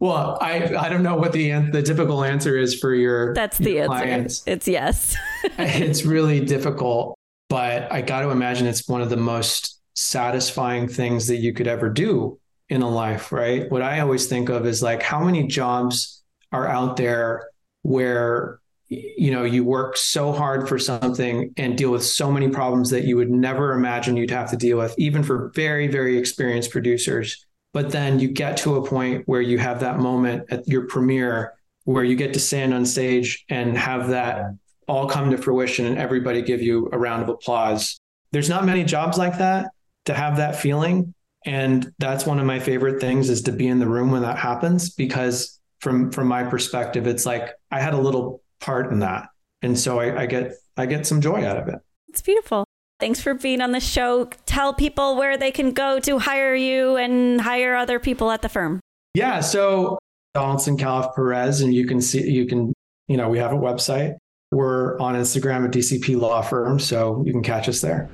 Well 0.00 0.38
i 0.40 0.74
i 0.76 0.88
don't 0.88 1.02
know 1.02 1.16
what 1.16 1.32
the 1.32 1.50
the 1.70 1.82
typical 1.82 2.24
answer 2.24 2.56
is 2.56 2.74
for 2.74 2.94
your 2.94 3.34
that's 3.34 3.58
the 3.58 3.72
your 3.72 3.82
answer. 3.82 3.88
clients. 3.88 4.42
it's 4.46 4.66
yes. 4.66 5.14
It's 5.58 6.04
really 6.04 6.42
difficult 6.42 7.18
but 7.50 7.92
i 7.92 8.00
got 8.00 8.22
to 8.22 8.30
imagine 8.30 8.66
it's 8.66 8.88
one 8.88 9.02
of 9.02 9.10
the 9.10 9.18
most 9.18 9.78
satisfying 9.94 10.88
things 10.88 11.26
that 11.26 11.36
you 11.36 11.52
could 11.52 11.66
ever 11.66 11.90
do 11.90 12.38
in 12.70 12.80
a 12.80 12.88
life 12.88 13.30
right? 13.30 13.70
What 13.70 13.82
i 13.82 14.00
always 14.00 14.26
think 14.26 14.48
of 14.48 14.66
is 14.66 14.82
like 14.82 15.02
how 15.02 15.22
many 15.22 15.46
jobs 15.46 16.22
are 16.50 16.66
out 16.66 16.96
there 16.96 17.50
where 17.82 18.59
you 18.90 19.30
know 19.30 19.44
you 19.44 19.64
work 19.64 19.96
so 19.96 20.32
hard 20.32 20.68
for 20.68 20.78
something 20.78 21.54
and 21.56 21.78
deal 21.78 21.90
with 21.90 22.04
so 22.04 22.30
many 22.30 22.48
problems 22.48 22.90
that 22.90 23.04
you 23.04 23.16
would 23.16 23.30
never 23.30 23.72
imagine 23.72 24.16
you'd 24.16 24.30
have 24.30 24.50
to 24.50 24.56
deal 24.56 24.78
with 24.78 24.92
even 24.98 25.22
for 25.22 25.50
very 25.54 25.86
very 25.86 26.18
experienced 26.18 26.70
producers. 26.70 27.46
But 27.72 27.92
then 27.92 28.18
you 28.18 28.26
get 28.26 28.56
to 28.58 28.76
a 28.76 28.84
point 28.84 29.22
where 29.28 29.40
you 29.40 29.58
have 29.58 29.78
that 29.80 30.00
moment 30.00 30.46
at 30.50 30.66
your 30.66 30.86
premiere 30.88 31.54
where 31.84 32.02
you 32.02 32.16
get 32.16 32.34
to 32.34 32.40
stand 32.40 32.74
on 32.74 32.84
stage 32.84 33.44
and 33.48 33.78
have 33.78 34.08
that 34.08 34.46
all 34.88 35.08
come 35.08 35.30
to 35.30 35.38
fruition 35.38 35.86
and 35.86 35.96
everybody 35.96 36.42
give 36.42 36.60
you 36.60 36.88
a 36.92 36.98
round 36.98 37.22
of 37.22 37.28
applause. 37.28 37.98
There's 38.32 38.48
not 38.48 38.64
many 38.64 38.82
jobs 38.82 39.16
like 39.16 39.38
that 39.38 39.70
to 40.06 40.14
have 40.14 40.36
that 40.38 40.56
feeling. 40.56 41.14
And 41.46 41.92
that's 41.98 42.26
one 42.26 42.40
of 42.40 42.46
my 42.46 42.58
favorite 42.58 43.00
things 43.00 43.30
is 43.30 43.42
to 43.42 43.52
be 43.52 43.68
in 43.68 43.78
the 43.78 43.86
room 43.88 44.10
when 44.10 44.22
that 44.22 44.36
happens 44.36 44.90
because 44.90 45.60
from 45.78 46.10
from 46.10 46.26
my 46.26 46.44
perspective, 46.44 47.06
it's 47.06 47.24
like 47.24 47.50
I 47.70 47.80
had 47.80 47.94
a 47.94 48.00
little 48.00 48.42
part 48.60 48.92
in 48.92 49.00
that, 49.00 49.28
and 49.62 49.78
so 49.78 50.00
I, 50.00 50.22
I 50.22 50.26
get 50.26 50.52
I 50.76 50.86
get 50.86 51.06
some 51.06 51.20
joy 51.20 51.44
out 51.44 51.56
of 51.56 51.68
it. 51.68 51.76
It's 52.08 52.22
beautiful. 52.22 52.64
Thanks 52.98 53.20
for 53.20 53.34
being 53.34 53.60
on 53.60 53.72
the 53.72 53.80
show. 53.80 54.26
Tell 54.44 54.74
people 54.74 55.16
where 55.16 55.38
they 55.38 55.50
can 55.50 55.72
go 55.72 56.00
to 56.00 56.18
hire 56.18 56.54
you 56.54 56.96
and 56.96 57.40
hire 57.40 57.74
other 57.74 57.98
people 57.98 58.30
at 58.30 58.42
the 58.42 58.48
firm. 58.48 58.80
Yeah, 59.14 59.40
so 59.40 59.98
Donaldson 60.34 60.76
Callif 60.76 61.14
Perez, 61.14 61.62
and 61.62 61.74
you 61.74 61.86
can 61.86 62.00
see 62.00 62.28
you 62.30 62.46
can 62.46 62.72
you 63.08 63.16
know 63.16 63.28
we 63.28 63.38
have 63.38 63.52
a 63.52 63.56
website. 63.56 64.16
We're 64.52 64.98
on 64.98 65.14
Instagram 65.14 65.64
at 65.64 65.70
DCP 65.70 66.20
Law 66.20 66.42
Firm, 66.42 66.78
so 66.78 67.22
you 67.24 67.32
can 67.32 67.42
catch 67.42 67.68
us 67.68 67.80
there. 67.80 68.08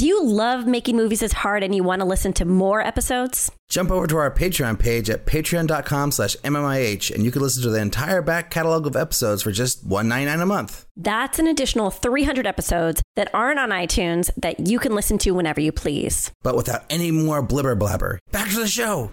Do 0.00 0.06
you 0.06 0.24
love 0.24 0.66
making 0.66 0.96
movies 0.96 1.22
is 1.22 1.34
hard 1.34 1.62
and 1.62 1.74
you 1.74 1.84
want 1.84 2.00
to 2.00 2.06
listen 2.06 2.32
to 2.32 2.46
more 2.46 2.80
episodes? 2.80 3.52
Jump 3.68 3.90
over 3.90 4.06
to 4.06 4.16
our 4.16 4.30
Patreon 4.30 4.78
page 4.78 5.10
at 5.10 5.26
patreon.com 5.26 6.12
slash 6.12 6.36
MMIH 6.36 7.14
and 7.14 7.22
you 7.22 7.30
can 7.30 7.42
listen 7.42 7.62
to 7.64 7.68
the 7.68 7.82
entire 7.82 8.22
back 8.22 8.50
catalog 8.50 8.86
of 8.86 8.96
episodes 8.96 9.42
for 9.42 9.52
just 9.52 9.86
$1.99 9.86 10.40
a 10.40 10.46
month. 10.46 10.86
That's 10.96 11.38
an 11.38 11.46
additional 11.46 11.90
300 11.90 12.46
episodes 12.46 13.02
that 13.16 13.28
aren't 13.34 13.58
on 13.58 13.68
iTunes 13.68 14.30
that 14.38 14.66
you 14.66 14.78
can 14.78 14.94
listen 14.94 15.18
to 15.18 15.32
whenever 15.32 15.60
you 15.60 15.70
please. 15.70 16.32
But 16.42 16.56
without 16.56 16.84
any 16.88 17.10
more 17.10 17.46
blibber 17.46 17.78
blabber. 17.78 18.20
Back 18.32 18.48
to 18.52 18.58
the 18.58 18.68
show. 18.68 19.10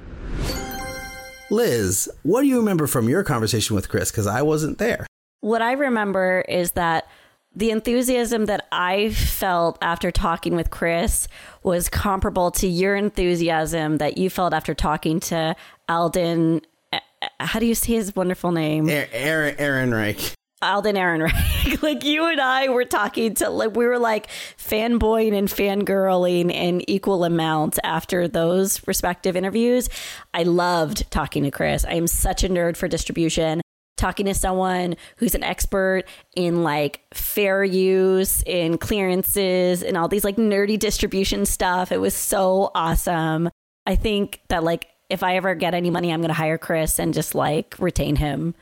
Liz, 1.52 2.10
what 2.24 2.44
do 2.44 2.48
you 2.48 2.60
remember 2.60 2.88
from 2.88 3.10
your 3.10 3.26
conversation 3.26 3.76
with 3.76 3.90
Chris? 3.90 4.10
Because 4.10 4.26
I 4.26 4.42
wasn't 4.42 4.78
there. 4.78 5.06
What 5.42 5.62
I 5.62 5.74
remember 5.74 6.46
is 6.48 6.72
that 6.72 7.10
the 7.58 7.72
enthusiasm 7.72 8.46
that 8.46 8.68
I 8.72 9.10
felt 9.10 9.80
after 9.82 10.12
talking 10.12 10.56
with 10.56 10.70
Chris 10.70 11.28
was 11.64 11.90
comparable 11.90 12.52
to 12.52 12.68
your 12.68 12.96
enthusiasm 12.96 13.98
that 13.98 14.20
you 14.20 14.30
felt 14.30 14.54
after 14.54 14.76
talking 14.76 15.20
to 15.22 15.56
Alden. 15.90 16.62
Uh, 16.94 17.00
how 17.40 17.60
do 17.60 17.66
you 17.66 17.74
say 17.74 17.94
his 17.94 18.16
wonderful 18.16 18.52
name? 18.52 18.88
Aaron 18.88 19.56
Aaron 19.58 19.92
Reich. 19.92 20.36
Alden 20.62 20.98
Aaron 20.98 21.24
Reich. 21.24 21.82
like 21.82 22.04
you 22.04 22.28
and 22.28 22.40
I 22.40 22.70
were 22.70 22.86
talking 22.86 23.34
to 23.36 23.50
like 23.50 23.76
we 23.76 23.88
were 23.88 23.98
like 23.98 24.28
fanboying 24.58 25.36
and 25.36 25.48
fangirling 25.48 26.52
in 26.52 26.88
equal 26.88 27.24
amounts 27.24 27.80
after 27.84 28.28
those 28.28 28.88
respective 28.88 29.36
interviews. 29.36 29.90
I 30.32 30.44
loved 30.44 31.10
talking 31.10 31.42
to 31.44 31.50
Chris. 31.50 31.86
I 31.86 31.94
am 31.94 32.06
such 32.06 32.44
a 32.44 32.50
nerd 32.50 32.78
for 32.78 32.88
distribution 32.88 33.62
talking 33.98 34.26
to 34.28 34.34
someone 34.34 34.96
who's 35.18 35.36
an 35.36 35.44
expert 35.44 36.04
in 36.36 36.64
like 36.64 37.02
fair 37.14 37.64
use 37.64 38.44
in 38.46 38.78
clearances 38.78 39.84
and 39.84 39.98
all 39.98 40.08
these 40.08 40.24
like 40.24 40.38
nerdy 40.38 40.80
distribution 40.80 41.46
stuff. 41.46 41.92
It 41.92 42.00
was 42.00 42.14
so 42.14 42.72
awesome. 42.74 43.50
I 43.86 43.96
think 43.96 44.42
that 44.50 44.64
like 44.64 44.88
if 45.10 45.24
i 45.24 45.36
ever 45.38 45.56
get 45.56 45.74
any 45.74 45.90
money 45.90 46.12
i'm 46.12 46.20
going 46.20 46.28
to 46.30 46.34
hire 46.34 46.58
chris 46.58 47.00
and 47.00 47.14
just 47.14 47.34
like 47.34 47.76
retain 47.80 48.16
him 48.16 48.54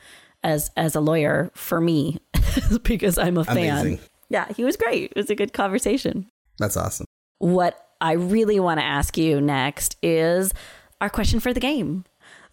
as 0.42 0.70
as 0.76 0.94
a 0.94 1.00
lawyer 1.00 1.50
for 1.54 1.80
me 1.80 2.18
because 2.82 3.18
i'm 3.18 3.36
a 3.36 3.44
fan. 3.44 3.56
Amazing. 3.80 3.98
yeah 4.28 4.46
he 4.56 4.64
was 4.64 4.76
great. 4.76 5.10
It 5.10 5.16
was 5.16 5.30
a 5.30 5.34
good 5.34 5.52
conversation. 5.52 6.28
That's 6.58 6.76
awesome. 6.76 7.06
What 7.38 7.84
i 8.00 8.12
really 8.12 8.60
want 8.60 8.78
to 8.80 8.86
ask 8.86 9.16
you 9.16 9.40
next 9.40 9.96
is 10.02 10.52
our 11.00 11.10
question 11.10 11.40
for 11.40 11.52
the 11.52 11.60
game 11.60 12.04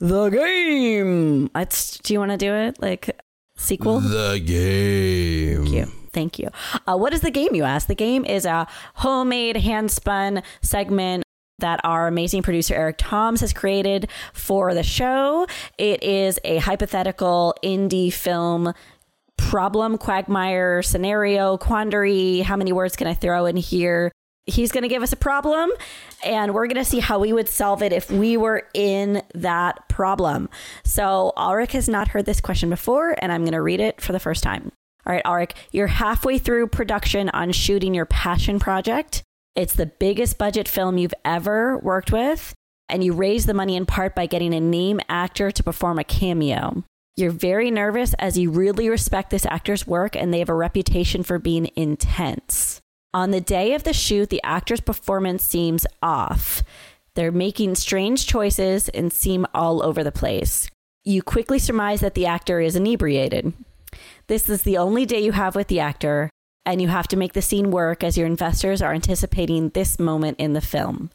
the 0.04 0.30
game. 0.30 1.50
Let's, 1.56 1.98
do 2.00 2.14
you 2.14 2.20
want 2.20 2.32
to 2.32 2.38
do 2.38 2.54
it? 2.54 2.82
Like 2.82 3.22
sequel? 3.56 4.02
The 4.02 4.40
game. 4.46 5.64
Thank 5.64 5.74
you. 5.74 5.86
Thank 6.12 6.40
you. 6.40 6.50
Uh, 6.86 6.98
what 6.98 7.14
is 7.14 7.22
the 7.22 7.32
game, 7.32 7.56
you 7.56 7.64
ask? 7.64 7.88
The 7.88 7.96
game 7.96 8.26
is 8.26 8.46
a 8.46 8.68
homemade, 8.96 9.58
hand 9.58 9.90
spun 9.90 10.44
segment 10.62 11.24
that 11.60 11.80
our 11.84 12.08
amazing 12.08 12.44
producer 12.44 12.76
Eric 12.76 12.98
Toms 12.98 13.40
has 13.40 13.54
created 13.54 14.10
for 14.34 14.74
the 14.74 14.84
show. 14.84 15.48
It 15.78 16.04
is 16.04 16.38
a 16.44 16.58
hypothetical 16.58 17.56
indie 17.64 18.12
film 18.12 18.74
problem, 19.38 19.98
quagmire, 19.98 20.84
scenario, 20.84 21.58
quandary. 21.58 22.42
How 22.42 22.58
many 22.58 22.74
words 22.74 22.96
can 22.96 23.08
I 23.08 23.14
throw 23.14 23.46
in 23.46 23.56
here? 23.56 24.12
He's 24.46 24.72
going 24.72 24.84
to 24.84 24.90
give 24.90 25.04
us 25.04 25.14
a 25.14 25.18
problem 25.18 25.72
and 26.24 26.54
we're 26.54 26.68
going 26.68 26.84
to 26.84 26.90
see 26.90 27.00
how 27.00 27.20
we 27.20 27.32
would 27.32 27.48
solve 27.48 27.82
it 27.82 27.94
if 27.94 28.12
we 28.12 28.36
were 28.36 28.68
in 28.74 29.22
that 29.34 29.88
problem. 29.88 30.50
So, 30.84 31.34
Alrik 31.38 31.72
has 31.72 31.88
not 31.88 32.10
heard 32.10 32.26
this 32.26 32.42
question 32.42 32.70
before, 32.70 33.16
and 33.22 33.32
I'm 33.32 33.44
going 33.44 33.54
to 33.54 33.62
read 33.62 33.80
it 33.80 34.02
for 34.02 34.12
the 34.12 34.20
first 34.20 34.44
time. 34.44 34.72
All 35.06 35.14
right, 35.14 35.24
Alrik, 35.24 35.52
you're 35.72 35.88
halfway 35.88 36.38
through 36.38 36.68
production 36.68 37.30
on 37.30 37.52
shooting 37.52 37.94
your 37.94 38.06
passion 38.06 38.60
project. 38.60 39.24
It's 39.56 39.74
the 39.76 39.86
biggest 39.86 40.38
budget 40.38 40.68
film 40.68 40.98
you've 40.98 41.14
ever 41.24 41.78
worked 41.78 42.12
with, 42.12 42.54
and 42.90 43.04
you 43.04 43.14
raise 43.14 43.46
the 43.46 43.54
money 43.54 43.76
in 43.76 43.86
part 43.86 44.16
by 44.16 44.26
getting 44.26 44.54
a 44.54 44.60
name 44.60 45.00
actor 45.10 45.52
to 45.52 45.64
perform 45.64 46.00
a 46.00 46.04
cameo. 46.04 46.84
You're 47.16 47.32
very 47.32 47.70
nervous 47.70 48.16
as 48.16 48.38
you 48.38 48.50
really 48.50 48.90
respect 48.90 49.30
this 49.30 49.46
actor's 49.46 49.86
work 49.86 50.16
and 50.16 50.34
they 50.34 50.40
have 50.40 50.50
a 50.50 50.56
reputation 50.56 51.22
for 51.22 51.38
being 51.38 51.70
intense. 51.76 52.82
On 53.14 53.30
the 53.30 53.42
day 53.42 53.74
of 53.74 53.84
the 53.84 53.94
shoot, 53.94 54.30
the 54.30 54.42
actor's 54.44 54.82
performance 54.82 55.44
seems 55.44 55.86
off. 56.02 56.64
They're 57.14 57.32
making 57.32 57.76
strange 57.76 58.26
choices 58.26 58.90
and 58.90 59.14
seem 59.14 59.46
all 59.54 59.84
over 59.84 60.04
the 60.04 60.12
place. 60.12 60.68
You 61.04 61.22
quickly 61.22 61.60
surmise 61.60 62.00
that 62.00 62.16
the 62.16 62.26
actor 62.26 62.60
is 62.60 62.76
inebriated. 62.76 63.54
This 64.28 64.50
is 64.50 64.64
the 64.64 64.78
only 64.78 65.06
day 65.06 65.20
you 65.20 65.34
have 65.34 65.56
with 65.56 65.68
the 65.68 65.80
actor, 65.80 66.30
and 66.66 66.82
you 66.82 66.88
have 66.88 67.08
to 67.10 67.18
make 67.18 67.34
the 67.34 67.42
scene 67.42 67.70
work 67.70 68.04
as 68.04 68.18
your 68.18 68.26
investors 68.26 68.82
are 68.82 68.94
anticipating 68.94 69.70
this 69.70 70.00
moment 70.00 70.40
in 70.40 70.54
the 70.54 70.62
film. 70.62 71.12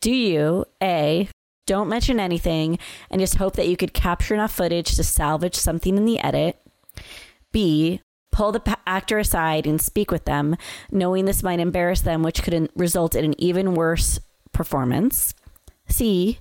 Do 0.00 0.12
you, 0.12 0.66
A, 0.82 1.28
don't 1.66 1.88
mention 1.88 2.20
anything 2.20 2.78
and 3.10 3.20
just 3.20 3.36
hope 3.36 3.56
that 3.56 3.68
you 3.68 3.76
could 3.76 3.94
capture 3.94 4.34
enough 4.34 4.52
footage 4.52 4.96
to 4.96 5.04
salvage 5.04 5.54
something 5.54 5.96
in 5.96 6.04
the 6.04 6.18
edit? 6.18 6.60
B, 7.52 8.02
pull 8.40 8.52
the 8.52 8.78
actor 8.86 9.18
aside 9.18 9.66
and 9.66 9.82
speak 9.82 10.10
with 10.10 10.24
them, 10.24 10.56
knowing 10.90 11.26
this 11.26 11.42
might 11.42 11.60
embarrass 11.60 12.00
them, 12.00 12.22
which 12.22 12.42
could 12.42 12.70
result 12.74 13.14
in 13.14 13.22
an 13.22 13.34
even 13.36 13.74
worse 13.74 14.18
performance. 14.50 15.34
C. 15.90 16.38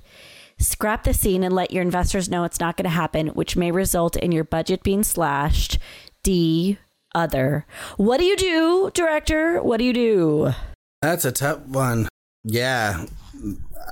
Scrap 0.58 1.04
the 1.04 1.14
scene 1.14 1.44
and 1.44 1.54
let 1.54 1.72
your 1.72 1.82
investors 1.82 2.30
know 2.30 2.46
it's 2.46 2.62
not 2.62 2.78
going 2.78 2.86
to 2.86 2.90
happen, 2.90 3.28
which 3.30 3.58
may 3.58 3.70
result 3.72 4.16
in 4.16 4.32
your 4.32 4.46
budget 4.46 4.82
being 4.82 5.04
slashed. 5.04 5.78
D. 6.24 6.78
Other. 7.14 7.66
What 7.98 8.20
do 8.20 8.24
you 8.24 8.38
do, 8.38 8.92
director? 8.94 9.62
What 9.62 9.80
do 9.80 9.84
you 9.84 9.94
do? 9.94 10.54
That's 11.02 11.26
a 11.26 11.34
tough 11.34 11.60
one. 11.66 12.08
Yeah. 12.46 13.08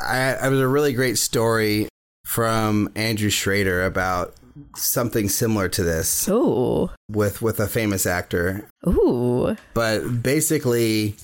I, 0.01 0.35
I 0.35 0.47
was 0.47 0.61
a 0.61 0.67
really 0.67 0.93
great 0.93 1.17
story 1.17 1.89
from 2.25 2.89
Andrew 2.95 3.29
Schrader 3.29 3.83
about 3.83 4.33
something 4.75 5.29
similar 5.29 5.69
to 5.69 5.83
this 5.83 6.27
Ooh. 6.29 6.89
with 7.09 7.41
with 7.41 7.59
a 7.59 7.67
famous 7.67 8.05
actor. 8.05 8.69
Ooh. 8.87 9.55
But 9.73 10.23
basically 10.23 11.15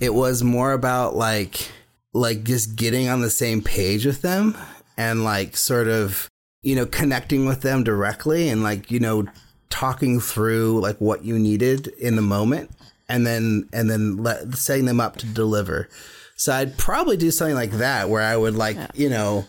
it 0.00 0.14
was 0.14 0.42
more 0.42 0.72
about 0.72 1.16
like 1.16 1.70
like 2.12 2.44
just 2.44 2.76
getting 2.76 3.08
on 3.08 3.20
the 3.20 3.30
same 3.30 3.62
page 3.62 4.06
with 4.06 4.22
them 4.22 4.56
and 4.96 5.24
like 5.24 5.56
sort 5.56 5.88
of 5.88 6.28
you 6.62 6.74
know 6.74 6.86
connecting 6.86 7.46
with 7.46 7.62
them 7.62 7.84
directly 7.84 8.48
and 8.48 8.62
like 8.62 8.90
you 8.90 9.00
know 9.00 9.26
talking 9.70 10.20
through 10.20 10.80
like 10.80 10.96
what 11.00 11.24
you 11.24 11.38
needed 11.38 11.88
in 11.98 12.16
the 12.16 12.22
moment 12.22 12.70
and 13.08 13.26
then 13.26 13.68
and 13.72 13.90
then 13.90 14.16
let, 14.18 14.54
setting 14.54 14.84
them 14.84 15.00
up 15.00 15.16
to 15.16 15.26
deliver 15.26 15.88
so 16.36 16.52
i'd 16.52 16.78
probably 16.78 17.16
do 17.16 17.30
something 17.30 17.56
like 17.56 17.72
that 17.72 18.08
where 18.08 18.22
i 18.22 18.36
would 18.36 18.54
like 18.54 18.76
you 18.94 19.08
know 19.08 19.44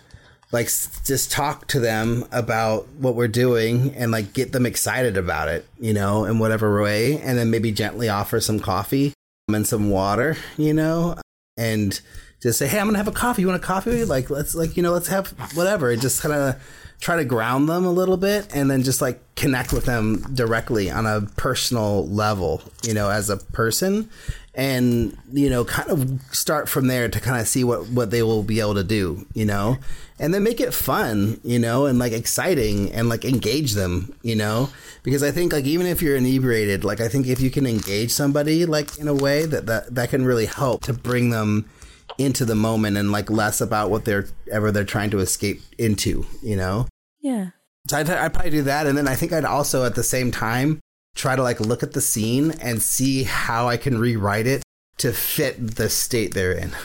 like 0.51 0.67
just 0.67 1.31
talk 1.31 1.67
to 1.67 1.79
them 1.79 2.25
about 2.31 2.87
what 2.99 3.15
we're 3.15 3.27
doing 3.27 3.93
and 3.95 4.11
like 4.11 4.33
get 4.33 4.51
them 4.51 4.65
excited 4.65 5.17
about 5.17 5.47
it 5.47 5.67
you 5.79 5.93
know 5.93 6.25
in 6.25 6.39
whatever 6.39 6.81
way. 6.81 7.19
And 7.19 7.37
then 7.37 7.49
maybe 7.49 7.71
gently 7.71 8.09
offer 8.09 8.39
some 8.39 8.59
coffee 8.59 9.13
and 9.47 9.67
some 9.67 9.89
water 9.89 10.37
you 10.57 10.73
know 10.73 11.15
and 11.57 12.01
just 12.41 12.57
say 12.57 12.67
hey 12.67 12.79
i'm 12.79 12.87
gonna 12.87 12.97
have 12.97 13.07
a 13.07 13.11
coffee. 13.11 13.41
You 13.41 13.47
want 13.47 13.61
a 13.61 13.65
coffee 13.65 14.05
like 14.05 14.29
let's 14.29 14.55
like 14.55 14.77
you 14.77 14.83
know 14.83 14.93
let's 14.93 15.07
have 15.07 15.29
whatever. 15.55 15.91
And 15.91 16.01
just 16.01 16.21
kind 16.21 16.33
of 16.33 16.55
try 16.99 17.17
to 17.17 17.25
ground 17.25 17.69
them 17.69 17.85
a 17.85 17.91
little 17.91 18.17
bit 18.17 18.55
and 18.55 18.69
then 18.69 18.83
just 18.83 19.01
like 19.01 19.19
connect 19.35 19.73
with 19.73 19.85
them 19.85 20.21
directly 20.33 20.89
on 20.89 21.05
a 21.05 21.21
personal 21.37 22.07
level 22.07 22.61
you 22.83 22.93
know 22.93 23.09
as 23.09 23.29
a 23.29 23.37
person. 23.37 24.09
And 24.57 25.17
you 25.33 25.49
know 25.49 25.65
kind 25.65 25.89
of 25.89 26.21
start 26.31 26.69
from 26.69 26.87
there 26.87 27.09
to 27.09 27.19
kind 27.19 27.41
of 27.41 27.47
see 27.47 27.65
what 27.65 27.89
what 27.89 28.09
they 28.11 28.23
will 28.23 28.41
be 28.41 28.61
able 28.61 28.75
to 28.75 28.85
do 28.85 29.25
you 29.33 29.45
know? 29.45 29.77
And 30.17 30.33
then 30.33 30.43
make 30.43 30.61
it 30.61 30.73
fun 30.73 31.41
you 31.43 31.59
know 31.59 31.85
and 31.85 31.99
like 31.99 32.13
exciting 32.13 32.91
and 32.93 33.09
like 33.09 33.25
engage 33.25 33.73
them 33.73 34.15
you 34.21 34.35
know? 34.35 34.69
Because 35.03 35.23
i 35.23 35.31
think 35.31 35.51
like 35.51 35.65
even 35.65 35.85
if 35.85 36.01
you're 36.01 36.15
inebriated 36.15 36.85
like 36.85 37.01
i 37.01 37.09
think 37.09 37.27
if 37.27 37.41
you 37.41 37.51
can 37.51 37.65
engage 37.67 38.11
somebody 38.11 38.65
like 38.65 38.97
in 38.97 39.09
a 39.09 39.13
way 39.13 39.45
that 39.45 39.65
that, 39.65 39.93
that 39.93 40.09
can 40.09 40.23
really 40.25 40.45
help 40.45 40.83
to 40.83 40.93
bring 40.93 41.31
them 41.31 41.69
into 42.17 42.45
the 42.45 42.55
moment 42.55 42.97
and 42.97 43.11
like 43.11 43.29
less 43.29 43.59
about 43.61 43.89
what 43.89 44.05
they're 44.05 44.27
ever 44.51 44.71
they're 44.71 44.83
trying 44.83 45.09
to 45.09 45.19
escape 45.19 45.61
into 45.77 46.25
you 46.41 46.55
know 46.55 46.87
Yeah. 47.21 47.49
so 47.87 47.97
I'd, 47.97 48.09
I'd 48.09 48.33
probably 48.33 48.51
do 48.51 48.63
that, 48.63 48.87
and 48.87 48.97
then 48.97 49.07
I 49.07 49.15
think 49.15 49.33
I'd 49.33 49.45
also 49.45 49.83
at 49.85 49.95
the 49.95 50.03
same 50.03 50.31
time 50.31 50.79
try 51.15 51.35
to 51.35 51.43
like 51.43 51.59
look 51.59 51.83
at 51.83 51.93
the 51.93 52.01
scene 52.01 52.51
and 52.61 52.81
see 52.81 53.23
how 53.23 53.67
I 53.67 53.77
can 53.77 53.97
rewrite 53.97 54.47
it 54.47 54.63
to 54.97 55.11
fit 55.13 55.75
the 55.75 55.89
state 55.89 56.33
they're 56.33 56.51
in. 56.51 56.71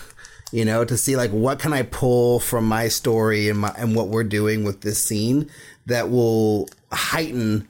You 0.53 0.65
know, 0.65 0.85
to 0.85 0.97
see 0.97 1.15
like 1.15 1.31
what 1.31 1.61
can 1.61 1.73
I 1.73 1.83
pull 1.83 2.41
from 2.41 2.65
my 2.65 2.89
story 2.89 3.49
and 3.49 3.61
my 3.61 3.73
and 3.79 3.95
what 3.95 4.09
we're 4.09 4.25
doing 4.25 4.65
with 4.65 4.81
this 4.81 5.01
scene 5.01 5.49
that 5.87 6.11
will 6.11 6.69
heighten 6.91 7.69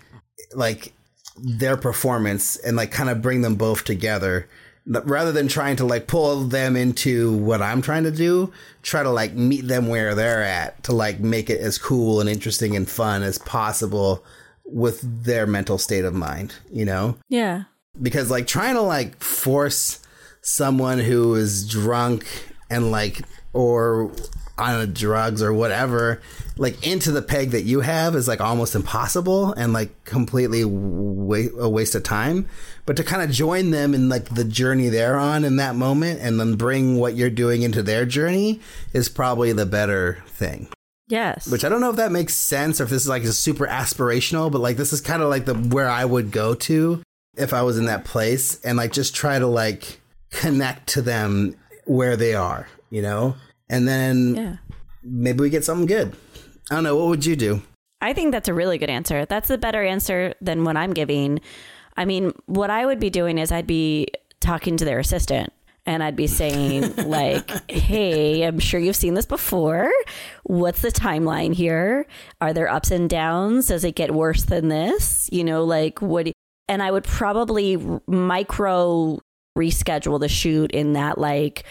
like 0.54 0.94
their 1.36 1.76
performance 1.76 2.56
and 2.56 2.78
like 2.78 2.90
kind 2.90 3.10
of 3.10 3.20
bring 3.20 3.42
them 3.42 3.56
both 3.56 3.84
together 3.84 4.48
rather 4.86 5.32
than 5.32 5.48
trying 5.48 5.76
to 5.76 5.84
like 5.84 6.06
pull 6.06 6.44
them 6.44 6.76
into 6.76 7.32
what 7.36 7.62
I'm 7.62 7.82
trying 7.82 8.04
to 8.04 8.10
do, 8.10 8.52
try 8.82 9.02
to 9.02 9.10
like 9.10 9.34
meet 9.34 9.66
them 9.66 9.88
where 9.88 10.14
they're 10.14 10.42
at 10.42 10.82
to 10.84 10.92
like 10.92 11.20
make 11.20 11.50
it 11.50 11.60
as 11.60 11.78
cool 11.78 12.20
and 12.20 12.28
interesting 12.28 12.76
and 12.76 12.88
fun 12.88 13.22
as 13.22 13.38
possible 13.38 14.24
with 14.64 15.24
their 15.24 15.46
mental 15.46 15.78
state 15.78 16.04
of 16.04 16.14
mind, 16.14 16.54
you 16.72 16.84
know? 16.84 17.16
Yeah. 17.28 17.64
Because 18.00 18.30
like 18.30 18.46
trying 18.46 18.74
to 18.74 18.82
like 18.82 19.22
force 19.22 20.00
someone 20.42 20.98
who 20.98 21.34
is 21.34 21.68
drunk 21.68 22.26
and 22.70 22.90
like 22.90 23.22
or 23.52 24.12
on 24.58 24.92
drugs 24.92 25.42
or 25.42 25.52
whatever 25.52 26.20
like 26.56 26.86
into 26.86 27.10
the 27.10 27.22
peg 27.22 27.50
that 27.50 27.62
you 27.62 27.80
have 27.80 28.14
is 28.14 28.28
like 28.28 28.40
almost 28.40 28.74
impossible 28.74 29.52
and 29.54 29.72
like 29.72 30.04
completely 30.04 30.64
wa- 30.64 31.48
a 31.58 31.68
waste 31.68 31.94
of 31.94 32.02
time 32.02 32.46
but 32.86 32.96
to 32.96 33.04
kind 33.04 33.22
of 33.22 33.30
join 33.30 33.70
them 33.70 33.94
in 33.94 34.08
like 34.08 34.34
the 34.34 34.44
journey 34.44 34.88
they're 34.88 35.18
on 35.18 35.44
in 35.44 35.56
that 35.56 35.74
moment 35.76 36.20
and 36.20 36.40
then 36.40 36.56
bring 36.56 36.96
what 36.96 37.14
you're 37.14 37.30
doing 37.30 37.62
into 37.62 37.82
their 37.82 38.04
journey 38.06 38.60
is 38.92 39.08
probably 39.08 39.52
the 39.52 39.66
better 39.66 40.22
thing 40.26 40.68
Yes. 41.08 41.48
which 41.50 41.64
I 41.64 41.68
don't 41.68 41.80
know 41.80 41.90
if 41.90 41.96
that 41.96 42.12
makes 42.12 42.34
sense 42.34 42.80
or 42.80 42.84
if 42.84 42.90
this 42.90 43.02
is 43.02 43.08
like 43.08 43.24
a 43.24 43.32
super 43.32 43.66
aspirational, 43.66 44.50
but 44.50 44.60
like 44.60 44.76
this 44.76 44.92
is 44.92 45.00
kind 45.00 45.22
of 45.22 45.28
like 45.28 45.44
the 45.44 45.54
where 45.54 45.88
I 45.88 46.04
would 46.04 46.30
go 46.30 46.54
to 46.54 47.02
if 47.36 47.52
I 47.52 47.62
was 47.62 47.78
in 47.78 47.86
that 47.86 48.04
place 48.04 48.60
and 48.64 48.76
like 48.78 48.92
just 48.92 49.14
try 49.14 49.38
to 49.40 49.46
like 49.48 50.00
connect 50.30 50.88
to 50.90 51.02
them 51.02 51.56
where 51.84 52.16
they 52.16 52.34
are, 52.34 52.68
you 52.90 53.02
know? 53.02 53.34
And 53.68 53.88
then 53.88 54.34
yeah. 54.36 54.56
maybe 55.02 55.40
we 55.40 55.50
get 55.50 55.64
something 55.64 55.86
good. 55.86 56.14
I 56.70 56.76
don't 56.76 56.84
know. 56.84 56.94
What 56.96 57.08
would 57.08 57.26
you 57.26 57.34
do? 57.34 57.62
I 58.00 58.12
think 58.12 58.30
that's 58.32 58.48
a 58.48 58.54
really 58.54 58.78
good 58.78 58.90
answer. 58.90 59.26
That's 59.26 59.48
the 59.48 59.58
better 59.58 59.82
answer 59.82 60.34
than 60.40 60.64
what 60.64 60.76
I'm 60.76 60.92
giving. 60.94 61.40
I 62.00 62.06
mean, 62.06 62.32
what 62.46 62.70
I 62.70 62.86
would 62.86 62.98
be 62.98 63.10
doing 63.10 63.36
is 63.36 63.52
I'd 63.52 63.66
be 63.66 64.08
talking 64.40 64.78
to 64.78 64.86
their 64.86 64.98
assistant 65.00 65.52
and 65.84 66.02
I'd 66.02 66.16
be 66.16 66.28
saying, 66.28 66.96
like, 67.06 67.70
hey, 67.70 68.42
I'm 68.44 68.58
sure 68.58 68.80
you've 68.80 68.96
seen 68.96 69.12
this 69.12 69.26
before. 69.26 69.92
What's 70.44 70.80
the 70.80 70.90
timeline 70.90 71.52
here? 71.52 72.06
Are 72.40 72.54
there 72.54 72.70
ups 72.70 72.90
and 72.90 73.10
downs? 73.10 73.66
Does 73.66 73.84
it 73.84 73.96
get 73.96 74.14
worse 74.14 74.44
than 74.44 74.68
this? 74.68 75.28
You 75.30 75.44
know, 75.44 75.62
like, 75.64 76.00
what? 76.00 76.32
And 76.68 76.82
I 76.82 76.90
would 76.90 77.04
probably 77.04 77.76
micro 78.06 79.18
reschedule 79.58 80.18
the 80.18 80.28
shoot 80.28 80.70
in 80.70 80.94
that, 80.94 81.18
like, 81.18 81.64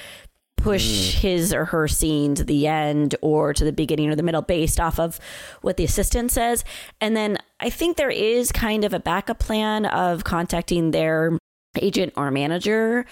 push 0.62 1.16
mm. 1.16 1.20
his 1.20 1.54
or 1.54 1.66
her 1.66 1.88
scene 1.88 2.36
to 2.36 2.44
the 2.44 2.68
end 2.68 3.16
or 3.22 3.54
to 3.54 3.64
the 3.64 3.72
beginning 3.72 4.10
or 4.10 4.16
the 4.16 4.24
middle 4.24 4.42
based 4.42 4.80
off 4.80 5.00
of 5.00 5.20
what 5.62 5.78
the 5.78 5.84
assistant 5.84 6.32
says. 6.32 6.64
And 7.02 7.16
then 7.16 7.38
I 7.60 7.70
think 7.70 7.98
there 7.98 8.10
is 8.10 8.52
kind 8.52 8.84
of 8.84 8.94
a 8.94 9.00
backup 9.00 9.40
plan 9.40 9.86
of 9.86 10.24
contacting 10.24 10.92
their 10.92 11.38
agent 11.80 12.14
or 12.16 12.32
manager 12.32 13.06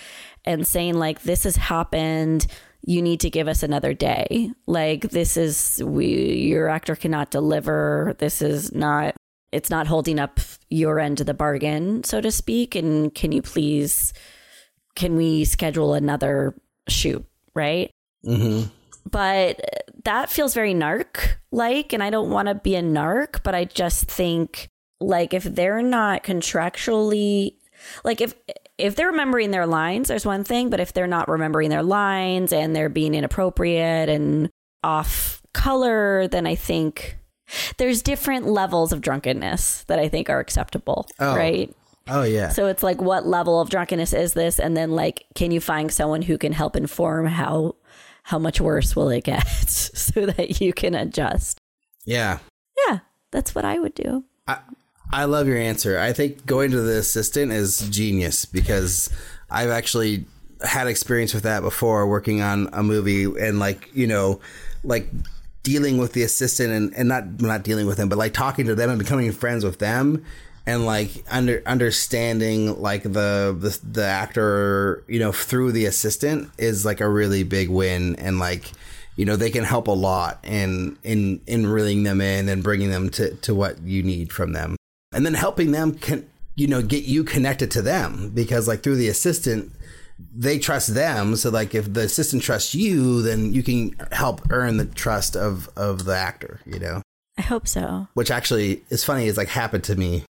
and 0.46 0.66
saying, 0.66 0.96
like, 0.96 1.24
this 1.24 1.44
has 1.44 1.56
happened. 1.56 2.48
You 2.82 3.02
need 3.02 3.20
to 3.22 3.30
give 3.30 3.48
us 3.48 3.64
another 3.64 3.94
day. 3.94 4.52
Like, 4.66 5.02
this 5.10 5.38
is, 5.38 5.82
we, 5.86 6.34
your 6.34 6.70
actor 6.70 6.96
cannot 6.96 7.32
deliver. 7.32 8.16
This 8.20 8.42
is 8.42 8.74
not, 8.74 9.16
it's 9.52 9.70
not 9.70 9.88
holding 9.88 10.20
up 10.20 10.40
your 10.70 11.00
end 11.00 11.20
of 11.20 11.26
the 11.26 11.34
bargain, 11.34 12.04
so 12.04 12.22
to 12.22 12.32
speak. 12.32 12.76
And 12.76 13.14
can 13.14 13.32
you 13.32 13.42
please, 13.42 14.14
can 14.96 15.16
we 15.16 15.44
schedule 15.46 15.94
another 15.94 16.56
shoot? 16.88 17.26
Right? 17.58 17.92
Mm-hmm. 18.26 18.70
But 19.10 19.60
that 20.04 20.30
feels 20.30 20.54
very 20.54 20.74
narc 20.74 21.36
like, 21.52 21.94
and 21.94 22.04
I 22.04 22.10
don't 22.10 22.30
want 22.30 22.48
to 22.50 22.56
be 22.56 22.76
a 22.76 22.82
narc, 22.82 23.42
but 23.44 23.56
I 23.56 23.66
just 23.66 24.06
think 24.06 24.68
like 25.00 25.34
if 25.34 25.44
they're 25.44 25.82
not 25.82 26.24
contractually 26.24 27.54
like 28.04 28.22
if 28.22 28.34
if 28.78 28.96
they're 28.96 29.12
remembering 29.12 29.52
their 29.52 29.66
lines, 29.66 30.08
there's 30.08 30.26
one 30.26 30.44
thing, 30.44 30.70
but 30.70 30.80
if 30.80 30.94
they're 30.94 31.08
not 31.08 31.30
remembering 31.30 31.70
their 31.70 31.84
lines 31.84 32.52
and 32.54 32.76
they're 32.76 32.90
being 32.90 33.16
inappropriate 33.16 34.10
and 34.10 34.50
off 34.84 35.42
color, 35.54 36.28
then 36.28 36.46
I 36.46 36.56
think 36.56 37.18
there's 37.78 38.02
different 38.02 38.46
levels 38.46 38.92
of 38.92 39.02
drunkenness 39.02 39.84
that 39.86 40.00
I 40.00 40.10
think 40.10 40.30
are 40.30 40.40
acceptable, 40.40 41.08
Oh. 41.20 41.36
right? 41.36 41.74
Oh, 42.10 42.24
yeah. 42.24 42.50
So 42.50 42.68
it's 42.68 42.84
like, 42.84 43.02
what 43.02 43.26
level 43.26 43.60
of 43.60 43.70
drunkenness 43.70 44.14
is 44.14 44.34
this? 44.34 44.60
And 44.60 44.76
then 44.76 44.92
like, 44.92 45.26
can 45.36 45.52
you 45.52 45.60
find 45.60 45.92
someone 45.92 46.22
who 46.22 46.38
can 46.38 46.54
help 46.54 46.76
inform 46.76 47.26
how 47.26 47.76
how 48.24 48.38
much 48.38 48.60
worse 48.60 48.94
will 48.94 49.10
it 49.10 49.24
get, 49.24 49.48
so 49.70 50.26
that 50.26 50.60
you 50.60 50.74
can 50.74 50.96
adjust? 50.96 51.60
yeah. 52.06 52.40
Yeah, 52.88 53.00
that's 53.32 53.56
what 53.56 53.66
I 53.66 53.80
would 53.80 53.96
do. 53.96 54.24
I, 54.48 54.60
I 55.12 55.26
love 55.26 55.48
your 55.48 55.58
answer. 55.58 55.98
I 55.98 56.14
think 56.14 56.46
going 56.46 56.72
to 56.72 56.82
the 56.82 56.98
assistant 56.98 57.52
is 57.52 57.90
genius 57.90 58.46
because 58.46 59.10
I've 59.50 59.70
actually 59.70 60.26
had 60.62 60.88
experience 60.88 61.34
with 61.34 61.44
that 61.44 61.62
before 61.62 62.08
working 62.08 62.42
on 62.42 62.70
a 62.74 62.84
movie 62.84 63.24
and 63.24 63.60
like, 63.60 63.90
you 63.94 64.08
know, 64.08 64.42
like 64.84 65.10
dealing 65.64 65.98
with 65.98 66.14
the 66.14 66.24
assistant 66.24 66.72
and, 66.72 66.94
and 66.96 67.10
not 67.10 67.42
not 67.42 67.64
dealing 67.64 67.88
with 67.88 67.98
them, 67.98 68.10
but 68.10 68.18
like 68.18 68.34
talking 68.34 68.66
to 68.68 68.76
them 68.76 68.90
and 68.90 69.00
becoming 69.00 69.32
friends 69.32 69.64
with 69.64 69.80
them 69.80 70.24
and 70.68 70.86
like 70.86 71.24
under 71.32 71.64
understanding 71.66 72.80
like 72.80 73.04
the, 73.04 73.56
the 73.58 73.80
the 73.84 74.06
actor, 74.06 75.04
you 75.08 75.18
know, 75.18 75.32
through 75.32 75.72
the 75.72 75.86
assistant 75.86 76.52
is 76.58 76.86
like 76.86 77.00
a 77.00 77.10
really 77.10 77.44
big 77.44 77.70
win 77.70 78.16
and 78.18 78.38
like 78.38 78.74
you 79.16 79.26
know 79.26 79.38
they 79.38 79.50
can 79.50 79.64
help 79.64 79.88
a 79.88 79.92
lot 79.92 80.40
in 80.44 80.98
in 81.04 81.42
in 81.48 81.66
reeling 81.66 82.04
them 82.04 82.20
in 82.20 82.50
and 82.50 82.62
bringing 82.62 82.92
them 82.92 83.10
to 83.12 83.34
to 83.38 83.56
what 83.56 83.82
you 83.82 84.04
need 84.04 84.32
from 84.32 84.52
them 84.52 84.76
and 85.14 85.26
then 85.26 85.34
helping 85.34 85.72
them 85.72 85.94
can 85.96 86.30
you 86.56 86.68
know 86.68 86.82
get 86.82 87.06
you 87.06 87.24
connected 87.24 87.72
to 87.72 87.82
them 87.82 88.30
because 88.36 88.68
like 88.68 88.84
through 88.84 88.98
the 88.98 89.08
assistant 89.08 89.72
they 90.36 90.58
trust 90.58 90.96
them. 90.96 91.36
So 91.36 91.52
like 91.52 91.76
if 91.76 91.94
the 91.94 92.02
assistant 92.02 92.42
trusts 92.42 92.74
you, 92.74 93.22
then 93.22 93.54
you 93.54 93.62
can 93.62 93.96
help 94.12 94.42
earn 94.50 94.78
the 94.78 94.86
trust 94.86 95.36
of 95.36 95.70
of 95.78 96.06
the 96.06 96.16
actor. 96.16 96.60
You 96.66 96.80
know. 96.80 97.02
I 97.38 97.44
hope 97.44 97.68
so. 97.68 98.08
Which 98.16 98.32
actually 98.32 98.84
is 98.90 99.04
funny. 99.04 99.28
Is 99.28 99.38
like 99.38 99.50
happened 99.50 99.84
to 99.84 99.96
me 99.96 100.24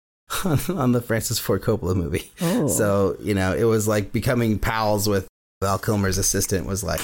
on, 0.45 0.59
on 0.77 0.91
the 0.91 1.01
Francis 1.01 1.39
Ford 1.39 1.61
Coppola 1.61 1.95
movie. 1.95 2.31
Oh. 2.41 2.67
So 2.67 3.17
you 3.21 3.33
know, 3.33 3.53
it 3.53 3.63
was 3.63 3.87
like 3.87 4.11
becoming 4.11 4.59
pals 4.59 5.07
with 5.07 5.27
Val 5.61 5.79
Kilmer's 5.79 6.17
assistant 6.17 6.67
was 6.67 6.83
like 6.83 7.01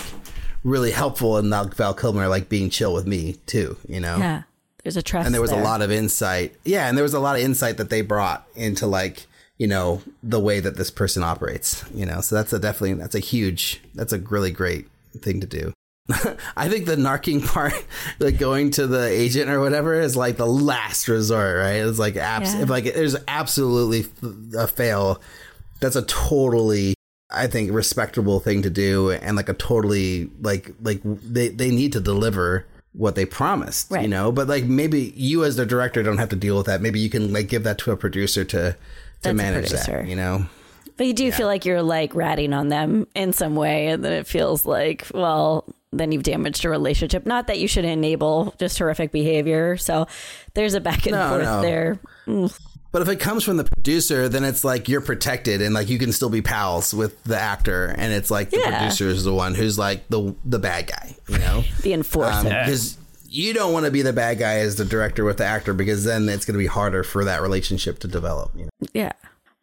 really 0.63 0.91
helpful, 0.91 1.37
and 1.37 1.49
Val 1.75 1.93
Kilmer 1.93 2.27
like 2.27 2.49
being 2.49 2.69
chill 2.69 2.93
with 2.93 3.07
me 3.07 3.33
too. 3.45 3.77
You 3.87 3.99
know. 3.99 4.17
Yeah. 4.17 4.43
There's 4.83 4.97
a 4.97 5.01
trust. 5.01 5.25
And 5.25 5.33
there 5.33 5.41
was 5.41 5.51
there. 5.51 5.61
a 5.61 5.63
lot 5.63 5.81
of 5.81 5.91
insight. 5.91 6.55
Yeah, 6.65 6.89
and 6.89 6.97
there 6.97 7.03
was 7.03 7.13
a 7.13 7.19
lot 7.19 7.37
of 7.37 7.41
insight 7.41 7.77
that 7.77 7.89
they 7.89 8.01
brought 8.01 8.45
into 8.53 8.85
like 8.85 9.27
you 9.57 9.67
know 9.67 10.01
the 10.21 10.39
way 10.39 10.59
that 10.59 10.75
this 10.77 10.91
person 10.91 11.23
operates 11.23 11.85
you 11.93 12.05
know 12.05 12.21
so 12.21 12.35
that's 12.35 12.51
a 12.53 12.59
definitely 12.59 12.93
that's 12.95 13.15
a 13.15 13.19
huge 13.19 13.81
that's 13.93 14.11
a 14.11 14.19
really 14.19 14.51
great 14.51 14.87
thing 15.19 15.39
to 15.39 15.47
do 15.47 15.71
I 16.57 16.67
think 16.69 16.85
the 16.85 16.95
narking 16.95 17.45
part, 17.47 17.73
like 18.19 18.37
going 18.37 18.71
to 18.71 18.87
the 18.87 19.07
agent 19.07 19.49
or 19.49 19.59
whatever, 19.59 19.99
is 19.99 20.15
like 20.15 20.37
the 20.37 20.45
last 20.47 21.07
resort, 21.07 21.57
right? 21.57 21.75
It's 21.77 21.99
like 21.99 22.15
abs- 22.17 22.53
Yeah. 22.53 22.61
if 22.63 22.69
like 22.69 22.83
there's 22.93 23.15
absolutely 23.27 24.05
a 24.57 24.67
fail, 24.67 25.21
that's 25.79 25.95
a 25.95 26.01
totally, 26.03 26.95
I 27.31 27.47
think, 27.47 27.71
respectable 27.71 28.39
thing 28.39 28.61
to 28.63 28.69
do, 28.69 29.11
and 29.11 29.37
like 29.37 29.49
a 29.49 29.53
totally 29.53 30.29
like 30.41 30.71
like 30.81 31.01
they 31.03 31.47
they 31.49 31.71
need 31.71 31.93
to 31.93 32.01
deliver 32.01 32.65
what 32.91 33.15
they 33.15 33.25
promised, 33.25 33.89
you 33.91 34.07
know. 34.07 34.31
But 34.31 34.47
like 34.47 34.65
maybe 34.65 35.13
you 35.15 35.43
as 35.45 35.55
the 35.55 35.65
director 35.65 36.03
don't 36.03 36.17
have 36.17 36.29
to 36.29 36.35
deal 36.35 36.57
with 36.57 36.65
that. 36.67 36.81
Maybe 36.81 36.99
you 36.99 37.09
can 37.09 37.31
like 37.31 37.47
give 37.47 37.63
that 37.63 37.77
to 37.79 37.91
a 37.91 37.97
producer 37.97 38.43
to 38.43 38.71
to 38.73 38.77
That's 39.21 39.35
manage 39.37 39.69
that, 39.69 40.05
you 40.07 40.15
know. 40.17 40.45
But 40.97 41.07
you 41.07 41.13
do 41.13 41.31
feel 41.31 41.47
like 41.47 41.65
you're 41.65 41.81
like 41.81 42.13
ratting 42.13 42.53
on 42.53 42.67
them 42.67 43.07
in 43.15 43.33
some 43.33 43.55
way, 43.55 43.87
and 43.87 44.03
then 44.05 44.13
it 44.13 44.27
feels 44.27 44.63
like, 44.65 45.07
well, 45.13 45.65
then 45.97 46.11
you've 46.11 46.23
damaged 46.23 46.65
a 46.65 46.69
relationship. 46.69 47.25
Not 47.25 47.47
that 47.47 47.59
you 47.59 47.67
should 47.67 47.85
enable 47.85 48.53
just 48.59 48.77
horrific 48.77 49.11
behavior. 49.11 49.77
So 49.77 50.07
there's 50.53 50.73
a 50.73 50.81
back 50.81 51.05
and 51.05 51.15
No, 51.15 51.29
forth 51.29 51.43
no. 51.43 51.61
there. 51.61 51.99
Mm. 52.27 52.59
But 52.91 53.01
if 53.01 53.09
it 53.09 53.15
comes 53.19 53.43
from 53.43 53.57
the 53.57 53.63
producer, 53.63 54.29
then 54.29 54.43
it's 54.43 54.63
like 54.63 54.87
you're 54.87 55.01
protected 55.01 55.61
and 55.63 55.73
like 55.73 55.89
you 55.89 55.97
can 55.97 56.11
still 56.11 56.29
be 56.29 56.43
pals 56.43 56.93
with 56.93 57.23
the 57.23 57.37
actor, 57.39 57.87
and 57.97 58.13
it's 58.13 58.29
like 58.29 58.51
the 58.51 58.59
Yeah. 58.59 58.77
producer 58.77 59.07
is 59.07 59.23
the 59.23 59.33
one 59.33 59.55
who's 59.55 59.79
like 59.79 60.07
the 60.09 60.35
the 60.45 60.59
bad 60.59 60.87
guy, 60.87 61.15
you 61.27 61.39
know, 61.39 61.63
The 61.81 61.93
enforcer. 61.93 62.31
Um, 62.31 62.43
because 62.43 62.97
you 63.27 63.51
don't 63.55 63.73
want 63.73 63.85
to 63.87 63.91
be 63.91 64.03
the 64.03 64.13
bad 64.13 64.37
guy 64.37 64.59
as 64.59 64.75
the 64.75 64.85
director 64.85 65.23
with 65.25 65.37
the 65.37 65.43
actor 65.45 65.73
because 65.73 66.03
then 66.03 66.29
it's 66.29 66.45
going 66.45 66.53
to 66.53 66.59
be 66.59 66.67
harder 66.67 67.03
for 67.03 67.25
that 67.25 67.41
relationship 67.41 67.97
to 67.99 68.07
develop. 68.07 68.51
You 68.55 68.65
know, 68.65 68.69
Yeah. 68.93 69.13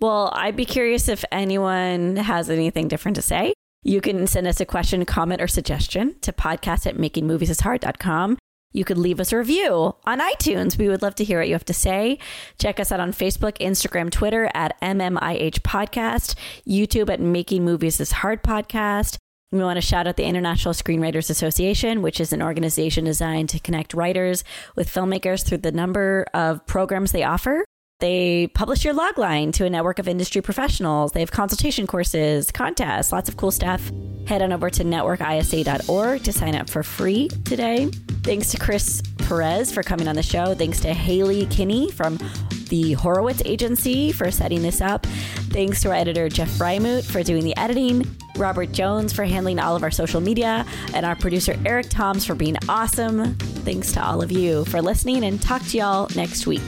Well, 0.01 0.32
I'd 0.35 0.57
be 0.57 0.65
curious 0.65 1.09
if 1.09 1.24
anyone 1.31 2.16
has 2.16 2.51
anything 2.51 2.89
different 2.89 3.15
to 3.15 3.23
say. 3.23 3.52
You 3.82 4.02
can 4.02 4.27
send 4.27 4.47
us 4.47 4.61
a 4.61 4.66
question, 4.66 5.05
comment, 5.07 5.40
or 5.40 5.48
suggestion 5.48 6.16
to 6.20 6.32
podcast 6.32 6.86
at 6.86 6.97
makingmoviesishard.com. 6.97 8.36
You 8.73 8.85
could 8.85 8.98
leave 8.98 9.19
us 9.19 9.32
a 9.32 9.39
review 9.39 9.97
on 10.05 10.20
iTunes. 10.20 10.78
We 10.78 10.89
would 10.89 11.02
love 11.02 11.16
to 11.16 11.24
hear 11.24 11.39
what 11.39 11.48
you 11.48 11.55
have 11.55 11.65
to 11.65 11.74
say. 11.74 12.19
Check 12.59 12.78
us 12.78 12.93
out 12.93 13.01
on 13.01 13.12
Facebook, 13.12 13.59
Instagram, 13.59 14.11
Twitter 14.11 14.51
at 14.55 14.81
MMIH 14.81 15.61
Podcast, 15.61 16.36
YouTube 16.69 17.11
at 17.11 17.20
Making 17.20 17.65
Movies 17.65 18.01
is 18.01 18.12
Hard 18.12 18.43
Podcast. 18.43 19.16
We 19.51 19.59
want 19.59 19.78
to 19.78 19.81
shout 19.81 20.07
out 20.07 20.16
the 20.16 20.27
International 20.27 20.74
Screenwriters 20.74 21.31
Association, 21.31 22.02
which 22.02 22.20
is 22.20 22.32
an 22.32 22.43
organization 22.43 23.05
designed 23.05 23.48
to 23.48 23.59
connect 23.59 23.94
writers 23.94 24.44
with 24.77 24.89
filmmakers 24.89 25.44
through 25.44 25.59
the 25.59 25.73
number 25.73 26.27
of 26.32 26.65
programs 26.66 27.11
they 27.11 27.24
offer. 27.24 27.65
They 28.01 28.47
publish 28.49 28.85
your 28.85 28.95
logline 28.95 29.53
to 29.55 29.67
a 29.67 29.71
network 29.71 29.99
of 29.99 30.09
industry 30.09 30.41
professionals. 30.41 31.13
They 31.13 31.21
have 31.21 31.31
consultation 31.31 31.87
courses, 31.87 32.51
contests, 32.51 33.13
lots 33.13 33.29
of 33.29 33.37
cool 33.37 33.51
stuff. 33.51 33.91
Head 34.27 34.43
on 34.43 34.53
over 34.53 34.71
to 34.71 34.85
networkisa.org 34.85 36.23
to 36.23 36.33
sign 36.33 36.55
up 36.55 36.71
for 36.71 36.83
free 36.83 37.29
today. 37.45 37.91
Thanks 38.23 38.51
to 38.53 38.59
Chris 38.59 39.03
Perez 39.19 39.73
for 39.73 39.83
coming 39.83 40.09
on 40.09 40.17
the 40.17 40.23
show. 40.23 40.55
Thanks 40.55 40.81
to 40.81 40.95
Haley 40.95 41.47
Kinney 41.47 41.91
from 41.91 42.19
the 42.69 42.93
Horowitz 42.95 43.43
Agency 43.45 44.13
for 44.13 44.31
setting 44.31 44.63
this 44.63 44.81
up. 44.81 45.05
Thanks 45.51 45.83
to 45.83 45.89
our 45.89 45.95
editor, 45.95 46.29
Jeff 46.29 46.49
Freimuth, 46.49 47.05
for 47.05 47.23
doing 47.23 47.45
the 47.45 47.57
editing. 47.57 48.07
Robert 48.37 48.73
Jones 48.73 49.13
for 49.13 49.25
handling 49.25 49.59
all 49.59 49.77
of 49.77 49.83
our 49.83 49.91
social 49.91 50.21
media. 50.21 50.65
And 50.95 51.05
our 51.05 51.17
producer, 51.17 51.57
Eric 51.67 51.91
Toms, 51.91 52.25
for 52.25 52.35
being 52.35 52.57
awesome. 52.69 53.35
Thanks 53.37 53.93
to 53.93 54.05
all 54.05 54.23
of 54.23 54.33
you 54.33 54.65
for 54.67 54.81
listening 54.81 55.25
and 55.25 55.43
talk 55.43 55.63
to 55.67 55.79
y'all 55.79 56.09
next 56.15 56.47
week. 56.47 56.63